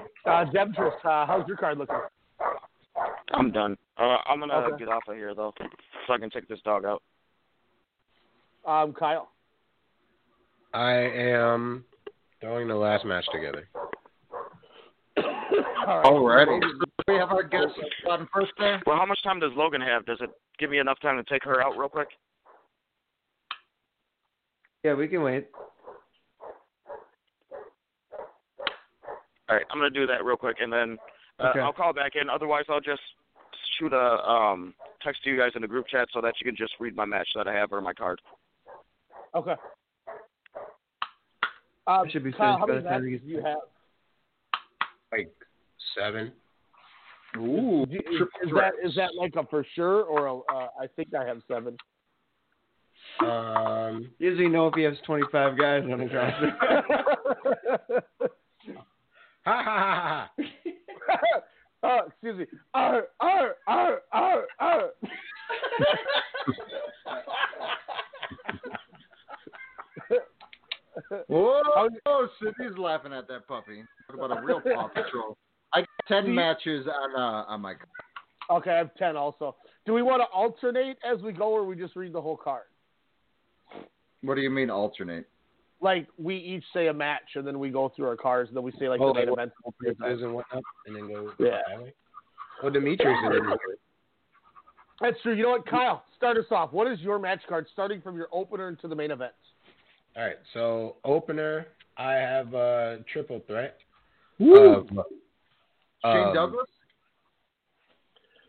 Uh, 0.26 0.46
Demetrius, 0.46 0.94
uh, 1.04 1.26
how's 1.26 1.46
your 1.50 1.58
card 1.58 1.78
looking? 1.78 1.98
I'm 3.34 3.52
done. 3.52 3.76
Uh, 3.98 4.18
I'm 4.26 4.40
gonna 4.40 4.54
Okay. 4.54 4.78
get 4.78 4.88
off 4.88 5.04
of 5.10 5.16
here 5.18 5.36
though, 5.36 5.54
so 6.08 6.14
I 6.14 6.18
can 6.18 6.30
take 6.30 6.48
this 6.48 6.60
dog 6.64 6.86
out. 6.86 7.04
Um, 8.66 8.94
Kyle. 8.94 9.30
I 10.74 10.94
am 10.94 11.84
throwing 12.40 12.68
the 12.68 12.76
last 12.76 13.06
match 13.06 13.26
together. 13.32 13.68
All 15.88 16.26
right. 16.26 16.48
Alrighty. 16.48 16.60
We 17.08 17.16
have 17.16 17.30
our 17.30 17.44
guest 17.44 17.74
on 18.10 18.28
first 18.34 18.54
there. 18.58 18.82
Well, 18.86 18.98
how 18.98 19.06
much 19.06 19.22
time 19.24 19.40
does 19.40 19.52
Logan 19.56 19.82
have? 19.82 20.06
Does 20.06 20.20
it 20.22 20.30
give 20.58 20.70
me 20.70 20.80
enough 20.80 21.00
time 21.02 21.18
to 21.18 21.24
take 21.32 21.44
her 21.44 21.62
out 21.62 21.78
real 21.78 21.90
quick? 21.90 22.08
Yeah, 24.84 24.94
we 24.94 25.08
can 25.08 25.22
wait. 25.22 25.48
All 29.50 29.58
right, 29.58 29.66
I'm 29.70 29.78
gonna 29.78 29.90
do 29.90 30.08
that 30.08 30.24
real 30.24 30.38
quick, 30.38 30.58
and 30.62 30.72
then 30.72 30.98
uh, 31.40 31.50
Okay. 31.50 31.60
I'll 31.60 31.74
call 31.74 31.94
back 31.94 32.14
in. 32.16 32.30
Otherwise, 32.30 32.64
I'll 32.70 32.80
just 32.82 33.02
shoot 33.78 33.94
a 33.94 34.30
um 34.30 34.74
text 35.04 35.24
to 35.24 35.30
you 35.30 35.38
guys 35.38 35.52
in 35.56 35.62
the 35.62 35.68
group 35.68 35.88
chat 35.88 36.08
so 36.14 36.22
that 36.22 36.36
you 36.40 36.46
can 36.46 36.56
just 36.56 36.74
read 36.80 36.96
my 36.96 37.06
match 37.06 37.28
that 37.36 37.48
I 37.48 37.54
have 37.54 37.72
or 37.74 37.82
my 37.82 37.94
card. 37.94 38.22
Okay. 39.36 39.56
Um, 41.88 42.10
should 42.10 42.24
be 42.24 42.32
Kyle, 42.32 42.66
finished 42.66 42.88
how 42.88 42.98
many 43.00 43.10
the 43.10 43.18
matches 43.18 43.22
do 43.26 43.32
you 43.34 43.44
have? 43.44 43.58
Like 45.12 45.30
seven. 45.98 46.32
Ooh. 47.38 47.86
You- 47.90 48.00
Is, 48.00 48.22
is 48.48 48.54
that 48.56 48.72
is 48.84 48.96
that 48.96 49.16
like 49.20 49.36
a 49.36 49.44
for 49.48 49.66
sure 49.76 50.04
or 50.04 50.28
a, 50.28 50.38
uh, 50.38 50.68
I 50.80 50.88
think 50.96 51.14
I 51.14 51.26
have 51.26 51.42
seven. 51.48 51.76
Um, 53.20 54.10
He 54.18 54.26
doesn't 54.30 54.40
even 54.40 54.52
know 54.54 54.68
if 54.68 54.76
he 54.76 54.84
has 54.84 54.96
25 55.06 55.58
guys 55.58 55.84
on 55.92 56.00
his 56.00 56.12
roster. 56.14 56.56
ha 59.46 59.64
ha 59.64 59.64
ha 59.64 60.30
ha. 60.30 60.30
oh, 61.84 62.00
excuse 62.08 62.38
me. 62.40 62.46
Arr, 62.74 63.08
arr, 63.20 63.56
arr, 63.68 64.02
arr, 64.14 64.48
arr. 64.60 64.90
Whoa, 71.34 71.90
oh, 72.06 72.28
Sydney's 72.40 72.78
laughing 72.78 73.12
at 73.12 73.28
that 73.28 73.48
puppy. 73.48 73.84
What 74.08 74.24
about 74.24 74.38
a 74.38 74.46
real 74.46 74.62
Paw 74.76 74.88
Patrol? 74.90 75.36
I 75.74 75.80
got 75.82 75.88
ten 76.08 76.34
matches 76.34 76.86
on 76.88 77.16
uh, 77.16 77.46
on 77.48 77.62
my. 77.62 77.74
Card. 77.74 77.88
Okay, 78.52 78.72
I 78.72 78.78
have 78.78 78.94
ten 78.96 79.16
also. 79.16 79.56
Do 79.88 79.94
we 79.94 80.04
want 80.04 80.22
to 80.22 80.26
alternate 80.26 80.98
as 81.04 81.24
we 81.24 81.32
go, 81.32 81.50
or 81.50 81.66
we 81.66 81.76
just 81.76 81.96
read 81.96 82.14
the 82.14 82.22
whole 82.22 82.38
card? 82.38 82.66
What 84.22 84.36
do 84.36 84.42
you 84.42 84.52
mean 84.52 84.70
alternate? 84.70 85.28
Like 85.82 86.08
we 86.20 86.38
each 86.38 86.64
say 86.72 86.88
a 86.88 86.94
match, 86.94 87.32
and 87.34 87.48
then 87.48 87.58
we 87.58 87.72
go 87.72 87.92
through 87.96 88.10
our 88.10 88.16
cards, 88.16 88.50
and 88.50 88.56
then 88.56 88.64
we 88.64 88.72
say 88.80 88.88
like 88.88 89.02
Oh, 89.02 89.08
the 89.08 89.22
main 89.22 89.30
like 89.30 89.34
event. 89.34 89.52
Appearances 89.66 90.24
and 90.24 90.34
whatnot, 90.36 90.64
and 90.86 90.96
then 90.96 91.08
go 91.08 91.32
Yeah. 91.40 91.62
that 91.68 91.82
way. 91.84 91.94
Well, 92.62 92.72
Demetrius 92.72 93.18
is 93.32 93.38
in. 93.40 93.54
That's 95.02 95.20
true. 95.24 95.34
You 95.34 95.44
know 95.44 95.50
what, 95.50 95.66
Kyle? 95.66 96.04
Start 96.16 96.38
us 96.38 96.46
off. 96.52 96.72
What 96.72 96.88
is 96.88 97.00
your 97.00 97.18
match 97.18 97.42
card, 97.50 97.66
starting 97.74 98.02
from 98.02 98.16
your 98.16 98.28
opener 98.32 98.70
into 98.70 98.88
the 98.88 98.96
main 98.96 99.10
event? 99.10 99.34
All 100.16 100.24
right, 100.24 100.38
so 100.54 100.98
opener, 101.04 101.68
I 101.98 102.14
have 102.14 102.54
a 102.54 103.00
triple 103.12 103.42
threat. 103.48 103.78
Woo. 104.40 104.74
of, 104.74 104.88
Shane 106.04 106.28
um, 106.28 106.34
Douglas. 106.34 106.68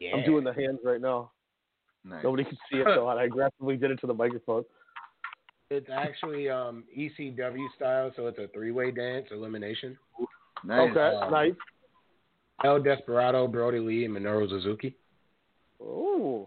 Yeah. 0.00 0.16
I'm 0.16 0.24
doing 0.24 0.44
the 0.44 0.52
hands 0.52 0.80
right 0.84 1.00
now. 1.00 1.30
Nice. 2.04 2.22
Nobody 2.22 2.44
can 2.44 2.58
see 2.70 2.78
it 2.78 2.84
though, 2.84 3.08
and 3.08 3.18
I 3.18 3.24
aggressively 3.24 3.76
did 3.76 3.90
it 3.90 4.00
to 4.00 4.06
the 4.06 4.14
microphone. 4.14 4.64
It's 5.70 5.88
actually 5.90 6.50
um, 6.50 6.84
ECW 6.96 7.66
style, 7.76 8.12
so 8.16 8.26
it's 8.26 8.38
a 8.38 8.48
three-way 8.48 8.90
dance 8.90 9.26
elimination. 9.30 9.96
Nice. 10.64 10.90
Okay, 10.90 11.16
Um, 11.16 11.30
nice. 11.32 11.54
El 12.64 12.82
Desperado, 12.82 13.48
Brodie 13.48 13.80
Lee, 13.80 14.04
and 14.04 14.14
Minoru 14.14 14.48
Suzuki. 14.48 14.94
Ooh, 15.80 16.46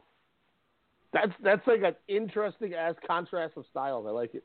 that's 1.12 1.34
that's 1.44 1.66
like 1.68 1.82
an 1.84 1.96
interesting 2.08 2.74
ass 2.74 2.96
contrast 3.06 3.54
of 3.58 3.66
styles. 3.70 4.06
I 4.08 4.12
like 4.12 4.36
it. 4.36 4.44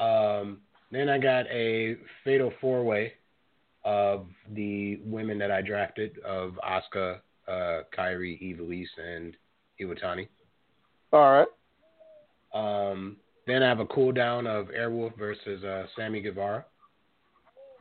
Um, 0.00 0.58
then 0.90 1.08
I 1.08 1.18
got 1.18 1.46
a 1.46 1.96
fatal 2.24 2.52
four-way 2.60 3.12
of 3.84 4.26
the 4.54 5.00
women 5.04 5.38
that 5.38 5.50
I 5.50 5.62
drafted 5.62 6.18
of 6.20 6.58
Asuka, 6.64 7.18
uh, 7.46 7.82
Kyrie, 7.94 8.38
Evilise, 8.42 8.86
and 8.98 9.36
Iwatani. 9.80 10.28
All 11.12 11.20
right. 11.32 11.46
Um, 12.52 13.16
then 13.46 13.62
I 13.62 13.68
have 13.68 13.80
a 13.80 13.86
cool 13.86 14.12
down 14.12 14.46
of 14.46 14.66
Airwolf 14.68 15.16
versus 15.18 15.62
uh, 15.64 15.84
Sammy 15.96 16.20
Guevara. 16.20 16.64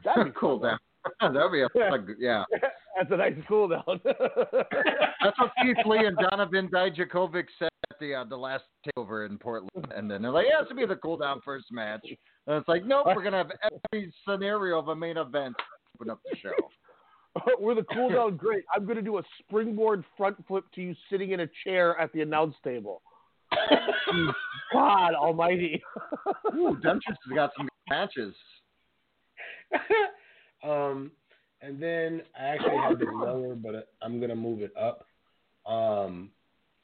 That'd 0.04 0.26
be 0.26 0.32
cool 0.40 0.60
down. 0.60 0.80
That'd 1.22 1.52
be 1.52 1.62
a 1.62 1.70
fun, 1.70 2.16
yeah. 2.20 2.44
That's 2.98 3.12
a 3.12 3.18
nice 3.18 3.34
cool 3.48 3.70
down. 3.70 4.02
That's 4.04 5.40
what 5.40 5.52
Keith 5.62 5.78
Lee 5.86 6.06
and 6.06 6.18
Donovan 6.18 6.68
Dijakovic 6.68 7.46
said 7.58 7.70
at 7.79 7.79
the 8.00 8.16
uh, 8.16 8.24
the 8.24 8.38
last 8.38 8.64
takeover 8.86 9.30
in 9.30 9.38
Portland, 9.38 9.88
and 9.96 10.10
then 10.10 10.22
they're 10.22 10.32
like, 10.32 10.48
"Yeah, 10.50 10.62
this 10.62 10.70
will 10.70 10.78
be 10.78 10.86
the 10.86 10.96
cool 10.96 11.18
down 11.18 11.42
first 11.44 11.68
match." 11.72 12.06
And 12.48 12.58
it's 12.58 12.68
like, 12.68 12.86
nope, 12.86 13.06
we're 13.08 13.24
gonna 13.24 13.38
have 13.38 13.52
every 13.92 14.14
scenario 14.28 14.80
of 14.80 14.88
a 14.88 14.96
main 14.96 15.18
event 15.18 15.56
to 15.58 15.64
open 15.96 16.12
up 16.12 16.20
the 16.30 16.38
show. 16.38 16.52
We're 17.60 17.76
the 17.76 17.86
cool 17.94 18.10
down 18.10 18.38
great. 18.38 18.64
I'm 18.76 18.86
going 18.86 18.96
to 18.96 19.04
do 19.04 19.20
a 19.20 19.24
springboard 19.40 20.04
front 20.18 20.36
flip 20.48 20.66
to 20.76 20.82
you 20.82 20.96
sitting 21.12 21.32
in 21.32 21.42
a 21.42 21.48
chair 21.64 21.98
at 22.00 22.12
the 22.12 22.22
announce 22.22 22.56
table. 22.64 23.02
God 24.74 25.14
Almighty! 25.14 25.82
Ooh, 26.56 26.78
Demetrius 26.82 27.18
has 27.28 27.36
got 27.36 27.52
some 27.56 27.70
matches. 27.90 28.34
um, 30.64 31.12
and 31.62 31.82
then 31.82 32.22
I 32.40 32.46
actually 32.46 32.78
have 32.78 33.02
it 33.02 33.08
lower, 33.14 33.56
but 33.56 33.90
I'm 34.02 34.20
gonna 34.20 34.36
move 34.36 34.62
it 34.62 34.72
up. 34.80 35.06
Um, 35.66 36.30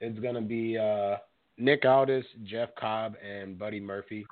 it's 0.02 0.20
gonna 0.20 0.42
be 0.42 0.78
uh, 0.78 1.18
Nick 1.58 1.86
Aldis, 1.86 2.26
Jeff 2.44 2.70
Cobb, 2.80 3.16
and 3.26 3.58
Buddy 3.58 3.80
Murphy 3.80 4.26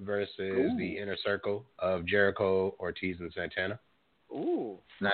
versus 0.00 0.30
Ooh. 0.40 0.76
the 0.78 0.98
inner 0.98 1.16
circle 1.24 1.64
of 1.78 2.04
Jericho, 2.06 2.74
Ortiz, 2.80 3.16
and 3.20 3.32
Santana. 3.34 3.78
Ooh, 4.32 4.78
Nice. 5.00 5.12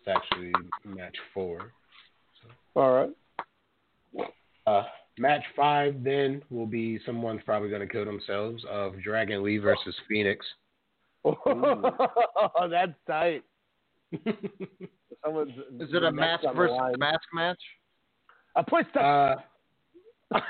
It's 0.00 0.16
actually 0.16 0.52
match 0.84 1.16
four. 1.34 1.72
all 2.76 2.92
right. 4.16 4.28
Uh, 4.66 4.82
match 5.18 5.42
five 5.56 6.02
then 6.04 6.42
will 6.50 6.66
be 6.66 7.00
someone's 7.06 7.40
probably 7.44 7.68
gonna 7.70 7.86
kill 7.86 8.04
themselves 8.04 8.62
of 8.70 9.00
Dragon 9.02 9.42
Lee 9.42 9.58
versus 9.58 9.94
Phoenix. 10.08 10.44
Oh, 11.24 11.90
that's 12.70 12.92
tight. 13.06 13.42
Someone's 15.24 15.52
Is 15.80 15.88
it 15.92 16.02
a 16.04 16.12
mask 16.12 16.44
neck's 16.44 16.44
on 16.46 16.54
the 16.54 16.58
versus 16.58 16.76
line. 16.78 16.94
mask 16.98 17.22
match? 17.34 17.58
A 18.58 18.64
push 18.64 18.84
to 18.92 19.00
Uh, 19.00 19.36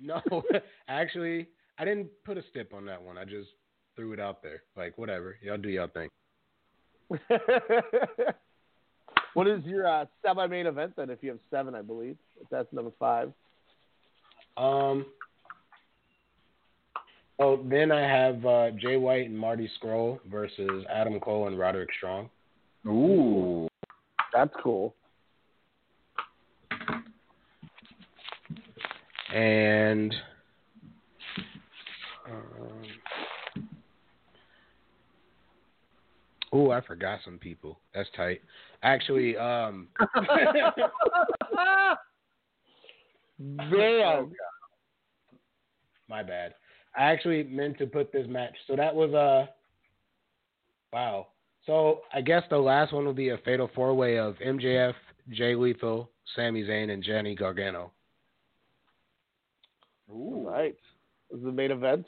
no, 0.00 0.22
actually, 0.88 1.48
I 1.78 1.84
didn't 1.84 2.08
put 2.24 2.38
a 2.38 2.42
stip 2.50 2.72
on 2.72 2.86
that 2.86 3.02
one. 3.02 3.18
I 3.18 3.24
just 3.24 3.48
threw 3.96 4.12
it 4.12 4.20
out 4.20 4.40
there. 4.42 4.62
Like, 4.76 4.96
whatever. 4.96 5.36
Y'all 5.42 5.58
do 5.58 5.68
y'all 5.68 5.88
thing. 5.88 6.08
what 9.34 9.48
is 9.48 9.64
your 9.64 9.88
uh, 9.88 10.06
semi-main 10.24 10.66
event 10.66 10.92
then? 10.96 11.10
If 11.10 11.22
you 11.22 11.30
have 11.30 11.40
seven, 11.50 11.74
I 11.74 11.82
believe. 11.82 12.16
If 12.40 12.48
that's 12.50 12.72
number 12.72 12.92
five. 12.98 13.32
Um. 14.56 15.06
Oh, 17.40 17.60
then 17.68 17.90
I 17.90 18.02
have 18.02 18.46
uh, 18.46 18.70
Jay 18.72 18.96
White 18.96 19.26
and 19.28 19.38
Marty 19.38 19.68
Scurll 19.82 20.20
versus 20.30 20.84
Adam 20.88 21.18
Cole 21.18 21.48
and 21.48 21.58
Roderick 21.58 21.88
Strong. 21.96 22.28
Ooh. 22.86 23.66
That's 24.32 24.52
cool. 24.62 24.94
And 29.34 30.14
um, 32.28 32.82
oh, 36.52 36.70
I 36.70 36.80
forgot 36.80 37.20
some 37.24 37.38
people. 37.38 37.78
That's 37.94 38.08
tight. 38.16 38.40
Actually, 38.82 39.36
um, 39.36 39.88
Man, 43.40 44.32
my 46.08 46.22
bad. 46.22 46.54
I 46.96 47.04
actually 47.04 47.44
meant 47.44 47.78
to 47.78 47.86
put 47.86 48.12
this 48.12 48.26
match. 48.28 48.54
So 48.66 48.76
that 48.76 48.94
was 48.94 49.14
uh 49.14 49.46
wow. 50.92 51.28
So 51.66 52.00
I 52.12 52.20
guess 52.20 52.42
the 52.50 52.58
last 52.58 52.92
one 52.92 53.04
will 53.04 53.14
be 53.14 53.30
a 53.30 53.38
fatal 53.38 53.70
four 53.74 53.94
way 53.94 54.18
of 54.18 54.36
MJF, 54.44 54.94
Jay 55.30 55.54
Lethal, 55.54 56.10
Sami 56.34 56.64
Zayn, 56.64 56.90
and 56.90 57.02
Johnny 57.02 57.34
Gargano. 57.34 57.92
Ooh. 60.12 60.44
Right. 60.48 60.76
This 61.30 61.38
is 61.38 61.44
the 61.44 61.52
main 61.52 61.70
event. 61.70 62.06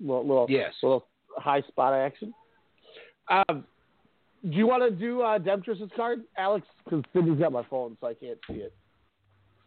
Little, 0.00 0.26
little, 0.26 0.46
Yes. 0.48 0.72
little 0.82 1.06
high 1.36 1.62
spot 1.62 1.94
action. 1.94 2.34
Um, 3.28 3.64
do 4.44 4.56
you 4.56 4.66
want 4.66 4.82
to 4.82 4.90
do 4.90 5.22
uh, 5.22 5.38
Demetrius's 5.38 5.90
card, 5.94 6.22
Alex? 6.36 6.66
Because 6.84 7.04
Sydney's 7.12 7.38
got 7.38 7.52
my 7.52 7.62
phone, 7.70 7.96
so 8.00 8.08
I 8.08 8.14
can't 8.14 8.38
see 8.48 8.56
it. 8.56 8.74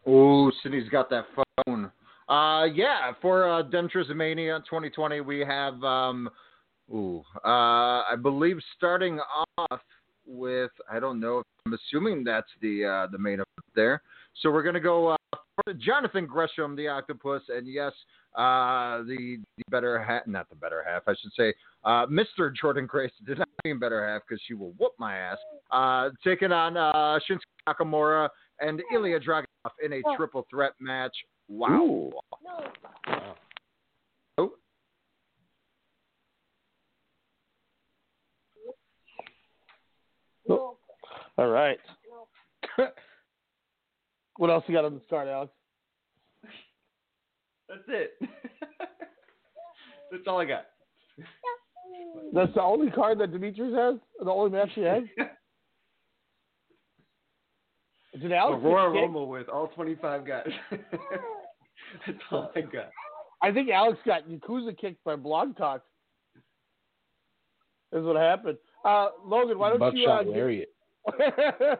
Oh, 0.06 0.52
Sydney's 0.62 0.88
got 0.90 1.08
that 1.10 1.24
phone. 1.66 1.90
Uh, 2.28 2.64
yeah, 2.64 3.12
for 3.22 3.48
uh, 3.48 3.62
Dentris 3.62 4.14
Mania 4.14 4.58
2020, 4.68 5.20
we 5.20 5.40
have, 5.40 5.82
um, 5.82 6.28
ooh, 6.92 7.22
uh, 7.44 8.02
I 8.02 8.14
believe 8.20 8.58
starting 8.76 9.20
off 9.56 9.80
with, 10.26 10.72
I 10.90 10.98
don't 11.00 11.20
know, 11.20 11.42
I'm 11.64 11.72
assuming 11.74 12.24
that's 12.24 12.50
the 12.60 12.84
uh, 12.84 13.06
the 13.10 13.18
main 13.18 13.34
event 13.34 13.48
there. 13.74 14.02
So 14.42 14.50
we're 14.50 14.62
gonna 14.62 14.80
go 14.80 15.08
uh, 15.08 15.16
Jonathan 15.78 16.26
Gresham, 16.26 16.76
the 16.76 16.88
Octopus, 16.88 17.42
and 17.48 17.66
yes, 17.66 17.92
uh, 18.36 18.98
the 19.04 19.38
the 19.56 19.62
better 19.70 20.02
half, 20.02 20.26
not 20.26 20.48
the 20.50 20.56
better 20.56 20.84
half, 20.86 21.02
I 21.06 21.14
should 21.20 21.32
say, 21.36 21.54
uh, 21.84 22.06
Mr. 22.06 22.54
Jordan 22.54 22.86
Grace 22.86 23.12
did 23.26 23.38
not 23.38 23.48
mean 23.64 23.78
better 23.78 24.06
half 24.06 24.22
because 24.28 24.42
she 24.46 24.54
will 24.54 24.72
whoop 24.78 24.92
my 24.98 25.16
ass. 25.16 25.38
Uh, 25.70 26.10
taking 26.22 26.52
on 26.52 26.76
uh, 26.76 27.18
Shinsuke 27.28 27.40
Nakamura 27.68 28.28
and 28.60 28.82
Ilya 28.92 29.20
Dragunov 29.20 29.72
in 29.82 29.94
a 29.94 30.02
triple 30.16 30.46
threat 30.50 30.72
match. 30.78 31.16
Wow. 31.48 32.10
Oh. 34.38 34.52
All 41.38 41.48
right. 41.48 41.78
What 44.38 44.50
else 44.50 44.64
you 44.66 44.74
got 44.74 44.84
on 44.84 44.94
the 44.94 45.00
card, 45.08 45.28
Alex? 45.28 45.52
That's 47.68 47.80
it. 47.88 48.12
That's 50.10 50.22
all 50.26 50.40
I 50.40 50.44
got. 50.44 50.66
That's 52.32 52.52
the 52.54 52.62
only 52.62 52.90
card 52.90 53.18
that 53.20 53.32
Demetrius 53.32 53.74
has. 53.74 53.96
The 54.22 54.30
only 54.30 54.50
match 54.50 54.70
he 54.74 54.82
has. 54.82 55.02
Did 58.20 58.32
Alex 58.32 58.60
A 58.62 58.66
Royal 58.66 58.92
get? 58.92 59.00
Rumble 59.00 59.28
with 59.28 59.48
all 59.48 59.68
25 59.68 60.26
guys. 60.26 60.48
That's 60.70 62.18
all 62.30 62.50
I 62.54 62.60
got. 62.62 62.90
I 63.42 63.52
think 63.52 63.68
Alex 63.70 63.98
got 64.06 64.26
Yakuza 64.28 64.76
kicked 64.78 65.04
by 65.04 65.16
Blog 65.16 65.56
Talk. 65.56 65.82
Is 67.92 68.04
what 68.04 68.16
happened. 68.16 68.58
Uh, 68.84 69.08
Logan, 69.24 69.58
why 69.58 69.70
don't 69.70 69.96
you? 69.96 70.08
Uh, 70.08 70.16
Buckshot 70.18 70.32
Lariat. 70.32 70.68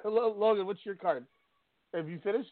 Logan, 0.04 0.66
what's 0.66 0.84
your 0.84 0.94
card? 0.94 1.26
Have 1.94 2.08
you 2.08 2.18
finished? 2.22 2.50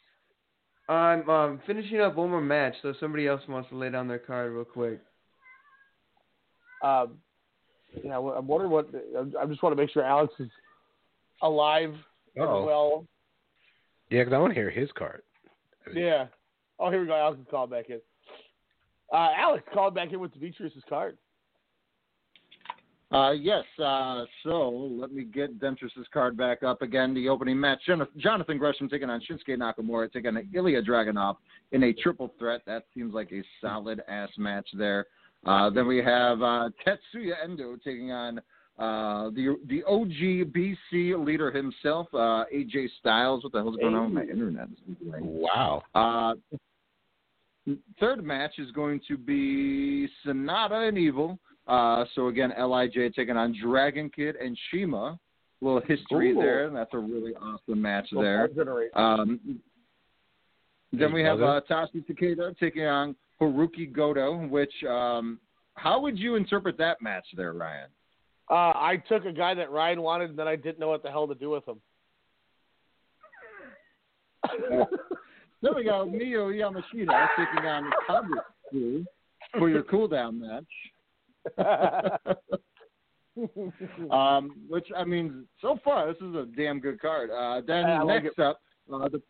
I'm 0.89 1.29
um, 1.31 1.61
finishing 1.67 2.01
up 2.01 2.17
one 2.17 2.31
more 2.31 2.41
match, 2.41 2.75
so 2.83 2.89
if 2.91 2.97
somebody 3.01 3.27
else 3.27 3.41
wants 3.49 3.71
to 3.71 3.77
lay 3.77 3.91
down 3.91 4.07
their 4.07 4.19
card 4.19 4.53
real 4.53 4.65
quick. 4.65 5.01
Um, 6.83 7.19
yeah, 8.05 8.19
well, 8.19 8.35
I'm 8.35 8.47
wondering 8.47 8.71
what. 8.71 8.89
I 9.41 9.47
just 9.47 9.63
want 9.63 9.75
to 9.75 9.81
make 9.81 9.91
sure 9.91 10.03
Alex 10.03 10.35
is 10.39 10.51
alive 11.43 11.95
and 12.37 12.45
Uh-oh. 12.45 12.65
well. 12.65 13.07
Yeah, 14.11 14.21
because 14.21 14.35
I 14.35 14.39
want 14.39 14.51
to 14.51 14.61
hear 14.61 14.71
his 14.71 14.91
card. 14.93 15.23
Yeah. 15.95 16.27
Oh, 16.79 16.91
here 16.91 17.01
we 17.01 17.07
go. 17.07 17.15
Alex 17.15 17.41
is 17.41 17.47
called 17.51 17.71
back 17.71 17.89
in. 17.89 18.01
Uh, 19.13 19.31
Alex 19.37 19.65
called 19.73 19.95
back 19.95 20.13
in 20.13 20.21
with 20.21 20.35
Demetrius's 20.35 20.83
card. 20.89 21.17
Uh, 23.15 23.31
yes, 23.31 23.63
uh, 23.79 24.25
so 24.43 24.71
let 24.71 25.13
me 25.13 25.23
get 25.23 25.61
Dentris's 25.61 26.07
card 26.13 26.37
back 26.37 26.65
up 26.65 26.83
again. 26.83 27.15
The 27.15 27.29
opening 27.29 27.61
match 27.61 27.79
Jonathan 28.17 28.59
Gresham 28.59 28.89
taking 28.89 29.09
on 29.09 29.21
Shinsuke 29.21 29.57
Nakamura, 29.57 30.13
taking 30.13 30.37
on 30.37 30.49
Ilya 30.53 30.83
Dragunov 30.83 31.37
in 31.71 31.85
a 31.85 31.93
triple 31.93 32.35
threat. 32.41 32.63
That 32.67 32.87
seems 32.93 33.15
like 33.15 33.31
a 33.31 33.45
solid 33.61 34.03
ass 34.09 34.31
match 34.37 34.67
there. 34.75 35.07
Uh, 35.47 35.71
then 35.71 35.87
we 35.87 35.99
have 35.99 36.43
uh, 36.43 36.71
Tetsuya 36.85 37.35
Endo 37.45 37.77
taking 37.77 38.11
on 38.11 38.39
uh, 38.81 39.31
the 39.31 39.57
the 39.69 39.85
OG 39.85 40.53
BC 40.53 41.25
leader 41.25 41.53
himself, 41.53 42.09
uh, 42.15 42.45
AJ 42.53 42.89
Styles. 42.99 43.45
What 43.45 43.53
the 43.53 43.59
hell's 43.59 43.77
going 43.77 43.95
on 43.95 44.13
with 44.13 44.25
my 44.27 44.33
internet? 44.33 44.67
Wow. 45.21 45.83
Uh, 45.95 46.35
third 48.01 48.25
match 48.25 48.59
is 48.59 48.73
going 48.73 49.01
to 49.07 49.17
be 49.17 50.09
Sanada 50.27 50.89
and 50.89 50.99
Evil. 50.99 51.39
Uh, 51.67 52.05
so 52.15 52.29
again, 52.29 52.53
Lij 52.59 52.93
taking 53.17 53.37
on 53.37 53.55
Dragon 53.61 54.11
Kid 54.15 54.37
and 54.37 54.57
CIMA. 54.71 55.19
A 55.63 55.65
little 55.65 55.81
history 55.81 56.33
Ooh. 56.33 56.41
there. 56.41 56.71
That's 56.71 56.93
a 56.93 56.99
really 56.99 57.35
awesome 57.37 57.81
match 57.81 58.09
Well, 58.13 58.23
there. 58.23 58.49
Um, 58.95 59.41
then 60.93 61.13
we 61.13 61.23
have 61.23 61.43
uh, 61.43 61.61
Tashi 61.63 62.03
Takeda 62.03 62.57
taking 62.59 62.85
on 62.85 63.17
Hirooki 63.41 63.91
Goto. 63.91 64.47
Which, 64.47 64.73
um, 64.89 65.41
how 65.75 66.01
would 66.01 66.19
you 66.19 66.35
interpret 66.35 66.77
that 66.79 67.01
match 67.01 67.25
there, 67.37 67.53
Ryan? 67.55 67.89
Uh, 68.51 68.73
I 68.77 69.03
took 69.09 69.25
a 69.25 69.33
guy 69.33 69.55
that 69.55 69.71
Ryan 69.71 70.03
wanted, 70.03 70.31
and 70.31 70.39
then 70.39 70.47
I 70.47 70.57
didn't 70.57 70.79
know 70.79 70.89
what 70.89 71.03
the 71.03 71.11
hell 71.11 71.27
to 71.27 71.35
do 71.35 71.51
with 71.51 71.65
him. 71.67 71.81
Then 75.65 75.75
we 75.75 75.85
got 75.85 76.09
Miyu 76.09 76.53
Yamashita 76.53 77.29
taking 77.39 77.67
on 77.67 77.91
Kabuki 78.07 79.07
for 79.59 79.71
your 79.71 79.83
cooldown 79.83 80.39
match. 80.39 80.65
um, 84.11 84.57
which 84.69 84.87
I 84.97 85.05
mean, 85.05 85.47
so 85.61 85.79
far 85.85 86.07
this 86.13 86.21
is 86.23 86.35
a 86.35 86.47
damn 86.57 86.81
good 86.81 87.01
card. 87.01 87.31
Uh, 87.31 87.61
then 87.67 87.85
I 87.87 88.03
like 88.03 88.25
next 88.25 88.39
up, 88.39 88.61
uh, 88.93 89.09
the 89.09 89.23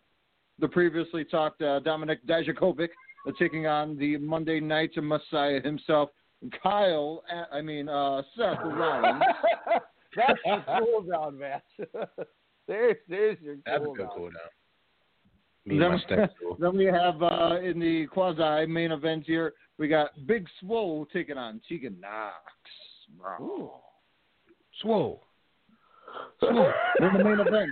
the 0.59 0.69
previously 0.69 1.24
talked 1.24 1.62
uh, 1.62 1.81
Dominic 1.81 2.24
Dijakovic 2.27 2.89
uh, 3.27 3.32
taking 3.39 3.66
on 3.66 3.97
the 3.99 4.16
Monday 4.19 4.61
Night 4.61 4.91
Messiah 4.97 5.61
himself, 5.62 6.11
Kyle. 6.62 7.23
uh, 7.32 7.45
I 7.55 7.62
mean 7.62 7.89
uh, 7.89 8.23
Seth 8.36 8.59
Rollins. 8.65 9.23
That's 10.16 10.39
your 10.45 10.61
cooldown 10.61 11.39
match. 11.39 11.62
there's, 12.69 12.97
there's 13.09 13.36
your 13.41 13.57
That's 13.66 13.82
a 13.82 13.86
cooldown. 13.86 13.97
good 13.97 14.07
cooldown. 14.16 14.51
Me 15.66 15.78
and 15.78 15.95
my 15.95 16.01
Then, 16.09 16.28
then 16.59 16.77
we 16.77 16.85
have 16.85 17.23
uh, 17.23 17.59
in 17.62 17.78
the 17.78 18.07
quasi 18.12 18.66
main 18.66 18.93
event 18.93 19.24
here, 19.27 19.55
we 19.78 19.89
got 19.89 20.11
Big 20.27 20.47
Swole 20.61 21.07
taking 21.12 21.39
on 21.39 21.61
Tegan 21.69 21.99
Nox. 22.01 22.35
Bro. 23.19 23.81
Swole. 24.81 25.23
in 26.43 27.12
the 27.16 27.24
main 27.24 27.41
event 27.41 27.70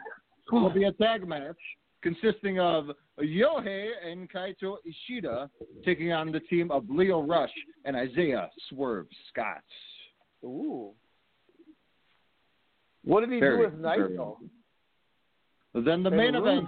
will 0.50 0.70
be 0.70 0.84
a 0.84 0.92
tag 0.92 1.26
match 1.26 1.56
consisting 2.02 2.58
of 2.58 2.90
Yohei 3.20 3.90
and 4.04 4.30
Kaito 4.30 4.76
Ishida 4.84 5.48
taking 5.84 6.12
on 6.12 6.32
the 6.32 6.40
team 6.40 6.70
of 6.70 6.84
Leo 6.88 7.22
Rush 7.22 7.52
and 7.84 7.96
Isaiah 7.96 8.50
Swerve 8.68 9.06
Scott. 9.30 9.62
Ooh. 10.44 10.90
What 13.04 13.20
did 13.20 13.32
he 13.32 13.40
Very, 13.40 13.58
do 13.58 13.64
with 13.64 13.80
Knight, 13.80 13.98
very 13.98 14.16
though? 14.16 14.38
Then 15.74 16.02
the 16.02 16.10
main 16.10 16.34
event, 16.34 16.66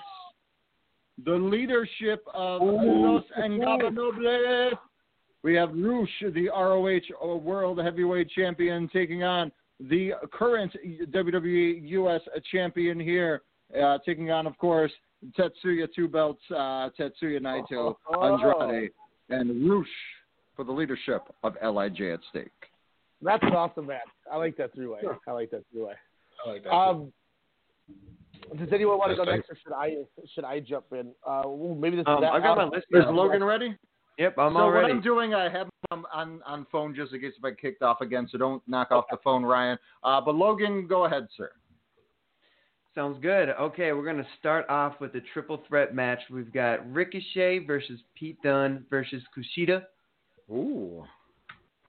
the 1.22 1.32
leadership 1.32 2.24
of 2.32 2.62
Ooh. 2.62 3.14
Los 3.14 3.24
Ingobernables. 3.38 4.72
We 5.42 5.54
have 5.54 5.70
Rush, 5.74 6.08
the 6.32 6.48
ROH 6.48 7.36
World 7.36 7.78
Heavyweight 7.78 8.30
Champion, 8.30 8.88
taking 8.92 9.24
on 9.24 9.52
the 9.78 10.12
current 10.32 10.74
WWE 11.10 11.88
US 11.90 12.22
Champion 12.50 12.98
here, 12.98 13.42
uh, 13.80 13.98
taking 14.06 14.30
on, 14.30 14.46
of 14.46 14.56
course, 14.56 14.92
Tetsuya 15.38 15.88
Two 15.94 16.08
Belts, 16.08 16.40
uh, 16.50 16.90
Tetsuya 16.98 17.40
Naito, 17.40 17.94
Andrade, 18.22 18.90
and 19.28 19.70
Rush 19.70 19.86
for 20.56 20.64
the 20.64 20.72
leadership 20.72 21.22
of 21.42 21.54
LIJ 21.62 22.12
at 22.12 22.20
stake. 22.30 22.50
That's 23.20 23.42
an 23.42 23.54
awesome 23.54 23.86
match. 23.86 24.00
I 24.30 24.36
like 24.36 24.56
that 24.58 24.74
three 24.74 24.86
way. 24.86 25.00
I 25.26 25.32
like 25.32 25.50
that 25.50 25.64
three 25.72 25.82
way. 25.82 25.94
I 26.44 26.50
like 26.50 26.64
that. 26.64 26.72
Um, 26.72 27.12
does 28.58 28.68
anyone 28.72 28.98
want 28.98 29.10
to 29.10 29.16
go 29.16 29.24
next, 29.24 29.48
or 29.50 29.56
should 29.62 29.72
I? 29.72 29.94
Should 30.34 30.44
I 30.44 30.60
jump 30.60 30.86
in? 30.92 31.12
Uh, 31.26 31.42
ooh, 31.46 31.74
maybe 31.78 31.96
this 31.96 32.04
Um, 32.06 32.16
is 32.16 32.20
that. 32.22 32.32
I 32.32 32.40
got 32.40 32.56
my 32.56 32.64
list 32.64 32.86
Is. 32.90 33.04
Logan 33.10 33.42
ready? 33.44 33.76
Yep, 34.18 34.38
I'm 34.38 34.52
so 34.52 34.58
all 34.58 34.72
what. 34.72 34.84
I'm 34.84 35.00
doing, 35.00 35.34
I 35.34 35.48
have 35.48 35.68
him 35.90 36.06
on 36.12 36.40
on 36.46 36.66
phone 36.70 36.94
just 36.94 37.12
in 37.12 37.20
case 37.20 37.32
if 37.36 37.44
I 37.44 37.50
kicked 37.52 37.82
off 37.82 38.00
again. 38.00 38.28
So 38.30 38.38
don't 38.38 38.62
knock 38.68 38.90
off 38.92 39.06
the 39.10 39.16
phone, 39.24 39.44
Ryan. 39.44 39.76
Uh, 40.04 40.20
but 40.20 40.34
Logan, 40.36 40.86
go 40.86 41.04
ahead, 41.06 41.26
sir. 41.36 41.50
Sounds 42.94 43.18
good. 43.20 43.48
Okay, 43.60 43.92
we're 43.92 44.04
going 44.04 44.18
to 44.18 44.26
start 44.38 44.68
off 44.68 45.00
with 45.00 45.12
the 45.12 45.20
triple 45.32 45.62
threat 45.66 45.96
match. 45.96 46.20
We've 46.30 46.52
got 46.52 46.88
Ricochet 46.92 47.66
versus 47.66 47.98
Pete 48.14 48.40
Dunne 48.44 48.84
versus 48.88 49.20
Kushida. 49.36 49.82
Ooh. 50.48 51.04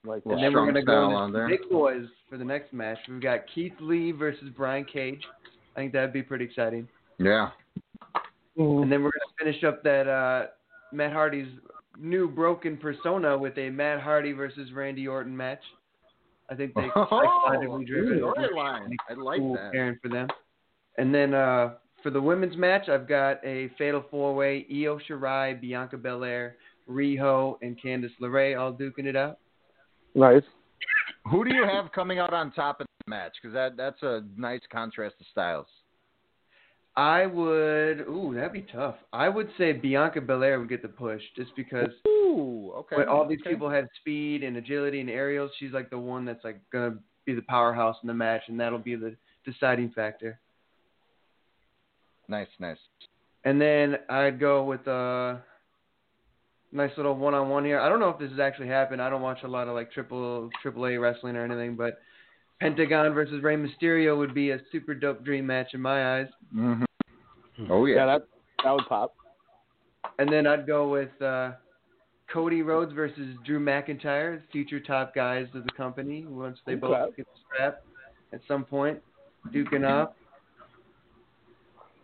Like 0.04 0.24
And 0.26 0.34
then 0.34 0.42
we're 0.46 0.50
strong 0.50 0.66
going 0.72 0.76
to 0.76 0.82
go 0.84 1.12
on 1.14 1.32
there. 1.32 1.48
the 1.48 1.58
big 1.58 1.70
boys 1.70 2.08
for 2.28 2.38
the 2.40 2.44
next 2.44 2.74
match. 2.74 2.98
We've 3.08 3.22
got 3.22 3.42
Keith 3.54 3.74
Lee 3.80 4.12
versus 4.12 4.50
Brian 4.58 4.86
Cage. 4.86 5.22
I 5.76 5.80
think 5.80 5.94
that'd 5.94 6.14
be 6.14 6.24
pretty 6.24 6.46
exciting. 6.46 6.88
Yeah. 7.20 7.50
And 8.58 8.90
then 8.92 9.04
we're 9.04 9.12
going 9.12 9.28
to 9.38 9.44
finish 9.44 9.64
up 9.64 9.84
that 9.84 10.08
uh, 10.08 10.48
Matt 10.94 11.12
Hardy's 11.12 11.48
new 12.00 12.30
broken 12.30 12.78
persona 12.78 13.38
with 13.38 13.58
a 13.58 13.70
Matt 13.70 14.02
Hardy 14.02 14.32
versus 14.32 14.72
Randy 14.72 15.08
Orton 15.08 15.36
match. 15.36 15.62
I 16.50 16.56
think 16.56 16.74
they 16.74 16.88
Oh, 16.96 17.06
psychologically 17.10 17.86
driven. 17.86 18.20
storyline. 18.20 18.90
I 19.10 19.14
like 19.14 19.40
cool 19.40 19.56
that. 19.56 19.72
pairing 19.74 19.98
for 20.02 20.10
them. 20.10 20.28
And 20.98 21.14
then 21.14 21.34
uh, 21.34 21.74
for 22.04 22.10
the 22.12 22.22
women's 22.22 22.56
match, 22.56 22.88
I've 22.88 23.08
got 23.08 23.44
a 23.44 23.70
fatal 23.78 24.06
four 24.10 24.34
way: 24.36 24.66
Io 24.72 24.98
Shirai, 25.10 25.60
Bianca 25.60 25.98
Belair, 25.98 26.56
Riho, 26.90 27.58
and 27.62 27.78
Candice 27.82 28.12
LeRae 28.22 28.58
all 28.58 28.72
duking 28.72 29.06
it 29.06 29.16
out. 29.18 29.40
Nice. 30.14 30.44
Who 31.32 31.44
do 31.44 31.54
you 31.54 31.66
have 31.66 31.92
coming 31.92 32.20
out 32.20 32.34
on 32.34 32.52
top 32.54 32.80
of 32.80 32.88
the 32.88 32.95
match? 33.08 33.34
Because 33.42 33.54
that 33.54 33.78
that's 33.78 34.02
a 34.04 34.24
nice 34.38 34.62
contrast 34.72 35.16
to 35.20 35.26
styles. 35.32 35.68
I 36.98 37.26
would. 37.26 38.02
Ooh, 38.02 38.32
that'd 38.34 38.54
be 38.54 38.66
tough. 38.72 38.96
I 39.12 39.28
would 39.28 39.50
say 39.58 39.74
Bianca 39.74 40.22
Belair 40.22 40.60
would 40.60 40.70
get 40.70 40.82
the 40.82 40.88
push 40.88 41.22
just 41.36 41.52
because. 41.56 41.90
Ooh, 42.08 42.72
okay. 42.78 42.96
But 42.98 43.08
all 43.08 43.28
these 43.28 43.42
okay. 43.42 43.52
people 43.52 43.70
have 43.70 43.86
speed 44.00 44.44
and 44.44 44.58
agility 44.58 45.02
and 45.02 45.10
aerials. 45.10 45.52
She's 45.60 45.72
like 45.72 45.90
the 45.90 46.00
one 46.00 46.26
that's 46.26 46.44
like 46.44 46.62
gonna 46.72 46.96
be 47.26 47.34
the 47.34 47.42
powerhouse 47.44 47.98
in 48.02 48.08
the 48.08 48.14
match, 48.14 48.44
and 48.48 48.60
that'll 48.60 48.80
be 48.80 48.96
the 48.96 49.16
deciding 49.44 49.92
factor. 49.92 50.40
Nice, 52.28 52.48
nice. 52.60 52.78
And 53.44 53.62
then 53.62 53.98
I'd 54.10 54.40
go 54.40 54.64
with 54.64 54.88
a 54.88 55.42
nice 56.72 56.92
little 56.98 57.16
one-on-one 57.16 57.64
here. 57.64 57.80
I 57.80 57.90
don't 57.90 58.00
know 58.00 58.10
if 58.10 58.18
this 58.18 58.32
has 58.32 58.40
actually 58.40 58.68
happened. 58.68 59.02
I 59.02 59.10
don't 59.10 59.22
watch 59.22 59.40
a 59.44 59.48
lot 59.48 59.68
of 59.68 59.76
like 59.76 59.92
triple 59.92 60.50
triple 60.62 60.86
A 60.88 60.98
wrestling 60.98 61.36
or 61.36 61.44
anything, 61.44 61.76
but 61.76 62.00
Pentagon 62.60 63.14
versus 63.14 63.44
Rey 63.44 63.58
Mysterio 63.58 64.18
would 64.18 64.34
be 64.34 64.52
a 64.52 64.60
super 64.72 64.94
dope 64.94 65.24
dream 65.24 65.46
match 65.46 65.74
in 65.74 65.82
my 65.82 66.20
eyes. 66.20 66.28
hmm 66.52 66.84
Oh 67.70 67.86
yeah. 67.86 67.96
Yeah, 67.98 68.06
that 68.06 68.22
that 68.64 68.72
would 68.72 68.86
pop. 68.88 69.14
And 70.20 70.32
then 70.32 70.46
I'd 70.46 70.68
go 70.68 70.90
with 70.90 71.22
uh, 71.22 71.52
Cody 72.32 72.62
Rhodes 72.62 72.94
versus 72.94 73.36
Drew 73.46 73.60
McIntyre, 73.60 74.42
future 74.52 74.80
top 74.80 75.16
guys 75.16 75.48
of 75.54 75.64
the 75.64 75.72
company. 75.72 76.26
Once 76.28 76.60
they 76.66 76.76
both 76.76 77.16
get 77.16 77.26
the 77.26 77.40
strap 77.54 77.82
at 78.34 78.42
some 78.48 78.66
point, 78.66 79.00
duking 79.54 79.84
up. 79.90 80.16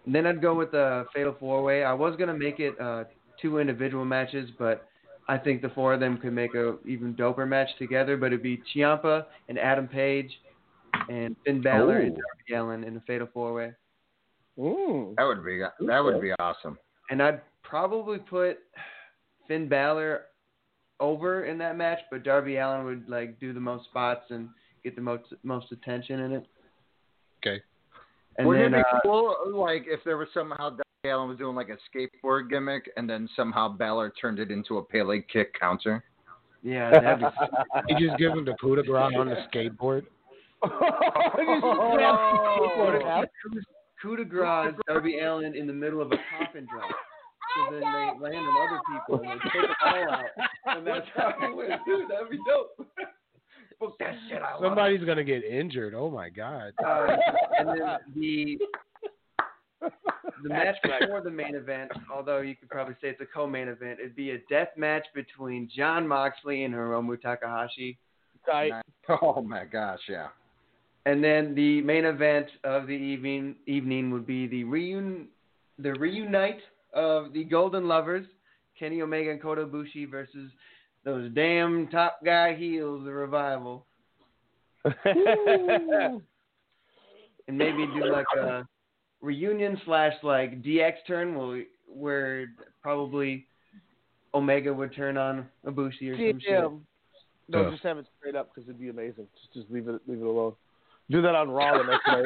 And 0.06 0.16
then 0.16 0.26
I'd 0.26 0.42
go 0.42 0.56
with 0.56 0.72
the 0.72 1.06
Fatal 1.14 1.36
Four 1.40 1.64
Way. 1.64 1.84
I 1.84 1.94
was 1.94 2.16
gonna 2.18 2.38
make 2.38 2.60
it 2.60 2.80
uh, 2.80 3.06
two 3.42 3.60
individual 3.60 4.06
matches, 4.06 4.50
but 4.58 4.88
I 5.32 5.38
think 5.38 5.62
the 5.62 5.70
four 5.70 5.94
of 5.94 6.02
them 6.02 6.18
could 6.18 6.34
make 6.34 6.56
a 6.56 6.76
even 6.86 7.14
doper 7.14 7.48
match 7.48 7.70
together. 7.80 8.18
But 8.18 8.28
it'd 8.28 8.44
be 8.44 8.62
Ciampa 8.76 9.28
and 9.48 9.58
Adam 9.58 9.88
Page 9.88 10.30
and 11.10 11.38
Finn 11.46 11.62
Balor 11.62 12.00
and 12.00 12.18
Darby 12.18 12.54
Allin 12.54 12.84
in 12.84 12.98
a 12.98 13.02
Fatal 13.08 13.30
Four 13.34 13.54
Way. 13.54 13.72
Mm. 14.60 15.16
That 15.16 15.24
would 15.24 15.46
be 15.46 15.62
that 15.88 16.04
would 16.04 16.20
be 16.20 16.34
awesome. 16.34 16.78
And 17.10 17.24
I'd 17.24 17.40
probably 17.64 18.18
put 18.18 18.60
Finn 19.48 19.70
Balor 19.70 20.24
over 21.00 21.46
in 21.46 21.58
that 21.60 21.78
match, 21.78 22.00
but 22.12 22.24
Darby 22.24 22.58
Allin 22.58 22.84
would 22.84 23.08
like 23.08 23.40
do 23.40 23.54
the 23.54 23.60
most 23.60 23.86
spots 23.86 24.26
and 24.32 24.50
get 24.84 24.98
the 24.98 25.02
most 25.02 25.24
most 25.44 25.72
attention 25.72 26.20
in 26.20 26.34
it. 26.34 26.46
Okay. 27.38 27.64
And 28.38 28.48
Wouldn't 28.48 28.74
then 28.74 28.82
it 28.82 28.84
be 28.84 28.98
uh, 28.98 29.00
cool, 29.04 29.34
like 29.56 29.86
if 29.88 30.02
there 30.04 30.18
was 30.18 30.28
somehow 30.34 30.72
Darby 30.72 30.84
Allin 31.10 31.30
was 31.30 31.38
doing 31.40 31.56
like 31.56 31.70
a 31.70 31.78
skateboard 31.90 32.52
gimmick, 32.52 32.92
and 32.96 33.10
then 33.10 33.28
somehow 33.36 33.68
Balor 33.70 34.14
turned 34.22 34.38
it 34.38 34.52
into 34.52 34.78
a 34.78 34.84
Pele 34.84 35.20
kick 35.34 35.52
counter? 35.60 36.04
yeah, 36.62 36.92
that'd 37.02 37.20
be 37.20 37.26
You 37.96 38.08
just 38.08 38.20
give 38.20 38.34
him 38.34 38.46
the 38.46 38.54
coup 38.62 38.76
de 38.76 38.84
grace 38.84 39.12
on 39.18 39.28
the 39.28 39.38
skateboard. 39.52 40.04
oh, 40.62 40.70
coup 44.00 44.16
de 44.16 44.24
grace 44.26 44.76
Darby 44.88 45.18
Allin 45.20 45.56
in 45.56 45.66
the 45.66 45.74
middle 45.74 46.04
of 46.04 46.12
a 46.12 46.18
coffin 46.38 46.68
drop. 46.72 46.92
So 47.58 47.64
then 47.72 47.80
they 47.82 48.12
land 48.22 48.36
on 48.36 48.68
other 48.68 48.80
people 48.94 49.22
and 49.28 49.40
they 49.40 49.44
take 49.50 49.64
them 49.64 49.74
all 49.84 50.12
out, 50.12 50.26
and 50.78 50.86
that's 50.86 51.08
how 51.16 51.34
he 51.40 51.48
wins. 51.52 51.74
Dude, 51.88 52.08
that'd 52.12 52.30
be 52.30 52.38
dope. 52.48 52.78
Book 53.80 53.96
that 53.98 54.14
shit. 54.30 54.40
I. 54.40 54.60
Somebody's 54.62 55.04
gonna 55.04 55.24
get 55.24 55.44
injured. 55.44 55.96
Oh 55.96 56.12
my 56.12 56.30
god. 56.30 56.74
Uh, 56.86 57.08
and 57.58 57.68
then 57.70 57.82
the 58.16 58.60
the 59.82 60.50
match 60.50 60.76
before 60.84 61.22
the 61.22 61.30
main 61.30 61.56
event, 61.56 61.92
although 62.14 62.42
you 62.42 62.56
could 62.56 62.70
probably 62.70 62.96
say 63.02 63.10
it's 63.10 63.22
a 63.22 63.26
co-main 63.26 63.68
event, 63.68 64.00
it'd 64.00 64.16
be 64.16 64.32
a 64.32 64.38
death 64.50 64.70
match 64.78 65.06
between 65.14 65.70
Jon 65.76 66.08
Moxley 66.08 66.64
and 66.64 66.74
Hiromu 66.74 67.20
Takahashi. 67.22 67.98
Tight. 68.46 68.72
Oh 69.22 69.42
my 69.42 69.66
gosh, 69.66 70.00
yeah. 70.08 70.28
And 71.06 71.24
then 71.24 71.54
the 71.54 71.82
main 71.82 72.06
event 72.06 72.48
of 72.64 72.88
the 72.88 72.94
evening 72.94 73.56
evening 73.66 74.12
would 74.12 74.26
be 74.26 74.48
the 74.48 74.64
reun 74.64 75.26
the 75.80 75.94
reunite 75.96 76.62
of 76.94 77.34
the 77.34 77.44
Golden 77.44 77.88
Lovers, 77.88 78.26
Kenny 78.78 79.02
Omega 79.02 79.32
and 79.32 79.42
Kota 79.42 79.66
Ibushi 79.66 80.10
versus 80.10 80.52
those 81.04 81.32
damn 81.34 81.88
top 81.88 82.20
guy 82.24 82.56
heels, 82.56 83.04
the 83.04 83.12
Revival. 83.12 83.86
and 84.86 86.22
maybe 87.50 87.86
do 87.88 88.06
like 88.12 88.26
a 88.38 88.68
reunion 89.22 89.80
slash 89.86 90.14
like 90.24 90.62
DX 90.62 90.94
turn 91.08 91.36
where 91.36 91.64
where 91.88 92.48
probably 92.82 93.46
Omega 94.34 94.74
would 94.74 94.96
turn 94.96 95.18
on 95.18 95.48
Ibushi 95.66 96.12
or 96.12 96.16
some 96.16 96.40
shit. 96.40 96.72
No, 97.50 97.66
Ugh. 97.66 97.72
just 97.72 97.84
have 97.84 97.98
it 97.98 98.06
straight 98.18 98.36
up 98.36 98.54
because 98.54 98.68
it'd 98.70 98.80
be 98.80 98.90
amazing. 98.90 99.28
Just 99.42 99.54
just 99.54 99.72
leave 99.72 99.88
it 99.88 100.02
leave 100.08 100.22
it 100.22 100.26
alone. 100.26 100.54
Do 101.10 101.22
that 101.22 101.36
on 101.36 101.50
Raw 101.50 101.78
the 101.78 101.84
next 101.84 102.08
night. 102.08 102.26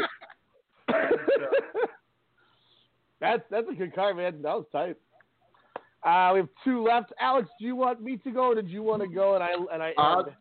that's 3.20 3.44
that's 3.50 3.68
a 3.70 3.74
good 3.74 3.96
card, 3.96 4.18
man. 4.18 4.42
That 4.42 4.56
was 4.56 4.66
tight. 4.72 4.98
Uh, 6.04 6.34
we 6.34 6.40
have 6.40 6.50
two 6.64 6.84
left. 6.84 7.12
Alex, 7.20 7.50
do 7.60 7.66
you 7.66 7.76
want 7.76 8.02
me 8.02 8.18
to 8.18 8.32
go, 8.32 8.50
or 8.50 8.56
did 8.56 8.70
you 8.70 8.84
want 8.84 9.02
to 9.02 9.08
go? 9.08 9.34
And 9.34 9.44
I 9.44 9.50
and 9.74 9.82
I. 9.82 9.94
Uh, 9.98 10.20
end? 10.20 10.36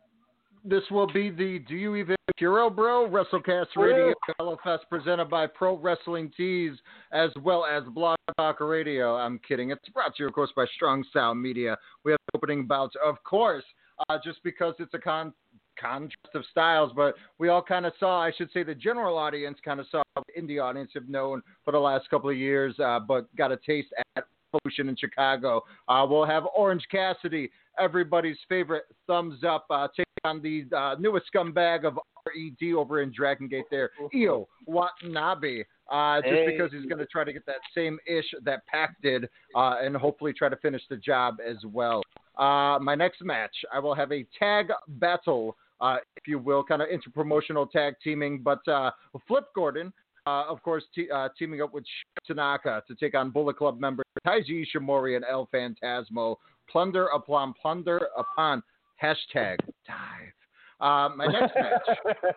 This 0.66 0.82
will 0.91 1.07
be 1.07 1.28
the 1.28 1.59
Do 1.69 1.74
You 1.74 1.95
Even 1.95 2.16
Hero 2.39 2.70
Bro 2.70 3.11
WrestleCast 3.11 3.66
Radio 3.77 4.15
LFS 4.41 4.78
presented 4.89 5.27
by 5.27 5.47
Pro 5.47 5.77
Wrestling 5.77 6.32
Tees 6.35 6.73
as 7.12 7.28
well 7.43 7.66
as 7.66 7.82
Blog 7.95 8.16
Talk 8.39 8.61
Radio. 8.61 9.15
I'm 9.15 9.39
kidding. 9.47 9.73
It's 9.73 9.86
brought 9.91 10.16
to 10.16 10.23
you, 10.23 10.28
of 10.28 10.32
course, 10.32 10.51
by 10.57 10.65
Strong 10.74 11.05
Sound 11.12 11.43
Media. 11.43 11.77
We 12.03 12.12
have 12.12 12.20
opening 12.35 12.66
bouts, 12.66 12.97
of 13.05 13.23
course, 13.24 13.65
uh, 14.09 14.16
just 14.24 14.43
because 14.43 14.74
it's 14.78 14.95
a 14.95 14.99
con 14.99 15.35
contrast 15.78 16.35
of 16.35 16.45
styles, 16.51 16.93
but 16.97 17.15
we 17.39 17.49
all 17.49 17.62
kind 17.62 17.85
of 17.85 17.93
saw, 18.01 18.23
I 18.23 18.32
should 18.35 18.51
say, 18.53 18.62
the 18.62 18.74
general 18.74 19.19
audience 19.19 19.59
kind 19.62 19.81
of 19.81 19.86
saw 19.91 20.03
the 20.16 20.41
indie 20.41 20.62
audience 20.62 20.93
have 20.95 21.11
known 21.11 21.43
for 21.62 21.73
the 21.73 21.78
last 21.78 22.09
couple 22.09 22.31
of 22.31 22.39
years, 22.39 22.74
uh, 22.78 23.01
but 23.01 23.27
got 23.36 23.53
a 23.53 23.59
taste 23.59 23.89
at 24.16 24.24
Evolution 24.55 24.89
in 24.89 24.97
Chicago. 24.97 25.62
Uh, 25.89 26.06
we'll 26.09 26.24
have 26.24 26.44
Orange 26.56 26.85
Cassidy, 26.90 27.51
everybody's 27.78 28.36
favorite 28.48 28.85
thumbs 29.06 29.43
up, 29.44 29.66
uh, 29.70 29.89
take 29.97 30.06
on 30.24 30.40
the 30.43 30.64
uh, 30.76 30.97
newest 30.98 31.26
scumbag 31.35 31.85
of 31.85 31.98
RED 32.26 32.72
over 32.74 33.02
in 33.02 33.12
Dragon 33.14 33.48
Gate 33.48 33.64
there, 33.70 33.90
Io 34.14 34.48
Watanabe. 34.66 35.64
Uh, 35.90 36.22
just 36.22 36.32
Hey. 36.32 36.47
because 36.51 36.72
he's 36.72 36.86
going 36.86 36.98
to 36.98 37.06
try 37.06 37.24
to 37.24 37.32
get 37.32 37.44
that 37.44 37.56
same 37.74 37.98
ish 38.06 38.24
that 38.43 38.66
Pac 38.66 38.97
did, 39.02 39.28
uh, 39.55 39.76
and 39.82 39.94
hopefully 39.94 40.32
try 40.32 40.48
to 40.48 40.56
finish 40.56 40.81
the 40.89 40.97
job 40.97 41.36
as 41.47 41.56
well. 41.66 42.02
Uh, 42.39 42.78
my 42.81 42.94
next 42.94 43.22
match, 43.22 43.55
I 43.72 43.78
will 43.81 43.94
have 43.94 44.10
a 44.10 44.26
tag 44.39 44.68
battle, 44.89 45.56
uh, 45.82 45.98
if 46.16 46.26
you 46.26 46.39
will, 46.39 46.64
kind 46.64 46.81
of 46.81 46.89
interpromotional 46.89 47.70
tag 47.70 47.94
teaming, 48.02 48.40
but 48.43 48.66
uh, 48.66 48.93
Flip 49.28 49.44
Gordon, 49.55 49.93
uh, 50.27 50.45
of 50.49 50.63
course, 50.63 50.85
te- 50.95 51.11
uh, 51.11 51.29
teaming 51.39 51.61
up 51.63 51.75
with 51.75 51.85
Tanaka 52.27 52.83
to 52.89 52.95
take 52.95 53.15
on 53.15 53.31
Bullet 53.31 53.57
Club 53.57 53.81
members 53.81 54.05
Taiji 54.27 54.65
Ishimori 54.65 55.17
and 55.17 55.25
El 55.31 55.49
Phantasmo. 55.53 56.37
Plunder 56.71 57.09
upon 57.09 57.55
plunder 57.61 58.01
upon 58.17 58.63
hashtag 59.03 59.59
dive. 59.87 60.33
Uh, 60.81 61.15
my 61.15 61.27
next 61.27 61.55
match 61.57 62.35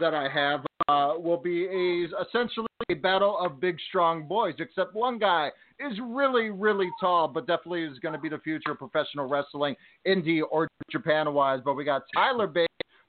that 0.00 0.14
I 0.14 0.28
have 0.28 0.64
uh, 0.88 1.14
will 1.18 1.36
be 1.36 1.66
a, 1.66 2.08
essentially 2.22 2.66
a 2.90 2.94
battle 2.94 3.38
of 3.38 3.60
big, 3.60 3.76
strong 3.88 4.26
boys, 4.26 4.54
except 4.58 4.94
one 4.94 5.18
guy 5.18 5.50
is 5.78 5.98
really, 6.02 6.50
really 6.50 6.88
tall, 6.98 7.28
but 7.28 7.46
definitely 7.46 7.84
is 7.84 7.98
going 7.98 8.14
to 8.14 8.20
be 8.20 8.30
the 8.30 8.38
future 8.38 8.72
of 8.72 8.78
professional 8.78 9.28
wrestling, 9.28 9.76
indie 10.06 10.40
or 10.50 10.68
Japan 10.90 11.32
wise. 11.34 11.60
But 11.62 11.74
we 11.74 11.84
got 11.84 12.02
Tyler 12.14 12.46
Bate, 12.46 12.67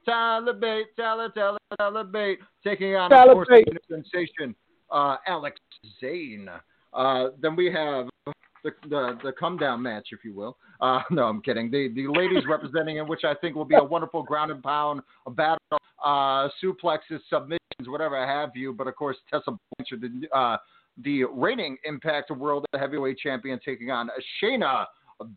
Tyler 0.10 0.54
Bate, 0.54 0.88
Tyler, 0.98 1.30
Tyler, 1.30 1.58
Tyler 1.78 2.04
Bate, 2.04 2.40
taking 2.64 2.96
on, 2.96 3.14
of 3.14 3.34
course, 3.34 3.48
sensation, 3.90 4.56
uh, 4.92 5.18
Alex 5.28 5.60
Zayne. 6.00 6.50
Uh, 6.94 7.28
then 7.40 7.56
we 7.56 7.72
have 7.72 8.08
the, 8.64 8.72
the 8.90 9.18
the 9.24 9.32
come 9.40 9.58
down 9.58 9.82
match, 9.82 10.08
if 10.12 10.24
you 10.24 10.34
will. 10.34 10.58
Uh, 10.82 11.02
no, 11.12 11.26
I'm 11.26 11.42
kidding. 11.42 11.70
The 11.70 11.90
the 11.96 12.08
ladies 12.08 12.44
representing 12.48 12.98
in 12.98 13.08
which 13.08 13.24
I 13.24 13.36
think 13.36 13.56
will 13.56 13.66
be 13.66 13.76
a 13.76 13.84
wonderful 13.84 14.24
ground 14.24 14.52
and 14.52 14.64
pound 14.64 15.02
a 15.28 15.32
battle, 15.32 15.60
uh, 16.04 16.50
suplexes, 16.64 17.20
submissions, 17.30 17.60
whatever 17.86 18.26
have 18.26 18.56
you. 18.56 18.74
But 18.74 18.88
of 18.88 18.96
course, 18.96 19.18
Tessa 19.30 19.56
Blanchard, 19.78 20.02
the 20.02 20.38
uh, 20.38 20.58
the 21.04 21.26
reigning 21.26 21.78
Impact 21.86 22.32
World 22.32 22.66
Heavyweight 22.78 23.20
Champion, 23.20 23.60
taking 23.64 23.92
on 23.92 24.10
Shayna 24.42 24.86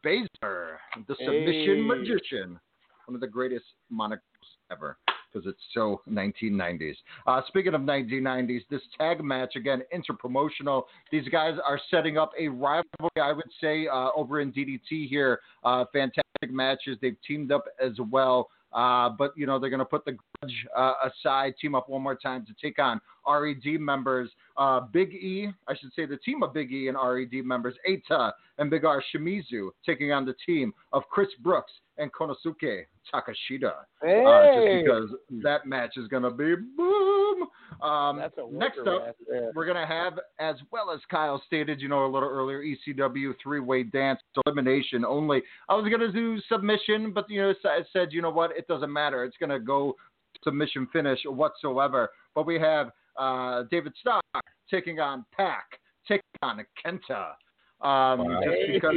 Baszler, 0.04 0.76
the 1.06 1.14
Submission 1.18 1.76
Hey. 1.76 1.82
Magician, 1.82 2.60
one 3.06 3.14
of 3.14 3.20
the 3.20 3.26
greatest 3.26 3.66
monikers 3.92 4.20
ever. 4.72 4.96
Because 5.32 5.48
it's 5.48 5.62
so 5.72 6.02
1990s. 6.10 6.94
Uh, 7.26 7.40
speaking 7.48 7.74
of 7.74 7.80
1990s, 7.80 8.60
this 8.70 8.82
tag 8.98 9.24
match 9.24 9.56
again 9.56 9.82
interpromotional. 9.94 10.84
These 11.10 11.28
guys 11.28 11.54
are 11.66 11.80
setting 11.90 12.18
up 12.18 12.32
a 12.38 12.48
rivalry, 12.48 13.10
I 13.22 13.32
would 13.32 13.50
say, 13.58 13.86
uh, 13.86 14.10
over 14.14 14.40
in 14.40 14.52
DDT 14.52 15.08
here. 15.08 15.40
Uh, 15.64 15.84
fantastic 15.90 16.50
matches. 16.50 16.98
They've 17.00 17.16
teamed 17.26 17.50
up 17.50 17.64
as 17.82 17.92
well. 18.10 18.50
Uh, 18.72 19.10
but 19.18 19.36
you 19.36 19.46
know 19.46 19.58
they're 19.58 19.70
going 19.70 19.80
to 19.80 19.84
put 19.84 20.04
the 20.04 20.12
grudge 20.12 20.66
uh, 20.76 20.94
aside, 21.04 21.54
team 21.60 21.74
up 21.74 21.88
one 21.88 22.02
more 22.02 22.14
time 22.14 22.46
to 22.46 22.54
take 22.60 22.78
on 22.78 23.00
RED 23.28 23.78
members. 23.78 24.30
Uh, 24.56 24.80
Big 24.80 25.12
E, 25.14 25.50
I 25.68 25.74
should 25.76 25.92
say 25.94 26.06
the 26.06 26.18
team 26.18 26.42
of 26.42 26.52
Big 26.52 26.72
E 26.72 26.88
and 26.88 26.96
RED 26.96 27.44
members, 27.44 27.74
Eita 27.88 28.32
and 28.58 28.70
Big 28.70 28.84
R 28.84 29.02
Shimizu, 29.14 29.70
taking 29.84 30.12
on 30.12 30.24
the 30.24 30.34
team 30.44 30.72
of 30.92 31.02
Chris 31.10 31.28
Brooks 31.42 31.72
and 31.98 32.10
Konosuke 32.12 32.84
Takeshita. 33.12 33.72
Uh, 34.02 34.54
just 34.54 34.84
because 34.84 35.10
that 35.42 35.66
match 35.66 35.96
is 35.96 36.08
going 36.08 36.22
to 36.22 36.30
be 36.30 36.54
boom. 36.76 37.48
Um, 37.82 38.22
next 38.52 38.78
up, 38.86 39.16
there. 39.28 39.50
we're 39.54 39.64
going 39.64 39.76
to 39.76 39.86
have, 39.86 40.14
as 40.38 40.56
well 40.70 40.90
as 40.90 41.00
Kyle 41.10 41.42
stated, 41.46 41.80
you 41.80 41.88
know, 41.88 42.06
a 42.06 42.10
little 42.10 42.28
earlier, 42.28 42.62
ECW 42.62 43.34
three 43.42 43.60
way 43.60 43.82
dance 43.82 44.20
elimination 44.46 45.04
only. 45.04 45.42
I 45.68 45.74
was 45.74 45.88
going 45.88 46.00
to 46.00 46.12
do 46.12 46.40
submission, 46.48 47.12
but, 47.12 47.28
you 47.28 47.40
know, 47.42 47.54
I 47.64 47.80
said, 47.92 48.12
you 48.12 48.22
know 48.22 48.30
what, 48.30 48.56
it 48.56 48.68
doesn't 48.68 48.92
matter. 48.92 49.24
It's 49.24 49.36
going 49.38 49.50
to 49.50 49.58
go 49.58 49.96
submission 50.44 50.88
finish 50.92 51.20
whatsoever. 51.24 52.10
But 52.34 52.46
we 52.46 52.58
have 52.60 52.90
uh, 53.18 53.64
David 53.70 53.93
Starr 54.01 54.22
taking 54.70 55.01
on 55.01 55.24
Pac, 55.36 55.64
taking 56.06 56.22
on 56.43 56.64
Kenta. 56.84 57.32
Um, 57.86 58.40
just 58.44 58.72
because 58.72 58.94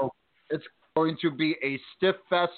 oh, 0.00 0.10
it's 0.50 0.64
going 0.94 1.16
to 1.22 1.30
be 1.30 1.56
a 1.62 1.80
stiff 1.96 2.16
fest, 2.28 2.52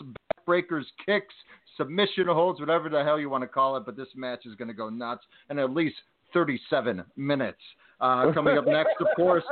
backbreakers, 0.48 0.84
kicks, 1.04 1.34
submission 1.76 2.26
holds, 2.26 2.60
whatever 2.60 2.88
the 2.88 3.02
hell 3.04 3.18
you 3.18 3.30
want 3.30 3.42
to 3.42 3.48
call 3.48 3.76
it. 3.76 3.84
But 3.86 3.96
this 3.96 4.08
match 4.16 4.44
is 4.44 4.54
going 4.56 4.68
to 4.68 4.74
go 4.74 4.88
nuts, 4.88 5.24
and 5.48 5.58
at 5.58 5.70
least 5.70 5.96
37 6.34 7.04
minutes. 7.16 7.58
Uh, 8.00 8.32
coming 8.32 8.56
up 8.56 8.66
next, 8.66 8.94
of 9.00 9.08
course, 9.16 9.44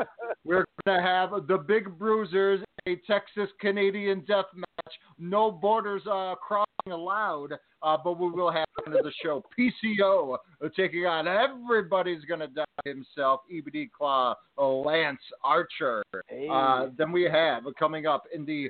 we're 0.44 0.64
going 0.84 0.98
to 0.98 1.02
have 1.02 1.30
the 1.48 1.58
Big 1.58 1.98
Bruisers, 1.98 2.60
a 2.86 2.96
Texas 3.06 3.50
Canadian 3.60 4.20
death 4.26 4.46
match. 4.54 4.94
No 5.18 5.50
borders 5.50 6.02
uh, 6.06 6.34
crossing 6.36 6.66
allowed, 6.92 7.52
uh, 7.82 7.96
but 8.02 8.18
we 8.18 8.30
will 8.30 8.50
have 8.50 8.66
end 8.86 8.96
of 8.96 9.04
the 9.04 9.12
show. 9.22 9.42
PCO 9.58 10.36
uh, 10.64 10.68
taking 10.76 11.06
on 11.06 11.26
everybody's 11.26 12.24
going 12.24 12.40
to 12.40 12.48
die 12.48 12.64
himself, 12.84 13.40
EBD 13.52 13.90
Claw, 13.90 14.34
Lance 14.58 15.20
Archer. 15.42 16.02
Uh, 16.50 16.86
then 16.96 17.12
we 17.12 17.24
have 17.24 17.64
coming 17.78 18.06
up 18.06 18.24
in 18.32 18.44
the 18.44 18.68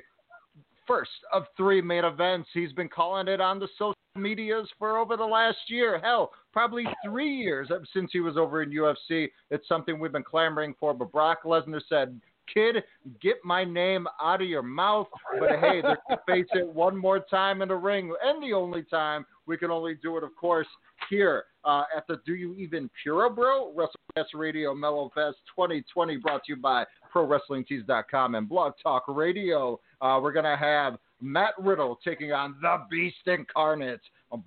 first 0.87 1.11
of 1.31 1.43
three 1.55 1.81
main 1.81 2.05
events. 2.05 2.49
He's 2.53 2.73
been 2.73 2.89
calling 2.89 3.27
it 3.27 3.41
on 3.41 3.59
the 3.59 3.67
social 3.77 3.93
medias 4.15 4.67
for 4.79 4.97
over 4.97 5.15
the 5.17 5.25
last 5.25 5.57
year. 5.67 5.99
Hell, 5.99 6.31
probably 6.51 6.85
three 7.05 7.35
years 7.35 7.69
since 7.93 8.09
he 8.11 8.19
was 8.19 8.37
over 8.37 8.63
in 8.63 8.71
UFC. 8.71 9.27
It's 9.51 9.67
something 9.67 9.99
we've 9.99 10.11
been 10.11 10.23
clamoring 10.23 10.73
for. 10.79 10.93
But 10.93 11.11
Brock 11.11 11.43
Lesnar 11.43 11.81
said, 11.87 12.19
Kid, 12.53 12.83
get 13.21 13.37
my 13.43 13.63
name 13.63 14.07
out 14.21 14.41
of 14.41 14.47
your 14.47 14.63
mouth. 14.63 15.07
But 15.39 15.59
hey, 15.59 15.81
they're 15.81 15.97
going 16.07 16.17
to 16.17 16.19
face 16.27 16.47
it 16.53 16.67
one 16.67 16.95
more 16.97 17.19
time 17.19 17.61
in 17.61 17.69
the 17.69 17.75
ring. 17.75 18.13
And 18.23 18.41
the 18.41 18.53
only 18.53 18.83
time 18.83 19.25
we 19.45 19.57
can 19.57 19.71
only 19.71 19.95
do 19.95 20.17
it, 20.17 20.23
of 20.23 20.35
course, 20.35 20.67
here 21.09 21.45
uh, 21.63 21.83
at 21.95 22.07
the 22.07 22.21
Do 22.25 22.35
You 22.35 22.53
Even 22.55 22.89
Puro 23.03 23.29
Bro 23.29 23.73
WrestleCast 23.75 24.27
Radio 24.33 24.73
Mellow 24.73 25.11
Fest 25.13 25.37
2020 25.55 26.17
brought 26.17 26.43
to 26.45 26.53
you 26.53 26.55
by 26.55 26.85
ProWrestlingTees.com 27.13 28.35
and 28.35 28.47
Blog 28.49 28.73
Talk 28.81 29.03
Radio. 29.07 29.79
Uh, 30.01 30.19
we're 30.21 30.31
going 30.33 30.45
to 30.45 30.57
have 30.57 30.97
Matt 31.21 31.53
Riddle 31.57 31.99
taking 32.03 32.31
on 32.31 32.55
the 32.61 32.83
Beast 32.89 33.15
Incarnate, 33.25 34.01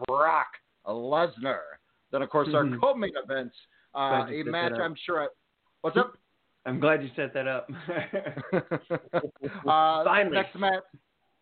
Brock 0.06 0.46
Lesnar. 0.86 1.58
Then, 2.10 2.22
of 2.22 2.30
course, 2.30 2.48
our 2.54 2.64
Mhm. 2.64 2.80
co-main 2.80 3.16
events, 3.16 3.56
uh, 3.94 4.26
a 4.28 4.42
match. 4.44 4.72
I'm 4.72 4.94
sure. 4.94 5.24
I, 5.24 5.28
what's 5.82 5.96
up? 5.96 6.16
I'm 6.66 6.78
glad 6.78 7.02
you 7.02 7.10
set 7.16 7.34
that 7.34 7.48
up. 7.48 7.68
Uh, 9.66 10.04
Finally. 10.04 10.36
Next 10.36 10.54
match 10.56 10.82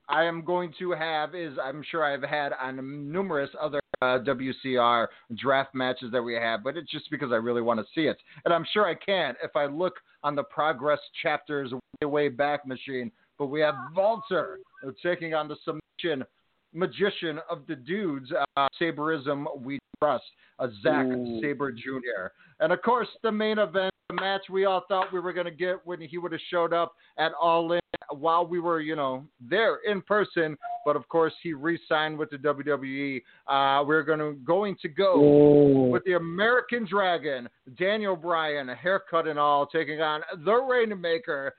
I 0.08 0.24
am 0.24 0.42
going 0.44 0.72
to 0.78 0.92
have 0.92 1.34
is 1.34 1.58
I'm 1.62 1.82
sure 1.90 2.04
I've 2.04 2.22
had 2.22 2.52
on 2.52 3.12
numerous 3.12 3.50
other 3.60 3.80
uh, 4.00 4.18
WCR 4.20 5.06
draft 5.36 5.74
matches 5.74 6.10
that 6.12 6.22
we 6.22 6.34
have, 6.34 6.64
but 6.64 6.76
it's 6.76 6.90
just 6.90 7.10
because 7.10 7.30
I 7.30 7.36
really 7.36 7.60
want 7.62 7.80
to 7.80 7.86
see 7.94 8.06
it, 8.06 8.16
and 8.44 8.54
I'm 8.54 8.64
sure 8.72 8.86
I 8.86 8.94
can 8.94 9.34
if 9.42 9.54
I 9.54 9.66
look 9.66 9.94
on 10.22 10.34
the 10.34 10.44
progress 10.44 10.98
chapters 11.22 11.72
way 12.00 12.06
way 12.06 12.28
back 12.28 12.66
machine. 12.66 13.10
But 13.38 13.46
we 13.46 13.60
have 13.60 13.74
Walter 13.94 14.58
taking 15.02 15.34
on 15.34 15.48
the 15.48 15.56
submission 15.64 16.26
magician 16.72 17.40
of 17.50 17.66
the 17.66 17.76
dudes, 17.76 18.30
uh, 18.56 18.68
Saberism 18.80 19.46
We 19.60 19.78
Trust, 20.02 20.24
uh, 20.58 20.68
Zack 20.82 21.06
Ooh. 21.06 21.40
Sabre 21.42 21.72
Jr. 21.72 22.28
And 22.60 22.72
of 22.72 22.82
course, 22.82 23.08
the 23.22 23.32
main 23.32 23.58
event, 23.58 23.92
the 24.08 24.14
match 24.14 24.42
we 24.48 24.64
all 24.64 24.84
thought 24.88 25.12
we 25.12 25.20
were 25.20 25.34
going 25.34 25.44
to 25.44 25.50
get 25.50 25.76
when 25.84 26.00
he 26.00 26.16
would 26.16 26.32
have 26.32 26.40
showed 26.50 26.72
up 26.72 26.94
at 27.18 27.32
All 27.38 27.72
In 27.72 27.80
while 28.10 28.46
we 28.46 28.58
were, 28.58 28.80
you 28.80 28.96
know, 28.96 29.24
there 29.38 29.80
in 29.86 30.00
person. 30.00 30.56
But 30.86 30.96
of 30.96 31.06
course, 31.08 31.34
he 31.42 31.52
re-signed 31.52 32.16
with 32.16 32.30
the 32.30 32.38
WWE. 32.38 33.20
Uh, 33.46 33.84
we're 33.84 34.02
going 34.02 34.18
to 34.18 34.32
going 34.44 34.76
to 34.80 34.88
go 34.88 35.20
Ooh. 35.20 35.90
with 35.90 36.04
the 36.04 36.14
American 36.14 36.86
Dragon, 36.88 37.50
Daniel 37.78 38.16
Bryan, 38.16 38.70
a 38.70 38.74
haircut 38.74 39.26
and 39.26 39.38
all, 39.38 39.66
taking 39.66 40.00
on 40.00 40.22
the 40.42 40.54
Rainmaker, 40.54 41.52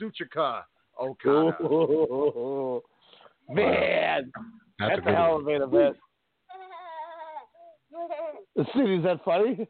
Kazuchika 0.00 0.62
Okada. 1.00 1.56
Ooh. 1.62 2.82
Man, 3.48 4.32
That's 4.78 4.90
a 4.90 4.96
that's 4.96 4.98
a 4.98 5.02
good 5.02 5.14
hell 5.14 5.36
of 5.36 5.46
an 5.46 5.62
event. 5.62 5.96
Sydney, 8.74 8.96
is 8.96 9.04
that 9.04 9.24
funny? 9.24 9.68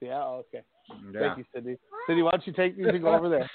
Yeah, 0.00 0.22
okay. 0.24 0.62
Yeah. 1.12 1.20
Thank 1.20 1.38
you, 1.38 1.44
Sydney. 1.54 1.76
Sydney, 2.06 2.22
why 2.22 2.30
don't 2.32 2.46
you 2.46 2.52
take 2.52 2.76
these 2.76 2.86
and 2.86 3.02
go 3.02 3.14
over 3.14 3.28
there? 3.28 3.50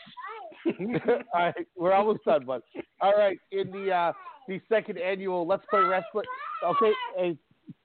All 1.33 1.41
right, 1.45 1.67
we're 1.75 1.93
almost 1.93 2.23
done, 2.23 2.45
bud. 2.45 2.61
All 3.01 3.13
right, 3.17 3.37
in 3.51 3.71
the 3.71 3.91
uh, 3.91 4.13
the 4.47 4.61
second 4.69 4.97
annual 4.97 5.45
Let's 5.45 5.63
Play 5.69 5.81
Wrestling. 5.81 6.25
Okay, 6.63 6.91
hey, 7.17 7.37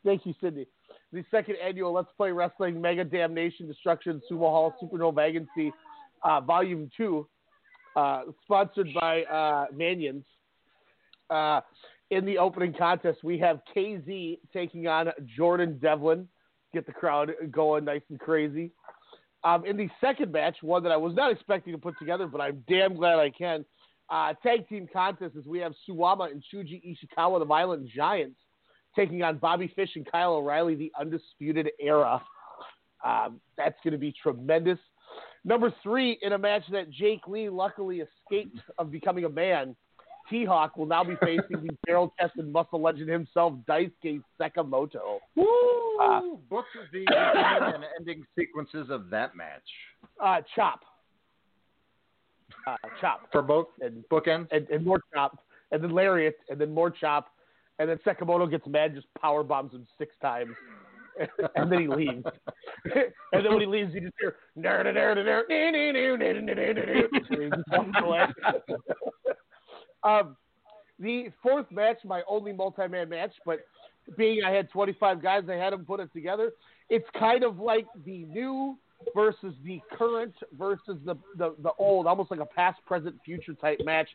thank 0.05 0.27
you, 0.27 0.35
Sydney. 0.41 0.67
The 1.13 1.25
second 1.31 1.57
annual 1.65 1.93
Let's 1.93 2.11
Play 2.17 2.31
Wrestling 2.31 2.81
Mega 2.81 3.05
Damnation 3.05 3.67
Destruction 3.67 4.21
Sumo 4.31 4.41
Hall 4.41 4.75
Supernova 4.83 5.15
Vacancy 5.15 5.73
uh, 6.23 6.41
Volume 6.41 6.91
Two, 6.97 7.27
uh, 7.97 8.23
sponsored 8.45 8.89
by 8.95 9.23
uh, 9.25 9.67
Manions. 9.75 10.25
Uh, 11.31 11.61
in 12.11 12.25
the 12.25 12.39
opening 12.39 12.73
contest, 12.73 13.23
we 13.23 13.39
have 13.39 13.61
KZ 13.77 14.39
taking 14.53 14.87
on 14.87 15.11
Jordan 15.37 15.79
Devlin. 15.81 16.27
Get 16.73 16.87
the 16.87 16.93
crowd 16.93 17.33
going 17.51 17.85
nice 17.85 18.03
and 18.09 18.19
crazy. 18.19 18.71
Um, 19.49 19.65
in 19.65 19.79
the 19.79 19.89
second 19.99 20.31
match, 20.31 20.57
one 20.61 20.83
that 20.83 20.93
I 20.93 20.97
was 20.99 21.15
not 21.15 21.33
expecting 21.33 21.73
to 21.73 21.79
put 21.79 21.99
together, 21.99 22.27
but 22.27 22.39
I'm 22.41 22.63
damn 22.69 22.95
glad 22.95 23.19
I 23.19 23.31
can. 23.31 23.65
Uh, 24.11 24.35
tag 24.43 24.69
team 24.69 24.87
contest 24.93 25.37
is 25.37 25.47
we 25.47 25.59
have 25.61 25.73
Suwama 25.89 26.31
and 26.31 26.45
Shuji 26.53 26.83
Ishikawa, 26.85 27.39
the 27.39 27.47
Violent 27.47 27.89
Giants, 27.89 28.39
taking 28.95 29.23
on 29.23 29.39
Bobby 29.39 29.73
Fish 29.75 29.91
and 29.97 30.11
Kyle 30.11 30.35
O'Reilly, 30.35 30.75
the 30.75 30.93
Undisputed 31.01 31.71
Era. 31.81 32.23
Um, 33.03 33.41
that's 33.57 33.77
going 33.83 33.93
to 33.93 33.99
be 33.99 34.13
tremendous. 34.23 34.79
Number 35.45 35.73
three, 35.83 36.19
in 36.21 36.35
a 36.35 36.39
match 36.39 36.65
that 36.71 36.91
Jake 36.91 37.27
Lee 37.27 37.49
luckily 37.49 38.03
escaped 38.03 38.59
of 38.77 38.91
becoming 38.91 39.25
a 39.25 39.31
man, 39.31 39.75
T 40.31 40.45
Hawk 40.45 40.77
will 40.77 40.87
now 40.87 41.05
be 41.05 41.15
facing 41.23 41.65
the 41.65 41.77
barrel 41.87 42.13
tested 42.21 42.51
muscle 42.53 42.81
legend 42.81 43.09
himself, 43.09 43.55
Daisuke 43.69 44.23
Sekimoto. 44.41 45.19
Woo! 45.37 45.47
Uh, 46.01 46.21
Book 46.49 46.65
the 46.93 47.05
and 47.09 47.85
ending 47.99 48.25
sequences 48.39 48.89
of 48.91 49.11
that 49.11 49.35
match. 49.35 49.63
Uh, 50.23 50.41
chop. 50.55 50.81
Uh, 52.67 52.77
chop. 53.01 53.29
For 53.33 53.43
both 53.43 53.69
and 53.81 54.05
bookends? 54.11 54.49
And, 54.53 54.69
and 54.69 54.85
more 54.85 55.01
chop. 55.13 55.43
And 55.73 55.83
then 55.83 55.93
lariat, 55.93 56.37
and 56.49 56.61
then 56.61 56.73
more 56.73 56.91
chop. 56.91 57.29
And 57.79 57.89
then 57.89 57.99
Sekimoto 58.07 58.51
gets 58.51 58.67
mad, 58.67 58.95
just 58.95 59.07
power 59.21 59.43
bombs 59.43 59.73
him 59.73 59.87
six 59.99 60.15
times. 60.21 60.55
and 61.57 61.71
then 61.71 61.81
he 61.81 61.89
leaves. 61.89 62.25
and 62.95 63.45
then 63.45 63.51
when 63.53 63.61
he 63.61 63.67
leaves, 63.67 63.93
you 63.93 64.01
just 64.01 64.15
hear 64.21 64.37
"Nar, 64.57 64.85
nar, 64.85 64.93
nar, 64.93 65.15
nar, 65.17 65.45
nar, 65.49 65.93
nar, 65.93 66.17
nar, 66.17 66.41
nar, 66.41 66.75
nar, 66.75 66.75
nar, 68.15 68.29
um, 70.03 70.37
the 70.99 71.31
fourth 71.43 71.71
match, 71.71 71.99
my 72.05 72.23
only 72.29 72.53
multi-man 72.53 73.09
match, 73.09 73.33
but 73.45 73.61
being 74.17 74.43
I 74.45 74.51
had 74.51 74.71
25 74.71 75.23
guys, 75.23 75.45
I 75.49 75.55
had 75.55 75.73
them 75.73 75.85
put 75.85 76.01
it 76.01 76.13
together. 76.13 76.53
It's 76.89 77.07
kind 77.19 77.45
of 77.45 77.59
like 77.59 77.87
the 78.05 78.25
new 78.25 78.77
versus 79.15 79.55
the 79.65 79.81
current 79.97 80.35
versus 80.59 80.99
the, 81.05 81.17
the, 81.37 81.55
the 81.63 81.71
old, 81.79 82.07
almost 82.07 82.31
like 82.31 82.41
a 82.41 82.47
past, 82.47 82.79
present, 82.87 83.15
future 83.25 83.55
type 83.55 83.81
match. 83.85 84.09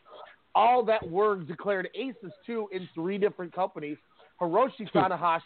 All 0.54 0.84
that 0.84 1.08
were 1.08 1.36
declared 1.42 1.88
aces 1.94 2.32
too 2.46 2.68
in 2.72 2.88
three 2.94 3.18
different 3.18 3.52
companies. 3.52 3.96
Hiroshi 4.40 4.90
Tanahashi, 4.92 5.40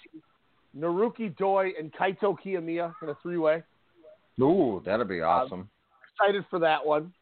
Naruki 0.76 1.36
Doi, 1.36 1.72
and 1.78 1.92
Kaito 1.92 2.36
Kiyomiya 2.44 2.94
in 3.02 3.08
a 3.10 3.14
three-way. 3.22 3.62
Ooh, 4.40 4.82
that'd 4.84 5.08
be 5.08 5.20
awesome. 5.20 5.68
Excited 6.14 6.44
for 6.50 6.58
that 6.58 6.84
one. 6.84 7.12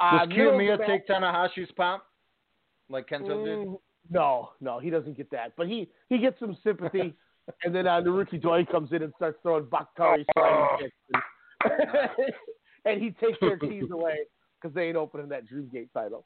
Does 0.00 0.20
Uh, 0.22 0.26
middle 0.26 0.52
Kiyomiya 0.52 0.86
take 0.86 1.06
Tanahashi's 1.06 1.70
pop? 1.76 2.06
Like 2.88 3.08
Kento 3.08 3.44
did? 3.44 3.58
Mm, 3.66 3.78
No, 4.10 4.50
no, 4.60 4.78
he 4.78 4.90
doesn't 4.90 5.16
get 5.16 5.30
that. 5.30 5.52
But 5.56 5.68
he 5.68 5.88
he 6.08 6.18
gets 6.18 6.38
some 6.38 6.56
sympathy, 6.62 7.14
and 7.64 7.74
then 7.74 7.86
uh, 7.86 8.00
Naruki 8.00 8.40
Doi 8.40 8.64
comes 8.64 8.92
in 8.92 9.02
and 9.02 9.12
starts 9.16 9.38
throwing 9.42 9.64
Bakari 9.70 10.26
sliding 10.36 10.66
kicks, 10.80 11.22
and, 11.64 12.20
and 12.84 13.02
he 13.02 13.10
takes 13.12 13.38
their 13.40 13.58
keys 13.58 13.90
away 13.90 14.18
because 14.60 14.74
they 14.74 14.88
ain't 14.88 14.96
opening 14.96 15.28
that 15.28 15.44
Dreamgate 15.48 15.88
title. 15.92 16.24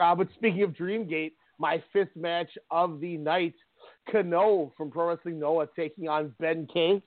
Uh, 0.00 0.14
but 0.14 0.28
speaking 0.34 0.62
of 0.62 0.70
Dreamgate, 0.72 1.32
my 1.58 1.82
fifth 1.92 2.14
match 2.16 2.50
of 2.70 3.00
the 3.00 3.16
night, 3.16 3.54
Kenoh 4.12 4.70
from 4.76 4.90
Pro 4.90 5.08
Wrestling 5.08 5.38
Noah 5.38 5.68
taking 5.74 6.08
on 6.08 6.34
Ben 6.38 6.68
K 6.72 7.02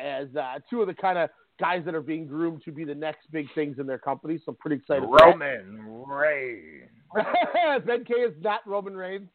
as 0.00 0.28
uh, 0.36 0.54
two 0.68 0.80
of 0.80 0.88
the 0.88 0.94
kind 0.94 1.18
of 1.18 1.30
guys 1.60 1.84
that 1.84 1.94
are 1.94 2.00
being 2.02 2.26
groomed 2.26 2.62
to 2.64 2.72
be 2.72 2.84
the 2.84 2.94
next 2.94 3.30
big 3.30 3.46
things 3.54 3.78
in 3.78 3.86
their 3.86 3.98
company. 3.98 4.38
So 4.44 4.50
I'm 4.50 4.56
pretty 4.56 4.76
excited. 4.76 5.04
Roman 5.08 6.04
Reigns. 6.06 6.90
ben 7.86 8.04
K 8.04 8.14
is 8.14 8.34
not 8.40 8.60
Roman 8.66 8.96
Reigns. 8.96 9.28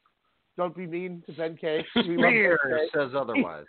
Don't 0.57 0.75
be 0.75 0.87
mean 0.87 1.23
to 1.27 1.33
Ben 1.33 1.55
K. 1.55 1.85
We 1.95 2.17
love 2.17 2.31
Ben 2.33 2.57
K. 2.69 2.87
says 2.93 3.11
otherwise. 3.15 3.65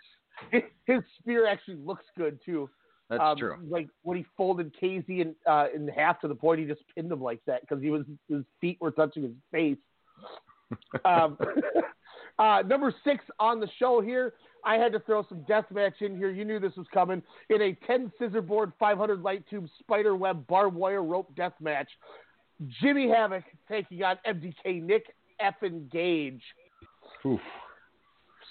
his, 0.51 0.63
his 0.87 1.01
spear 1.21 1.47
actually 1.47 1.77
looks 1.77 2.05
good 2.17 2.39
too. 2.45 2.69
That's 3.11 3.23
Um, 3.23 3.37
true. 3.39 3.57
Like 3.69 3.89
when 4.03 4.17
he 4.19 4.25
folded 4.37 4.75
Casey 4.79 5.21
in 5.23 5.35
uh, 5.47 5.67
in 5.75 5.89
half 5.89 6.21
to 6.21 6.29
the 6.29 6.35
point 6.35 6.61
he 6.61 6.67
just 6.67 6.83
pinned 6.95 7.11
him 7.11 7.21
like 7.23 7.41
that 7.47 7.63
because 7.63 7.83
he 7.83 7.91
was 7.91 8.05
his 8.29 8.45
feet 8.61 8.79
were 8.81 8.91
touching 8.91 9.23
his 9.23 9.33
face. 9.51 9.79
um, 11.05 11.39
uh, 12.39 12.63
number 12.67 12.95
six 13.05 13.25
on 13.41 13.61
the 13.61 13.69
show 13.79 14.01
here. 14.01 14.35
I 14.65 14.75
had 14.75 14.93
to 14.93 15.01
throw 15.01 15.25
some 15.29 15.43
death 15.43 15.65
match 15.71 16.01
in 16.01 16.17
here. 16.17 16.31
You 16.31 16.45
knew 16.45 16.59
this 16.59 16.75
was 16.77 16.87
coming 16.93 17.23
in 17.49 17.63
a 17.63 17.75
10 17.87 18.13
scissor 18.19 18.43
board, 18.43 18.73
500 18.79 19.23
light 19.23 19.45
tube, 19.49 19.67
spider 19.79 20.17
web, 20.17 20.47
barbed 20.47 20.75
wire 20.77 21.03
rope 21.03 21.35
death 21.37 21.55
match. 21.61 21.89
Jimmy 22.83 23.09
Havoc 23.09 23.45
taking 23.69 24.03
on 24.03 24.17
MDK 24.27 24.83
Nick 24.83 25.05
effing 25.41 25.91
Gage. 25.91 26.43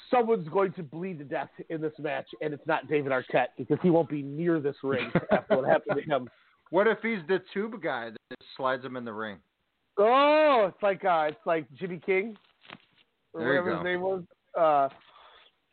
Someone's 0.09 0.47
going 0.47 0.71
to 0.73 0.84
bleed 0.84 1.19
to 1.19 1.25
death 1.25 1.49
in 1.69 1.81
this 1.81 1.91
match, 1.99 2.27
and 2.41 2.53
it's 2.53 2.65
not 2.65 2.88
David 2.88 3.11
Arquette 3.11 3.47
because 3.57 3.77
he 3.81 3.89
won't 3.89 4.09
be 4.09 4.21
near 4.21 4.59
this 4.59 4.75
ring 4.84 5.11
after 5.31 5.57
what 5.57 5.67
happened 5.67 6.01
to 6.01 6.09
him. 6.09 6.29
What 6.69 6.88
if 6.88 6.99
he's 7.01 7.19
the 7.27 7.41
tube 7.53 7.81
guy 7.81 8.11
that 8.11 8.38
slides 8.55 8.85
him 8.85 8.95
in 8.95 9.03
the 9.03 9.13
ring? 9.13 9.38
Oh, 9.97 10.65
it's 10.73 10.81
like 10.84 11.03
uh, 11.03 11.25
it's 11.29 11.45
like 11.45 11.65
Jimmy 11.73 11.99
King, 12.05 12.38
or 13.34 13.41
There 13.41 13.53
you 13.55 13.61
whatever 13.61 13.69
go. 13.71 13.77
his 13.77 13.84
name 13.84 14.01
was, 14.01 14.23
uh, 14.57 14.89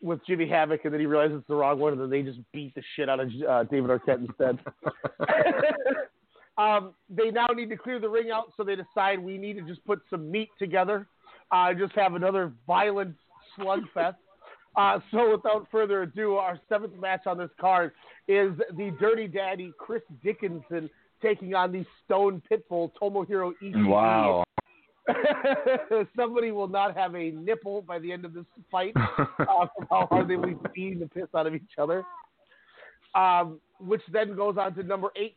with 0.01 0.25
Jimmy 0.27 0.49
Havoc, 0.49 0.85
and 0.85 0.93
then 0.93 1.01
he 1.01 1.07
realizes 1.07 1.39
it's 1.39 1.49
the 1.49 1.55
wrong 1.55 1.79
one, 1.79 1.93
and 1.93 2.01
then 2.03 2.11
they 2.11 2.23
just 2.23 2.41
beat 2.53 2.75
the 2.75 2.83
shit 2.97 3.09
out 3.09 3.21
of 3.21 3.29
uh, 3.49 3.65
David 3.65 3.91
Arquette 3.91 4.27
instead. 4.27 4.59
um, 6.57 6.95
they 7.09 7.31
now 7.31 7.47
need 7.49 7.69
to 7.71 7.77
clear 7.77 7.99
the 7.99 8.09
ring 8.09 8.31
out, 8.31 8.53
so 8.57 8.65
they 8.65 8.77
decide 8.77 9.19
we 9.19 9.39
need 9.39 9.55
to 9.55 9.63
just 9.63 9.85
put 9.85 10.01
some 10.09 10.31
meat 10.31 10.51
together, 10.59 11.07
uh, 11.51 11.75
just 11.75 11.93
have 11.95 12.15
another 12.15 12.53
violent 12.67 13.17
slugfest. 13.59 14.17
Uh, 14.77 14.99
so 15.11 15.31
without 15.31 15.67
further 15.71 16.03
ado, 16.03 16.35
our 16.35 16.59
seventh 16.69 16.99
match 16.99 17.23
on 17.27 17.39
this 17.39 17.51
card 17.61 17.93
is 18.27 18.53
the 18.77 18.93
Dirty 18.99 19.29
Daddy 19.29 19.73
Chris 19.79 20.03
Dickinson 20.23 20.91
taking 21.23 21.55
on 21.55 21.73
the 21.73 21.85
Stone 22.05 22.43
Pitbull 22.51 22.91
Tomohiro 23.01 23.53
Ishii. 23.63 23.87
Wow. 23.87 24.45
Somebody 26.17 26.51
will 26.51 26.69
not 26.69 26.97
have 26.97 27.15
a 27.15 27.31
nipple 27.31 27.83
by 27.83 27.99
the 27.99 28.11
end 28.11 28.25
of 28.25 28.33
this 28.33 28.45
fight 28.71 28.95
uh, 28.97 29.67
from 29.77 29.87
how 29.91 30.07
hard 30.11 30.29
they 30.29 30.37
will 30.37 30.49
be 30.49 30.57
beating 30.75 30.99
the 31.01 31.07
piss 31.07 31.29
out 31.37 31.47
of 31.47 31.55
each 31.55 31.79
other. 31.79 32.05
Um, 33.15 33.61
which 33.79 34.03
then 34.13 34.35
goes 34.35 34.57
on 34.59 34.75
to 34.75 34.83
number 34.83 35.09
eight, 35.15 35.37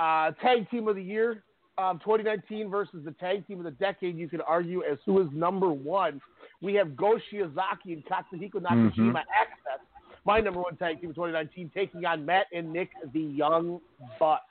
uh, 0.00 0.30
tag 0.42 0.68
team 0.70 0.88
of 0.88 0.96
the 0.96 1.02
year, 1.02 1.42
um, 1.78 1.98
2019 2.00 2.70
versus 2.70 3.04
the 3.04 3.12
tag 3.12 3.46
team 3.46 3.58
of 3.58 3.64
the 3.64 3.70
decade. 3.72 4.16
You 4.16 4.28
can 4.28 4.40
argue 4.40 4.82
as 4.82 4.98
who 5.04 5.20
is 5.20 5.28
number 5.32 5.70
one. 5.70 6.20
We 6.60 6.74
have 6.74 6.96
Go 6.96 7.18
Shiozaki 7.32 7.92
and 7.92 8.04
Katsuhiko 8.04 8.54
Nakajima 8.54 8.96
Mhm. 8.96 9.24
AXIZ, 9.42 9.80
my 10.24 10.40
number 10.40 10.60
one 10.60 10.76
tag 10.76 11.00
team 11.00 11.10
of 11.10 11.16
2019, 11.16 11.70
taking 11.74 12.04
on 12.04 12.24
Matt 12.26 12.46
and 12.52 12.72
Nick, 12.72 12.90
the 13.12 13.20
Young 13.20 13.80
Bucks. 14.18 14.44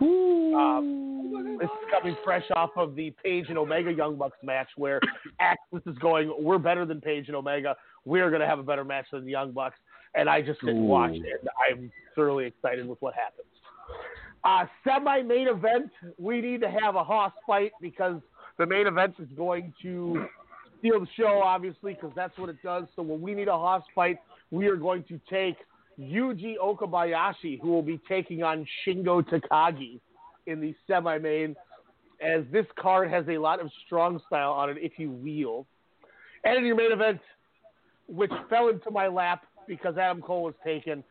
Um, 0.00 1.58
this 1.58 1.68
is 1.68 1.90
coming 1.90 2.16
fresh 2.24 2.44
off 2.54 2.70
of 2.76 2.94
the 2.94 3.10
Page 3.22 3.46
and 3.48 3.58
Omega 3.58 3.92
Young 3.92 4.16
Bucks 4.16 4.38
match 4.42 4.68
where 4.76 5.00
AXIZ 5.40 5.82
is 5.86 5.98
going, 5.98 6.32
we're 6.38 6.58
better 6.58 6.84
than 6.86 7.00
Page 7.00 7.26
and 7.28 7.36
Omega. 7.36 7.76
We're 8.04 8.30
going 8.30 8.40
to 8.40 8.46
have 8.46 8.58
a 8.58 8.62
better 8.62 8.84
match 8.84 9.06
than 9.10 9.24
the 9.24 9.32
Young 9.32 9.52
Bucks. 9.52 9.76
And 10.14 10.30
I 10.30 10.40
just 10.40 10.60
sit 10.60 10.70
and 10.70 10.88
watch, 10.88 11.10
Ooh. 11.12 11.14
and 11.16 11.48
I'm 11.68 11.92
thoroughly 12.14 12.46
excited 12.46 12.86
with 12.88 13.00
what 13.02 13.14
happens. 13.14 13.48
Semi 14.84 15.22
main 15.22 15.48
event, 15.48 15.90
we 16.18 16.40
need 16.40 16.60
to 16.60 16.70
have 16.70 16.94
a 16.94 17.02
Hoss 17.02 17.32
fight 17.46 17.72
because 17.80 18.20
the 18.58 18.66
main 18.66 18.86
event 18.86 19.14
is 19.18 19.28
going 19.36 19.72
to 19.82 20.26
steal 20.78 21.00
the 21.00 21.06
show, 21.16 21.40
obviously, 21.42 21.94
because 21.94 22.12
that's 22.14 22.36
what 22.38 22.48
it 22.48 22.62
does. 22.62 22.84
So 22.94 23.02
when 23.02 23.20
we 23.20 23.34
need 23.34 23.48
a 23.48 23.52
Hoss 23.52 23.82
fight, 23.94 24.18
we 24.50 24.68
are 24.68 24.76
going 24.76 25.04
to 25.04 25.20
take 25.28 25.56
Yuji 25.98 26.54
Okabayashi, 26.62 27.60
who 27.60 27.70
will 27.72 27.82
be 27.82 28.00
taking 28.08 28.42
on 28.42 28.66
Shingo 28.86 29.22
Takagi 29.22 29.98
in 30.46 30.60
the 30.60 30.74
semi 30.86 31.18
main, 31.18 31.56
as 32.20 32.44
this 32.52 32.66
card 32.78 33.10
has 33.10 33.24
a 33.28 33.38
lot 33.38 33.60
of 33.60 33.70
strong 33.84 34.20
style 34.26 34.52
on 34.52 34.70
it 34.70 34.76
if 34.80 34.92
you 34.98 35.10
will. 35.10 35.66
And 36.44 36.58
in 36.58 36.64
your 36.64 36.76
main 36.76 36.92
event, 36.92 37.20
which 38.08 38.30
fell 38.48 38.68
into 38.68 38.90
my 38.90 39.08
lap 39.08 39.42
because 39.66 39.96
Adam 39.98 40.22
Cole 40.22 40.44
was 40.44 40.54
taken, 40.64 41.02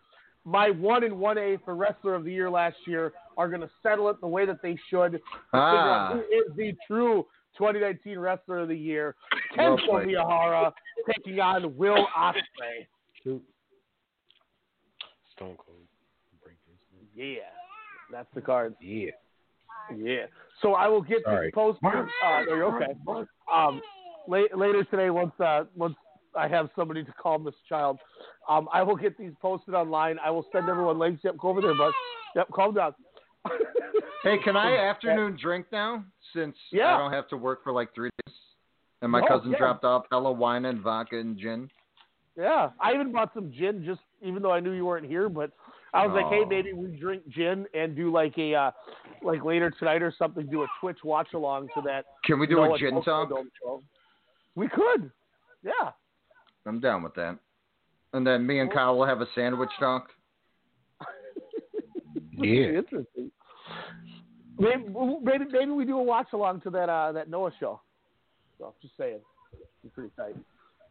my 0.46 0.70
one 0.70 1.04
and 1.04 1.20
one 1.20 1.38
A 1.38 1.58
for 1.66 1.76
wrestler 1.76 2.16
of 2.16 2.24
the 2.24 2.32
year 2.32 2.50
last 2.50 2.78
year 2.88 3.12
are 3.38 3.48
going 3.50 3.62
to 3.62 3.70
settle 3.84 4.10
it 4.10 4.20
the 4.22 4.28
way 4.28 4.46
that 4.46 4.62
they 4.62 4.78
should. 4.90 5.14
to 5.14 5.20
Ah. 5.54 6.12
Who 6.14 6.20
is 6.20 6.56
the 6.56 6.74
true 6.88 7.26
2019 7.58 8.20
wrestler 8.20 8.60
of 8.60 8.68
the 8.70 8.76
year? 8.78 9.16
Well 9.58 9.78
Kento 9.78 9.90
played. 9.90 10.08
Miyahara 10.10 10.72
taking 11.10 11.40
on 11.40 11.76
Will 11.76 12.08
Ospreay. 12.18 12.88
Stone 15.36 15.58
Cold. 15.58 15.78
Yeah, 17.16 17.36
that's 18.12 18.28
the 18.36 18.42
card. 18.42 18.76
Yeah. 18.82 19.12
Yeah. 19.96 20.26
So 20.62 20.74
I 20.74 20.88
will 20.88 21.02
get 21.02 21.20
Sorry. 21.24 21.48
this 21.48 21.54
posted. 21.54 21.86
Uh, 21.86 22.52
okay. 22.52 22.94
Um, 23.54 23.82
la- 24.28 24.44
later 24.56 24.84
today, 24.86 25.10
once 25.10 25.32
uh, 25.40 25.64
once 25.76 25.96
I 26.36 26.48
have 26.50 26.70
somebody 26.76 27.04
to 27.06 27.14
calm 27.14 27.46
this 27.46 27.54
child, 27.70 28.00
um, 28.50 28.68
I 28.74 28.84
will 28.84 28.96
get 28.98 29.18
these 29.18 29.32
posted 29.42 29.74
online. 29.76 30.18
I 30.24 30.30
will 30.32 30.46
send 30.52 30.68
everyone 30.68 31.00
links. 31.00 31.22
Yep, 31.24 31.38
go 31.38 31.50
over 31.50 31.62
there, 31.62 31.76
bud. 31.78 31.94
Yep, 32.36 32.48
calm 32.54 32.74
down. 32.74 32.94
Hey, 34.24 34.38
can 34.44 34.56
I 34.58 34.78
afternoon 34.90 35.38
drink 35.42 35.68
now? 35.72 36.04
Since 36.34 36.56
Yeah. 36.72 36.96
I 36.96 36.98
don't 36.98 37.12
have 37.14 37.28
to 37.30 37.38
work 37.38 37.64
for 37.64 37.72
like 37.72 37.94
three 37.94 38.10
days. 38.26 38.36
And 39.02 39.12
my 39.12 39.22
Oh, 39.22 39.28
cousin 39.28 39.52
yeah. 39.52 39.58
dropped 39.58 39.84
off 39.84 40.06
hella 40.12 40.32
wine 40.32 40.66
and 40.66 40.80
vodka 40.82 41.20
and 41.20 41.38
gin. 41.38 41.70
Yeah, 42.38 42.72
I 42.82 42.94
even 42.94 43.12
bought 43.12 43.34
some 43.34 43.52
gin, 43.52 43.84
just 43.86 44.02
even 44.22 44.42
though 44.42 44.52
I 44.52 44.60
knew 44.60 44.72
you 44.72 44.86
weren't 44.86 45.06
here. 45.06 45.30
But 45.30 45.52
I 45.94 46.06
was 46.06 46.14
like, 46.16 46.26
hey, 46.34 46.42
Oh. 46.44 46.50
maybe 46.50 46.74
we 46.74 46.88
drink 47.00 47.24
gin 47.30 47.66
and 47.74 47.96
do 47.96 48.12
like 48.12 48.38
a 48.38 48.54
uh, 48.56 48.72
like 49.22 49.44
later 49.46 49.70
tonight 49.72 50.02
or 50.02 50.14
something. 50.18 50.46
Do 50.48 50.64
a 50.64 50.68
Twitch 50.82 50.98
watch 51.04 51.30
along 51.34 51.70
to 51.76 51.82
that. 51.86 52.06
Can 52.26 52.40
we 52.40 52.48
do 52.48 52.62
a 52.64 52.78
gin 52.78 53.02
talk? 53.04 53.30
We 54.56 54.68
could. 54.68 55.12
Yeah. 55.64 55.92
I'm 56.66 56.80
down 56.80 57.04
with 57.04 57.14
that. 57.16 57.38
And 58.14 58.26
then 58.26 58.46
me 58.48 58.60
and 58.60 58.72
Kyle 58.72 58.98
will 58.98 59.06
have 59.06 59.22
a 59.22 59.28
sandwich 59.36 59.70
talk. 59.80 60.08
Yeah. 62.38 62.80
Interesting. 62.80 63.32
Maybe, 64.58 64.84
maybe 65.22 65.46
maybe 65.52 65.72
we 65.72 65.86
do 65.86 65.98
a 65.98 66.04
watch 66.04 66.28
along 66.34 66.62
to 66.62 66.70
that 66.72 66.90
uh, 66.90 67.12
that 67.12 67.30
Noah 67.30 67.52
show. 67.60 67.82
So 68.58 68.74
just 68.82 68.96
saying, 68.98 69.20
it's 69.84 69.94
pretty 69.94 70.12
tight. 70.16 70.36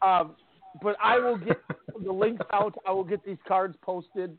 Um, 0.02 0.36
but 0.82 0.96
I 1.02 1.18
will 1.18 1.38
get 1.38 1.62
the 2.04 2.12
links 2.12 2.44
out. 2.52 2.74
I 2.86 2.90
will 2.92 3.04
get 3.04 3.24
these 3.24 3.38
cards 3.46 3.76
posted. 3.82 4.36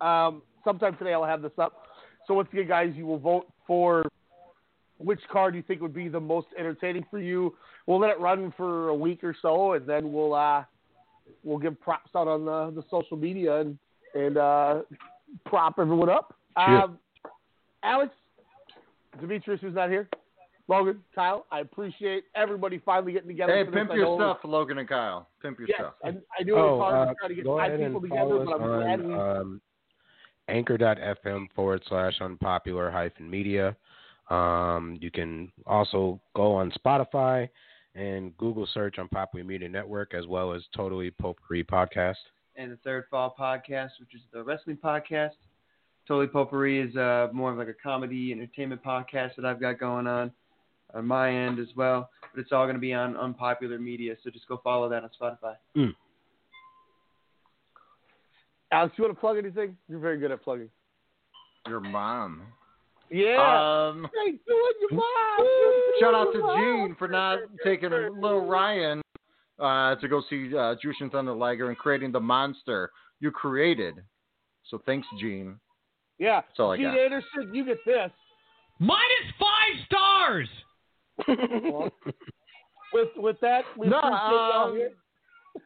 Um, 0.00 0.42
sometime 0.64 0.96
today 0.96 1.12
I'll 1.12 1.24
have 1.24 1.42
this 1.42 1.52
up. 1.58 1.84
So 2.26 2.34
once 2.34 2.48
again, 2.52 2.68
guys, 2.68 2.92
you 2.94 3.06
will 3.06 3.18
vote 3.18 3.46
for 3.66 4.04
which 4.98 5.20
card 5.30 5.54
you 5.54 5.62
think 5.62 5.80
would 5.80 5.94
be 5.94 6.08
the 6.08 6.20
most 6.20 6.48
entertaining 6.58 7.04
for 7.10 7.20
you. 7.20 7.54
We'll 7.86 8.00
let 8.00 8.10
it 8.10 8.20
run 8.20 8.52
for 8.56 8.88
a 8.88 8.94
week 8.94 9.22
or 9.22 9.34
so, 9.40 9.74
and 9.74 9.86
then 9.86 10.12
we'll 10.12 10.34
uh, 10.34 10.64
we'll 11.44 11.58
give 11.58 11.80
props 11.80 12.10
out 12.16 12.28
on 12.28 12.44
the, 12.44 12.80
the 12.80 12.86
social 12.90 13.16
media 13.16 13.60
and 13.60 13.78
and 14.14 14.36
uh, 14.36 14.82
prop 15.46 15.78
everyone 15.78 16.08
up. 16.08 16.34
Um, 16.56 16.98
Alex, 17.82 18.12
Demetrius, 19.20 19.60
who's 19.60 19.74
not 19.74 19.88
here, 19.90 20.08
Logan, 20.68 21.02
Kyle, 21.14 21.46
I 21.50 21.60
appreciate 21.60 22.24
everybody 22.34 22.78
finally 22.84 23.12
getting 23.12 23.28
together. 23.28 23.54
Hey, 23.56 23.64
for 23.64 23.72
pimp 23.72 23.90
I 23.90 23.94
your 23.94 24.04
know- 24.04 24.34
stuff, 24.34 24.38
Logan 24.44 24.78
and 24.78 24.88
Kyle. 24.88 25.28
Pimp 25.40 25.58
your 25.58 25.68
Yes, 25.68 25.78
stuff. 25.80 25.94
I, 26.04 26.08
I 26.38 26.42
knew 26.42 26.56
it 26.56 26.60
was 26.60 26.70
Oh, 26.72 26.78
hard 26.80 27.08
uh, 27.08 27.10
to 27.12 27.14
try 27.18 27.28
to 27.28 27.34
get 27.34 27.44
go 27.44 27.56
five 27.56 27.68
ahead 27.72 27.80
and 27.80 27.94
people 27.94 28.08
follow 28.16 28.38
together, 28.38 28.52
us 28.54 28.58
but 28.58 28.64
I'm 28.64 28.80
glad 28.80 29.00
on 29.00 29.08
we. 29.08 29.40
um, 29.40 29.60
anchor.fm 30.48 31.46
forward 31.54 31.82
slash 31.88 32.14
unpopular 32.20 32.90
hyphen 32.90 33.30
media. 33.30 33.76
Um, 34.30 34.98
you 35.00 35.10
can 35.10 35.50
also 35.66 36.20
go 36.36 36.52
on 36.54 36.70
Spotify 36.84 37.48
and 37.94 38.36
Google 38.36 38.68
search 38.74 38.98
Unpopular 38.98 39.44
Media 39.44 39.68
Network 39.68 40.12
as 40.14 40.26
well 40.26 40.52
as 40.52 40.62
Totally 40.76 41.10
Potpourri 41.10 41.64
Podcast. 41.64 42.16
And 42.58 42.72
the 42.72 42.76
Third 42.84 43.04
Fall 43.10 43.34
podcast, 43.38 43.90
which 44.00 44.14
is 44.14 44.20
the 44.32 44.42
wrestling 44.42 44.76
podcast. 44.76 45.30
Totally 46.06 46.26
Potpourri 46.26 46.80
is 46.80 46.96
uh, 46.96 47.28
more 47.32 47.52
of 47.52 47.58
like 47.58 47.68
a 47.68 47.74
comedy 47.74 48.32
entertainment 48.32 48.82
podcast 48.82 49.36
that 49.36 49.44
I've 49.44 49.60
got 49.60 49.78
going 49.78 50.06
on 50.06 50.32
on 50.94 51.06
my 51.06 51.30
end 51.32 51.58
as 51.58 51.68
well. 51.76 52.10
But 52.34 52.40
it's 52.40 52.52
all 52.52 52.64
going 52.64 52.76
to 52.76 52.80
be 52.80 52.92
on 52.92 53.16
unpopular 53.16 53.78
media, 53.78 54.16
so 54.24 54.30
just 54.30 54.48
go 54.48 54.60
follow 54.64 54.88
that 54.88 55.02
on 55.04 55.10
Spotify. 55.20 55.54
Alex, 58.72 58.94
you 58.98 59.04
want 59.04 59.16
to 59.16 59.20
plug 59.20 59.38
anything? 59.38 59.76
You're 59.88 60.00
very 60.00 60.18
good 60.18 60.30
at 60.30 60.42
plugging. 60.42 60.68
Your 61.66 61.80
mom. 61.80 62.42
Yeah. 63.10 63.88
Um, 63.88 64.08
Hey, 64.24 64.32
do 64.32 64.38
it, 64.46 64.76
your 64.80 64.90
mom. 64.92 65.46
shout 66.00 66.14
out 66.14 66.32
to 66.32 66.56
Gene 66.56 66.94
for 66.98 67.08
not 67.08 67.38
taking 67.64 67.90
little 68.20 68.46
Ryan 68.46 69.00
uh, 69.58 69.96
to 69.96 70.08
go 70.08 70.22
see 70.28 70.48
uh, 70.54 70.74
Jushin 70.84 71.10
Thunder 71.10 71.32
Liger 71.32 71.68
and 71.68 71.76
creating 71.76 72.12
the 72.12 72.20
monster 72.20 72.90
you 73.20 73.30
created. 73.30 73.94
So 74.70 74.80
thanks, 74.86 75.06
Gene. 75.18 75.58
Yeah. 76.18 76.42
That's 76.42 76.60
all 76.60 76.72
I 76.72 76.76
Gene 76.76 76.86
got. 76.86 76.98
Anderson, 76.98 77.54
you 77.54 77.64
get 77.64 77.78
this. 77.84 78.10
Minus 78.78 79.02
five 79.38 79.84
stars. 79.86 80.48
Well, 81.72 81.90
with 82.92 83.08
with 83.16 83.40
that, 83.40 83.64
we 83.76 83.88
No, 83.88 83.98
appreciate 83.98 84.30
y'all 84.30 84.68
um, 84.68 84.76
here. 84.76 84.92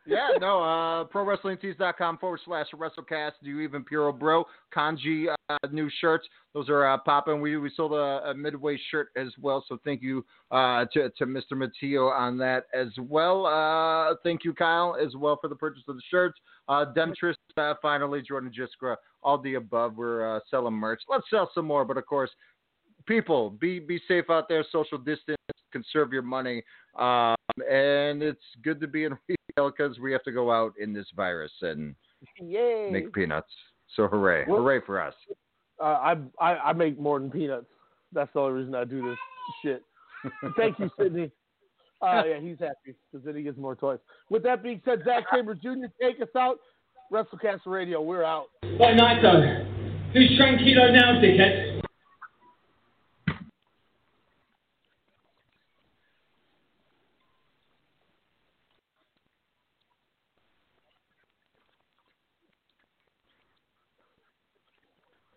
Yeah, 0.07 0.29
no, 0.41 0.63
uh, 0.63 1.05
ProWrestlingTees.com 1.05 2.19
forward 2.19 2.41
slash 2.45 2.67
WrestleCast. 2.75 3.33
Do 3.43 3.51
you 3.51 3.61
even 3.61 3.85
Puro 3.85 4.13
Bro 4.13 4.45
Kanji 4.75 5.27
uh, 5.49 5.59
new 5.71 5.91
shirts? 6.01 6.27
Those 6.55 6.69
are 6.69 6.87
uh, 6.87 6.99
popping. 6.99 7.41
We 7.41 7.57
we 7.57 7.71
sold 7.75 7.93
a, 7.93 8.31
a 8.31 8.35
midway 8.35 8.79
shirt 8.91 9.09
as 9.17 9.29
well, 9.41 9.65
so 9.69 9.79
thank 9.85 10.03
you 10.03 10.25
uh, 10.51 10.87
to 10.93 11.11
to 11.11 11.27
Mr. 11.27 11.53
Matteo 11.53 12.09
on 12.09 12.37
that 12.39 12.67
as 12.75 12.89
well. 12.99 13.47
Uh, 13.47 14.17
thank 14.23 14.45
you, 14.45 14.53
Kyle, 14.53 14.97
as 15.03 15.15
well 15.17 15.39
for 15.41 15.49
the 15.49 15.57
purchase 15.57 15.85
of 15.89 15.97
the 15.97 16.03
shirts. 16.11 16.39
Uh, 16.69 16.85
Demetrius, 16.85 17.37
uh, 17.57 17.75
finally, 17.81 18.23
Jordan 18.23 18.53
Jiskra, 18.53 18.97
all 19.23 19.39
the 19.39 19.55
above. 19.55 19.97
We're 19.97 20.37
uh, 20.37 20.41
selling 20.51 20.75
merch. 20.75 21.03
Let's 21.09 21.25
sell 21.31 21.51
some 21.55 21.67
more, 21.67 21.85
but 21.85 21.97
of 21.97 22.07
course, 22.07 22.31
people, 23.07 23.51
be 23.51 23.79
be 23.79 24.01
safe 24.09 24.31
out 24.31 24.49
there. 24.49 24.65
Social 24.71 24.99
distance, 24.99 25.39
conserve 25.73 26.13
your 26.13 26.23
money, 26.23 26.63
um, 26.99 27.37
and 27.71 28.23
it's 28.23 28.43
good 28.63 28.81
to 28.81 28.87
be 28.87 29.05
in 29.05 29.17
retail 29.57 29.71
because 29.71 29.99
we 29.99 30.13
have 30.13 30.23
to 30.25 30.33
go 30.33 30.51
out 30.51 30.75
in 30.81 30.93
this 30.93 31.07
virus 31.15 31.53
and 31.63 31.95
Yay! 32.41 32.91
make 32.93 33.13
peanuts. 33.13 33.51
So 33.97 34.09
hooray, 34.09 34.45
Well- 34.47 34.59
hooray 34.59 34.81
for 34.87 35.01
us. 35.01 35.15
Uh, 35.81 35.85
I, 35.85 36.17
I 36.41 36.57
I 36.69 36.73
make 36.75 36.99
more 36.99 37.19
than 37.19 37.31
peanuts. 37.31 37.67
That's 38.13 38.33
the 38.35 38.41
only 38.41 38.61
reason 38.61 38.75
I 38.75 38.85
do 38.85 39.03
this 39.03 39.19
shit. 39.63 39.83
Thank 40.57 40.79
you, 40.79 40.89
Sydney. 40.99 41.31
Uh, 42.01 42.23
yeah, 42.29 42.41
he's 42.41 42.59
happy 42.61 42.95
because 43.11 43.25
then 43.25 43.35
he 43.35 43.43
gets 43.43 43.59
more 43.59 43.75
toys. 43.75 43.99
With 44.31 44.45
that 44.45 44.63
being 44.63 44.81
said, 44.85 45.01
Zack 45.05 45.25
Sabre 45.35 45.55
Jr., 45.55 45.87
take 46.01 46.21
us 46.21 46.29
out. 46.37 46.59
WrestleCast 47.13 47.61
Radio, 47.67 48.01
we're 48.01 48.23
out. 48.23 48.47
What 48.77 48.95
night 48.95 49.23
though? 49.23 49.65
Who's 50.13 50.39
tranquilo 50.39 50.93
now, 50.93 51.21
dickhead? 51.21 51.72